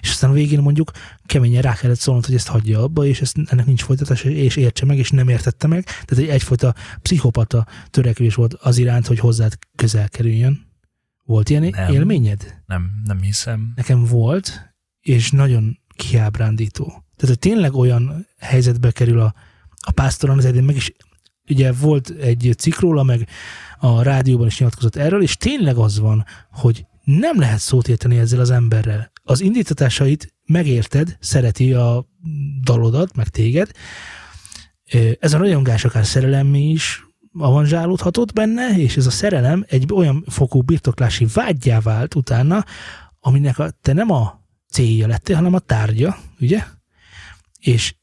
és 0.01 0.11
aztán 0.11 0.31
a 0.31 0.33
végén 0.33 0.61
mondjuk 0.61 0.91
keményen 1.27 1.63
rá 1.63 1.75
kellett 1.75 1.99
szólnod, 1.99 2.27
hogy 2.27 2.35
ezt 2.35 2.49
hagyja 2.49 2.83
abba, 2.83 3.05
és 3.05 3.21
ezt, 3.21 3.37
ennek 3.47 3.67
nincs 3.67 3.83
folytatása, 3.83 4.29
és 4.29 4.57
értse 4.57 4.85
meg, 4.85 4.99
és 4.99 5.11
nem 5.11 5.29
értette 5.29 5.67
meg. 5.67 5.85
Tehát 5.85 6.25
egy 6.25 6.29
egyfajta 6.29 6.75
pszichopata 7.03 7.67
törekvés 7.91 8.35
volt 8.35 8.55
az 8.55 8.79
iránt, 8.79 9.07
hogy 9.07 9.19
hozzád 9.19 9.59
közel 9.77 10.09
kerüljön. 10.09 10.68
Volt 11.29 11.49
ilyen 11.49 11.63
Nem. 11.63 11.93
élményed? 11.93 12.63
Nem, 12.67 12.91
nem 13.05 13.21
hiszem. 13.21 13.73
Nekem 13.77 14.05
volt, 14.05 14.75
és 15.01 15.31
nagyon 15.31 15.79
kiábrándító. 15.95 16.85
Tehát, 16.87 17.37
hogy 17.37 17.39
tényleg 17.39 17.75
olyan 17.75 18.27
helyzetbe 18.39 18.91
kerül 18.91 19.21
a, 19.21 19.35
a 19.81 19.91
pásztoron, 19.91 20.39
ezért 20.39 20.55
én 20.55 20.63
meg 20.63 20.77
is, 20.77 20.93
ugye 21.49 21.73
volt 21.73 22.11
egy 22.11 22.55
cikk 22.59 22.79
róla, 22.79 23.03
meg 23.03 23.29
a 23.79 24.03
rádióban 24.03 24.47
is 24.47 24.59
nyilatkozott 24.59 24.97
erről, 24.97 25.23
és 25.23 25.37
tényleg 25.37 25.77
az 25.77 25.99
van, 25.99 26.25
hogy 26.51 26.87
nem 27.05 27.39
lehet 27.39 27.59
szót 27.59 27.89
érteni 27.89 28.19
ezzel 28.19 28.41
az 28.41 28.51
emberrel. 28.51 29.11
Az 29.23 29.41
indítatásait 29.41 30.35
megérted, 30.47 31.17
szereti 31.21 31.73
a 31.73 32.07
dalodat, 32.63 33.17
meg 33.17 33.29
téged. 33.29 33.71
Ez 35.21 35.33
a 35.33 35.39
rajongás 35.39 35.85
akár 35.85 36.07
szerelemmé 36.07 36.69
is 36.69 37.08
avanzsálódhatott 37.33 38.33
benne, 38.33 38.79
és 38.79 38.97
ez 38.97 39.07
a 39.07 39.11
szerelem 39.11 39.65
egy 39.69 39.93
olyan 39.93 40.25
fokú 40.27 40.63
birtoklási 40.63 41.27
vágyjá 41.35 41.81
vált 41.81 42.15
utána, 42.15 42.65
aminek 43.21 43.59
a, 43.59 43.71
te 43.71 43.93
nem 43.93 44.11
a 44.11 44.41
célja 44.71 45.07
lettél, 45.07 45.37
hanem 45.37 45.55
a 45.55 45.59
tárgya, 45.59 46.19
ugye? 46.41 46.65
És 47.61 47.95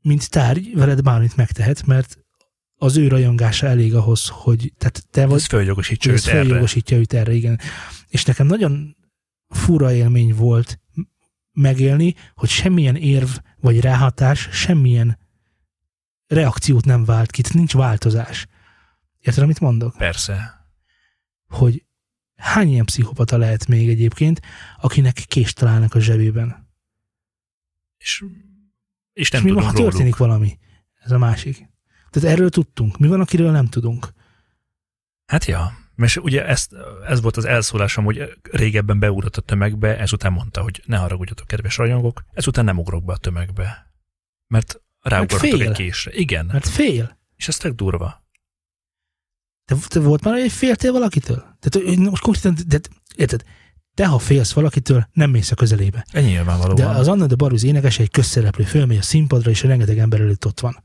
mint 0.00 0.30
tárgy, 0.30 0.74
veled 0.74 1.02
bármit 1.02 1.36
megtehet, 1.36 1.86
mert 1.86 2.18
az 2.76 2.96
ő 2.96 3.08
rajongása 3.08 3.66
elég 3.66 3.94
ahhoz, 3.94 4.28
hogy 4.28 4.72
tehát 4.78 5.06
te 5.10 5.26
vagy, 5.26 5.36
Ez 5.36 5.46
följogosítja 5.46 6.12
őt 6.12 6.26
erre. 6.26 6.38
feljogosítja 6.38 6.96
őt 6.96 7.12
erre, 7.12 7.32
igen. 7.32 7.60
És 8.08 8.24
nekem 8.24 8.46
nagyon 8.46 8.96
fura 9.48 9.92
élmény 9.92 10.34
volt 10.34 10.80
megélni, 11.52 12.14
hogy 12.34 12.48
semmilyen 12.48 12.96
érv 12.96 13.28
vagy 13.60 13.80
ráhatás, 13.80 14.48
semmilyen 14.52 15.18
reakciót 16.26 16.84
nem 16.84 17.04
vált 17.04 17.30
ki, 17.30 17.42
nincs 17.52 17.72
változás. 17.72 18.46
Érted, 19.20 19.42
amit 19.42 19.60
mondok? 19.60 19.96
Persze. 19.96 20.66
Hogy 21.48 21.84
hány 22.36 22.68
ilyen 22.68 22.84
pszichopata 22.84 23.36
lehet 23.36 23.66
még 23.66 23.88
egyébként, 23.88 24.40
akinek 24.80 25.14
kést 25.14 25.56
találnak 25.56 25.94
a 25.94 26.00
zsebében? 26.00 26.68
És, 27.96 28.24
és 29.12 29.30
nem 29.30 29.40
és 29.40 29.48
mi 29.48 29.54
van, 29.54 29.64
ha 29.64 29.72
történik 29.72 30.16
róluk. 30.16 30.18
valami? 30.18 30.58
Ez 30.94 31.10
a 31.10 31.18
másik. 31.18 31.68
Tehát 32.10 32.36
erről 32.36 32.50
tudtunk. 32.50 32.98
Mi 32.98 33.06
van, 33.06 33.20
akiről 33.20 33.50
nem 33.50 33.66
tudunk? 33.66 34.08
Hát 35.26 35.44
ja. 35.44 35.72
És 35.96 36.16
ugye 36.16 36.46
ezt, 36.46 36.74
ez 37.06 37.20
volt 37.20 37.36
az 37.36 37.44
elszólásom, 37.44 38.04
hogy 38.04 38.38
régebben 38.50 38.98
beugrott 38.98 39.36
a 39.36 39.40
tömegbe, 39.40 39.98
ezután 39.98 40.32
mondta, 40.32 40.62
hogy 40.62 40.82
ne 40.86 40.96
haragudjatok, 40.96 41.46
kedves 41.46 41.76
rajongók, 41.76 42.24
ezután 42.32 42.64
nem 42.64 42.78
ugrok 42.78 43.04
be 43.04 43.12
a 43.12 43.16
tömegbe. 43.16 43.92
Mert 44.46 44.80
ráugrottak 45.00 45.60
egy 45.60 45.72
késre. 45.72 46.12
Igen. 46.14 46.46
Mert 46.46 46.68
fél. 46.68 47.18
És 47.36 47.48
ez 47.48 47.56
tök 47.56 47.74
durva. 47.74 48.27
Te, 49.68 49.76
te 49.88 50.00
volt 50.00 50.24
már, 50.24 50.40
hogy 50.40 50.52
féltél 50.52 50.92
valakitől? 50.92 51.36
Tehát 51.60 51.88
hogy 51.88 51.98
most 51.98 52.22
konkrétan, 52.22 52.56
de, 52.66 52.80
érted, 53.16 53.42
te 53.94 54.06
ha 54.06 54.18
félsz 54.18 54.52
valakitől, 54.52 55.08
nem 55.12 55.30
mész 55.30 55.50
a 55.50 55.54
közelébe. 55.54 56.06
Ennyi 56.12 56.28
nyilvánvalóan. 56.28 56.74
De 56.74 56.86
az 56.86 57.08
Anna 57.08 57.26
de 57.26 57.34
Baruz 57.34 57.64
énekes 57.64 57.98
egy 57.98 58.10
közszereplő, 58.10 58.64
fölmegy 58.64 58.96
a 58.96 59.02
színpadra, 59.02 59.50
és 59.50 59.62
rengeteg 59.62 59.98
ember 59.98 60.20
előtt 60.20 60.46
ott 60.46 60.60
van. 60.60 60.82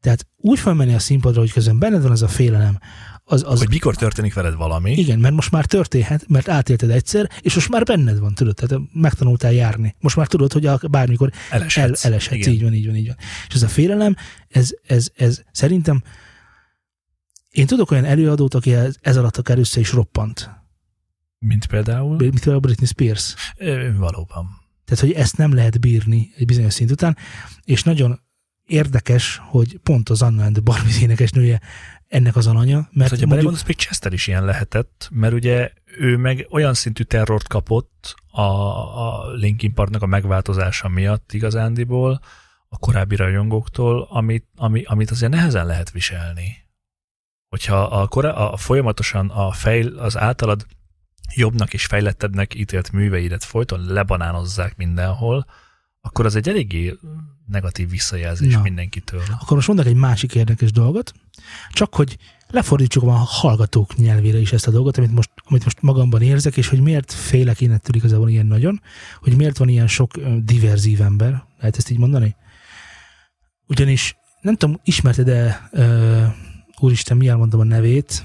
Tehát 0.00 0.26
úgy 0.36 0.58
felmenni 0.58 0.94
a 0.94 0.98
színpadra, 0.98 1.40
hogy 1.40 1.52
közben 1.52 1.78
benned 1.78 2.02
van 2.02 2.10
az 2.10 2.22
a 2.22 2.28
félelem, 2.28 2.78
az, 3.24 3.44
az 3.46 3.58
hogy 3.58 3.68
mikor 3.68 3.96
történik 3.96 4.34
veled 4.34 4.54
valami, 4.54 4.92
igen, 4.92 5.18
mert 5.18 5.34
most 5.34 5.50
már 5.50 5.64
történhet, 5.64 6.28
mert 6.28 6.48
átélted 6.48 6.90
egyszer, 6.90 7.30
és 7.40 7.54
most 7.54 7.68
már 7.68 7.84
benned 7.84 8.18
van, 8.18 8.34
tudod, 8.34 8.54
tehát 8.54 8.84
megtanultál 8.92 9.52
járni. 9.52 9.94
Most 10.00 10.16
már 10.16 10.26
tudod, 10.26 10.52
hogy 10.52 10.66
a- 10.66 10.80
bármikor 10.90 11.30
el, 11.50 11.60
eleshetsz. 11.60 12.04
eleshetsz, 12.04 12.36
Igen. 12.36 12.52
így 12.52 12.62
van, 12.62 12.74
így 12.74 12.86
van, 12.86 12.96
így 12.96 13.06
van. 13.06 13.16
És 13.48 13.54
ez 13.54 13.62
a 13.62 13.68
félelem, 13.68 14.16
ez, 14.48 14.70
ez, 14.86 15.08
ez 15.14 15.42
szerintem, 15.52 16.02
én 17.50 17.66
tudok 17.66 17.90
olyan 17.90 18.04
előadót, 18.04 18.54
aki 18.54 18.74
ez, 18.74 18.96
ez 19.00 19.16
alatt 19.16 19.36
akár 19.36 19.58
össze 19.58 19.80
is 19.80 19.92
roppant. 19.92 20.50
Mint 21.38 21.66
például. 21.66 22.16
Mit 22.16 22.32
például 22.32 22.58
Britney 22.58 22.86
Spears. 22.86 23.34
Ö, 23.56 23.96
valóban. 23.96 24.46
Tehát, 24.84 25.04
hogy 25.04 25.12
ezt 25.12 25.36
nem 25.36 25.54
lehet 25.54 25.80
bírni 25.80 26.32
egy 26.36 26.46
bizonyos 26.46 26.72
szint 26.72 26.90
után, 26.90 27.16
és 27.64 27.82
nagyon 27.82 28.20
érdekes, 28.66 29.40
hogy 29.42 29.78
pont 29.82 30.08
az 30.08 30.22
Anna 30.22 30.44
and 30.44 30.62
Barbie 30.62 31.00
énekesnője 31.00 31.60
ennek 32.08 32.36
az 32.36 32.46
alanya, 32.46 32.76
mert 32.76 32.94
Mert 32.94 33.10
hogyha 33.10 33.26
belegondolsz, 33.26 33.66
még 33.66 33.76
Chester 33.76 34.12
is 34.12 34.26
ilyen 34.26 34.44
lehetett, 34.44 35.08
mert 35.12 35.34
ugye 35.34 35.72
ő 35.98 36.16
meg 36.16 36.46
olyan 36.50 36.74
szintű 36.74 37.02
terrort 37.02 37.48
kapott 37.48 38.14
a, 38.26 38.40
a 38.40 39.32
Linkin 39.32 39.74
Parknak 39.74 40.02
a 40.02 40.06
megváltozása 40.06 40.88
miatt 40.88 41.32
igazándiból, 41.32 42.20
a 42.68 42.78
korábbi 42.78 43.16
rajongóktól, 43.16 44.06
amit, 44.10 44.46
ami, 44.56 44.82
amit 44.82 45.10
azért 45.10 45.32
nehezen 45.32 45.66
lehet 45.66 45.90
viselni. 45.90 46.56
Hogyha 47.50 47.82
a, 47.82 48.08
korá, 48.08 48.30
a 48.30 48.56
folyamatosan 48.56 49.28
a 49.28 49.52
fejl, 49.52 49.98
az 49.98 50.16
általad 50.16 50.66
jobbnak 51.34 51.74
és 51.74 51.86
fejlettebbnek 51.86 52.54
ítélt 52.54 52.92
műveidet 52.92 53.44
folyton 53.44 53.84
lebanánozzák 53.86 54.76
mindenhol, 54.76 55.46
akkor 56.00 56.26
az 56.26 56.36
egy 56.36 56.48
eléggé 56.48 56.98
negatív 57.46 57.90
visszajelzés 57.90 58.54
Na. 58.54 58.60
mindenkitől. 58.60 59.22
akkor 59.40 59.56
most 59.56 59.68
mondok 59.68 59.86
egy 59.86 59.94
másik 59.94 60.34
érdekes 60.34 60.72
dolgot, 60.72 61.12
csak 61.72 61.94
hogy 61.94 62.16
lefordítsuk 62.48 63.02
a 63.02 63.10
hallgatók 63.10 63.96
nyelvére 63.96 64.38
is 64.38 64.52
ezt 64.52 64.66
a 64.66 64.70
dolgot, 64.70 64.98
amit 64.98 65.12
most, 65.12 65.30
amit 65.44 65.64
most 65.64 65.82
magamban 65.82 66.22
érzek, 66.22 66.56
és 66.56 66.68
hogy 66.68 66.80
miért 66.80 67.12
félek 67.12 67.60
én 67.60 67.72
ettől 67.72 67.96
igazából 67.96 68.28
ilyen 68.28 68.46
nagyon, 68.46 68.82
hogy 69.20 69.36
miért 69.36 69.58
van 69.58 69.68
ilyen 69.68 69.88
sok 69.88 70.16
diverzív 70.42 71.00
ember, 71.00 71.44
lehet 71.58 71.76
ezt 71.76 71.90
így 71.90 71.98
mondani? 71.98 72.36
Ugyanis, 73.66 74.16
nem 74.40 74.56
tudom, 74.56 74.80
ismerted-e, 74.84 75.68
úristen, 76.82 77.16
mi 77.16 77.28
elmondom 77.28 77.60
a 77.60 77.64
nevét, 77.64 78.24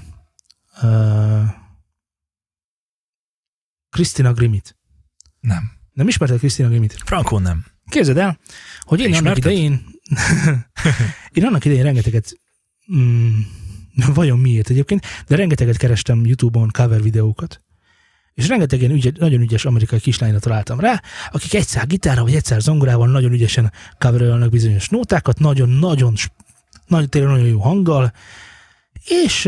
Krisztina 3.90 4.32
Grimit. 4.32 4.76
Nem. 5.40 5.70
Nem 5.92 6.08
ismerted 6.08 6.38
Krisztina 6.38 6.68
Grimit? 6.68 6.96
Frankon 7.04 7.42
nem. 7.42 7.64
Képzeld 7.88 8.18
el, 8.18 8.38
hogy 8.80 9.00
én 9.00 9.14
annak 9.14 9.36
idején, 9.36 9.84
én 11.32 11.44
annak 11.44 11.64
idején 11.64 11.82
rengeteget, 11.82 12.40
mm, 12.94 13.38
vajon 14.14 14.38
miért 14.38 14.70
egyébként, 14.70 15.06
de 15.26 15.36
rengeteget 15.36 15.76
kerestem 15.76 16.26
YouTube-on 16.26 16.70
cover 16.72 17.02
videókat, 17.02 17.60
és 18.34 18.48
rengeteg 18.48 18.80
ilyen 18.80 18.90
ügy, 18.90 19.18
nagyon 19.18 19.40
ügyes 19.40 19.64
amerikai 19.64 20.00
kislányra 20.00 20.38
találtam 20.38 20.80
rá, 20.80 21.02
akik 21.30 21.54
egyszer 21.54 21.86
gitárral 21.86 22.24
vagy 22.24 22.34
egyszer 22.34 22.60
zongorával 22.60 23.08
nagyon 23.08 23.32
ügyesen 23.32 23.72
coverolnak 23.98 24.50
bizonyos 24.50 24.88
nótákat, 24.88 25.38
nagyon-nagyon, 25.38 26.14
nagyon, 26.86 27.08
tényleg 27.08 27.30
nagyon 27.30 27.46
jó 27.46 27.60
hanggal, 27.60 28.12
és 29.04 29.40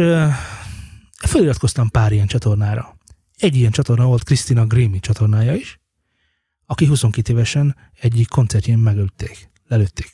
feliratkoztam 1.18 1.88
pár 1.88 2.12
ilyen 2.12 2.26
csatornára. 2.26 2.96
Egy 3.36 3.56
ilyen 3.56 3.70
csatorna 3.70 4.04
volt 4.06 4.24
Christina 4.24 4.66
Grimmie 4.66 5.00
csatornája 5.00 5.54
is, 5.54 5.80
aki 6.66 6.86
22 6.86 7.32
évesen 7.32 7.76
egyik 8.00 8.28
koncertjén 8.28 8.78
megölték, 8.78 9.50
lelőtték. 9.66 10.12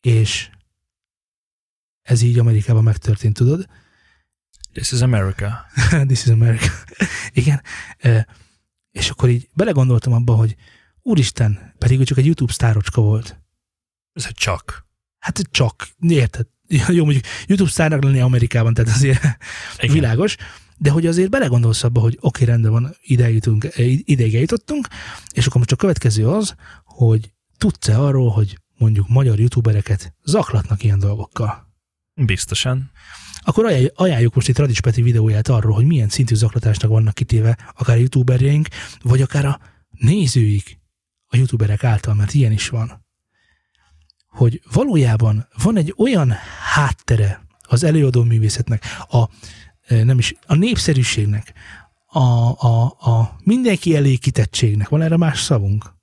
És 0.00 0.50
ez 2.02 2.22
így 2.22 2.38
Amerikában 2.38 2.82
megtörtént, 2.82 3.34
tudod? 3.34 3.68
This 4.72 4.92
is 4.92 5.00
America. 5.00 5.66
This 6.08 6.24
is 6.24 6.30
America. 6.30 6.66
Igen. 7.40 7.62
E, 7.98 8.26
És 8.90 9.10
akkor 9.10 9.28
így 9.28 9.48
belegondoltam 9.54 10.12
abba, 10.12 10.34
hogy 10.34 10.56
úristen, 11.02 11.74
pedig 11.78 12.00
ő 12.00 12.04
csak 12.04 12.18
egy 12.18 12.24
YouTube 12.24 12.52
sztárocska 12.52 13.00
volt. 13.00 13.40
Ez 14.12 14.32
csak. 14.32 14.86
Hát 15.22 15.42
csak, 15.50 15.88
érted? 16.00 16.46
Jó, 16.88 17.04
mondjuk 17.04 17.24
YouTube 17.46 17.70
sztárnak 17.70 18.02
lenni 18.02 18.20
Amerikában, 18.20 18.74
tehát 18.74 18.94
azért 18.94 19.22
Igen. 19.78 19.94
világos, 19.98 20.36
de 20.78 20.90
hogy 20.90 21.06
azért 21.06 21.30
belegondolsz 21.30 21.84
abba, 21.84 22.00
hogy 22.00 22.18
oké, 22.20 22.44
rendben 22.44 22.70
van, 22.70 22.96
ide 23.02 23.30
jutunk, 23.30 23.68
ideig 24.04 24.34
eljutottunk, 24.34 24.88
és 25.34 25.46
akkor 25.46 25.56
most 25.56 25.72
a 25.72 25.76
következő 25.76 26.28
az, 26.28 26.54
hogy 26.84 27.32
tudsz-e 27.58 27.98
arról, 27.98 28.30
hogy 28.30 28.58
mondjuk 28.78 29.08
magyar 29.08 29.38
youtubereket 29.38 30.14
zaklatnak 30.24 30.82
ilyen 30.82 30.98
dolgokkal? 30.98 31.72
Biztosan. 32.14 32.90
Akkor 33.40 33.64
ajánl- 33.64 33.92
ajánljuk 33.94 34.34
most 34.34 34.48
itt 34.48 34.58
Radis 34.58 34.80
Peti 34.80 35.02
videóját 35.02 35.48
arról, 35.48 35.74
hogy 35.74 35.84
milyen 35.84 36.08
szintű 36.08 36.34
zaklatásnak 36.34 36.90
vannak 36.90 37.14
kitéve 37.14 37.58
akár 37.76 37.96
a 37.96 37.98
youtuberjeink, 37.98 38.68
vagy 39.02 39.22
akár 39.22 39.44
a 39.44 39.60
nézőik 39.90 40.80
a 41.26 41.36
youtuberek 41.36 41.84
által, 41.84 42.14
mert 42.14 42.34
ilyen 42.34 42.52
is 42.52 42.68
van. 42.68 43.01
Hogy 44.32 44.62
valójában 44.72 45.48
van 45.62 45.76
egy 45.76 45.94
olyan 45.96 46.32
háttere 46.74 47.44
az 47.62 47.82
előadó 47.82 48.22
művészetnek, 48.22 48.84
a, 49.08 49.28
nem 49.88 50.18
is, 50.18 50.34
a 50.46 50.54
népszerűségnek, 50.54 51.52
a, 52.06 52.20
a, 52.66 52.84
a 52.84 53.36
mindenki 53.44 53.96
elé 53.96 54.16
kitettségnek. 54.16 54.88
Van 54.88 55.02
erre 55.02 55.16
más 55.16 55.40
szavunk? 55.40 55.94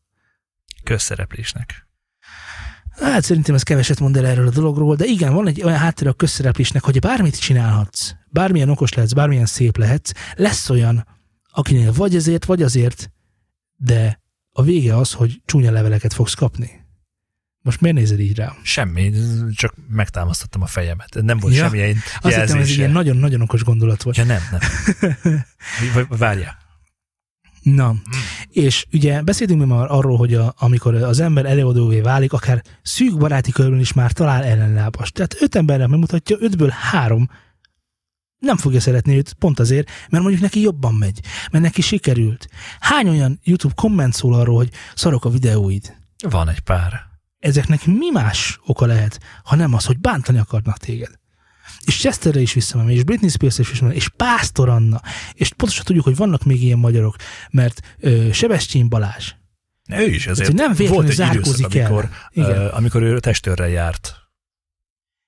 Közszereplésnek. 0.83 1.87
Hát 2.89 3.23
szerintem 3.23 3.55
ez 3.55 3.63
keveset 3.63 3.99
mond 3.99 4.17
el 4.17 4.25
erről 4.25 4.47
a 4.47 4.51
dologról, 4.51 4.95
de 4.95 5.05
igen, 5.05 5.33
van 5.33 5.47
egy 5.47 5.63
olyan 5.63 5.77
háttér 5.77 6.07
a 6.07 6.13
közszereplésnek, 6.13 6.83
hogy 6.83 6.99
bármit 6.99 7.39
csinálhatsz, 7.39 8.11
bármilyen 8.29 8.69
okos 8.69 8.93
lehetsz, 8.93 9.13
bármilyen 9.13 9.45
szép 9.45 9.77
lehetsz, 9.77 10.11
lesz 10.35 10.69
olyan, 10.69 11.07
akinél 11.51 11.91
vagy 11.91 12.15
ezért, 12.15 12.45
vagy 12.45 12.61
azért, 12.61 13.11
de 13.75 14.21
a 14.51 14.61
vége 14.61 14.97
az, 14.97 15.13
hogy 15.13 15.41
csúnya 15.45 15.71
leveleket 15.71 16.13
fogsz 16.13 16.33
kapni. 16.33 16.78
Most 17.61 17.81
miért 17.81 17.95
nézed 17.97 18.19
így 18.19 18.35
rám? 18.35 18.53
Semmi, 18.63 19.11
csak 19.53 19.73
megtámasztottam 19.89 20.61
a 20.61 20.65
fejemet. 20.65 21.17
Nem 21.21 21.39
volt 21.39 21.53
Ja, 21.55 21.63
semmilyen 21.63 21.95
Azt 21.95 22.23
hittem, 22.23 22.41
ez 22.41 22.49
egy 22.49 22.55
jelzése. 22.55 22.77
ilyen 22.77 22.91
nagyon-nagyon 22.91 23.41
okos 23.41 23.63
gondolat 23.63 24.03
volt. 24.03 24.17
Ja 24.17 24.23
nem, 24.23 24.41
nem. 24.51 24.59
V- 25.93 26.07
v- 26.09 26.17
Várjál. 26.17 26.57
Na, 27.61 27.95
és 28.49 28.85
ugye 28.91 29.21
beszéltünk 29.21 29.59
mi 29.59 29.65
már 29.65 29.85
arról, 29.89 30.17
hogy 30.17 30.33
a, 30.33 30.53
amikor 30.57 30.95
az 30.95 31.19
ember 31.19 31.45
előadóvé 31.45 31.99
válik, 32.01 32.33
akár 32.33 32.63
szűk 32.81 33.17
baráti 33.17 33.51
körben 33.51 33.79
is 33.79 33.93
már 33.93 34.11
talál 34.11 34.43
ellenlábast. 34.43 35.13
Tehát 35.13 35.35
öt 35.41 35.55
embernek 35.55 35.87
megmutatja, 35.87 36.37
ötből 36.39 36.69
három 36.69 37.29
nem 38.39 38.57
fogja 38.57 38.79
szeretni 38.79 39.15
őt 39.15 39.33
pont 39.33 39.59
azért, 39.59 39.89
mert 40.09 40.23
mondjuk 40.23 40.41
neki 40.43 40.61
jobban 40.61 40.93
megy, 40.93 41.19
mert 41.51 41.63
neki 41.63 41.81
sikerült. 41.81 42.47
Hány 42.79 43.09
olyan 43.09 43.39
YouTube 43.43 43.73
komment 43.75 44.13
szól 44.13 44.33
arról, 44.33 44.55
hogy 44.55 44.69
szarok 44.95 45.25
a 45.25 45.29
videóid? 45.29 45.95
Van 46.29 46.49
egy 46.49 46.59
pár. 46.59 47.07
Ezeknek 47.39 47.85
mi 47.85 48.09
más 48.09 48.59
oka 48.65 48.85
lehet, 48.85 49.19
ha 49.43 49.55
nem 49.55 49.73
az, 49.73 49.85
hogy 49.85 49.99
bántani 49.99 50.37
akarnak 50.37 50.77
téged? 50.77 51.19
És 51.85 51.99
Chesterre 51.99 52.39
is 52.39 52.53
visszamenem, 52.53 52.91
és 52.91 53.03
Britney 53.03 53.29
Spears 53.29 53.57
is 53.57 53.69
visszamenem, 53.69 53.97
és 53.97 54.09
Pásztor 54.09 54.69
Anna, 54.69 55.01
és 55.33 55.53
pontosan 55.53 55.85
tudjuk, 55.85 56.03
hogy 56.03 56.15
vannak 56.15 56.43
még 56.43 56.63
ilyen 56.63 56.79
magyarok, 56.79 57.15
mert 57.51 57.95
ö, 57.99 58.31
Sebestyén 58.31 58.89
Balázs, 58.89 59.33
Ő 59.89 60.07
is 60.07 60.27
ezért. 60.27 60.47
hogy 60.47 60.57
nem 60.57 60.73
véletlenül 60.73 61.03
volt 61.03 61.19
egy 61.19 61.35
időszak, 61.35 61.73
amikor. 61.73 62.09
Igen. 62.29 62.65
uh, 62.65 62.75
amikor 62.75 63.01
ő 63.01 63.19
testőrrel 63.19 63.69
járt. 63.69 64.15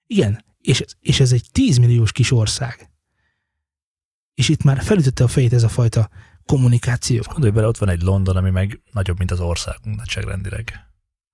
Igen, 0.07 0.45
és, 0.62 0.84
és 0.99 1.20
ez 1.20 1.32
egy 1.32 1.45
10 1.51 1.78
milliós 1.78 2.12
kis 2.12 2.32
ország. 2.32 2.89
És 4.34 4.49
itt 4.49 4.64
már 4.64 4.84
felütötte 4.84 5.24
a 5.24 5.28
fejét 5.28 5.53
ez 5.53 5.64
a 5.64 5.70
fajta 5.70 6.09
kommunikáció. 6.45 7.22
Gondolj 7.32 7.51
bele, 7.51 7.68
ott 7.68 7.78
van 7.78 7.89
egy 7.89 8.01
London, 8.01 8.36
ami 8.36 8.49
meg 8.49 8.82
nagyobb, 8.91 9.18
mint 9.18 9.32
az 9.32 9.39
országunk 9.39 9.97
nagyságrendileg. 9.97 10.90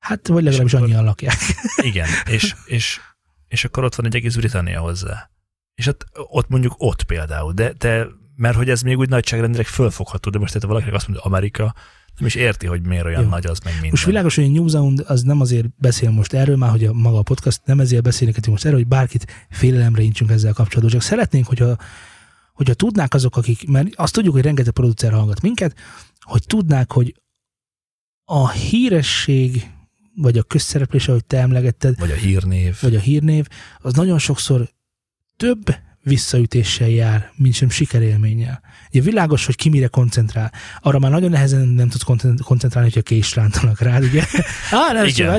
Hát, 0.07 0.27
vagy 0.27 0.43
legalábbis 0.43 0.73
akkor- 0.73 0.87
annyian 0.87 1.03
lakják. 1.03 1.37
Igen, 1.89 2.07
és, 2.29 2.55
és, 2.65 2.99
és 3.47 3.65
akkor 3.65 3.83
ott 3.83 3.95
van 3.95 4.05
egy 4.05 4.15
egész 4.15 4.35
Britannia 4.35 4.79
hozzá. 4.79 5.29
És 5.73 5.87
ott, 5.87 6.05
ott 6.13 6.47
mondjuk 6.47 6.73
ott 6.77 7.03
például, 7.03 7.53
de, 7.53 7.73
de 7.77 8.07
mert 8.35 8.55
hogy 8.55 8.69
ez 8.69 8.81
még 8.81 8.97
úgy 8.97 9.09
nagyságrendileg 9.09 9.65
fölfogható, 9.65 10.29
de 10.29 10.39
most 10.39 10.53
tehát 10.53 10.67
valakinek 10.67 10.93
azt 10.93 11.07
mondja, 11.07 11.25
Amerika, 11.25 11.75
nem 12.17 12.27
is 12.27 12.35
érti, 12.35 12.67
hogy 12.67 12.85
miért 12.85 13.05
olyan 13.05 13.23
Jó. 13.23 13.29
nagy 13.29 13.45
az 13.45 13.59
meg 13.59 13.73
minden. 13.73 13.89
Most 13.91 14.05
világos, 14.05 14.35
hogy 14.35 14.43
a 14.43 14.49
New 14.49 14.67
Zealand 14.67 15.03
az 15.07 15.21
nem 15.21 15.41
azért 15.41 15.67
beszél 15.77 16.09
most 16.09 16.33
erről, 16.33 16.55
már 16.55 16.69
hogy 16.69 16.85
a 16.85 16.93
maga 16.93 17.17
a 17.17 17.21
podcast 17.21 17.61
nem 17.65 17.79
ezért 17.79 18.03
beszélnek 18.03 18.47
most 18.47 18.65
erről, 18.65 18.77
hogy 18.77 18.87
bárkit 18.87 19.47
félelemre 19.49 20.01
intsünk 20.01 20.31
ezzel 20.31 20.53
kapcsolatban. 20.53 20.91
Csak 20.91 21.01
szeretnénk, 21.01 21.47
hogyha, 21.47 21.77
hogyha 22.53 22.73
tudnák 22.73 23.13
azok, 23.13 23.37
akik, 23.37 23.67
mert 23.67 23.87
azt 23.95 24.13
tudjuk, 24.13 24.33
hogy 24.33 24.43
rengeteg 24.43 24.73
producer 24.73 25.11
hallgat 25.11 25.41
minket, 25.41 25.75
hogy 26.19 26.43
tudnák, 26.45 26.91
hogy 26.91 27.21
a 28.25 28.49
híresség, 28.49 29.71
vagy 30.22 30.38
a 30.38 30.43
közszereplés, 30.43 31.07
ahogy 31.07 31.26
te 31.26 31.38
emlegetted, 31.39 31.99
Vagy 31.99 32.11
a 32.11 32.15
hírnév. 32.15 32.78
vagy 32.82 32.95
a 32.95 32.99
hírnév, 32.99 33.47
az 33.80 33.93
nagyon 33.93 34.20
sokszor 34.20 34.70
több 35.38 35.76
visszaütéssel 36.03 36.89
jár, 36.89 37.32
mint 37.36 37.53
sem 37.53 37.70
sikerélménnyel. 37.70 38.61
Ugye 38.91 39.01
világos, 39.01 39.45
hogy 39.45 39.55
ki 39.55 39.70
mire 39.70 39.88
koncentrál. 39.88 40.51
Arra 40.80 40.99
már 40.99 41.11
nagyon 41.11 41.30
nehezen 41.30 41.68
nem 41.68 41.89
tudsz 41.89 42.03
koncent- 42.03 42.41
koncentrálni, 42.41 42.88
hogyha 42.89 43.03
kést 43.15 43.36
rántanak 43.36 43.80
rád, 43.80 44.03
ugye? 44.03 44.22
Á, 44.72 44.93
nem, 44.93 45.05
Igen. 45.05 45.13
csak, 45.13 45.34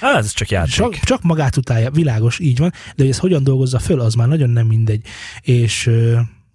ez 0.00 0.32
csak 0.32 0.48
játék. 0.50 0.72
csak, 0.74 0.94
csak 0.94 1.22
magát 1.22 1.56
utálja, 1.56 1.90
világos, 1.90 2.38
így 2.38 2.58
van, 2.58 2.70
de 2.70 2.94
hogy 3.02 3.08
ezt 3.08 3.18
hogyan 3.18 3.44
dolgozza 3.44 3.78
föl, 3.78 4.00
az 4.00 4.14
már 4.14 4.28
nagyon 4.28 4.50
nem 4.50 4.66
mindegy. 4.66 5.06
És 5.40 5.90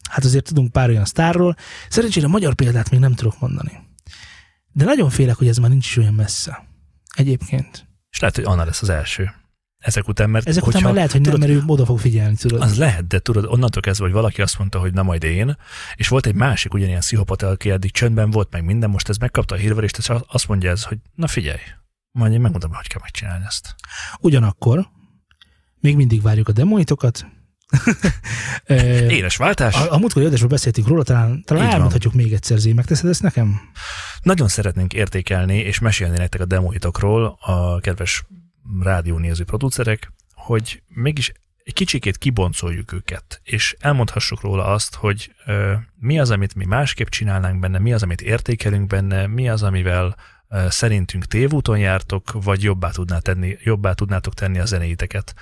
hát 0.10 0.24
azért 0.24 0.46
tudunk 0.46 0.72
pár 0.72 0.90
olyan 0.90 1.06
sztárról. 1.06 1.56
Szerencsére 1.90 2.28
magyar 2.28 2.54
példát 2.54 2.90
még 2.90 3.00
nem 3.00 3.14
tudok 3.14 3.40
mondani. 3.40 3.72
De 4.72 4.86
nagyon 4.86 5.10
félek, 5.10 5.36
hogy 5.36 5.48
ez 5.48 5.58
már 5.58 5.70
nincs 5.70 5.86
is 5.88 5.98
olyan 5.98 6.14
messze. 6.14 6.67
Egyébként. 7.18 7.88
És 8.10 8.20
lehet, 8.20 8.36
hogy 8.36 8.46
Anna 8.46 8.66
lesz 8.66 8.82
az 8.82 8.90
első. 8.90 9.32
Ezek 9.78 10.08
után, 10.08 10.30
mert 10.30 10.48
Ezek 10.48 10.64
hogyha, 10.64 10.80
után 10.80 10.88
már 10.88 10.98
lehet, 10.98 11.12
hogy 11.12 11.22
nem, 11.22 11.32
tudod, 11.32 11.48
mert 11.48 11.62
ő 11.62 11.64
oda 11.68 11.86
fog 11.86 12.00
figyelni, 12.00 12.36
tudod. 12.36 12.62
Az 12.62 12.78
lehet, 12.78 13.08
de 13.08 13.20
tudod, 13.20 13.46
onnantól 13.46 13.82
kezdve, 13.82 14.06
hogy 14.06 14.14
valaki 14.14 14.42
azt 14.42 14.58
mondta, 14.58 14.80
hogy 14.80 14.94
na 14.94 15.04
majd 15.04 15.24
én, 15.24 15.58
és 15.96 16.08
volt 16.08 16.26
egy 16.26 16.36
másik 16.36 16.74
ugyanilyen 16.74 17.00
pszichopata, 17.00 17.48
aki 17.48 17.70
eddig 17.70 17.92
csöndben 17.92 18.30
volt, 18.30 18.52
meg 18.52 18.64
minden, 18.64 18.90
most 18.90 19.10
ez 19.10 19.18
megkapta 19.18 19.56
a 19.56 19.58
hírverést, 19.58 19.98
és 19.98 20.12
azt 20.28 20.48
mondja 20.48 20.70
ez, 20.70 20.84
hogy 20.84 20.98
na 21.16 21.28
figyelj, 21.28 21.60
majd 22.12 22.34
én 22.34 22.42
megmondom, 22.42 22.74
hogy 22.74 22.88
kell 22.88 23.02
megcsinálni 23.02 23.46
ezt. 23.46 23.76
Ugyanakkor 24.20 24.88
még 25.80 25.96
mindig 25.96 26.22
várjuk 26.22 26.48
a 26.48 26.52
demoitokat. 26.52 27.26
Éles 29.10 29.36
váltás? 29.36 29.76
a, 29.76 29.94
a 29.94 29.98
múltkori 29.98 30.26
adásban 30.26 30.50
beszéltünk 30.50 30.88
róla, 30.88 31.04
talán, 31.04 31.44
talán 31.44 31.64
Így 31.64 31.70
van. 31.70 31.76
elmondhatjuk 31.76 32.14
még 32.14 32.34
egyszer, 32.34 32.58
Zé, 32.58 32.74
megteszed 32.74 33.10
ezt 33.10 33.22
nekem? 33.22 33.62
Nagyon 34.22 34.48
szeretnénk 34.48 34.94
értékelni 34.94 35.58
és 35.58 35.80
mesélni 35.80 36.18
nektek 36.18 36.42
a 36.42 36.46
demoitokról, 36.46 37.38
a 37.42 37.80
kedves 37.80 38.26
rádiónéző 38.84 39.44
producerek, 39.44 40.14
hogy 40.34 40.84
mégis 40.88 41.32
egy 41.64 41.74
kicsikét 41.74 42.18
kiboncoljuk 42.18 42.92
őket, 42.92 43.42
és 43.44 43.76
elmondhassuk 43.80 44.42
róla 44.42 44.66
azt, 44.66 44.96
hogy 44.96 45.34
ö, 45.46 45.74
mi 45.96 46.20
az, 46.20 46.32
amit 46.32 46.56
mi 46.56 46.66
másképp 46.66 47.08
csinálnánk 47.08 47.60
benne, 47.60 47.80
mi 47.80 47.94
az, 47.94 48.04
amit 48.04 48.22
értékelünk 48.22 48.88
benne, 48.88 49.28
mi 49.28 49.50
az, 49.50 49.64
amivel 49.64 50.16
ö, 50.50 50.66
szerintünk 50.70 51.26
tévúton 51.26 51.78
jártok, 51.78 52.32
vagy 52.44 52.64
jobbá, 52.64 52.90
tudná 52.90 53.20
tenni, 53.20 53.58
jobbá 53.64 53.94
tudnátok 53.94 54.34
tenni 54.34 54.60
a 54.60 54.66
zenéiteket 54.66 55.34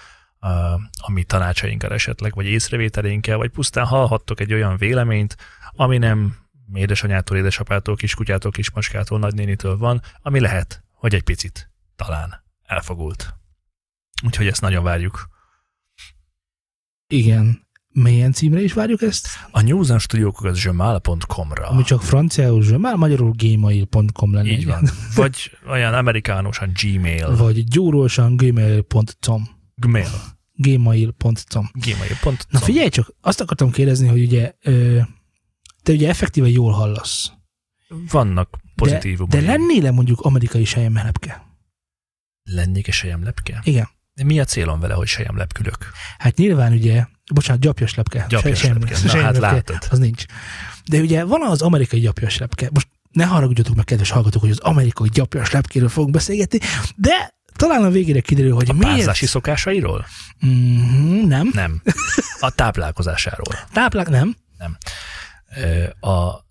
a, 0.97 1.11
mi 1.11 1.23
tanácsainkkal 1.23 1.93
esetleg, 1.93 2.35
vagy 2.35 2.45
észrevételeinkkel, 2.45 3.37
vagy 3.37 3.49
pusztán 3.49 3.85
hallhattok 3.85 4.39
egy 4.39 4.53
olyan 4.53 4.77
véleményt, 4.77 5.37
ami 5.71 5.97
nem 5.97 6.35
édesanyától, 6.73 7.37
édesapától, 7.37 7.95
kiskutyától, 7.95 8.51
kismacskától, 8.51 9.19
nagynénitől 9.19 9.77
van, 9.77 10.01
ami 10.21 10.39
lehet, 10.39 10.83
hogy 10.91 11.13
egy 11.13 11.23
picit 11.23 11.69
talán 11.95 12.43
elfogult. 12.63 13.33
Úgyhogy 14.25 14.47
ezt 14.47 14.61
nagyon 14.61 14.83
várjuk. 14.83 15.29
Igen. 17.07 17.63
Milyen 17.89 18.31
címre 18.31 18.61
is 18.61 18.73
várjuk 18.73 19.01
ezt? 19.01 19.27
A 19.51 19.61
Newsen 19.61 19.99
stúdiók 19.99 20.43
az 20.43 20.57
zsömál.com-ra. 20.57 21.67
Ami 21.67 21.83
csak 21.83 22.01
franciául, 22.01 22.77
már 22.77 22.95
magyarul 22.95 23.31
gmail.com 23.31 24.33
lenne. 24.33 24.49
Így 24.49 24.65
van. 24.65 24.89
Vagy 25.15 25.57
olyan 25.67 25.93
amerikánosan 25.93 26.71
Gmail. 26.81 27.35
Vagy 27.35 27.63
gyúrósan 27.63 28.35
gmail.com. 28.35 29.47
Gmail. 29.75 30.34
gmail.com. 30.56 31.70
Gmail.com. 31.74 32.36
Na 32.49 32.60
figyelj 32.60 32.89
csak, 32.89 33.14
azt 33.22 33.41
akartam 33.41 33.72
kérdezni, 33.72 34.08
hogy 34.08 34.22
ugye 34.22 34.53
te 35.84 35.91
ugye 35.91 36.10
effektíve 36.10 36.47
jól 36.47 36.72
hallasz. 36.72 37.32
Vannak 38.12 38.60
pozitívumok. 38.76 39.32
De, 39.32 39.39
de 39.39 39.45
lennél 39.45 39.91
mondjuk 39.91 40.22
amerikai 40.22 40.66
sejemlepke? 40.66 41.43
Lennék 42.43 42.88
egy 42.88 42.93
sejemlepke? 42.93 43.62
Igen. 43.64 43.89
De 44.14 44.24
mi 44.24 44.39
a 44.39 44.45
célom 44.45 44.80
vele, 44.80 44.93
hogy 44.93 45.08
sejemlepkülök? 45.08 45.78
Hát 46.18 46.38
nyilván 46.38 46.72
ugye, 46.74 47.06
bocsánat, 47.34 47.62
gyapjas 47.62 47.95
lepke. 47.95 48.26
Gyapjas 48.30 48.60
Se- 48.60 48.66
sem- 48.68 48.78
lepke. 48.80 48.97
Na, 49.18 49.22
hát 49.24 49.38
látod. 49.38 49.78
Az 49.89 49.99
nincs. 49.99 50.26
De 50.86 50.99
ugye 50.99 51.24
van 51.24 51.41
az 51.41 51.62
amerikai 51.62 51.99
gyapjas 51.99 52.38
lepke. 52.38 52.70
Most 52.74 52.88
ne 53.12 53.26
haragudjatok 53.26 53.76
meg, 53.76 53.86
kedves 53.86 54.10
hallgatók, 54.10 54.41
hogy 54.41 54.51
az 54.51 54.60
amerikai 54.60 55.10
gyapjas 55.14 55.51
lepkéről 55.51 55.89
fogunk 55.89 56.14
beszélgetni, 56.14 56.60
de 56.95 57.34
talán 57.56 57.84
a 57.84 57.89
végére 57.89 58.20
kiderül, 58.20 58.53
hogy 58.53 58.70
A 58.70 58.74
miért... 58.74 58.88
párzási 58.95 59.26
szokásairól? 59.26 60.06
Mm, 60.45 61.28
nem. 61.28 61.49
Nem. 61.53 61.82
A 62.39 62.49
táplálkozásáról. 62.51 63.53
Táplák, 63.74 64.10
nem. 64.10 64.36
Ö, 65.58 66.08
A 66.10 66.45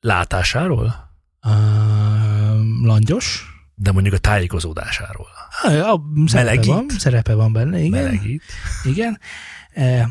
látásáról? 0.00 1.06
Uh, 1.46 2.82
langyos. 2.82 3.46
De 3.74 3.92
mondjuk 3.92 4.14
a 4.14 4.18
tájékozódásáról. 4.18 5.26
Ah, 5.62 5.92
a 5.92 6.00
szerepe 6.26 6.44
Melegít. 6.50 6.66
van, 6.72 6.86
szerepe 6.98 7.34
van 7.34 7.52
benne, 7.52 7.78
igen. 7.78 8.02
Melegít. 8.02 8.42
igen. 8.84 9.20
E, 9.70 10.08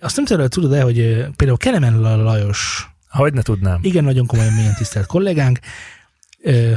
azt 0.00 0.16
nem 0.16 0.24
tudom, 0.24 0.40
hogy 0.40 0.50
tudod-e, 0.50 0.82
hogy 0.82 0.94
például 1.36 1.56
Kelemen 1.58 1.98
Lajos, 2.00 2.88
Hogy 3.08 3.32
ne 3.32 3.42
tudnám. 3.42 3.78
igen, 3.82 4.04
nagyon 4.04 4.26
komolyan 4.26 4.52
mélyen 4.52 4.74
tisztelt 4.74 5.06
kollégánk, 5.06 5.58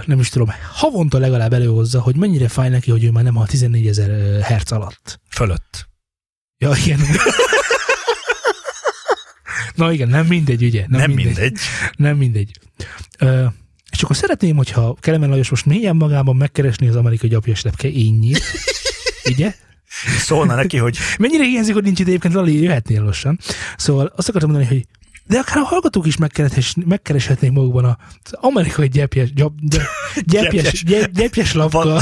nem 0.05 0.19
is 0.19 0.29
tudom, 0.29 0.51
havonta 0.71 1.17
legalább 1.17 1.53
előhozza, 1.53 2.01
hogy 2.01 2.15
mennyire 2.15 2.47
fáj 2.47 2.69
neki, 2.69 2.91
hogy 2.91 3.03
ő 3.03 3.11
már 3.11 3.23
nem 3.23 3.37
a 3.37 3.45
14 3.45 3.87
ezer 3.87 4.41
herc 4.41 4.71
alatt. 4.71 5.19
Fölött. 5.29 5.87
Ja, 6.57 6.71
igen. 6.83 6.99
Na 9.75 9.91
igen, 9.91 10.07
nem 10.07 10.25
mindegy, 10.25 10.63
ugye? 10.63 10.85
Nem, 10.87 10.99
nem 10.99 11.11
mindegy. 11.11 11.35
mindegy. 11.35 11.59
Nem 11.95 12.17
mindegy. 12.17 12.51
Ö, 13.17 13.45
és 13.91 14.01
akkor 14.03 14.15
szeretném, 14.15 14.55
hogyha 14.55 14.97
Kelemen 14.99 15.29
Lajos 15.29 15.49
most 15.49 15.65
mélyen 15.65 15.95
magában 15.95 16.35
megkeresni 16.35 16.87
az 16.87 16.95
amerikai 16.95 17.29
gyapjas 17.29 17.61
lepke 17.61 17.87
ényét. 17.87 18.43
Ugye? 19.31 19.53
Szólna 20.17 20.55
neki, 20.55 20.77
hogy 20.77 20.97
Mennyire 21.19 21.43
hiányzik, 21.43 21.73
hogy 21.73 21.83
nincs 21.83 21.99
ide 21.99 22.09
egyébként 22.09 22.33
Lali, 22.33 22.61
jöhetnél 22.61 23.03
lassan. 23.03 23.39
Szóval 23.77 24.13
azt 24.15 24.29
akartam 24.29 24.51
mondani, 24.51 24.73
hogy 24.73 24.85
de 25.29 25.37
akár 25.37 25.57
a 25.57 25.63
hallgatók 25.63 26.05
is 26.05 26.17
megkereshetnék, 26.85 27.51
magukban 27.51 27.85
az 28.23 28.33
amerikai 28.33 28.87
gyepjes, 28.87 29.33
gyap, 29.33 29.53
gyep, 29.59 29.81
gyepjes, 30.25 30.51
Gyepjes. 30.63 30.83
gyep, 30.83 31.11
gyepjes 31.11 31.53
lapka, 31.53 31.83
van, 31.83 32.01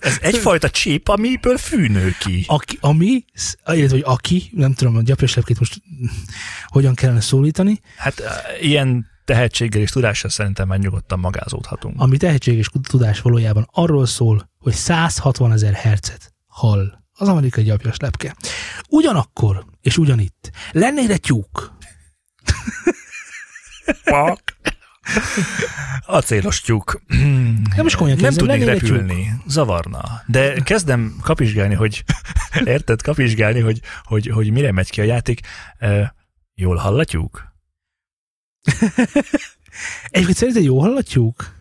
ez 0.00 0.18
egyfajta 0.20 0.70
csíp, 0.70 1.08
amiből 1.08 1.56
fűnő 1.56 2.14
ki. 2.20 2.44
aki, 2.46 2.78
ami, 2.80 3.24
illetve 3.66 3.88
hogy 3.96 4.02
aki, 4.06 4.50
nem 4.52 4.72
tudom, 4.74 4.96
a 4.96 5.02
gyepjes 5.02 5.34
lepkét 5.34 5.58
most 5.58 5.82
hogyan 6.66 6.94
kellene 6.94 7.20
szólítani, 7.20 7.80
Hát 7.96 8.20
eh, 8.20 8.62
ilyen 8.62 9.06
tehetséggel 9.24 9.80
és 9.80 9.90
tudással 9.90 10.30
szerintem 10.30 10.68
már 10.68 10.78
nyugodtan 10.78 11.18
magázódhatunk. 11.18 12.00
ami 12.00 12.16
tehetséges 12.16 12.70
tudás 12.88 13.20
valójában 13.20 13.68
arról 13.72 14.06
szól, 14.06 14.50
hogy 14.58 14.72
160 14.74 15.52
ezer 15.52 15.72
hercet 15.72 16.34
hall 16.46 16.92
az 17.12 17.28
amerikai 17.28 17.64
gyapjas 17.64 17.96
lepke. 17.96 18.36
Ugyanakkor, 18.88 19.64
és 19.80 19.98
ugyanitt, 19.98 20.50
lennél 20.72 21.10
egy 21.10 21.20
tyúk, 21.20 21.76
Pak. 24.04 24.56
Acélos 26.06 26.60
tyúk. 26.60 27.00
Nem 27.76 27.86
is 27.86 27.94
komolyan 27.94 28.18
Nem 28.18 28.32
tudnék 28.32 28.64
repülni. 28.64 29.32
Zavarna. 29.46 30.22
De 30.26 30.60
kezdem 30.60 31.16
kapizsgálni, 31.22 31.74
hogy 31.74 32.04
érted, 32.64 33.02
kapizsgálni, 33.02 33.60
hogy, 33.60 33.80
hogy, 34.02 34.26
hogy 34.26 34.50
mire 34.50 34.72
megy 34.72 34.90
ki 34.90 35.00
a 35.00 35.04
játék. 35.04 35.40
E, 35.78 36.14
jól 36.54 36.76
hallatjuk? 36.76 37.52
Egyébként 40.10 40.36
szerinted 40.36 40.64
jó 40.64 40.80
hall 40.80 40.96
a 40.96 41.02
tyúk? 41.02 41.56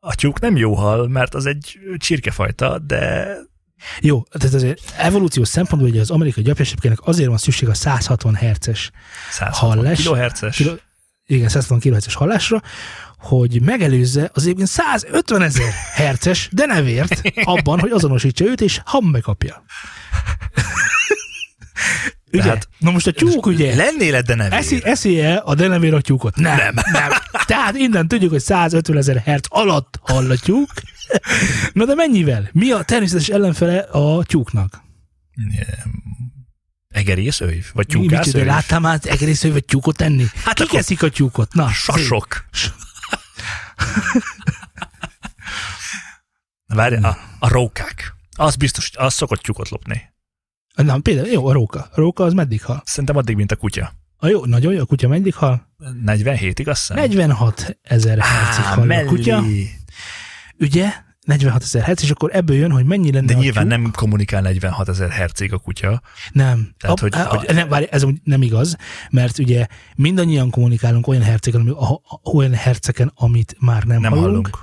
A 0.00 0.14
tyúk 0.14 0.40
nem 0.40 0.56
jó 0.56 0.74
hal, 0.74 1.08
mert 1.08 1.34
az 1.34 1.46
egy 1.46 1.78
csirkefajta, 1.96 2.78
de 2.78 3.36
Jó, 4.00 4.22
tehát 4.30 4.54
azért 4.54 4.80
evolúciós 4.96 5.48
szempontból 5.48 5.90
ugye 5.90 6.00
az 6.00 6.10
amerikai 6.10 6.42
gyapjasépkének 6.42 6.98
azért 7.06 7.28
van 7.28 7.38
szükség 7.38 7.68
a 7.68 7.74
160 7.74 8.34
herces 8.34 8.90
160 9.30 9.68
Hallás. 9.76 9.98
kilohertzes. 9.98 10.56
kilo, 10.56 10.72
igen, 11.26 11.48
160 11.48 11.78
kHz 11.80 12.12
hallásra, 12.12 12.62
hogy 13.18 13.60
megelőzze 13.62 14.30
az 14.32 14.42
egyébként 14.42 14.68
150 14.68 15.42
ezer 15.42 15.72
herces, 15.94 16.48
de 16.52 16.66
nevért 16.66 17.20
abban, 17.44 17.80
hogy 17.80 17.90
azonosítsa 17.90 18.44
őt, 18.44 18.60
és 18.60 18.80
hambe 18.84 19.20
kapja. 19.20 19.62
ugye? 22.32 22.42
Tehát- 22.42 22.68
Na 22.78 22.90
most 22.90 23.06
a 23.06 23.10
tyúk 23.12 23.46
ugye 23.46 23.74
Lennél, 23.74 24.20
de 24.22 24.34
nem 24.34 24.52
eszi, 24.52 24.80
eszi-e 24.84 25.42
a 25.44 25.54
denevér 25.54 25.94
a 25.94 26.00
tyúkot? 26.00 26.36
Nem, 26.36 26.56
nem. 26.56 26.74
nem. 26.92 27.10
Tehát 27.46 27.76
innen 27.76 28.08
tudjuk, 28.08 28.30
hogy 28.30 28.40
150 28.40 28.96
ezer 28.96 29.16
hertz 29.24 29.46
alatt 29.50 29.98
hall 30.02 30.30
a 30.30 30.36
tyúk. 30.36 30.70
Na 31.72 31.84
de 31.84 31.94
mennyivel? 31.94 32.48
Mi 32.52 32.70
a 32.70 32.82
természetes 32.82 33.28
ellenfele 33.28 33.78
a 33.78 34.24
tyúknak? 34.24 34.80
Egerészőjv? 36.88 37.64
Vagy 37.72 37.86
Mi, 37.88 37.98
micsoda, 38.00 38.16
tyúkászőjv? 38.22 38.46
láttál 38.46 38.80
már 38.80 39.00
egész 39.02 39.42
vagy 39.42 39.64
tyúkot 39.64 40.00
enni? 40.00 40.24
Hát 40.44 40.54
Kik 40.54 40.74
eszik 40.74 41.02
a 41.02 41.08
tyúkot? 41.08 41.54
Na, 41.54 41.68
Sasok. 41.68 42.44
Várj, 46.66 46.94
a, 46.94 47.16
a 47.38 47.48
rókák. 47.48 48.14
Az 48.36 48.56
biztos, 48.56 48.90
az 48.94 49.14
szokott 49.14 49.40
tyúkot 49.40 49.68
lopni. 49.68 50.02
Na, 50.74 50.98
például, 50.98 51.26
jó, 51.26 51.46
a 51.46 51.52
róka. 51.52 51.80
A 51.80 52.00
róka 52.00 52.24
az 52.24 52.32
meddig 52.32 52.62
hal? 52.62 52.82
Szerintem 52.84 53.16
addig, 53.16 53.36
mint 53.36 53.52
a 53.52 53.56
kutya. 53.56 53.92
A 54.16 54.26
jó, 54.26 54.44
nagyon 54.44 54.72
jó, 54.72 54.80
a 54.80 54.84
kutya 54.84 55.08
meddig 55.08 55.34
hal? 55.34 55.68
47, 56.02 56.58
igaz? 56.58 56.78
szem? 56.78 56.96
46 56.96 57.78
ezer 57.82 58.18
hercig 58.18 58.64
hal 58.64 58.82
a 58.82 58.84
mellé. 58.84 59.06
kutya. 59.06 59.42
Ugye? 60.60 60.92
46 61.26 61.62
ezer 61.62 61.82
herc, 61.82 62.02
és 62.02 62.10
akkor 62.10 62.30
ebből 62.36 62.56
jön, 62.56 62.70
hogy 62.70 62.84
mennyi 62.84 63.12
lenne 63.12 63.26
De 63.26 63.34
nyilván 63.34 63.68
tyúk. 63.68 63.78
nem 63.82 63.90
kommunikál 63.92 64.40
46 64.42 64.88
ezer 64.88 65.10
hercig 65.10 65.52
a 65.52 65.58
kutya. 65.58 66.02
Nem. 66.32 66.74
Tehát, 66.78 66.98
a, 66.98 67.00
hogy- 67.00 67.14
a, 67.14 67.24
hogy- 67.36 67.54
Nem, 67.54 67.68
várj, 67.68 67.84
ez 67.90 68.04
nem 68.24 68.42
igaz, 68.42 68.76
mert 69.10 69.38
ugye 69.38 69.66
mindannyian 69.94 70.50
kommunikálunk 70.50 71.06
olyan 71.06 71.22
hercegen, 71.22 71.76
olyan 72.34 72.54
herceken, 72.54 73.12
amit 73.14 73.56
már 73.58 73.82
nem, 73.84 74.00
Nem 74.00 74.10
hallunk, 74.10 74.26
hallunk. 74.28 74.58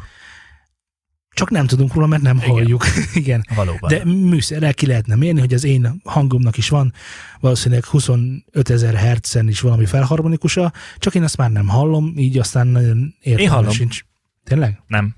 Csak 1.29 1.49
nem 1.49 1.65
tudunk 1.67 1.93
róla, 1.93 2.07
mert 2.07 2.21
nem 2.21 2.37
Igen. 2.37 2.49
halljuk. 2.49 2.85
Igen. 3.13 3.45
Valóban. 3.55 3.89
De 3.89 4.05
műszerrel 4.05 4.73
ki 4.73 4.85
lehetne 4.85 5.15
mérni, 5.15 5.39
hogy 5.39 5.53
az 5.53 5.63
én 5.63 6.01
hangomnak 6.03 6.57
is 6.57 6.69
van 6.69 6.93
valószínűleg 7.39 7.85
25 7.85 8.69
ezer 8.69 8.93
hertzen 8.95 9.47
is 9.47 9.59
valami 9.59 9.85
felharmonikusa, 9.85 10.73
csak 10.97 11.15
én 11.15 11.23
azt 11.23 11.37
már 11.37 11.51
nem 11.51 11.67
hallom, 11.67 12.13
így 12.17 12.37
aztán 12.37 12.67
nagyon 12.67 13.15
értelmes 13.19 13.53
hallom. 13.53 13.71
sincs. 13.71 14.01
Tényleg? 14.43 14.81
Nem. 14.87 15.15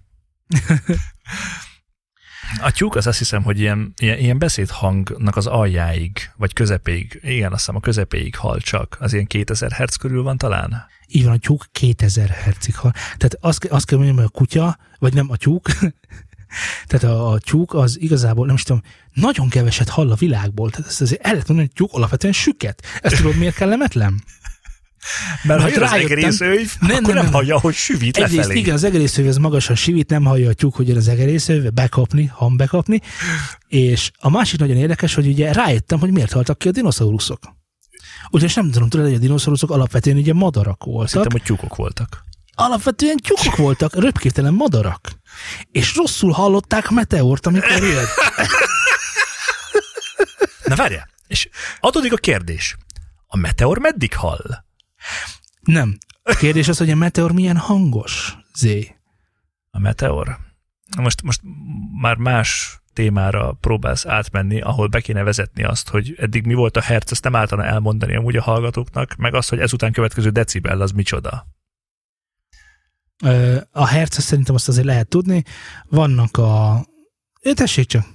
A 2.62 2.72
tyúk 2.72 2.96
az 2.96 3.08
azt 3.08 3.18
hiszem, 3.18 3.44
hogy 3.44 3.60
ilyen, 3.60 3.94
ilyen, 3.98 4.18
ilyen 4.18 4.40
beszédhangnak 4.40 5.36
az 5.36 5.48
aljáig, 5.48 6.32
vagy 6.36 6.54
közepéig, 6.54 7.20
igen, 7.24 7.52
azt 7.52 7.60
hiszem 7.60 7.76
a 7.76 7.80
közepéig 7.80 8.36
hal 8.36 8.60
csak. 8.60 8.98
Az 9.00 9.14
ilyen 9.14 9.28
2000 9.28 9.72
Hz 9.72 9.96
körül 9.96 10.24
van 10.24 10.38
talán. 10.38 10.86
Így 11.08 11.24
van, 11.24 11.34
a 11.34 11.38
tyúk 11.38 11.66
2000 11.72 12.30
hercig 12.30 12.76
hal. 12.76 12.92
Tehát 12.92 13.38
azt, 13.40 13.66
azt 13.66 13.86
kell 13.86 13.98
mondjam, 13.98 14.18
hogy 14.18 14.30
a 14.34 14.38
kutya, 14.38 14.78
vagy 15.00 15.14
nem 15.14 15.30
a 15.30 15.36
tyúk, 15.36 15.70
tehát 16.88 17.16
a, 17.16 17.32
a 17.32 17.40
tyúk 17.40 17.74
az 17.74 18.00
igazából, 18.00 18.46
nem 18.46 18.56
is 18.56 18.64
tudom, 18.64 18.82
nagyon 19.14 19.50
keveset 19.50 19.90
hall 19.90 20.12
a 20.12 20.16
világból. 20.16 20.70
Tehát 20.70 20.88
ezt 20.88 21.02
azért 21.02 21.22
el 21.22 21.32
lehet 21.32 21.48
mondani, 21.48 21.68
hogy 21.68 21.78
tyúk 21.78 21.94
alapvetően 21.94 22.34
süket. 22.34 22.86
Ezt 23.02 23.16
tudod, 23.16 23.38
miért 23.38 23.56
kellemetlen? 23.56 24.24
Mert 25.44 25.62
ha 25.62 25.68
jön 25.68 25.84
az 25.84 25.92
egerészőjv, 25.92 26.72
Nem, 26.80 26.90
akkor 26.90 27.02
nem, 27.02 27.14
nem, 27.14 27.24
nem. 27.24 27.34
hallja, 27.34 27.60
hogy 27.60 27.74
süvít 27.74 28.18
Egyrészt 28.18 28.36
lefelé. 28.36 28.60
igen, 28.60 28.74
az 28.74 28.84
egerészőv 28.84 29.28
az 29.28 29.38
magasan 29.38 29.76
sivít, 29.76 30.10
nem 30.10 30.24
hallja 30.24 30.50
a 30.50 30.54
tyúk, 30.54 30.76
hogy 30.76 30.92
az 30.92 31.08
egerészőv, 31.08 31.72
bekapni, 31.74 32.26
ham 32.26 32.58
bekapni. 32.58 33.00
És 33.68 34.12
a 34.20 34.30
másik 34.30 34.60
nagyon 34.60 34.78
érdekes, 34.78 35.14
hogy 35.14 35.28
ugye 35.28 35.54
rájöttem, 35.54 36.00
hogy 36.00 36.12
miért 36.12 36.32
haltak 36.32 36.58
ki 36.58 36.68
a 36.68 36.72
dinoszauruszok. 36.72 37.40
Ugyanis 38.32 38.54
nem 38.54 38.72
tudom, 38.72 38.90
tudod, 38.90 39.06
hogy 39.06 39.16
a 39.16 39.20
dinoszauruszok 39.20 39.72
alapvetően 39.72 40.18
ugye 40.18 40.34
madarak 40.34 40.84
voltak. 40.84 41.10
Szerintem, 41.10 41.32
hogy 41.32 41.44
tyúkok 41.44 41.76
voltak. 41.76 42.24
Alapvetően 42.56 43.18
tyúkok 43.18 43.56
voltak, 43.56 43.96
röpkértelen 43.96 44.54
madarak. 44.54 45.00
És 45.72 45.96
rosszul 45.96 46.32
hallották 46.32 46.90
a 46.90 46.94
meteort, 46.94 47.46
amikor 47.46 47.84
jött. 47.84 48.10
Na 50.66 50.76
várjál, 50.76 51.10
és 51.28 51.50
adódik 51.80 52.14
a 52.14 52.18
kérdés. 52.18 52.78
A 53.28 53.38
meteor 53.38 53.78
meddig 53.78 54.16
hall? 54.16 54.64
Nem. 55.62 55.98
A 56.24 56.34
kérdés 56.34 56.68
az, 56.68 56.78
hogy 56.78 56.90
a 56.90 56.96
meteor 56.96 57.32
milyen 57.32 57.58
hangos, 57.58 58.38
Zé. 58.56 58.96
A 59.72 59.80
meteor? 59.80 60.38
Most, 60.98 61.22
most 61.22 61.42
már 62.02 62.16
más 62.16 62.82
témára 62.94 63.52
próbálsz 63.52 64.06
átmenni, 64.06 64.62
ahol 64.62 64.88
be 64.88 65.02
kéne 65.02 65.24
vezetni 65.24 65.64
azt, 65.64 65.90
hogy 65.90 66.16
eddig 66.18 66.46
mi 66.46 66.54
volt 66.54 66.78
a 66.78 66.82
herc, 66.82 67.12
ezt 67.12 67.24
nem 67.24 67.36
általán 67.36 67.68
elmondani 67.68 68.16
amúgy 68.16 68.36
a 68.36 68.42
hallgatóknak, 68.42 69.16
meg 69.16 69.34
azt, 69.34 69.50
hogy 69.50 69.60
ezután 69.60 69.92
következő 69.92 70.30
decibel 70.30 70.82
az 70.82 70.92
micsoda. 70.92 71.48
A 73.72 73.86
herc, 73.86 74.22
szerintem 74.22 74.56
azt 74.56 74.68
azért 74.68 74.86
lehet 74.86 75.08
tudni. 75.08 75.44
Vannak 75.90 76.38
a... 76.38 76.86
Tessék 77.54 77.86
csak. 77.86 78.06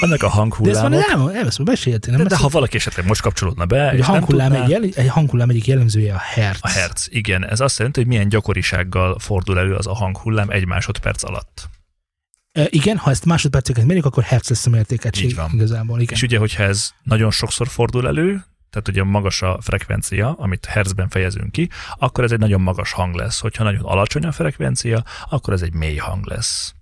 Annak 0.00 0.22
a 0.22 0.26
De 0.26 0.70
ezt 0.70 0.82
már 0.82 0.92
hanghullámok. 0.92 1.32
nem, 1.32 1.46
ezt 1.46 1.58
már 1.58 1.68
meséltél, 1.68 2.12
nem? 2.12 2.22
De, 2.22 2.28
de 2.28 2.36
ha 2.36 2.48
valaki 2.48 2.76
esetleg 2.76 3.06
most 3.06 3.20
kapcsolódna 3.20 3.66
be, 3.66 3.92
és 3.92 4.00
nem 4.00 4.08
hanghullám, 4.08 4.52
tudná, 4.52 4.76
egy, 4.76 4.92
egy 4.96 5.08
hanghullám 5.08 5.48
egyik 5.48 5.66
jellemzője 5.66 6.14
a 6.14 6.18
herc. 6.18 6.58
a 6.60 6.68
herc, 6.68 7.06
igen, 7.10 7.46
ez 7.48 7.60
azt 7.60 7.78
jelenti, 7.78 8.00
hogy 8.00 8.08
milyen 8.08 8.28
gyakorisággal 8.28 9.18
fordul 9.18 9.58
elő 9.58 9.74
az 9.74 9.86
a 9.86 9.94
hanghullám 9.94 10.50
egy 10.50 10.66
másodperc 10.66 11.22
alatt. 11.22 11.68
E, 12.52 12.66
igen, 12.70 12.96
ha 12.96 13.10
ezt 13.10 13.24
másodperceket 13.24 13.84
mérjük, 13.84 14.04
akkor 14.04 14.22
herc 14.22 14.48
lesz 14.48 14.66
a 14.66 14.70
mértékegység. 14.70 15.24
Így 15.24 15.34
van. 15.34 15.50
Igazából, 15.52 16.00
igen. 16.00 16.14
És 16.14 16.22
ugye, 16.22 16.38
hogyha 16.38 16.62
ez 16.62 16.90
nagyon 17.02 17.30
sokszor 17.30 17.68
fordul 17.68 18.06
elő, 18.06 18.44
tehát 18.70 18.88
ugye 18.88 19.04
magas 19.04 19.42
a 19.42 19.58
frekvencia, 19.60 20.34
amit 20.38 20.66
hertzben 20.66 21.08
fejezünk 21.08 21.52
ki, 21.52 21.68
akkor 21.98 22.24
ez 22.24 22.32
egy 22.32 22.38
nagyon 22.38 22.60
magas 22.60 22.92
hang 22.92 23.14
lesz. 23.14 23.40
Hogyha 23.40 23.64
nagyon 23.64 23.84
alacsony 23.84 24.24
a 24.24 24.32
frekvencia, 24.32 25.04
akkor 25.30 25.52
ez 25.52 25.62
egy 25.62 25.74
mély 25.74 25.96
hang 25.96 26.26
lesz. 26.26 26.74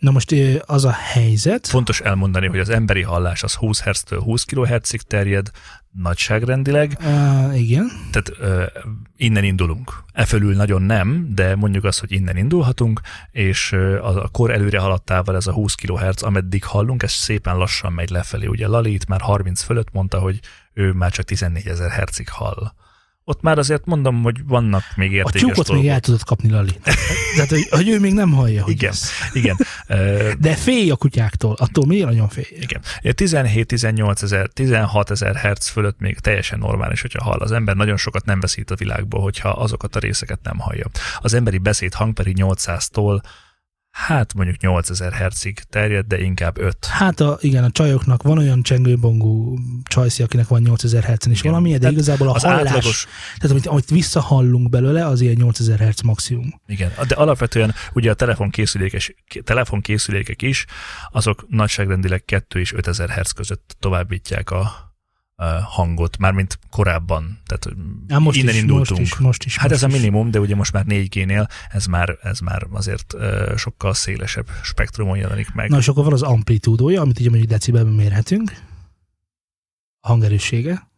Na 0.00 0.10
most 0.10 0.34
az 0.66 0.84
a 0.84 0.90
helyzet, 0.90 1.66
Fontos 1.66 2.00
elmondani, 2.00 2.46
hogy 2.46 2.58
az 2.58 2.68
emberi 2.68 3.02
hallás 3.02 3.42
az 3.42 3.54
20 3.54 3.82
Hz-től 3.82 4.20
20 4.20 4.44
kHz-ig 4.44 5.02
terjed, 5.02 5.50
nagyságrendileg, 5.90 6.96
uh, 7.00 7.60
igen, 7.60 7.90
tehát 8.10 8.32
ö, 8.38 8.64
innen 9.16 9.44
indulunk. 9.44 10.04
E 10.12 10.24
fölül 10.24 10.54
nagyon 10.54 10.82
nem, 10.82 11.30
de 11.34 11.56
mondjuk 11.56 11.84
azt, 11.84 12.00
hogy 12.00 12.12
innen 12.12 12.36
indulhatunk, 12.36 13.00
és 13.30 13.72
a, 13.72 14.22
a 14.22 14.28
kor 14.28 14.50
előre 14.50 14.78
haladtával 14.78 15.36
ez 15.36 15.46
a 15.46 15.52
20 15.52 15.74
kHz, 15.74 16.22
ameddig 16.22 16.64
hallunk, 16.64 17.02
ez 17.02 17.12
szépen 17.12 17.56
lassan 17.56 17.92
megy 17.92 18.10
lefelé. 18.10 18.46
Ugye 18.46 18.66
Lali 18.66 18.92
itt 18.92 19.06
már 19.06 19.20
30 19.20 19.62
fölött 19.62 19.92
mondta, 19.92 20.18
hogy 20.18 20.40
ő 20.72 20.92
már 20.92 21.10
csak 21.10 21.24
14 21.24 21.66
ezer 21.66 21.90
hercig 21.90 22.28
hall. 22.28 22.72
Ott 23.30 23.42
már 23.42 23.58
azért 23.58 23.86
mondom, 23.86 24.22
hogy 24.22 24.46
vannak 24.46 24.82
még 24.96 25.10
a 25.10 25.14
értékes 25.14 25.40
tyúkot 25.40 25.72
még 25.72 25.88
el 25.88 26.00
tudod 26.00 26.22
kapni, 26.22 26.50
Lali. 26.50 26.78
Tehát, 27.34 27.50
hogy, 27.50 27.66
hogy 27.70 27.88
ő 27.88 28.00
még 28.00 28.12
nem 28.12 28.32
hallja, 28.32 28.62
hogy 28.62 28.72
Igen, 28.72 28.90
ez. 28.90 29.10
igen. 29.32 29.56
De 30.38 30.54
félj 30.54 30.90
a 30.90 30.96
kutyáktól, 30.96 31.54
attól 31.58 31.86
miért 31.86 32.06
nagyon 32.06 32.28
félj? 32.28 32.46
Igen. 32.60 32.80
17-18 33.02 34.22
ezer, 34.22 34.48
16 34.48 35.10
ezer 35.10 35.36
hertz 35.36 35.68
fölött 35.68 35.98
még 35.98 36.18
teljesen 36.18 36.58
normális, 36.58 37.00
hogyha 37.00 37.22
hall. 37.22 37.38
Az 37.38 37.52
ember 37.52 37.76
nagyon 37.76 37.96
sokat 37.96 38.24
nem 38.24 38.40
veszít 38.40 38.70
a 38.70 38.74
világból, 38.74 39.20
hogyha 39.20 39.48
azokat 39.48 39.96
a 39.96 39.98
részeket 39.98 40.38
nem 40.42 40.58
hallja. 40.58 40.86
Az 41.18 41.34
emberi 41.34 41.58
beszédhang 41.58 42.12
pedig 42.12 42.36
800-tól 42.38 43.20
hát 43.90 44.34
mondjuk 44.34 44.60
8000 44.60 45.12
hertzig 45.12 45.58
terjed, 45.58 46.06
de 46.06 46.20
inkább 46.20 46.58
5. 46.58 46.86
Hát 46.86 47.20
a, 47.20 47.38
igen, 47.40 47.64
a 47.64 47.70
csajoknak 47.70 48.22
van 48.22 48.38
olyan 48.38 48.62
csengőbongó 48.62 49.58
csajszi, 49.82 50.22
akinek 50.22 50.48
van 50.48 50.62
8000 50.62 51.04
Hz-en 51.04 51.32
is 51.32 51.40
valami, 51.40 51.72
de 51.72 51.78
Tehát 51.78 51.92
igazából 51.92 52.28
a 52.28 52.32
Az 52.32 52.42
hallás, 52.42 52.66
átlagos, 52.66 53.06
tehát 53.38 53.50
amit, 53.50 53.66
amit 53.66 53.90
visszahallunk 53.90 54.68
belőle, 54.68 55.06
az 55.06 55.20
ilyen 55.20 55.34
8000 55.38 55.78
Hz 55.78 56.00
maximum. 56.00 56.60
igen, 56.66 56.92
de 57.08 57.14
alapvetően 57.14 57.74
ugye 57.92 58.10
a 58.10 58.14
telefonkészülékes, 58.14 59.14
telefonkészülékek 59.44 60.42
is, 60.42 60.64
azok 61.10 61.46
nagyságrendileg 61.48 62.24
2 62.24 62.60
és 62.60 62.72
5000 62.72 63.08
hertz 63.08 63.30
között 63.30 63.76
továbbítják 63.78 64.50
a 64.50 64.89
hangot, 65.62 66.18
mármint 66.18 66.58
korábban. 66.70 67.38
Tehát 67.46 67.78
Á, 68.08 68.18
most 68.18 68.38
innen 68.38 68.54
is, 68.54 68.60
indultunk. 68.60 68.98
Most 69.00 69.12
is, 69.12 69.18
most 69.18 69.44
is, 69.44 69.56
Hát 69.56 69.70
most 69.70 69.82
ez 69.82 69.90
a 69.90 69.94
is. 69.94 70.00
minimum, 70.00 70.30
de 70.30 70.40
ugye 70.40 70.54
most 70.54 70.72
már 70.72 70.84
4G-nél 70.88 71.48
ez 71.70 71.86
már, 71.86 72.18
ez 72.22 72.38
már 72.40 72.66
azért 72.70 73.14
sokkal 73.56 73.94
szélesebb 73.94 74.46
spektrumon 74.62 75.16
jelenik 75.16 75.52
meg. 75.54 75.70
Na 75.70 75.78
és 75.78 75.88
akkor 75.88 76.04
van 76.04 76.12
az 76.12 76.22
amplitúdója, 76.22 77.00
amit 77.00 77.18
ugye 77.20 77.28
mondjuk 77.28 77.50
decibelben 77.50 77.92
mérhetünk. 77.92 78.52
A 80.00 80.08
hangerőssége. 80.08 80.88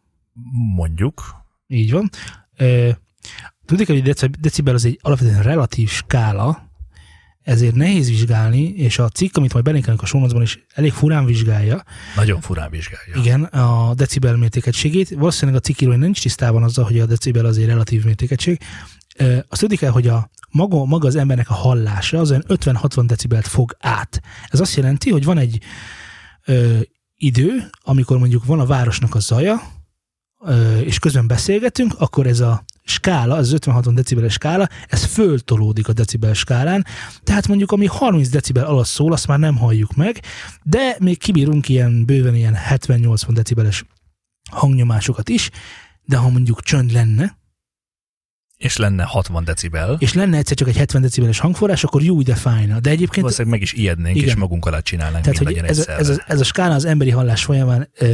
Mondjuk. 0.75 1.35
Így 1.67 1.91
van. 1.91 2.09
Tudjuk, 3.65 3.87
hogy 3.87 4.03
deci- 4.03 4.39
decibel 4.39 4.73
az 4.73 4.85
egy 4.85 4.99
alapvetően 5.01 5.43
relatív 5.43 5.89
skála, 5.89 6.71
ezért 7.43 7.75
nehéz 7.75 8.09
vizsgálni, 8.09 8.63
és 8.63 8.99
a 8.99 9.09
cikk, 9.09 9.37
amit 9.37 9.53
majd 9.53 9.65
belinkelünk 9.65 10.01
a 10.01 10.05
sónocban 10.05 10.41
is 10.41 10.65
elég 10.73 10.91
furán 10.91 11.25
vizsgálja, 11.25 11.83
Nagyon 12.15 12.41
furán 12.41 12.69
vizsgálja. 12.69 13.15
igen, 13.15 13.43
a 13.43 13.93
decibel 13.93 14.35
mértékegységét. 14.37 15.09
Valószínűleg 15.09 15.59
a 15.59 15.63
cikk 15.63 15.81
írója 15.81 15.97
nincs 15.97 16.21
tisztában 16.21 16.63
azzal, 16.63 16.85
hogy 16.85 16.99
a 16.99 17.05
decibel 17.05 17.45
az 17.45 17.57
egy 17.57 17.65
relatív 17.65 18.03
mértékegység. 18.03 18.59
Azt 19.47 19.61
tudni 19.61 19.75
kell, 19.75 19.91
hogy 19.91 20.07
a 20.07 20.29
maga, 20.49 20.85
maga 20.85 21.07
az 21.07 21.15
embernek 21.15 21.49
a 21.49 21.53
hallása 21.53 22.19
az 22.19 22.29
olyan 22.29 22.43
50-60 22.47 23.03
decibelt 23.05 23.47
fog 23.47 23.75
át. 23.79 24.21
Ez 24.47 24.59
azt 24.59 24.75
jelenti, 24.75 25.09
hogy 25.09 25.23
van 25.23 25.37
egy 25.37 25.59
ö, 26.45 26.77
idő, 27.15 27.69
amikor 27.81 28.17
mondjuk 28.17 28.45
van 28.45 28.59
a 28.59 28.65
városnak 28.65 29.15
a 29.15 29.19
zaja, 29.19 29.61
és 30.83 30.99
közben 30.99 31.27
beszélgetünk, 31.27 31.93
akkor 31.97 32.27
ez 32.27 32.39
a 32.39 32.63
skála, 32.83 33.35
az 33.35 33.55
50-60 33.57 33.91
decibeles 33.93 34.33
skála, 34.33 34.67
ez 34.87 35.03
föltolódik 35.05 35.87
a 35.87 35.93
decibel 35.93 36.33
skálán, 36.33 36.85
tehát 37.23 37.47
mondjuk 37.47 37.71
ami 37.71 37.85
30 37.85 38.29
decibel 38.29 38.65
alatt 38.65 38.85
szól, 38.85 39.11
azt 39.11 39.27
már 39.27 39.39
nem 39.39 39.57
halljuk 39.57 39.95
meg, 39.95 40.21
de 40.63 40.95
még 40.99 41.17
kibírunk 41.17 41.69
ilyen 41.69 42.05
bőven 42.05 42.35
ilyen 42.35 42.57
70-80 42.69 43.27
decibeles 43.29 43.85
hangnyomásokat 44.51 45.29
is, 45.29 45.49
de 46.05 46.17
ha 46.17 46.29
mondjuk 46.29 46.61
csönd 46.61 46.91
lenne, 46.91 47.37
És 48.63 48.77
lenne 48.77 49.03
60 49.03 49.43
decibel. 49.43 49.95
és 49.99 50.13
lenne 50.13 50.37
egyszer 50.37 50.57
csak 50.57 50.67
egy 50.67 50.77
70 50.77 51.01
decibeles 51.01 51.39
hangforrás, 51.39 51.83
akkor 51.83 52.01
jó, 52.01 52.21
de 52.21 52.35
fájna. 52.35 52.79
De 52.79 52.89
egyébként 52.89 53.21
Valószínűleg 53.21 53.59
meg 53.59 53.61
is 53.61 53.73
ijednénk, 53.73 54.15
Igen. 54.15 54.27
és 54.27 54.35
magunk 54.35 54.65
alá 54.65 54.79
csinálnánk 54.79 55.23
Tehát, 55.23 55.37
hogy 55.37 55.57
ez, 55.57 55.87
a, 55.87 55.91
ez, 55.91 56.09
a, 56.09 56.23
ez 56.27 56.39
a 56.39 56.43
skála 56.43 56.73
az 56.73 56.85
emberi 56.85 57.09
hallás 57.09 57.43
folyamán, 57.43 57.89
ö, 57.97 58.05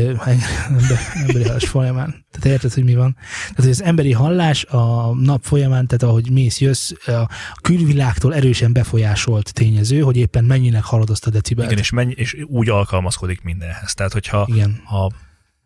ember, 0.67 0.97
emberi 1.13 1.43
hallás 1.43 1.67
folyamán, 1.67 2.25
tehát 2.31 2.47
érted, 2.47 2.73
hogy 2.73 2.83
mi 2.83 2.95
van? 2.95 3.15
Tehát, 3.39 3.55
hogy 3.55 3.69
az 3.69 3.83
emberi 3.83 4.11
hallás 4.11 4.63
a 4.63 5.13
nap 5.15 5.43
folyamán, 5.43 5.87
tehát 5.87 6.03
ahogy 6.03 6.31
mész, 6.31 6.59
jössz, 6.59 6.91
a 7.05 7.29
külvilágtól 7.61 8.35
erősen 8.35 8.73
befolyásolt 8.73 9.53
tényező, 9.53 9.99
hogy 9.99 10.17
éppen 10.17 10.43
mennyinek 10.43 10.83
hallod 10.83 11.09
azt 11.09 11.27
a 11.27 11.29
decibelt. 11.29 11.71
Igen, 11.71 11.83
és, 11.83 11.89
mennyi, 11.89 12.13
és 12.15 12.37
úgy 12.47 12.69
alkalmazkodik 12.69 13.41
mindenhez. 13.41 13.93
Tehát, 13.93 14.13
hogyha 14.13 14.47
Igen. 14.51 14.81
ha, 14.83 15.11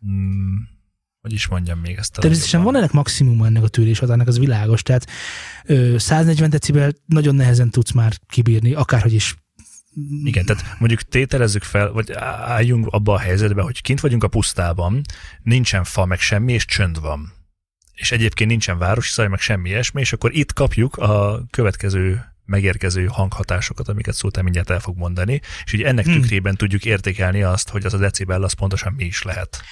mm, 0.06 0.56
hogy 1.24 1.32
is 1.32 1.46
mondjam 1.46 1.78
még 1.78 1.96
ezt 1.96 2.12
Természetesen 2.12 2.62
van 2.62 2.76
ennek 2.76 2.92
maximum 2.92 3.42
ennek 3.42 3.62
a 3.62 3.68
tűrés 3.68 3.98
hatának, 3.98 4.26
az 4.26 4.38
világos. 4.38 4.82
Tehát 4.82 5.06
ö, 5.64 5.98
140 5.98 6.50
decibel 6.50 6.92
nagyon 7.06 7.34
nehezen 7.34 7.70
tudsz 7.70 7.92
már 7.92 8.12
kibírni, 8.26 8.74
akárhogy 8.74 9.12
is. 9.12 9.34
Igen, 10.24 10.44
tehát 10.44 10.76
mondjuk 10.78 11.02
tételezzük 11.02 11.62
fel, 11.62 11.92
vagy 11.92 12.12
álljunk 12.46 12.86
abba 12.86 13.12
a 13.12 13.18
helyzetbe, 13.18 13.62
hogy 13.62 13.82
kint 13.82 14.00
vagyunk 14.00 14.24
a 14.24 14.28
pusztában, 14.28 15.00
nincsen 15.42 15.84
fa, 15.84 16.04
meg 16.04 16.20
semmi, 16.20 16.52
és 16.52 16.64
csönd 16.64 17.00
van. 17.00 17.32
És 17.92 18.12
egyébként 18.12 18.50
nincsen 18.50 18.78
városi 18.78 19.12
zaj, 19.12 19.28
meg 19.28 19.40
semmi 19.40 19.68
ilyesmi, 19.68 20.00
és 20.00 20.12
akkor 20.12 20.34
itt 20.34 20.52
kapjuk 20.52 20.96
a 20.96 21.42
következő 21.50 22.24
megérkező 22.44 23.06
hanghatásokat, 23.06 23.88
amiket 23.88 24.14
Szultán 24.14 24.44
mindjárt 24.44 24.70
el 24.70 24.80
fog 24.80 24.96
mondani, 24.96 25.40
és 25.64 25.72
ugye 25.72 25.86
ennek 25.86 26.04
Hmm. 26.04 26.14
tükrében 26.14 26.54
tudjuk 26.54 26.84
értékelni 26.84 27.42
azt, 27.42 27.68
hogy 27.68 27.84
az 27.84 27.94
a 27.94 27.98
decibel 27.98 28.42
az 28.42 28.52
pontosan 28.52 28.92
mi 28.92 29.04
is 29.04 29.22
lehet. 29.22 29.62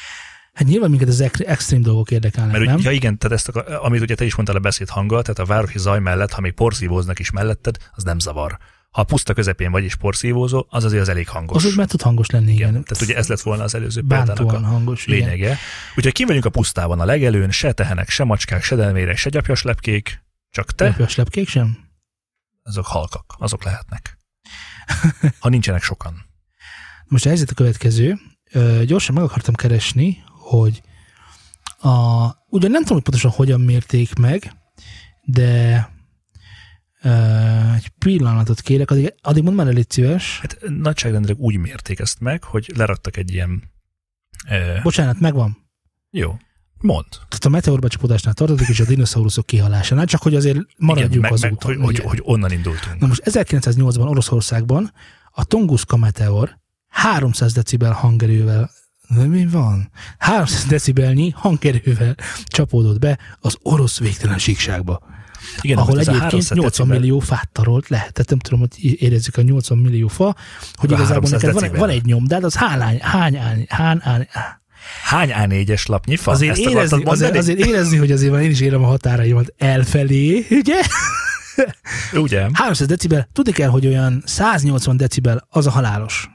Hát 0.53 0.69
nyilván 0.69 0.91
minket 0.91 1.09
az 1.09 1.21
ex- 1.21 1.41
extrém 1.41 1.83
dolgok 1.83 2.11
érdekelnek, 2.11 2.53
Mert 2.53 2.65
nem? 2.65 2.75
ugye, 2.75 2.89
ja 2.91 2.97
igen, 2.97 3.19
tehát 3.19 3.37
ezt, 3.37 3.49
akar- 3.49 3.69
amit 3.69 4.01
ugye 4.01 4.15
te 4.15 4.25
is 4.25 4.35
mondtál 4.35 4.57
a 4.57 4.61
beszéd 4.61 4.89
hanggal, 4.89 5.23
tehát 5.23 5.39
a 5.39 5.45
városi 5.45 5.79
zaj 5.79 6.01
mellett, 6.01 6.33
ha 6.33 6.41
még 6.41 6.53
porszívóznak 6.53 7.19
is 7.19 7.31
melletted, 7.31 7.77
az 7.93 8.03
nem 8.03 8.19
zavar. 8.19 8.59
Ha 8.91 9.01
a 9.01 9.05
puszta 9.05 9.35
közepén 9.35 9.71
vagy 9.71 9.85
és 9.85 9.95
porszívózó, 9.95 10.67
az 10.69 10.85
azért 10.85 11.03
az 11.03 11.09
elég 11.09 11.29
hangos. 11.29 11.65
Az 11.65 11.71
úgy 11.71 11.77
már 11.77 11.87
tud 11.87 12.03
hangos 12.03 12.31
lenni, 12.31 12.53
igen. 12.53 12.69
igen. 12.69 12.85
Tehát 12.85 13.03
ugye 13.05 13.17
ez 13.17 13.27
lett 13.29 13.41
volna 13.41 13.63
az 13.63 13.75
előző 13.75 14.03
példának 14.09 14.53
a 14.53 14.59
hangos, 14.61 15.07
igen. 15.07 15.19
lényege. 15.19 15.59
Úgyhogy 15.97 16.13
ki 16.13 16.25
vagyunk 16.25 16.45
a 16.45 16.51
pusztában 16.51 17.01
a 17.01 17.05
legelőn, 17.05 17.51
se 17.51 17.73
tehenek, 17.73 18.09
se 18.09 18.25
macskák, 18.25 18.63
se 18.63 18.77
delmérek, 18.77 19.17
se 19.17 19.31
gyapjas 19.31 19.63
lepkék, 19.63 20.23
csak 20.51 20.73
te, 20.75 20.85
Löpös 20.85 21.15
lepkék 21.17 21.49
sem? 21.49 21.79
azok 22.63 22.87
halkak, 22.87 23.35
azok 23.39 23.65
lehetnek. 23.65 24.19
Ha 25.39 25.49
nincsenek 25.49 25.83
sokan. 25.83 26.15
Most 27.05 27.25
a 27.25 27.29
helyzet 27.29 27.51
a 27.51 27.55
következő. 27.55 28.19
Ö, 28.53 28.83
gyorsan 28.87 29.15
meg 29.15 29.25
akartam 29.25 29.55
keresni, 29.55 30.23
hogy 30.59 30.83
a, 31.79 32.27
ugyan 32.49 32.71
nem 32.71 32.81
tudom, 32.83 32.95
hogy 32.95 33.03
pontosan 33.03 33.31
hogyan 33.31 33.61
mérték 33.61 34.15
meg, 34.15 34.53
de 35.25 35.89
ö, 37.03 37.11
egy 37.75 37.89
pillanatot 37.89 38.61
kérek, 38.61 38.91
addig, 38.91 39.15
addig 39.23 39.43
mondd 39.43 39.57
már 39.57 39.67
el, 39.67 39.73
légy 39.73 39.91
szíves. 39.91 40.39
Hát 40.41 40.59
nagyságrendileg 40.69 41.39
úgy 41.39 41.57
mérték 41.57 41.99
ezt 41.99 42.21
meg, 42.21 42.45
hogy 42.45 42.73
leraktak 42.77 43.17
egy 43.17 43.33
ilyen... 43.33 43.63
E, 44.45 44.81
Bocsánat, 44.83 45.21
megvan. 45.21 45.57
jó, 46.11 46.37
mond. 46.81 47.07
Tehát 47.11 47.45
a 47.45 47.49
meteorbecsapódásnál 47.49 48.35
tartottuk, 48.35 48.69
és 48.69 48.81
a 48.81 48.85
dinoszauruszok 48.85 49.47
kihalásánál, 49.47 50.07
csak 50.07 50.23
hogy 50.23 50.35
azért 50.35 50.59
maradjunk 50.79 51.23
meg, 51.23 51.33
az 51.33 51.41
meg, 51.41 51.53
úton. 51.53 51.77
hogy, 51.77 51.85
hogy, 51.85 51.99
hogy 51.99 52.21
onnan 52.23 52.53
indultunk. 52.53 52.99
Na 52.99 53.07
most 53.07 53.23
1908-ban 53.25 54.09
Oroszországban 54.09 54.93
a 55.31 55.45
Tunguska 55.45 55.97
meteor 55.97 56.61
300 56.89 57.53
decibel 57.53 57.93
hangerővel 57.93 58.71
de 59.17 59.25
mi 59.27 59.47
van? 59.47 59.91
300 60.19 60.65
decibelnyi 60.75 61.31
hangerővel 61.37 62.15
csapódott 62.47 62.99
be 62.99 63.19
az 63.41 63.57
orosz 63.63 63.99
végtelen 63.99 64.39
síkságba, 64.39 65.01
Igen, 65.61 65.79
ahol 65.79 65.97
a 65.97 66.01
egyébként 66.01 66.23
300 66.23 66.51
80 66.51 66.63
decibel- 66.63 67.01
millió 67.01 67.19
fát 67.19 67.49
tarolt 67.53 67.89
le. 67.89 67.97
Tehát 67.99 68.31
nem 68.31 68.39
tudom, 68.39 68.59
hogy 68.61 69.03
érezzük 69.03 69.37
a 69.37 69.43
80 69.43 69.79
millió 69.79 70.09
fa, 70.09 70.37
hogy 70.73 70.93
A 70.93 70.95
igazából 70.95 71.31
300 71.31 71.55
neked 71.55 71.71
van, 71.71 71.79
van 71.79 71.89
egy 71.89 72.05
nyomdád, 72.05 72.45
az 72.45 72.55
hány, 72.57 73.01
hány, 73.01 73.37
hány, 73.37 73.67
hány, 73.69 73.99
hány 74.01 74.27
Hány 75.05 75.31
A4-es 75.35 75.87
lapnyi 75.89 76.17
fa? 76.17 76.31
azért, 76.31 76.51
Ezt 76.51 76.61
érezni, 76.61 77.03
azért, 77.05 77.37
azért 77.37 77.59
érezni, 77.59 77.97
hogy 77.97 78.11
azért 78.11 78.33
már 78.33 78.43
én 78.43 78.51
is 78.51 78.61
érem 78.61 78.85
a 78.85 78.87
határaimat 78.87 79.55
elfelé, 79.59 80.47
ugye? 80.61 80.81
Ugye? 82.13 82.47
300 82.53 82.87
decibel, 82.89 83.29
tudni 83.33 83.53
kell, 83.53 83.69
hogy 83.69 83.87
olyan 83.87 84.23
180 84.27 84.97
decibel 84.97 85.47
az 85.51 85.67
a 85.67 85.71
halálos 85.71 86.31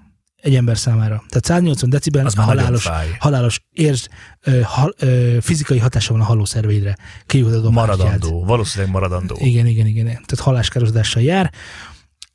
egy 0.48 0.56
ember 0.56 0.78
számára. 0.78 1.24
Tehát 1.28 1.46
180 1.46 1.90
decibel 1.90 2.26
Az 2.26 2.36
halálos, 2.36 2.90
halálos 3.20 3.62
érz, 3.72 4.08
ö, 4.42 4.62
ö, 4.98 5.38
fizikai 5.42 5.78
hatása 5.78 6.14
van 6.14 6.22
a 6.22 6.26
hallószerveidre. 6.26 6.98
Kijutatod 7.26 7.66
a. 7.66 7.70
Maradandó. 7.70 8.46
Valószínűleg 8.46 8.94
maradandó. 8.94 9.36
Igen, 9.40 9.66
igen, 9.66 9.86
igen. 9.86 10.06
Tehát 10.06 10.40
halláskárosodással 10.40 11.22
jár. 11.22 11.54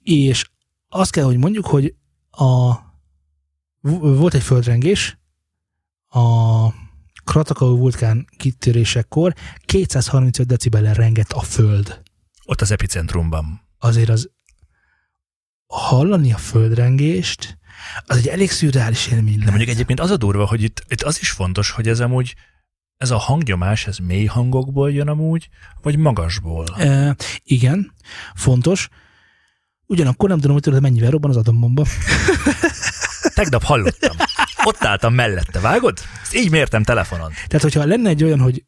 És 0.03 0.45
azt 0.89 1.11
kell, 1.11 1.25
hogy 1.25 1.37
mondjuk, 1.37 1.67
hogy 1.67 1.95
a, 2.31 2.75
volt 4.01 4.35
egy 4.35 4.43
földrengés 4.43 5.19
a 6.09 6.69
Krakatau 7.25 7.79
vulkán 7.79 8.27
kitörésekor 8.37 9.35
235 9.65 10.47
decibellen 10.47 10.95
rengett 10.95 11.33
a 11.33 11.41
föld. 11.41 12.03
Ott 12.45 12.61
az 12.61 12.71
epicentrumban. 12.71 13.61
Azért 13.79 14.09
az 14.09 14.31
hallani 15.67 16.33
a 16.33 16.37
földrengést, 16.37 17.59
az 18.07 18.17
egy 18.17 18.29
elég 18.29 18.51
szürreális 18.51 19.07
élmény. 19.07 19.39
De 19.39 19.49
mondjuk 19.51 19.71
egyébként 19.71 20.01
az 20.01 20.11
a 20.11 20.17
durva, 20.17 20.47
hogy 20.47 20.63
itt, 20.63 20.85
itt 20.89 21.03
az 21.03 21.21
is 21.21 21.31
fontos, 21.31 21.71
hogy 21.71 21.89
ez 21.89 22.01
amúgy, 22.01 22.35
ez 22.97 23.11
a 23.11 23.17
hangnyomás, 23.17 23.87
ez 23.87 23.97
mély 23.97 24.25
hangokból 24.25 24.93
jön 24.93 25.09
amúgy, 25.09 25.49
vagy 25.83 25.97
magasból. 25.97 26.67
E, 26.79 27.17
igen, 27.43 27.95
fontos. 28.35 28.89
Ugyanakkor 29.87 30.29
nem 30.29 30.39
tudom, 30.39 30.53
hogy 30.53 30.63
tudod, 30.63 30.81
mennyivel 30.81 31.11
robban 31.11 31.31
az 31.31 31.37
atombomba. 31.37 31.87
Tegnap 33.35 33.63
hallottam. 33.63 34.17
Ott 34.65 34.85
álltam 34.85 35.15
mellette, 35.15 35.61
vágod? 35.61 35.99
Ezt 36.23 36.35
így 36.35 36.51
mértem 36.51 36.83
telefonon. 36.83 37.33
Tehát, 37.47 37.63
hogyha 37.63 37.85
lenne 37.85 38.09
egy 38.09 38.25
olyan, 38.25 38.41
hogy 38.41 38.65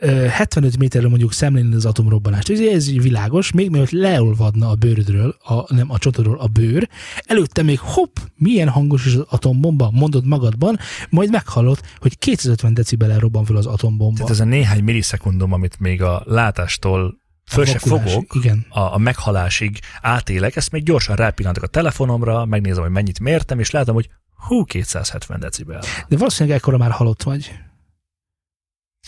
75 0.00 0.78
méterről 0.78 1.08
mondjuk 1.08 1.32
szemlélni 1.32 1.74
az 1.74 1.84
atomrobbanást, 1.84 2.50
ez, 2.50 2.60
ez 2.60 2.92
világos, 2.92 3.52
még 3.52 3.70
mielőtt 3.70 3.90
leolvadna 3.90 4.68
a 4.68 4.74
bőrödről, 4.74 5.36
a, 5.44 5.74
nem 5.74 5.90
a 5.90 5.98
csotodról 5.98 6.38
a 6.38 6.46
bőr, 6.46 6.88
előtte 7.26 7.62
még 7.62 7.78
hopp, 7.78 8.16
milyen 8.36 8.68
hangos 8.68 9.06
is 9.06 9.14
az 9.14 9.24
atombomba, 9.28 9.90
mondod 9.92 10.26
magadban, 10.26 10.78
majd 11.10 11.30
meghallod, 11.30 11.80
hogy 11.98 12.18
250 12.18 12.74
decibelen 12.74 13.18
robban 13.18 13.44
fel 13.44 13.56
az 13.56 13.66
atombomba. 13.66 14.16
Tehát 14.16 14.30
ez 14.30 14.40
a 14.40 14.44
néhány 14.44 14.82
millisekundum, 14.82 15.52
amit 15.52 15.80
még 15.80 16.02
a 16.02 16.22
látástól 16.24 17.22
föl 17.46 17.64
se 17.64 17.78
fogok, 17.78 18.34
Igen. 18.34 18.66
a, 18.68 18.80
a 18.80 18.98
meghalásig 18.98 19.78
átélek, 20.00 20.56
ezt 20.56 20.70
még 20.70 20.82
gyorsan 20.82 21.16
rápillantok 21.16 21.62
a 21.62 21.66
telefonomra, 21.66 22.44
megnézem, 22.44 22.82
hogy 22.82 22.92
mennyit 22.92 23.20
mértem, 23.20 23.58
és 23.58 23.70
látom, 23.70 23.94
hogy 23.94 24.08
hú, 24.36 24.64
270 24.64 25.40
decibel. 25.40 25.80
De 26.08 26.16
valószínűleg 26.16 26.58
ekkora 26.58 26.76
már 26.76 26.90
halott 26.90 27.22
vagy. 27.22 27.52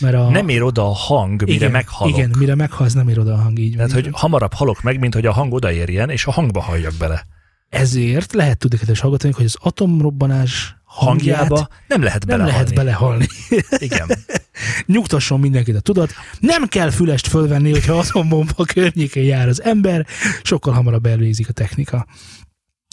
Mert 0.01 0.15
a, 0.15 0.31
Nem 0.31 0.49
ér 0.49 0.63
oda 0.63 0.83
a 0.87 0.93
hang, 0.95 1.43
mire 1.43 1.55
igen, 1.55 1.71
meghalok. 1.71 2.17
Igen, 2.17 2.35
mire 2.39 2.55
meghalsz, 2.55 2.93
nem 2.93 3.09
ér 3.09 3.19
oda 3.19 3.33
a 3.33 3.37
hang, 3.37 3.59
így 3.59 3.77
van. 3.77 3.87
Tehát, 3.87 4.05
hogy 4.05 4.13
hamarabb 4.17 4.53
halok 4.55 4.83
meg, 4.83 4.99
mint 4.99 5.15
hogy 5.15 5.27
a 5.27 5.33
hang 5.33 5.53
odaérjen, 5.53 6.11
és 6.11 6.27
a 6.27 6.31
hangba 6.31 6.61
halljak 6.61 6.95
bele. 6.99 7.27
Ezért 7.69 8.33
lehet 8.33 8.59
tudni, 8.59 8.79
kedves 8.79 9.01
hallgatóink, 9.01 9.37
hogy 9.37 9.45
az 9.45 9.57
atomrobbanás 9.61 10.77
hangját 10.85 11.39
Hangjába 11.39 11.69
nem 11.89 12.03
lehet 12.03 12.27
nem 12.27 12.39
belehalni. 12.39 12.53
lehet 12.53 12.75
belehalni. 12.75 13.27
Igen. 13.87 14.09
Nyugtasson 14.87 15.41
mindenkit 15.41 15.77
a 15.77 15.81
tudat. 15.81 16.13
Nem 16.41 16.67
kell 16.67 16.91
fülest 16.91 17.27
fölvenni, 17.27 17.71
hogyha 17.71 17.99
atombomba 17.99 18.65
környékén 18.75 19.25
jár 19.25 19.49
az 19.49 19.63
ember, 19.63 20.07
sokkal 20.43 20.73
hamarabb 20.75 21.07
elvégzik 21.07 21.49
a 21.49 21.53
technika. 21.53 22.07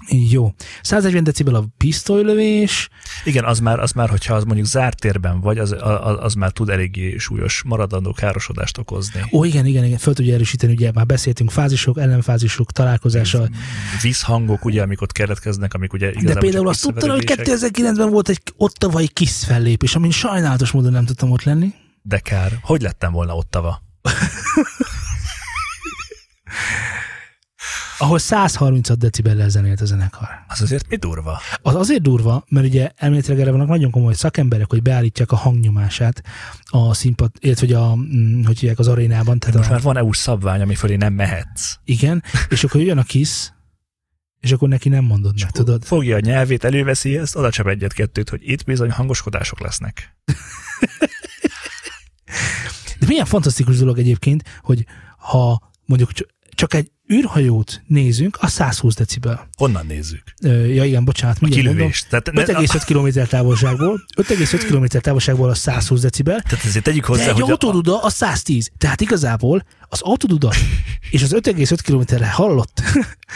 Jó. 0.08 0.54
140 0.82 1.24
decibel 1.24 1.56
a 1.56 1.66
pisztolylövés, 1.78 2.90
Igen, 3.26 3.44
az 3.44 3.60
már, 3.60 3.80
az 3.80 3.92
már, 3.92 4.10
hogyha 4.10 4.34
az 4.34 4.44
mondjuk 4.44 4.68
zárt 4.68 5.00
térben 5.00 5.42
vagy, 5.42 5.58
az, 5.58 5.72
az, 5.72 6.18
az 6.20 6.34
már 6.34 6.52
tud 6.52 6.70
eléggé 6.70 7.18
súlyos 7.18 7.64
maradandó 7.66 8.12
károsodást 8.14 8.78
okozni. 8.78 9.22
Ó, 9.32 9.44
igen, 9.44 9.66
igen, 9.66 9.84
igen, 9.84 9.98
föl 9.98 10.14
tudja 10.14 10.34
erősíteni, 10.34 10.74
ugye 10.74 10.92
már 10.94 11.06
beszéltünk 11.06 11.52
fázisok, 11.52 12.00
ellenfázisok, 12.00 12.72
találkozása. 12.72 13.50
Vízhangok, 14.02 14.66
ugye, 14.66 14.82
amik 14.82 15.02
ott 15.02 15.12
keletkeznek, 15.12 15.74
amik 15.74 15.94
ugye 15.94 16.12
De 16.22 16.36
például 16.36 16.68
azt 16.68 16.82
tudtad, 16.82 17.10
hogy 17.10 17.20
visszaverődések. 17.20 17.72
2009-ben 17.72 18.10
volt 18.10 18.30
egy 18.30 18.42
ottavai 18.58 19.08
KISZ 19.08 19.44
fellépés, 19.44 19.96
amin 19.96 20.12
sajnálatos 20.12 20.72
módon 20.72 20.92
nem 20.92 21.06
tudtam 21.06 21.32
ott 21.32 21.44
lenni. 21.44 21.74
De 22.02 22.20
kár. 22.20 22.60
Hogy 22.62 22.82
lettem 22.82 23.12
volna 23.12 23.36
ottava? 23.36 23.82
ahol 27.98 28.20
136 28.20 28.98
decibellel 28.98 29.50
zenélt 29.50 29.82
a 29.82 29.86
zenekar. 29.86 30.28
Az 30.48 30.62
azért 30.62 30.90
mi 30.90 30.96
durva? 30.96 31.40
Az 31.62 31.76
azért 31.76 32.02
durva, 32.02 32.46
mert 32.50 32.66
ugye 32.66 32.92
elméletileg 32.96 33.40
erre 33.40 33.52
vannak 33.52 33.68
nagyon 33.68 33.92
komoly 33.92 34.14
szakemberek, 34.14 34.70
hogy 34.70 34.82
beállítják 34.82 35.32
a 35.32 35.36
hangnyomását 35.36 36.24
a 36.66 36.94
színpad, 36.94 37.32
illetve 37.40 37.66
hogy, 37.66 37.76
a, 37.76 37.96
mm, 37.96 38.44
hogy 38.44 38.60
hívják 38.60 38.80
az 38.80 38.88
arénában. 38.88 39.40
Tehát 39.40 39.56
Most 39.56 39.70
a, 39.70 39.72
már 39.72 39.82
van 39.82 39.98
EU-s 39.98 40.18
szabvány, 40.18 40.62
ami 40.62 40.76
fölé 40.76 40.96
nem 40.96 41.14
mehetsz. 41.14 41.76
Igen, 41.84 42.24
és 42.50 42.64
akkor 42.64 42.82
jön 42.82 42.98
a 42.98 43.04
kisz, 43.04 43.54
és 44.40 44.52
akkor 44.52 44.70
neki 44.70 44.90
nem 44.90 45.04
mondod 45.04 45.34
meg, 45.42 45.52
tudod? 45.52 45.84
Fogja 45.84 46.16
a 46.16 46.20
nyelvét, 46.20 46.64
előveszi 46.64 47.18
ezt, 47.18 47.36
oda 47.36 47.52
csap 47.52 47.68
egyet-kettőt, 47.68 48.30
hogy 48.30 48.50
itt 48.50 48.64
bizony 48.64 48.92
hangoskodások 48.92 49.60
lesznek. 49.60 50.16
De 53.00 53.06
milyen 53.08 53.26
fantasztikus 53.26 53.78
dolog 53.78 54.00
egyébként, 54.00 54.44
hogy 54.62 54.86
ha 55.18 55.72
mondjuk 55.86 56.10
csak 56.56 56.74
egy 56.74 56.92
űrhajót 57.14 57.82
nézünk, 57.88 58.38
a 58.42 58.48
120 58.48 58.96
decibel. 58.96 59.48
Honnan 59.58 59.86
nézzük? 59.86 60.24
Ja 60.46 60.84
igen, 60.84 61.06
bocsánat, 61.06 61.38
A 61.42 61.46
kilövést. 61.48 62.10
Tehát, 62.10 62.32
ne, 62.32 62.44
5,5 62.46 62.82
km 62.86 63.22
távolságból, 63.30 64.02
5,5 64.18 64.64
km 64.68 64.98
távolságból 65.00 65.50
a 65.50 65.54
120 65.56 66.02
decibel, 66.02 66.42
tehát 66.42 66.66
ezért 66.66 66.84
tegyük 66.84 67.02
de 67.02 67.08
hozzá, 67.08 67.24
egy 67.26 67.32
hogy 67.32 67.42
a, 67.42 67.46
autóduda 67.46 68.02
a 68.02 68.10
110. 68.10 68.72
Tehát 68.78 69.02
igazából 69.02 69.66
az 69.90 70.02
autóduda 70.02 70.52
és 71.10 71.24
az 71.24 71.34
5,5 71.34 71.78
kilométerre 71.84 72.32
hallott 72.32 72.82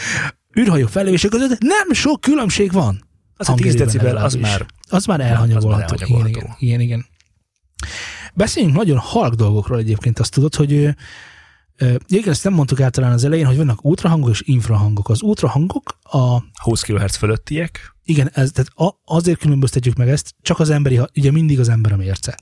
űrhajó 0.60 0.86
fellévések 0.86 1.30
között 1.30 1.58
nem 1.60 1.92
sok 1.92 2.20
különbség 2.20 2.72
van. 2.72 3.08
az 3.36 3.48
a 3.48 3.54
10 3.54 3.64
hangerőben 3.64 3.86
decibel, 3.86 4.16
az 4.24 4.34
már 4.34 4.66
Az 4.88 5.04
már 5.04 5.20
az 5.20 5.26
elhanyagolható. 5.26 5.94
már 5.98 6.08
Igen, 6.08 6.16
elhanyagolható. 6.16 6.56
igen, 6.58 6.80
igen, 6.80 6.80
igen. 6.80 7.06
Beszéljünk 8.34 8.76
nagyon 8.76 8.98
halk 8.98 9.34
dolgokról 9.34 9.78
egyébként, 9.78 10.18
azt 10.18 10.32
tudod, 10.32 10.54
hogy 10.54 10.88
igen, 12.06 12.28
ezt 12.28 12.44
nem 12.44 12.52
mondtuk 12.52 12.80
általán 12.80 13.12
az 13.12 13.24
elején, 13.24 13.46
hogy 13.46 13.56
vannak 13.56 13.84
ultrahangok 13.84 14.30
és 14.30 14.42
infrahangok. 14.44 15.08
Az 15.08 15.22
ultrahangok, 15.22 15.98
a, 16.02 16.42
20 16.62 16.82
kHz 16.82 17.16
fölöttiek, 17.16 17.96
igen, 18.04 18.30
ez, 18.32 18.50
tehát 18.50 18.72
azért 19.04 19.38
különböztetjük 19.38 19.96
meg 19.96 20.08
ezt, 20.08 20.34
csak 20.42 20.58
az 20.58 20.70
emberi, 20.70 21.00
ugye 21.16 21.30
mindig 21.30 21.60
az 21.60 21.68
ember 21.68 21.92
a 21.92 21.96
mérce. 21.96 22.38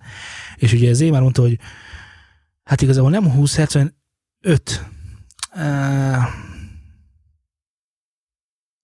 És 0.57 0.72
ugye 0.72 0.89
ez 0.89 1.01
már 1.01 1.20
mondta, 1.20 1.43
hogy 1.43 1.59
hát 2.62 2.82
igazából 2.82 3.11
nem 3.11 3.30
20 3.30 3.57
Hz, 3.57 3.72
hanem 3.72 3.95
5. 4.41 4.84
Uh, 5.55 6.22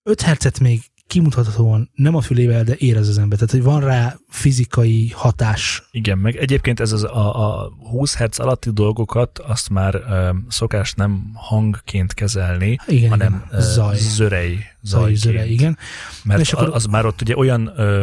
5 0.02 0.22
Hz 0.22 0.58
még 0.58 0.82
kimutathatóan 1.12 1.90
nem 1.94 2.14
a 2.14 2.20
fülével, 2.20 2.64
de 2.64 2.74
érez 2.78 3.08
az 3.08 3.18
ember. 3.18 3.38
Tehát, 3.38 3.52
hogy 3.54 3.62
van 3.62 3.80
rá 3.80 4.16
fizikai 4.28 5.10
hatás. 5.14 5.82
Igen, 5.90 6.18
meg 6.18 6.36
egyébként 6.36 6.80
ez 6.80 6.92
az 6.92 7.04
a, 7.04 7.62
a 7.64 7.72
20 7.90 8.16
Hz 8.16 8.38
alatti 8.38 8.70
dolgokat 8.70 9.38
azt 9.38 9.70
már 9.70 9.94
ö, 9.94 10.30
szokás 10.48 10.92
nem 10.92 11.30
hangként 11.34 12.14
kezelni, 12.14 12.76
Igen, 12.86 13.10
hanem 13.10 13.44
igen. 13.48 13.60
Zaj. 13.60 13.96
zörej, 13.96 14.48
Zaj, 14.82 15.00
zajként. 15.00 15.18
zöre, 15.18 15.46
igen. 15.46 15.78
Mert 16.24 16.40
És 16.40 16.52
akkor- 16.52 16.74
az 16.74 16.84
már 16.84 17.06
ott 17.06 17.20
ugye 17.20 17.36
olyan 17.36 17.72
ö, 17.76 18.02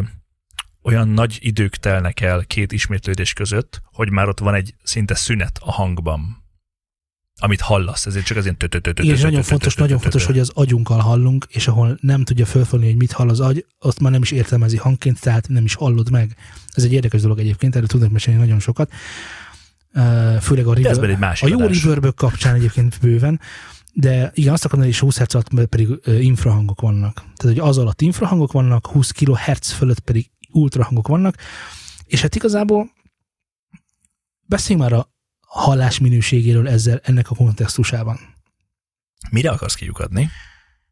olyan 0.83 1.07
nagy 1.09 1.37
idők 1.41 1.75
telnek 1.75 2.21
el 2.21 2.43
két 2.45 2.71
ismétlődés 2.71 3.33
között, 3.33 3.81
hogy 3.83 4.11
már 4.11 4.27
ott 4.27 4.39
van 4.39 4.53
egy 4.53 4.73
szinte 4.83 5.15
szünet 5.15 5.59
a 5.61 5.71
hangban, 5.71 6.38
amit 7.39 7.61
hallasz, 7.61 8.05
ezért 8.05 8.25
csak 8.25 8.37
azért 8.37 8.63
Igen, 8.63 9.15
és 9.15 9.21
nagyon 9.21 9.43
fontos, 9.43 9.75
nagyon 9.75 9.99
fontos, 9.99 10.25
hogy 10.25 10.39
az 10.39 10.51
agyunkkal 10.53 10.99
hallunk, 10.99 11.45
és 11.49 11.67
ahol 11.67 11.97
nem 12.01 12.23
tudja 12.23 12.45
fölfogni, 12.45 12.85
hogy 12.85 12.95
mit 12.95 13.11
hall 13.11 13.29
az 13.29 13.39
agy, 13.39 13.65
azt 13.79 13.99
már 13.99 14.11
nem 14.11 14.21
is 14.21 14.31
értelmezi 14.31 14.77
hangként, 14.77 15.19
tehát 15.19 15.47
nem 15.47 15.65
is 15.65 15.73
hallod 15.73 16.11
meg. 16.11 16.35
Ez 16.73 16.83
egy 16.83 16.93
érdekes 16.93 17.21
dolog 17.21 17.39
egyébként, 17.39 17.75
erről 17.75 17.87
tudnak 17.87 18.11
mesélni 18.11 18.39
nagyon 18.39 18.59
sokat. 18.59 18.91
Főleg 20.41 20.67
a, 20.67 20.73
pedig 20.73 20.85
egy 20.85 21.15
a 21.15 21.17
másik 21.17 21.49
jó 21.49 21.59
adás. 21.59 21.83
reverb 21.83 22.15
kapcsán 22.15 22.55
egyébként 22.55 22.97
bőven, 23.01 23.39
de 23.93 24.31
igen, 24.33 24.53
azt 24.53 24.65
akarom, 24.65 24.83
hogy 24.83 24.93
is 24.93 24.99
20 24.99 25.17
Hz 25.19 25.35
alatt 25.35 25.67
pedig 25.67 25.87
infrahangok 26.05 26.81
vannak. 26.81 27.13
Tehát, 27.13 27.57
hogy 27.57 27.59
az 27.59 27.77
alatt 27.77 28.01
infrahangok 28.01 28.51
vannak, 28.51 28.87
20 28.87 29.11
kHz 29.11 29.71
fölött 29.71 29.99
pedig 29.99 30.29
ultrahangok 30.51 31.07
vannak, 31.07 31.35
és 32.05 32.21
hát 32.21 32.35
igazából 32.35 32.91
beszéljünk 34.45 34.89
már 34.89 34.99
a 34.99 35.09
hallás 35.49 35.99
minőségéről 35.99 36.67
ezzel, 36.67 36.99
ennek 37.03 37.29
a 37.29 37.35
kontextusában. 37.35 38.19
Mire 39.31 39.49
akarsz 39.51 39.75
kiukadni? 39.75 40.29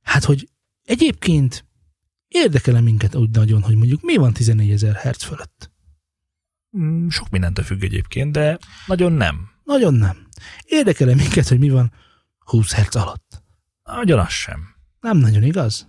Hát, 0.01 0.23
hogy 0.23 0.49
egyébként 0.83 1.65
érdekel 2.27 2.81
minket 2.81 3.15
úgy 3.15 3.29
nagyon, 3.29 3.61
hogy 3.61 3.75
mondjuk 3.75 4.01
mi 4.01 4.15
van 4.15 4.33
14 4.33 4.71
ezer 4.71 4.95
hertz 4.95 5.23
fölött? 5.23 5.71
Mm, 6.77 7.07
Sok 7.07 7.29
mindentől 7.29 7.65
függ 7.65 7.83
egyébként, 7.83 8.31
de 8.31 8.57
nagyon 8.85 9.11
nem. 9.11 9.49
Nagyon 9.63 9.93
nem. 9.93 10.27
Érdekel 10.65 11.15
minket, 11.15 11.47
hogy 11.47 11.59
mi 11.59 11.69
van 11.69 11.93
20 12.39 12.71
hertz 12.73 12.95
alatt? 12.95 13.43
Nagyon 13.83 14.19
az 14.19 14.31
sem. 14.31 14.75
Nem 14.99 15.17
nagyon 15.17 15.43
igaz. 15.43 15.87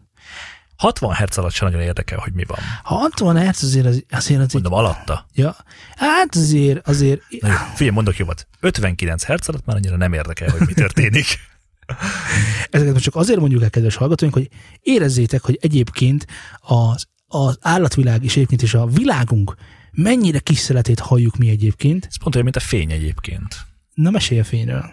60 0.78 1.14
Hz 1.14 1.38
alatt 1.38 1.52
sem 1.52 1.68
nagyon 1.68 1.82
érdekel, 1.82 2.18
hogy 2.18 2.32
mi 2.32 2.44
van. 2.44 2.58
Ha 2.82 2.94
60 2.94 3.36
hertz 3.36 3.62
azért, 3.62 3.86
az, 3.86 4.04
azért, 4.10 4.40
azért 4.40 4.52
Mondom, 4.52 4.72
alatta. 4.72 5.26
ja, 5.34 5.56
hát 5.96 6.34
azért, 6.34 6.88
azért, 6.88 7.20
Na 7.40 7.48
jó, 7.48 7.54
figyelj, 7.74 7.90
mondok 7.94 8.16
jobbat. 8.16 8.46
59 8.60 9.24
Hz 9.24 9.48
alatt 9.48 9.64
már 9.64 9.76
annyira 9.76 9.96
nem 9.96 10.12
érdekel, 10.12 10.50
hogy 10.50 10.66
mi 10.66 10.72
történik. 10.72 11.26
ezeket 12.70 12.92
most 12.92 13.04
csak 13.04 13.16
azért 13.16 13.40
mondjuk 13.40 13.62
el, 13.62 13.70
kedves 13.70 13.96
hallgatóink, 13.96 14.34
hogy 14.34 14.48
érezzétek, 14.82 15.42
hogy 15.42 15.58
egyébként 15.60 16.26
az, 16.60 17.06
az 17.26 17.58
állatvilág 17.60 18.24
és 18.24 18.36
egyébként 18.36 18.62
is 18.62 18.74
a 18.74 18.86
világunk 18.86 19.54
mennyire 19.92 20.38
kis 20.38 20.58
szeletét 20.58 21.00
halljuk 21.00 21.36
mi 21.36 21.48
egyébként. 21.48 22.06
Ez 22.08 22.18
pont 22.18 22.34
olyan, 22.34 22.44
mint 22.44 22.56
a 22.64 22.66
fény 22.66 22.92
egyébként. 22.92 23.56
Na 23.94 24.10
mesélj 24.10 24.40
a 24.40 24.44
fényről. 24.44 24.90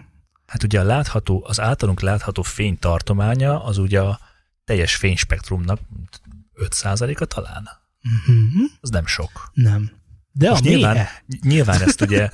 Hát 0.47 0.63
ugye 0.63 0.79
a 0.79 0.83
látható, 0.83 1.45
az 1.47 1.59
általunk 1.59 2.01
látható 2.01 2.41
fény 2.41 2.79
tartománya 2.79 3.63
az 3.63 3.77
ugye 3.77 3.99
a 3.99 4.19
teljes 4.65 4.95
fényspektrumnak 4.95 5.79
5%-a 6.61 7.25
talán. 7.25 7.69
Uh-huh. 8.03 8.69
Az 8.81 8.89
nem 8.89 9.05
sok. 9.05 9.51
Nem. 9.53 9.91
De 10.31 10.49
Most 10.49 10.65
a 10.65 10.67
nyilván, 10.69 10.93
mélye, 10.93 11.23
nyilván 11.41 11.81
ezt 11.81 12.01
ugye 12.01 12.29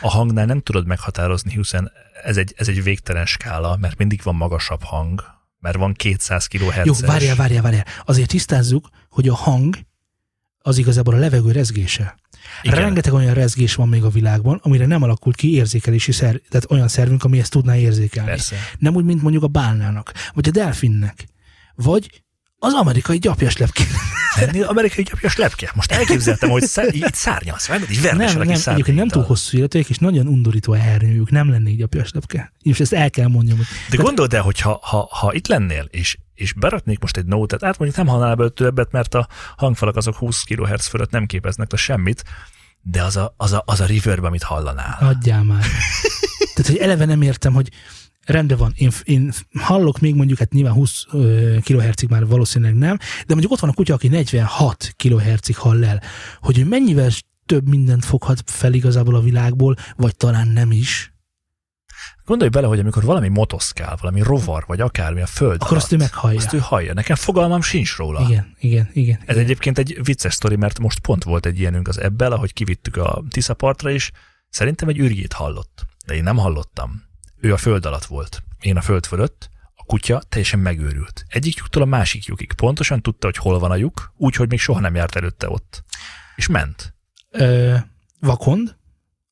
a 0.00 0.10
hangnál 0.10 0.46
nem 0.46 0.60
tudod 0.60 0.86
meghatározni, 0.86 1.50
hiszen 1.50 1.92
ez 2.24 2.36
egy, 2.36 2.54
ez 2.56 2.68
egy 2.68 2.82
végtelen 2.82 3.26
skála, 3.26 3.76
mert 3.76 3.98
mindig 3.98 4.20
van 4.22 4.34
magasabb 4.34 4.82
hang, 4.82 5.24
mert 5.58 5.76
van 5.76 5.92
200 5.92 6.46
kHz. 6.46 6.84
jó, 6.84 6.92
várjál, 7.00 7.36
várjál, 7.36 7.62
várjál. 7.62 7.86
Azért 8.04 8.28
tisztázzuk, 8.28 8.88
hogy 9.08 9.28
a 9.28 9.34
hang 9.34 9.76
az 10.58 10.78
igazából 10.78 11.14
a 11.14 11.18
levegő 11.18 11.50
rezgése. 11.50 12.16
Igen. 12.62 12.78
Rengeteg 12.78 13.12
olyan 13.12 13.34
rezgés 13.34 13.74
van 13.74 13.88
még 13.88 14.04
a 14.04 14.08
világban, 14.08 14.60
amire 14.62 14.86
nem 14.86 15.02
alakult 15.02 15.36
ki 15.36 15.54
érzékelési 15.54 16.12
szerv, 16.12 16.36
tehát 16.48 16.70
olyan 16.70 16.88
szervünk, 16.88 17.24
ami 17.24 17.38
ezt 17.38 17.50
tudná 17.50 17.76
érzékelni. 17.76 18.30
Persze. 18.30 18.56
Nem 18.78 18.94
úgy, 18.94 19.04
mint 19.04 19.22
mondjuk 19.22 19.42
a 19.42 19.46
bálnának, 19.46 20.12
vagy 20.34 20.48
a 20.48 20.50
delfinnek, 20.50 21.26
vagy 21.74 22.24
az 22.58 22.72
amerikai 22.72 23.18
gyapjas 23.18 23.56
lepkének. 23.56 24.00
Ennél 24.34 24.64
amerikai 24.64 25.04
gyapjas 25.04 25.36
lepke. 25.36 25.70
Most 25.74 25.92
elképzeltem, 25.92 26.50
hogy 26.50 26.62
szá- 26.62 26.94
így 26.94 27.14
szárnyalsz 27.14 27.68
meg, 27.68 27.86
így 27.90 28.00
vermes 28.00 28.32
Nem, 28.32 28.46
nem, 28.46 28.60
egyébként 28.64 28.96
nem 28.96 29.08
túl 29.08 29.22
hosszú 29.22 29.56
életűek, 29.56 29.88
és 29.88 29.98
nagyon 29.98 30.26
undorító 30.26 30.72
a 30.72 30.76
hernyőjük, 30.76 31.30
nem 31.30 31.50
lenne 31.50 31.70
így 31.70 31.76
gyapjas 31.76 32.10
lepke. 32.12 32.52
És 32.62 32.80
ezt 32.80 32.92
el 32.92 33.10
kell 33.10 33.28
mondjam, 33.28 33.56
hogy 33.56 33.66
De 33.90 33.96
gondold 33.96 34.34
el, 34.34 34.42
hogy 34.42 34.60
ha, 34.60 34.78
ha, 34.82 35.08
ha 35.10 35.32
itt 35.32 35.46
lennél, 35.46 35.86
és, 35.90 36.16
és 36.34 36.52
beraknék 36.52 36.98
most 36.98 37.16
egy 37.16 37.26
nótet, 37.26 37.62
át 37.62 37.78
mondjuk 37.78 38.04
nem 38.04 38.14
hallanál 38.14 38.34
belőle 38.34 38.54
többet, 38.54 38.92
mert 38.92 39.14
a 39.14 39.28
hangfalak 39.56 39.96
azok 39.96 40.16
20 40.16 40.42
kHz 40.42 40.86
fölött 40.86 41.10
nem 41.10 41.26
képeznek 41.26 41.70
le 41.70 41.76
semmit, 41.76 42.24
de 42.82 43.02
az 43.02 43.16
a, 43.16 43.34
az 43.36 43.52
a, 43.52 43.62
az 43.66 43.80
a 43.80 43.86
reverb, 43.86 44.24
amit 44.24 44.42
hallanál. 44.42 44.96
adjál 45.00 45.42
már. 45.42 45.64
Tehát, 46.54 46.70
hogy 46.70 46.80
eleve 46.80 47.04
nem 47.04 47.22
értem, 47.22 47.52
hogy 47.52 47.68
rendben 48.26 48.58
van, 48.58 48.72
én, 48.76 48.90
én 49.04 49.32
hallok 49.58 50.00
még 50.00 50.14
mondjuk, 50.14 50.38
hát 50.38 50.52
nyilván 50.52 50.72
20 50.72 51.04
kHz-ig 51.60 52.08
már 52.08 52.26
valószínűleg 52.26 52.74
nem, 52.74 52.96
de 52.96 53.24
mondjuk 53.26 53.52
ott 53.52 53.60
van 53.60 53.70
a 53.70 53.74
kutya, 53.74 53.94
aki 53.94 54.08
46 54.08 54.94
kHz-ig 54.96 55.56
hall 55.56 55.84
el, 55.84 56.02
hogy 56.40 56.58
ő 56.58 56.64
mennyivel 56.64 57.10
több 57.46 57.68
mindent 57.68 58.04
foghat 58.04 58.42
fel 58.46 58.72
igazából 58.72 59.14
a 59.14 59.20
világból, 59.20 59.76
vagy 59.96 60.16
talán 60.16 60.48
nem 60.48 60.70
is, 60.70 61.14
Gondolj 62.24 62.50
bele, 62.50 62.66
hogy 62.66 62.78
amikor 62.78 63.04
valami 63.04 63.28
motoszkál, 63.28 63.96
valami 64.00 64.20
rovar, 64.20 64.64
vagy 64.66 64.80
akármi 64.80 65.20
a 65.20 65.26
föld 65.26 65.62
akkor 65.62 65.76
azt 65.76 65.92
ő 65.92 65.96
alatt, 65.96 66.10
meghallja. 66.10 66.38
azt 66.38 66.52
ő 66.52 66.58
hallja. 66.58 66.92
Nekem 66.92 67.16
fogalmam 67.16 67.60
sincs 67.60 67.96
róla. 67.96 68.20
Igen, 68.28 68.56
igen, 68.58 68.90
igen. 68.92 69.20
Ez 69.26 69.36
egyébként 69.36 69.78
egy 69.78 69.98
vicces 70.02 70.34
sztori, 70.34 70.56
mert 70.56 70.78
most 70.78 70.98
pont 70.98 71.24
volt 71.24 71.46
egy 71.46 71.58
ilyenünk 71.58 71.88
az 71.88 72.00
ebbel, 72.00 72.32
ahogy 72.32 72.52
kivittük 72.52 72.96
a 72.96 73.22
Tiszapartra 73.30 73.90
is. 73.90 74.10
Szerintem 74.48 74.88
egy 74.88 74.98
ürgét 74.98 75.32
hallott, 75.32 75.86
de 76.06 76.14
én 76.14 76.22
nem 76.22 76.36
hallottam. 76.36 77.03
Ő 77.44 77.52
a 77.52 77.56
föld 77.56 77.86
alatt 77.86 78.04
volt, 78.04 78.42
én 78.60 78.76
a 78.76 78.80
föld 78.80 79.06
fölött, 79.06 79.50
a 79.74 79.84
kutya 79.84 80.22
teljesen 80.28 80.58
megőrült. 80.58 81.24
Egyik 81.28 81.56
lyuktól 81.56 81.82
a 81.82 81.86
másik 81.86 82.24
lyukig. 82.24 82.52
Pontosan 82.52 83.02
tudta, 83.02 83.26
hogy 83.26 83.36
hol 83.36 83.58
van 83.58 83.70
a 83.70 83.76
lyuk, 83.76 84.12
úgyhogy 84.16 84.48
még 84.48 84.58
soha 84.58 84.80
nem 84.80 84.94
járt 84.94 85.16
előtte 85.16 85.48
ott. 85.48 85.84
És 86.36 86.46
ment. 86.46 86.94
Ö, 87.30 87.76
vakond. 88.20 88.76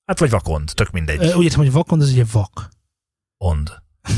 Hát 0.05 0.19
vagy 0.19 0.31
vakond, 0.31 0.71
tök 0.75 0.91
mindegy. 0.91 1.25
Ö, 1.25 1.35
úgy 1.35 1.45
értem, 1.45 1.59
hogy 1.59 1.73
vakond 1.73 2.03
az 2.03 2.11
ugye 2.11 2.25
vak. 2.33 2.69
Ond. 3.37 3.83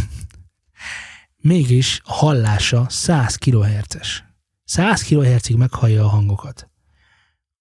Mégis 1.37 2.01
a 2.05 2.13
hallása 2.13 2.87
100 2.89 3.37
kHz-es. 3.37 4.25
100 4.65 5.03
kHz-ig 5.03 5.57
meghallja 5.57 6.05
a 6.05 6.09
hangokat. 6.09 6.71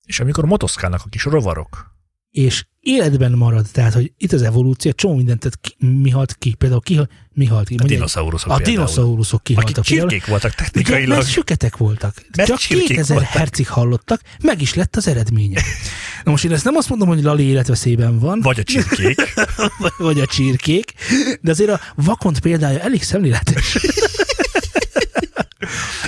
És 0.03 0.19
amikor 0.19 0.45
motoszkálnak 0.45 1.01
a 1.05 1.09
kis 1.09 1.23
rovarok, 1.23 1.92
és 2.33 2.65
életben 2.79 3.31
marad, 3.31 3.65
tehát, 3.71 3.93
hogy 3.93 4.11
itt 4.17 4.31
az 4.31 4.41
evolúció, 4.41 4.91
csomó 4.91 5.15
mindent, 5.15 5.39
tehát 5.39 5.59
ki, 5.61 5.85
mi 5.85 6.09
halt 6.09 6.35
ki, 6.39 6.53
például 6.53 6.81
ki, 6.81 6.99
mi 7.33 7.45
halt 7.45 7.67
ki? 7.67 7.75
a 7.77 7.85
dinoszauruszok 7.85 8.51
a 8.51 8.55
például, 8.55 8.75
dinoszauruszok 8.75 9.43
kihaltak. 9.43 9.77
akik 9.77 9.83
csirkék 9.83 10.25
voltak 10.25 10.55
technikailag. 10.55 11.07
mert 11.09 11.29
süketek 11.29 11.77
voltak. 11.77 12.15
Mert 12.37 12.49
Csak 12.49 12.57
csirkék 12.57 12.87
2000 12.87 13.17
voltak. 13.17 13.33
hercig 13.33 13.67
hallottak, 13.67 14.21
meg 14.41 14.61
is 14.61 14.73
lett 14.73 14.95
az 14.95 15.07
eredménye. 15.07 15.61
Na 16.23 16.31
most 16.31 16.43
én 16.43 16.51
ezt 16.51 16.63
nem 16.63 16.75
azt 16.75 16.89
mondom, 16.89 17.07
hogy 17.07 17.23
Lali 17.23 17.43
életveszélyben 17.43 18.19
van, 18.19 18.39
Vagy 18.41 18.59
a 18.59 18.63
csirkék. 18.63 19.33
vagy 19.97 20.19
a 20.19 20.25
csirkék, 20.25 20.93
de 21.41 21.51
azért 21.51 21.69
a 21.69 21.79
vakont 21.95 22.39
példája 22.39 22.79
elég 22.79 23.03
szemléletes. 23.03 23.77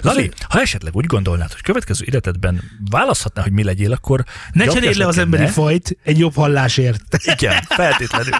Lali, 0.05 0.31
ha 0.49 0.61
esetleg 0.61 0.95
úgy 0.95 1.05
gondolnád, 1.05 1.51
hogy 1.51 1.61
következő 1.61 2.05
életedben 2.07 2.61
választhatnál, 2.89 3.43
hogy 3.43 3.53
mi 3.53 3.63
legyél, 3.63 3.91
akkor... 3.91 4.23
Ne 4.51 4.65
cseréld 4.65 4.95
le 4.95 5.07
az 5.07 5.17
emberi 5.17 5.43
ne. 5.43 5.49
fajt 5.49 5.97
egy 6.03 6.19
jobb 6.19 6.35
hallásért. 6.35 7.17
Igen, 7.23 7.61
feltétlenül. 7.61 8.33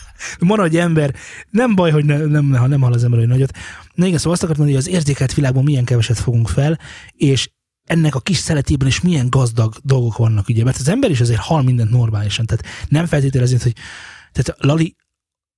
Maradj 0.38 0.78
ember, 0.78 1.14
nem 1.50 1.74
baj, 1.74 1.90
hogy 1.90 2.04
ne, 2.04 2.16
nem, 2.16 2.52
ha 2.52 2.66
nem 2.66 2.80
hall 2.80 2.92
az 2.92 3.04
ember 3.04 3.18
olyan 3.18 3.30
nagyot. 3.30 3.56
Na 3.94 4.06
igen, 4.06 4.18
szóval 4.18 4.32
azt 4.32 4.42
akartam 4.42 4.64
mondani, 4.64 4.84
hogy 4.84 4.94
az 4.94 5.00
érzékelt 5.00 5.34
világban 5.34 5.64
milyen 5.64 5.84
keveset 5.84 6.18
fogunk 6.18 6.48
fel, 6.48 6.78
és 7.12 7.50
ennek 7.84 8.14
a 8.14 8.20
kis 8.20 8.36
szeletében 8.36 8.88
is 8.88 9.00
milyen 9.00 9.30
gazdag 9.30 9.74
dolgok 9.82 10.16
vannak, 10.16 10.48
ugye, 10.48 10.64
mert 10.64 10.78
az 10.78 10.88
ember 10.88 11.10
is 11.10 11.20
azért 11.20 11.40
hall 11.40 11.62
mindent 11.62 11.90
normálisan, 11.90 12.46
tehát 12.46 12.64
nem 12.88 13.06
feltétlenül 13.06 13.46
azért, 13.46 13.62
hogy 13.62 13.74
tehát 14.32 14.60
Lali 14.60 14.96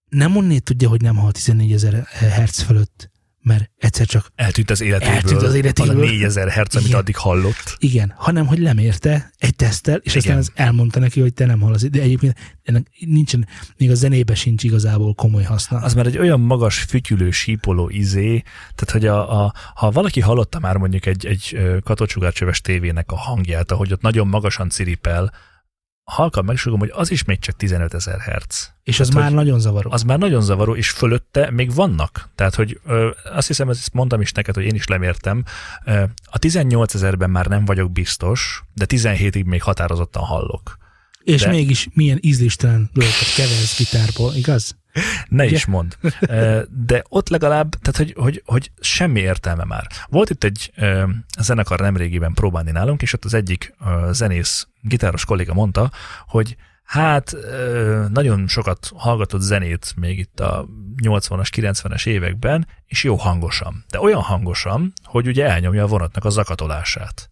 nem 0.09 0.37
onnét 0.37 0.65
tudja, 0.65 0.89
hogy 0.89 1.01
nem 1.01 1.17
hall 1.17 1.31
14 1.31 1.73
ezer 1.73 2.07
hertz 2.07 2.61
fölött, 2.61 3.11
mert 3.43 3.71
egyszer 3.79 4.07
csak 4.07 4.33
Eltűnt 4.35 4.71
az 4.71 4.81
életéből. 4.81 5.15
Eltűnt 5.15 5.43
az 5.43 5.55
életéből. 5.55 5.91
Az 5.91 5.97
a 5.97 6.05
4000 6.05 6.49
herc, 6.49 6.75
amit 6.75 6.87
Igen. 6.87 6.99
addig 7.01 7.17
hallott. 7.17 7.77
igen, 7.79 8.15
hanem 8.17 8.47
hogy 8.47 8.59
lemérte 8.59 9.31
egy 9.39 9.57
teszttel, 9.57 9.97
és 10.03 10.17
aztán 10.17 10.23
Igen. 10.23 10.39
az 10.39 10.53
elmondta 10.55 10.99
neki, 11.01 11.21
hogy 11.21 11.35
te 11.35 11.47
nem 11.47 11.61
hallasz. 11.61 11.83
De 11.83 12.01
egyébként 12.01 12.37
ennek 12.63 12.87
nincsen, 12.99 13.47
még 13.77 13.91
a 13.91 13.95
zenébe 13.95 14.35
sincs 14.35 14.63
igazából 14.65 15.15
komoly 15.15 15.43
haszna. 15.43 15.79
Az 15.79 15.95
már 15.95 16.07
egy 16.07 16.19
olyan 16.19 16.41
magas, 16.41 16.79
fütyülő, 16.79 17.31
sípoló 17.31 17.89
izé, 17.89 18.43
tehát 18.75 18.91
hogy 18.91 19.07
a, 19.07 19.45
a, 19.45 19.55
ha 19.75 19.91
valaki 19.91 20.21
hallotta 20.21 20.59
már 20.59 20.77
mondjuk 20.77 21.07
egy, 21.07 21.27
egy 21.27 21.59
katocsugárcsöves 21.85 22.61
tévének 22.61 23.13
a 23.13 23.17
hangját, 23.17 23.73
ahogy 23.73 23.93
ott 23.93 24.01
nagyon 24.01 24.27
magasan 24.27 24.69
ciripel, 24.69 25.33
halkan 26.13 26.45
megsugom, 26.45 26.79
hogy 26.79 26.93
az 26.95 27.11
is 27.11 27.25
még 27.25 27.39
csak 27.39 27.57
15 27.57 27.95
ezer 27.95 28.21
herc. 28.21 28.69
és 28.83 29.01
az 29.01 29.09
tehát, 29.09 29.23
már 29.23 29.33
nagyon 29.33 29.61
zavaró. 29.61 29.91
Az 29.93 30.03
már 30.03 30.19
nagyon 30.19 30.43
zavaró, 30.43 30.75
és 30.75 30.91
fölötte 30.91 31.51
még 31.51 31.75
vannak. 31.75 32.29
Tehát, 32.35 32.55
hogy 32.55 32.81
ö, 32.85 33.11
azt 33.33 33.47
hiszem, 33.47 33.69
ezt 33.69 33.93
mondtam 33.93 34.21
is 34.21 34.33
neked, 34.33 34.55
hogy 34.55 34.65
én 34.65 34.75
is 34.75 34.87
lemértem. 34.87 35.45
Ö, 35.85 36.03
a 36.25 36.39
18 36.39 36.95
ezerben 36.95 37.31
már 37.31 37.47
nem 37.47 37.65
vagyok 37.65 37.93
biztos, 37.93 38.63
de 38.75 38.85
17-ig 38.89 39.45
még 39.45 39.63
határozottan 39.63 40.23
hallok. 40.23 40.79
És 41.23 41.43
De- 41.43 41.51
mégis 41.51 41.89
milyen 41.95 42.19
ízléstelen 42.21 42.91
dolgokat 42.93 43.35
keversz 43.37 43.79
gitárból, 43.79 44.35
igaz? 44.35 44.77
Ne 45.29 45.45
Ugye? 45.45 45.55
is 45.55 45.65
mond. 45.65 45.97
De 46.87 47.05
ott 47.09 47.29
legalább, 47.29 47.71
tehát 47.71 47.97
hogy, 47.97 48.15
hogy, 48.17 48.43
hogy 48.45 48.71
semmi 48.81 49.21
értelme 49.21 49.65
már. 49.65 49.87
Volt 50.09 50.31
itt 50.31 50.45
egy 50.45 50.73
zenekar 51.39 51.81
nemrégiben 51.81 52.33
próbálni 52.33 52.71
nálunk, 52.71 53.03
és 53.03 53.13
ott 53.13 53.25
az 53.25 53.35
egyik 53.35 53.75
zenész, 54.11 54.67
gitáros 54.81 55.25
kolléga 55.25 55.55
mondta, 55.55 55.91
hogy 56.27 56.57
hát 56.85 57.37
nagyon 58.09 58.49
sokat 58.49 58.91
hallgatott 58.95 59.41
zenét 59.41 59.93
még 59.97 60.19
itt 60.19 60.41
a 60.41 60.67
80-as, 61.03 61.49
90-es 61.57 62.07
években, 62.07 62.67
és 62.87 63.05
jó 63.05 63.17
hangosan. 63.17 63.85
De 63.91 64.01
olyan 64.01 64.21
hangosan, 64.21 64.93
hogy 65.05 65.27
ugye 65.27 65.47
elnyomja 65.47 65.83
a 65.83 65.87
vonatnak 65.87 66.25
a 66.25 66.31
zakatolását. 66.31 67.31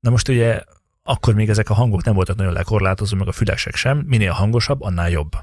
Na 0.00 0.10
most 0.10 0.28
ugye 0.28 0.60
akkor 1.06 1.34
még 1.34 1.48
ezek 1.48 1.70
a 1.70 1.74
hangok 1.74 2.04
nem 2.04 2.14
voltak 2.14 2.36
nagyon 2.36 2.52
lekorlátozó, 2.52 3.16
meg 3.16 3.28
a 3.28 3.32
fülesek 3.32 3.74
sem, 3.74 3.98
minél 3.98 4.32
hangosabb, 4.32 4.80
annál 4.80 5.10
jobb 5.10 5.36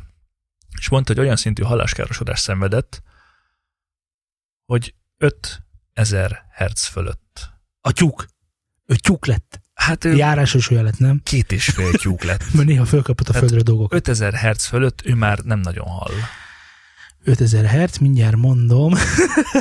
és 0.80 0.90
mondta, 0.90 1.14
hogy 1.14 1.22
olyan 1.22 1.36
szintű 1.36 1.64
halláskárosodást 1.64 2.44
szenvedett, 2.44 3.02
hogy 4.66 4.94
5000 5.18 6.46
Hz 6.56 6.86
fölött. 6.86 7.50
A 7.82 7.92
tyúk. 7.92 8.28
Ő 8.86 8.96
tyúk 8.96 9.26
lett. 9.26 9.62
Hát 9.74 10.06
ő 10.06 10.16
Járásos 10.16 10.70
olyan 10.70 10.84
lett, 10.84 10.98
nem? 10.98 11.22
két 11.24 11.52
és 11.52 11.66
fél 11.66 11.92
tyúk 11.92 12.24
lett. 12.24 12.44
Mert 12.54 12.68
néha 12.68 12.86
fölkapott 12.86 13.30
a 13.30 13.32
Hát- 13.32 13.42
földre 13.42 13.62
dolgok. 13.62 13.94
5000 13.94 14.34
Hz 14.34 14.66
fölött 14.66 15.06
ő 15.06 15.16
már 15.16 15.40
nem 15.40 15.60
nagyon 15.60 15.88
hall. 15.88 16.14
5000 17.24 17.66
hertz, 17.66 17.98
mindjárt 17.98 18.36
mondom. 18.36 18.94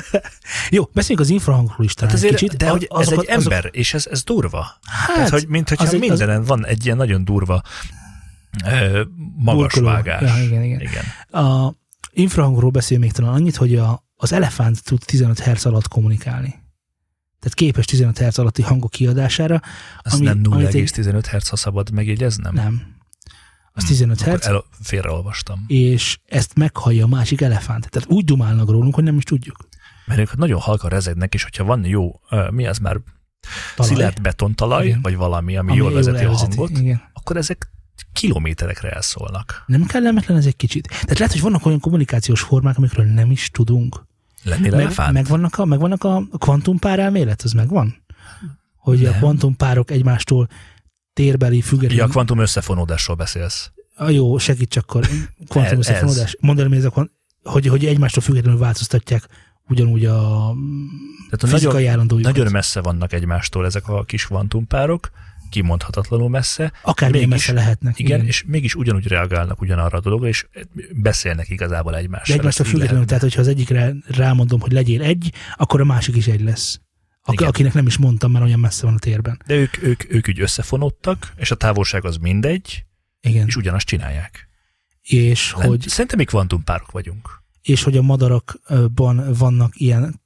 Jó, 0.70 0.85
beszéljünk 0.93 1.27
az 1.27 1.32
infrahangról 1.32 1.85
is 1.87 1.95
talán 1.95 2.11
Hát 2.15 2.23
azért, 2.23 2.37
kicsit. 2.39 2.57
de 2.57 2.69
hogy 2.69 2.82
ez 2.91 3.07
Azokat- 3.07 3.24
egy 3.24 3.31
ember, 3.31 3.69
és 3.73 3.95
ez, 3.95 4.07
ez 4.11 4.23
durva. 4.24 4.66
Hát, 4.82 5.15
Tehát, 5.15 5.31
hogy 5.31 5.47
mint 5.49 5.69
hogyha 5.69 5.85
az 5.85 5.95
egy- 5.95 6.01
az- 6.03 6.09
mindenen 6.09 6.45
van 6.45 6.66
egy 6.66 6.85
ilyen 6.85 6.97
nagyon 6.97 7.24
durva 7.24 7.62
ö, 8.65 9.03
magas 9.37 9.61
Burkoló. 9.61 9.87
vágás. 9.87 10.20
Ja, 10.37 10.43
igen, 10.45 10.62
igen. 10.62 10.81
igen. 10.81 11.05
A 11.45 11.74
infrahangról 12.12 12.70
beszél 12.70 12.99
még 12.99 13.12
talán 13.12 13.32
annyit, 13.32 13.57
hogy 13.57 13.77
a, 13.77 14.05
az 14.16 14.32
elefánt 14.32 14.85
tud 14.85 15.03
15 15.05 15.39
Hz 15.41 15.66
alatt 15.66 15.89
kommunikálni. 15.89 16.49
Tehát 17.41 17.55
képes 17.57 17.85
15 17.85 18.19
Hz 18.19 18.39
alatti 18.39 18.62
hangok 18.62 18.91
kiadására. 18.91 19.61
Ami- 20.03 20.24
nem 20.24 20.41
amit 20.51 20.66
egy- 20.74 20.91
0,15 20.95 21.27
Hz, 21.31 21.49
ha 21.49 21.57
szabad 21.57 21.91
megjegyeznem. 21.91 22.55
Nem. 22.55 22.82
Az 23.72 23.84
15 23.84 24.20
Akkor 24.20 24.38
Hz, 24.38 24.47
el, 24.47 24.64
félreolvastam. 24.82 25.64
és 25.66 26.18
ezt 26.26 26.55
meghallja 26.55 27.05
a 27.05 27.09
másik 27.09 27.40
elefánt. 27.40 27.90
Tehát 27.90 28.10
úgy 28.10 28.24
dumálnak 28.24 28.70
rólunk, 28.70 28.94
hogy 28.94 29.05
nem 29.05 29.16
is 29.16 29.22
tudjuk. 29.24 29.56
Mert 30.06 30.20
ők 30.20 30.36
nagyon 30.36 30.60
halkan 30.60 30.90
rezegnek, 30.90 31.34
és 31.34 31.42
hogyha 31.42 31.64
van 31.64 31.84
jó, 31.84 32.20
mi 32.51 32.66
az 32.66 32.78
már 32.78 32.97
Talaj. 33.76 33.92
szilárd 33.92 34.20
betontalaj, 34.20 34.86
Igen. 34.86 35.01
vagy 35.02 35.16
valami, 35.16 35.56
ami, 35.56 35.70
Ami 35.70 35.78
jól 35.78 35.92
vezeti 35.92 36.16
a 36.16 36.20
elvezeti. 36.20 36.56
hangot, 36.56 36.78
Igen. 36.78 37.02
akkor 37.12 37.36
ezek 37.36 37.70
kilométerekre 38.12 38.90
elszólnak. 38.90 39.62
Nem 39.66 39.84
kellemetlen 39.86 40.36
ez 40.36 40.47
egy 40.47 40.56
kicsit. 40.56 40.88
Tehát 40.88 41.18
lehet, 41.18 41.32
hogy 41.32 41.40
vannak 41.42 41.66
olyan 41.66 41.80
kommunikációs 41.80 42.40
formák, 42.40 42.76
amikről 42.76 43.05
nem 43.06 43.30
is 43.30 43.51
tudunk. 43.51 44.06
Lennél 44.42 44.70
Meg, 44.70 44.80
elefánt? 44.80 45.12
megvannak 45.12 45.59
a, 45.59 45.64
megvannak 45.64 46.05
a 46.05 46.22
kvantumpár 46.38 46.98
elmélet, 46.98 47.42
az 47.42 47.52
megvan? 47.52 48.02
Hogy 48.76 49.05
a 49.05 49.10
Nem. 49.10 49.18
kvantumpárok 49.18 49.90
egymástól 49.90 50.48
térbeli 51.24 51.60
független... 51.60 51.98
Ja, 51.98 52.06
kvantum 52.06 52.38
összefonódásról 52.38 53.16
beszélsz. 53.16 53.70
A 53.97 54.09
jó, 54.10 54.38
segíts 54.38 54.76
akkor. 54.76 55.06
Kvantum 55.48 55.78
összefonódás. 55.78 56.36
Mondd 56.40 56.60
el, 56.60 56.68
mi 56.68 56.76
ez 56.76 56.84
a 56.84 57.09
hogy, 57.42 57.66
hogy 57.66 57.86
egymástól 57.86 58.22
függetlenül 58.22 58.59
változtatják 58.60 59.26
ugyanúgy 59.68 60.05
a 60.05 60.52
Tehát 61.30 61.42
a 61.42 61.47
fizikai 61.47 61.72
nagyon, 61.74 61.90
állandójukat. 61.90 62.36
nagyon 62.36 62.52
messze 62.52 62.80
vannak 62.80 63.12
egymástól 63.12 63.64
ezek 63.66 63.88
a 63.88 64.05
kis 64.05 64.26
kvantumpárok, 64.26 65.10
kimondhatatlanul 65.51 66.28
messze, 66.28 66.72
Akármilyen 66.82 67.28
mégis- 67.28 67.47
messze 67.47 67.60
lehetnek. 67.60 67.98
igen, 67.98 68.16
igen, 68.16 68.26
és 68.26 68.44
mégis 68.47 68.74
ugyanúgy 68.74 69.06
reagálnak 69.06 69.60
ugyanarra 69.60 69.98
a 69.98 70.01
dologra, 70.01 70.28
és 70.28 70.47
beszélnek 70.94 71.48
igazából 71.48 71.92
De 71.92 71.98
egymással. 71.98 72.36
egymástól 72.36 72.64
Ezt 72.66 72.74
így 72.74 72.80
függetlenül, 72.80 73.06
tehát 73.06 73.22
hogyha 73.22 73.40
az 73.40 73.48
egyikre 73.48 73.94
rámondom, 74.06 74.60
hogy 74.60 74.72
legyél 74.72 75.02
egy, 75.02 75.32
akkor 75.56 75.80
a 75.80 75.84
másik 75.84 76.16
is 76.16 76.26
egy 76.26 76.40
lesz. 76.42 76.80
Ak- 77.22 77.40
akinek 77.40 77.72
nem 77.74 77.86
is 77.86 77.97
mondtam, 77.97 78.30
mert 78.32 78.44
olyan 78.44 78.60
messze 78.60 78.86
van 78.86 78.94
a 78.94 78.98
térben. 78.98 79.42
De 79.47 79.55
ők, 79.55 79.82
ők, 79.82 80.12
ők 80.12 80.28
úgy 80.28 80.40
összefonódtak, 80.40 81.32
és 81.36 81.51
a 81.51 81.55
távolság 81.55 82.05
az 82.05 82.16
mindegy, 82.16 82.84
Igen. 83.20 83.47
és 83.47 83.56
ugyanazt 83.56 83.86
csinálják. 83.86 84.48
És 85.02 85.52
Len- 85.56 85.68
hogy, 85.68 85.88
Szerintem 85.88 86.18
mi 86.18 86.24
kvantumpárok 86.24 86.90
vagyunk. 86.90 87.42
és 87.62 87.82
hogy 87.82 87.97
a 87.97 88.02
madarakban 88.02 89.32
vannak 89.32 89.80
ilyen 89.80 90.20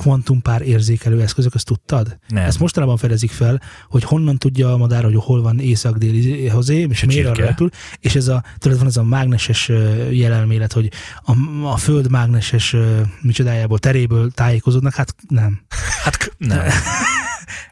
kvantumpár 0.00 0.62
érzékelő 0.62 1.20
eszközök, 1.20 1.54
ezt 1.54 1.66
tudtad? 1.66 2.18
Nem. 2.28 2.44
Ezt 2.44 2.58
mostanában 2.58 2.96
fedezik 2.96 3.30
fel, 3.30 3.60
hogy 3.88 4.04
honnan 4.04 4.38
tudja 4.38 4.72
a 4.72 4.76
madár, 4.76 5.04
hogy 5.04 5.14
hol 5.16 5.42
van 5.42 5.58
észak-déli 5.58 6.48
hozé, 6.48 6.86
és 6.90 7.02
a 7.02 7.06
miért 7.06 7.26
arra 7.26 7.44
repül. 7.44 7.68
És 7.98 8.14
ez 8.14 8.28
a, 8.28 8.44
tudod, 8.58 8.78
van 8.78 8.86
ez 8.86 8.96
a 8.96 9.02
mágneses 9.02 9.70
jelenmélet, 10.10 10.72
hogy 10.72 10.90
a, 11.24 11.32
a 11.64 11.76
föld 11.76 12.10
mágneses 12.10 12.76
micsodájából, 13.20 13.78
teréből 13.78 14.30
tájékozódnak, 14.30 14.94
hát 14.94 15.14
nem. 15.28 15.60
Hát 16.04 16.32
nem. 16.38 16.66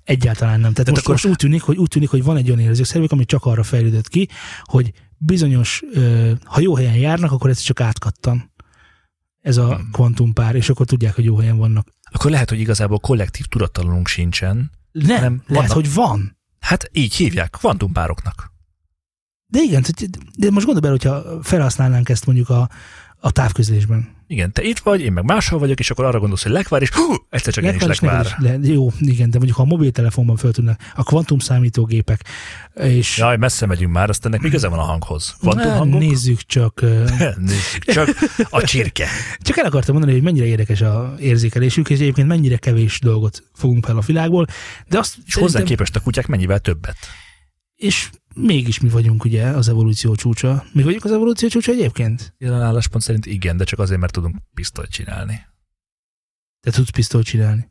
Egyáltalán 0.05 0.61
nem. 0.61 0.73
Tehát 0.73 0.91
most, 0.91 1.03
akkor- 1.03 1.15
most 1.15 1.27
úgy, 1.27 1.37
tűnik, 1.37 1.63
hogy 1.63 1.77
úgy 1.77 1.89
tűnik, 1.89 2.09
hogy 2.09 2.23
van 2.23 2.37
egy 2.37 2.49
olyan 2.49 2.61
érzékszervük, 2.61 3.13
ami 3.13 3.25
csak 3.25 3.45
arra 3.45 3.63
fejlődött 3.63 4.09
ki, 4.09 4.29
hogy 4.63 4.93
bizonyos, 5.17 5.83
ha 6.45 6.61
jó 6.61 6.75
helyen 6.77 6.95
járnak, 6.95 7.33
akkor 7.33 7.51
ez 7.51 7.59
csak 7.59 7.81
átkattan. 7.81 8.51
Ez 9.49 9.57
a 9.57 9.75
Hmm. 9.75 9.91
kvantumpár, 9.93 10.55
és 10.55 10.69
akkor 10.69 10.87
tudják, 10.87 11.15
hogy 11.15 11.25
jó 11.25 11.37
helyen 11.37 11.57
vannak. 11.57 11.89
Akkor 12.11 12.31
lehet, 12.31 12.49
hogy 12.49 12.61
igazából 12.61 12.99
kollektív 12.99 13.47
tudattalanunk 13.47 14.09
sincsen. 14.09 14.71
Nem, 14.93 15.07
Nem, 15.07 15.21
lehet, 15.21 15.43
vannak. 15.47 15.71
hogy 15.71 15.95
van. 15.95 16.37
Hát 16.61 16.91
így 16.93 17.15
hívják, 17.15 17.51
kvantumpároknak. 17.51 18.53
De 19.47 19.61
igen, 19.61 19.85
de 20.39 20.51
most 20.51 20.67
gondolj 20.67 20.81
bele, 20.81 20.91
hogyha 20.91 21.43
felhasználnánk 21.43 22.09
ezt 22.09 22.27
mondjuk 22.27 22.49
a, 22.49 22.69
a 23.21 23.31
távközlésben. 23.31 24.17
Igen, 24.31 24.53
te 24.53 24.63
itt 24.63 24.79
vagy, 24.79 25.01
én 25.01 25.13
meg 25.13 25.25
máshol 25.25 25.59
vagyok, 25.59 25.79
és 25.79 25.91
akkor 25.91 26.05
arra 26.05 26.19
gondolsz, 26.19 26.43
hogy 26.43 26.53
lekvár, 26.53 26.83
és 26.83 26.91
hú, 26.91 27.15
egyszer 27.31 27.53
csak 27.53 27.65
én 27.65 27.75
is 27.75 27.83
Lekvár 27.83 28.13
lekvár. 28.13 28.37
is 28.61 28.67
le- 28.67 28.73
Jó, 28.73 28.89
igen, 28.99 29.31
de 29.31 29.37
mondjuk 29.37 29.57
ha 29.57 29.63
a 29.63 29.67
mobiltelefonban 29.67 30.37
föl 30.37 30.53
tudnak, 30.53 30.81
a 30.95 31.03
kvantum 31.03 31.39
számítógépek, 31.39 32.25
és 32.75 33.17
Jaj, 33.19 33.37
messze 33.37 33.67
megyünk 33.67 33.93
már, 33.93 34.09
azt 34.09 34.25
ennek 34.27 34.41
mi 34.41 34.49
köze 34.49 34.69
van 34.69 34.79
a 34.79 34.83
hanghoz? 34.83 35.37
Kvantum 35.41 35.71
hangok? 35.73 36.01
nézzük 36.01 36.41
csak, 36.43 36.81
Nézzük 37.37 37.85
csak 37.85 38.09
a 38.51 38.63
csirke. 38.63 39.07
csak 39.39 39.57
el 39.57 39.65
akartam 39.65 39.93
mondani, 39.95 40.15
hogy 40.17 40.25
mennyire 40.25 40.45
érdekes 40.47 40.81
a 40.81 41.15
érzékelésük, 41.21 41.91
és 41.91 41.99
egyébként 41.99 42.29
mennyire 42.29 42.57
kevés 42.57 43.01
dolgot 43.01 43.43
fogunk 43.55 43.85
fel 43.85 43.97
a 43.97 44.01
világból, 44.07 44.47
de 44.89 44.99
azt 44.99 45.15
És 45.27 45.35
hozzá 45.35 45.63
képest 45.63 45.97
a 45.97 46.01
kutyák 46.01 46.27
mennyivel 46.27 46.59
többet. 46.59 46.97
És 47.79 48.11
mégis 48.35 48.81
mi 48.81 48.89
vagyunk 48.89 49.25
ugye 49.25 49.45
az 49.45 49.69
evolúció 49.69 50.15
csúcsa. 50.15 50.65
Mi 50.73 50.83
vagyunk 50.83 51.05
az 51.05 51.13
evolúció 51.13 51.49
csúcsa 51.49 51.73
egyébként? 51.73 52.35
Jelen 52.39 52.63
álláspont 52.63 53.05
szerint 53.05 53.27
igen, 53.27 53.57
de 53.57 53.65
csak 53.65 53.79
azért, 53.79 54.01
mert 54.01 54.13
tudunk 54.13 54.37
pisztolyt 54.55 54.91
csinálni. 54.91 55.47
Te 56.61 56.71
tudsz 56.71 56.91
pisztolyt 56.91 57.27
csinálni. 57.27 57.71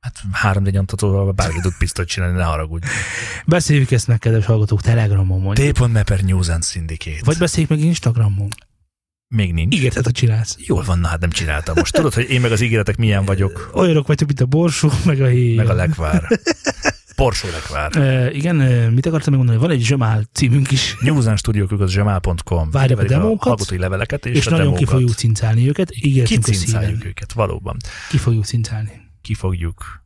Hát 0.00 0.22
három 0.32 0.64
nyomtatóval 0.64 1.32
bárki 1.32 1.60
tud 1.60 1.72
pisztolyt 1.78 2.08
csinálni, 2.08 2.36
ne 2.36 2.44
haragudj. 2.44 2.86
Beszéljük 3.46 3.90
ezt 3.90 4.06
meg, 4.06 4.18
kedves 4.18 4.44
hallgatók, 4.44 4.80
Telegramon 4.80 5.40
mondjuk. 5.40 5.76
T.me 5.76 6.02
per 6.02 6.20
News 6.20 6.48
and 6.48 6.64
Syndicate. 6.64 7.20
Vagy 7.24 7.38
beszéljük 7.38 7.70
meg 7.70 7.80
Instagramon. 7.80 8.48
Még 9.28 9.52
nincs. 9.52 9.76
Ígérted, 9.76 10.04
hogy 10.04 10.12
csinálsz. 10.12 10.56
Jól 10.58 10.82
van, 10.82 10.98
na 10.98 11.08
hát 11.08 11.20
nem 11.20 11.30
csináltam 11.30 11.74
most. 11.78 11.92
Tudod, 11.94 12.14
hogy 12.14 12.30
én 12.30 12.40
meg 12.40 12.52
az 12.52 12.60
ígéretek 12.60 12.96
milyen 12.96 13.24
vagyok, 13.24 13.70
Olyanok 13.74 14.06
vagytok, 14.06 14.26
mint 14.26 14.40
a 14.40 14.46
borsó, 14.46 14.90
meg 15.04 15.20
a 15.20 15.26
héj. 15.26 15.56
meg 15.56 15.68
a 15.68 15.74
lekvár. 15.74 16.28
Porsó 17.14 17.48
lekvár. 17.48 17.96
E, 17.96 18.30
igen, 18.30 18.56
mit 18.92 19.06
akartam 19.06 19.34
még 19.34 19.38
mondani? 19.44 19.58
Van 19.66 19.70
egy 19.70 19.82
Zsomál 19.84 20.24
címünk 20.32 20.70
is, 20.70 20.96
newsandstudiók.com 21.00 22.70
Várják 22.70 22.98
a 22.98 23.02
pedig 23.02 23.16
demókat, 23.16 23.46
hallgatói 23.46 23.78
leveleket 23.78 24.26
és, 24.26 24.36
és 24.36 24.46
a 24.46 24.50
nagyon 24.50 24.74
ki 24.74 24.84
fogjuk 24.84 25.10
cincálni 25.14 25.68
őket. 25.68 25.90
Ígértünk 25.96 26.46
a 26.46 26.50
Kicincáljuk 26.50 27.04
őket, 27.04 27.32
valóban. 27.32 27.76
Ki 28.08 28.18
fogjuk 28.18 28.44
cincálni. 28.44 29.10
Ki 29.22 29.34
fogjuk 29.34 30.04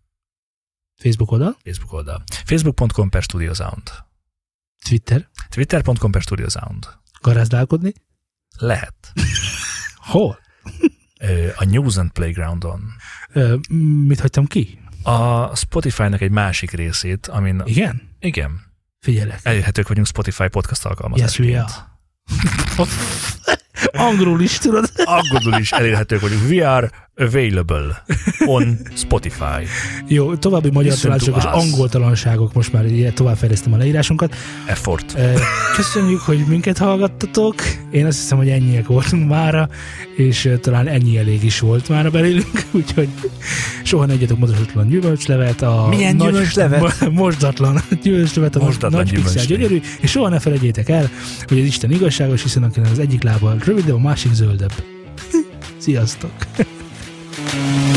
Facebook 0.99 1.31
oldal, 1.31 1.57
Facebook 1.65 1.93
oldal. 1.93 2.23
Facebook.com 2.45 3.09
per 3.09 3.23
Studio 3.23 3.55
Sound. 3.55 3.83
Twitter, 4.89 5.29
Twitter.com 5.49 6.11
per 6.11 6.23
Studio 6.23 6.49
Sound. 6.49 6.89
garázdálkodni. 7.21 7.93
Lehet. 8.59 9.13
Hol? 10.11 10.39
Ö, 11.21 11.49
A 11.57 11.65
News 11.65 11.97
and 11.97 12.11
Playgroundon. 12.11 12.81
E, 13.33 13.55
mit 14.07 14.21
hagytam 14.21 14.47
ki? 14.47 14.79
A 15.07 15.51
Spotify-nak 15.57 16.21
egy 16.21 16.31
másik 16.31 16.71
részét, 16.71 17.27
amin... 17.27 17.63
Igen? 17.65 18.03
Igen. 18.21 18.61
Figyelek. 19.01 19.41
Elérhetők 19.43 19.89
vagyunk 19.89 20.07
Spotify 20.07 20.49
podcast 20.49 20.83
Yes, 20.83 20.85
alkalmazásként. 20.85 21.49
we 21.51 21.61
are. 21.63 21.73
Angolul 23.93 24.41
is 24.43 24.59
tudod. 24.59 24.91
Angolul 25.05 25.61
is 25.61 25.73
elérhetők 25.73 26.21
vagyunk. 26.21 26.43
We 26.51 26.71
are 26.71 26.91
available 27.19 28.03
on 28.47 28.79
Spotify. 28.95 29.63
Jó, 30.07 30.35
további 30.37 30.71
magyar 30.71 30.95
talácsok 30.95 31.37
és 31.37 31.43
angoltalanságok, 31.45 32.53
most 32.53 32.73
már 32.73 32.85
ilyen 32.85 33.15
továbbfejlesztem 33.15 33.73
a 33.73 33.77
leírásunkat. 33.77 34.35
Effort. 34.67 35.15
E, 35.15 35.33
Köszönjük, 35.77 36.21
hogy 36.21 36.45
minket 36.49 36.79
hallgattatok. 36.79 37.55
Én 37.91 38.07
azt 38.07 38.19
hiszem, 38.19 38.39
hogy 38.39 38.49
ennyiek 38.49 38.87
voltunk 38.87 39.29
mára, 39.29 39.69
és 40.17 40.45
e, 40.45 40.59
talán 40.59 40.87
ennyi 40.89 41.19
elég 41.19 41.45
is 41.45 41.61
volt 41.61 41.89
mára 41.89 42.11
belőlünk, 42.11 42.65
úgyhogy 42.71 43.09
soha 43.83 44.07
ne 44.07 44.13
egyetek 44.13 44.37
mozdatlan 44.37 44.89
gyümölcslevet. 44.89 45.63
A 45.63 45.87
Milyen 45.89 46.17
nagy, 46.17 46.27
gyümölcslevet? 46.31 46.81
mo- 47.01 47.11
Mosdatlan 47.13 47.81
gyümölcslevet, 48.03 48.57
a 48.57 48.59
Mosdatlan 48.59 49.01
nagy 49.03 49.11
gyümölcslevet. 49.11 49.49
gyönyörű, 49.49 49.81
és 50.01 50.11
soha 50.11 50.29
ne 50.29 50.39
felejtjétek 50.39 50.89
el, 50.89 51.11
hogy 51.47 51.59
az 51.59 51.65
Isten 51.65 51.91
igazságos, 51.91 52.43
hiszen 52.43 52.63
akinek 52.63 52.91
az 52.91 52.99
egyik 52.99 53.23
lába 53.23 53.57
rövidebb, 53.67 53.95
a 53.95 53.99
másik 53.99 54.33
zöldebb. 54.33 54.73
Sziasztok! 55.79 56.33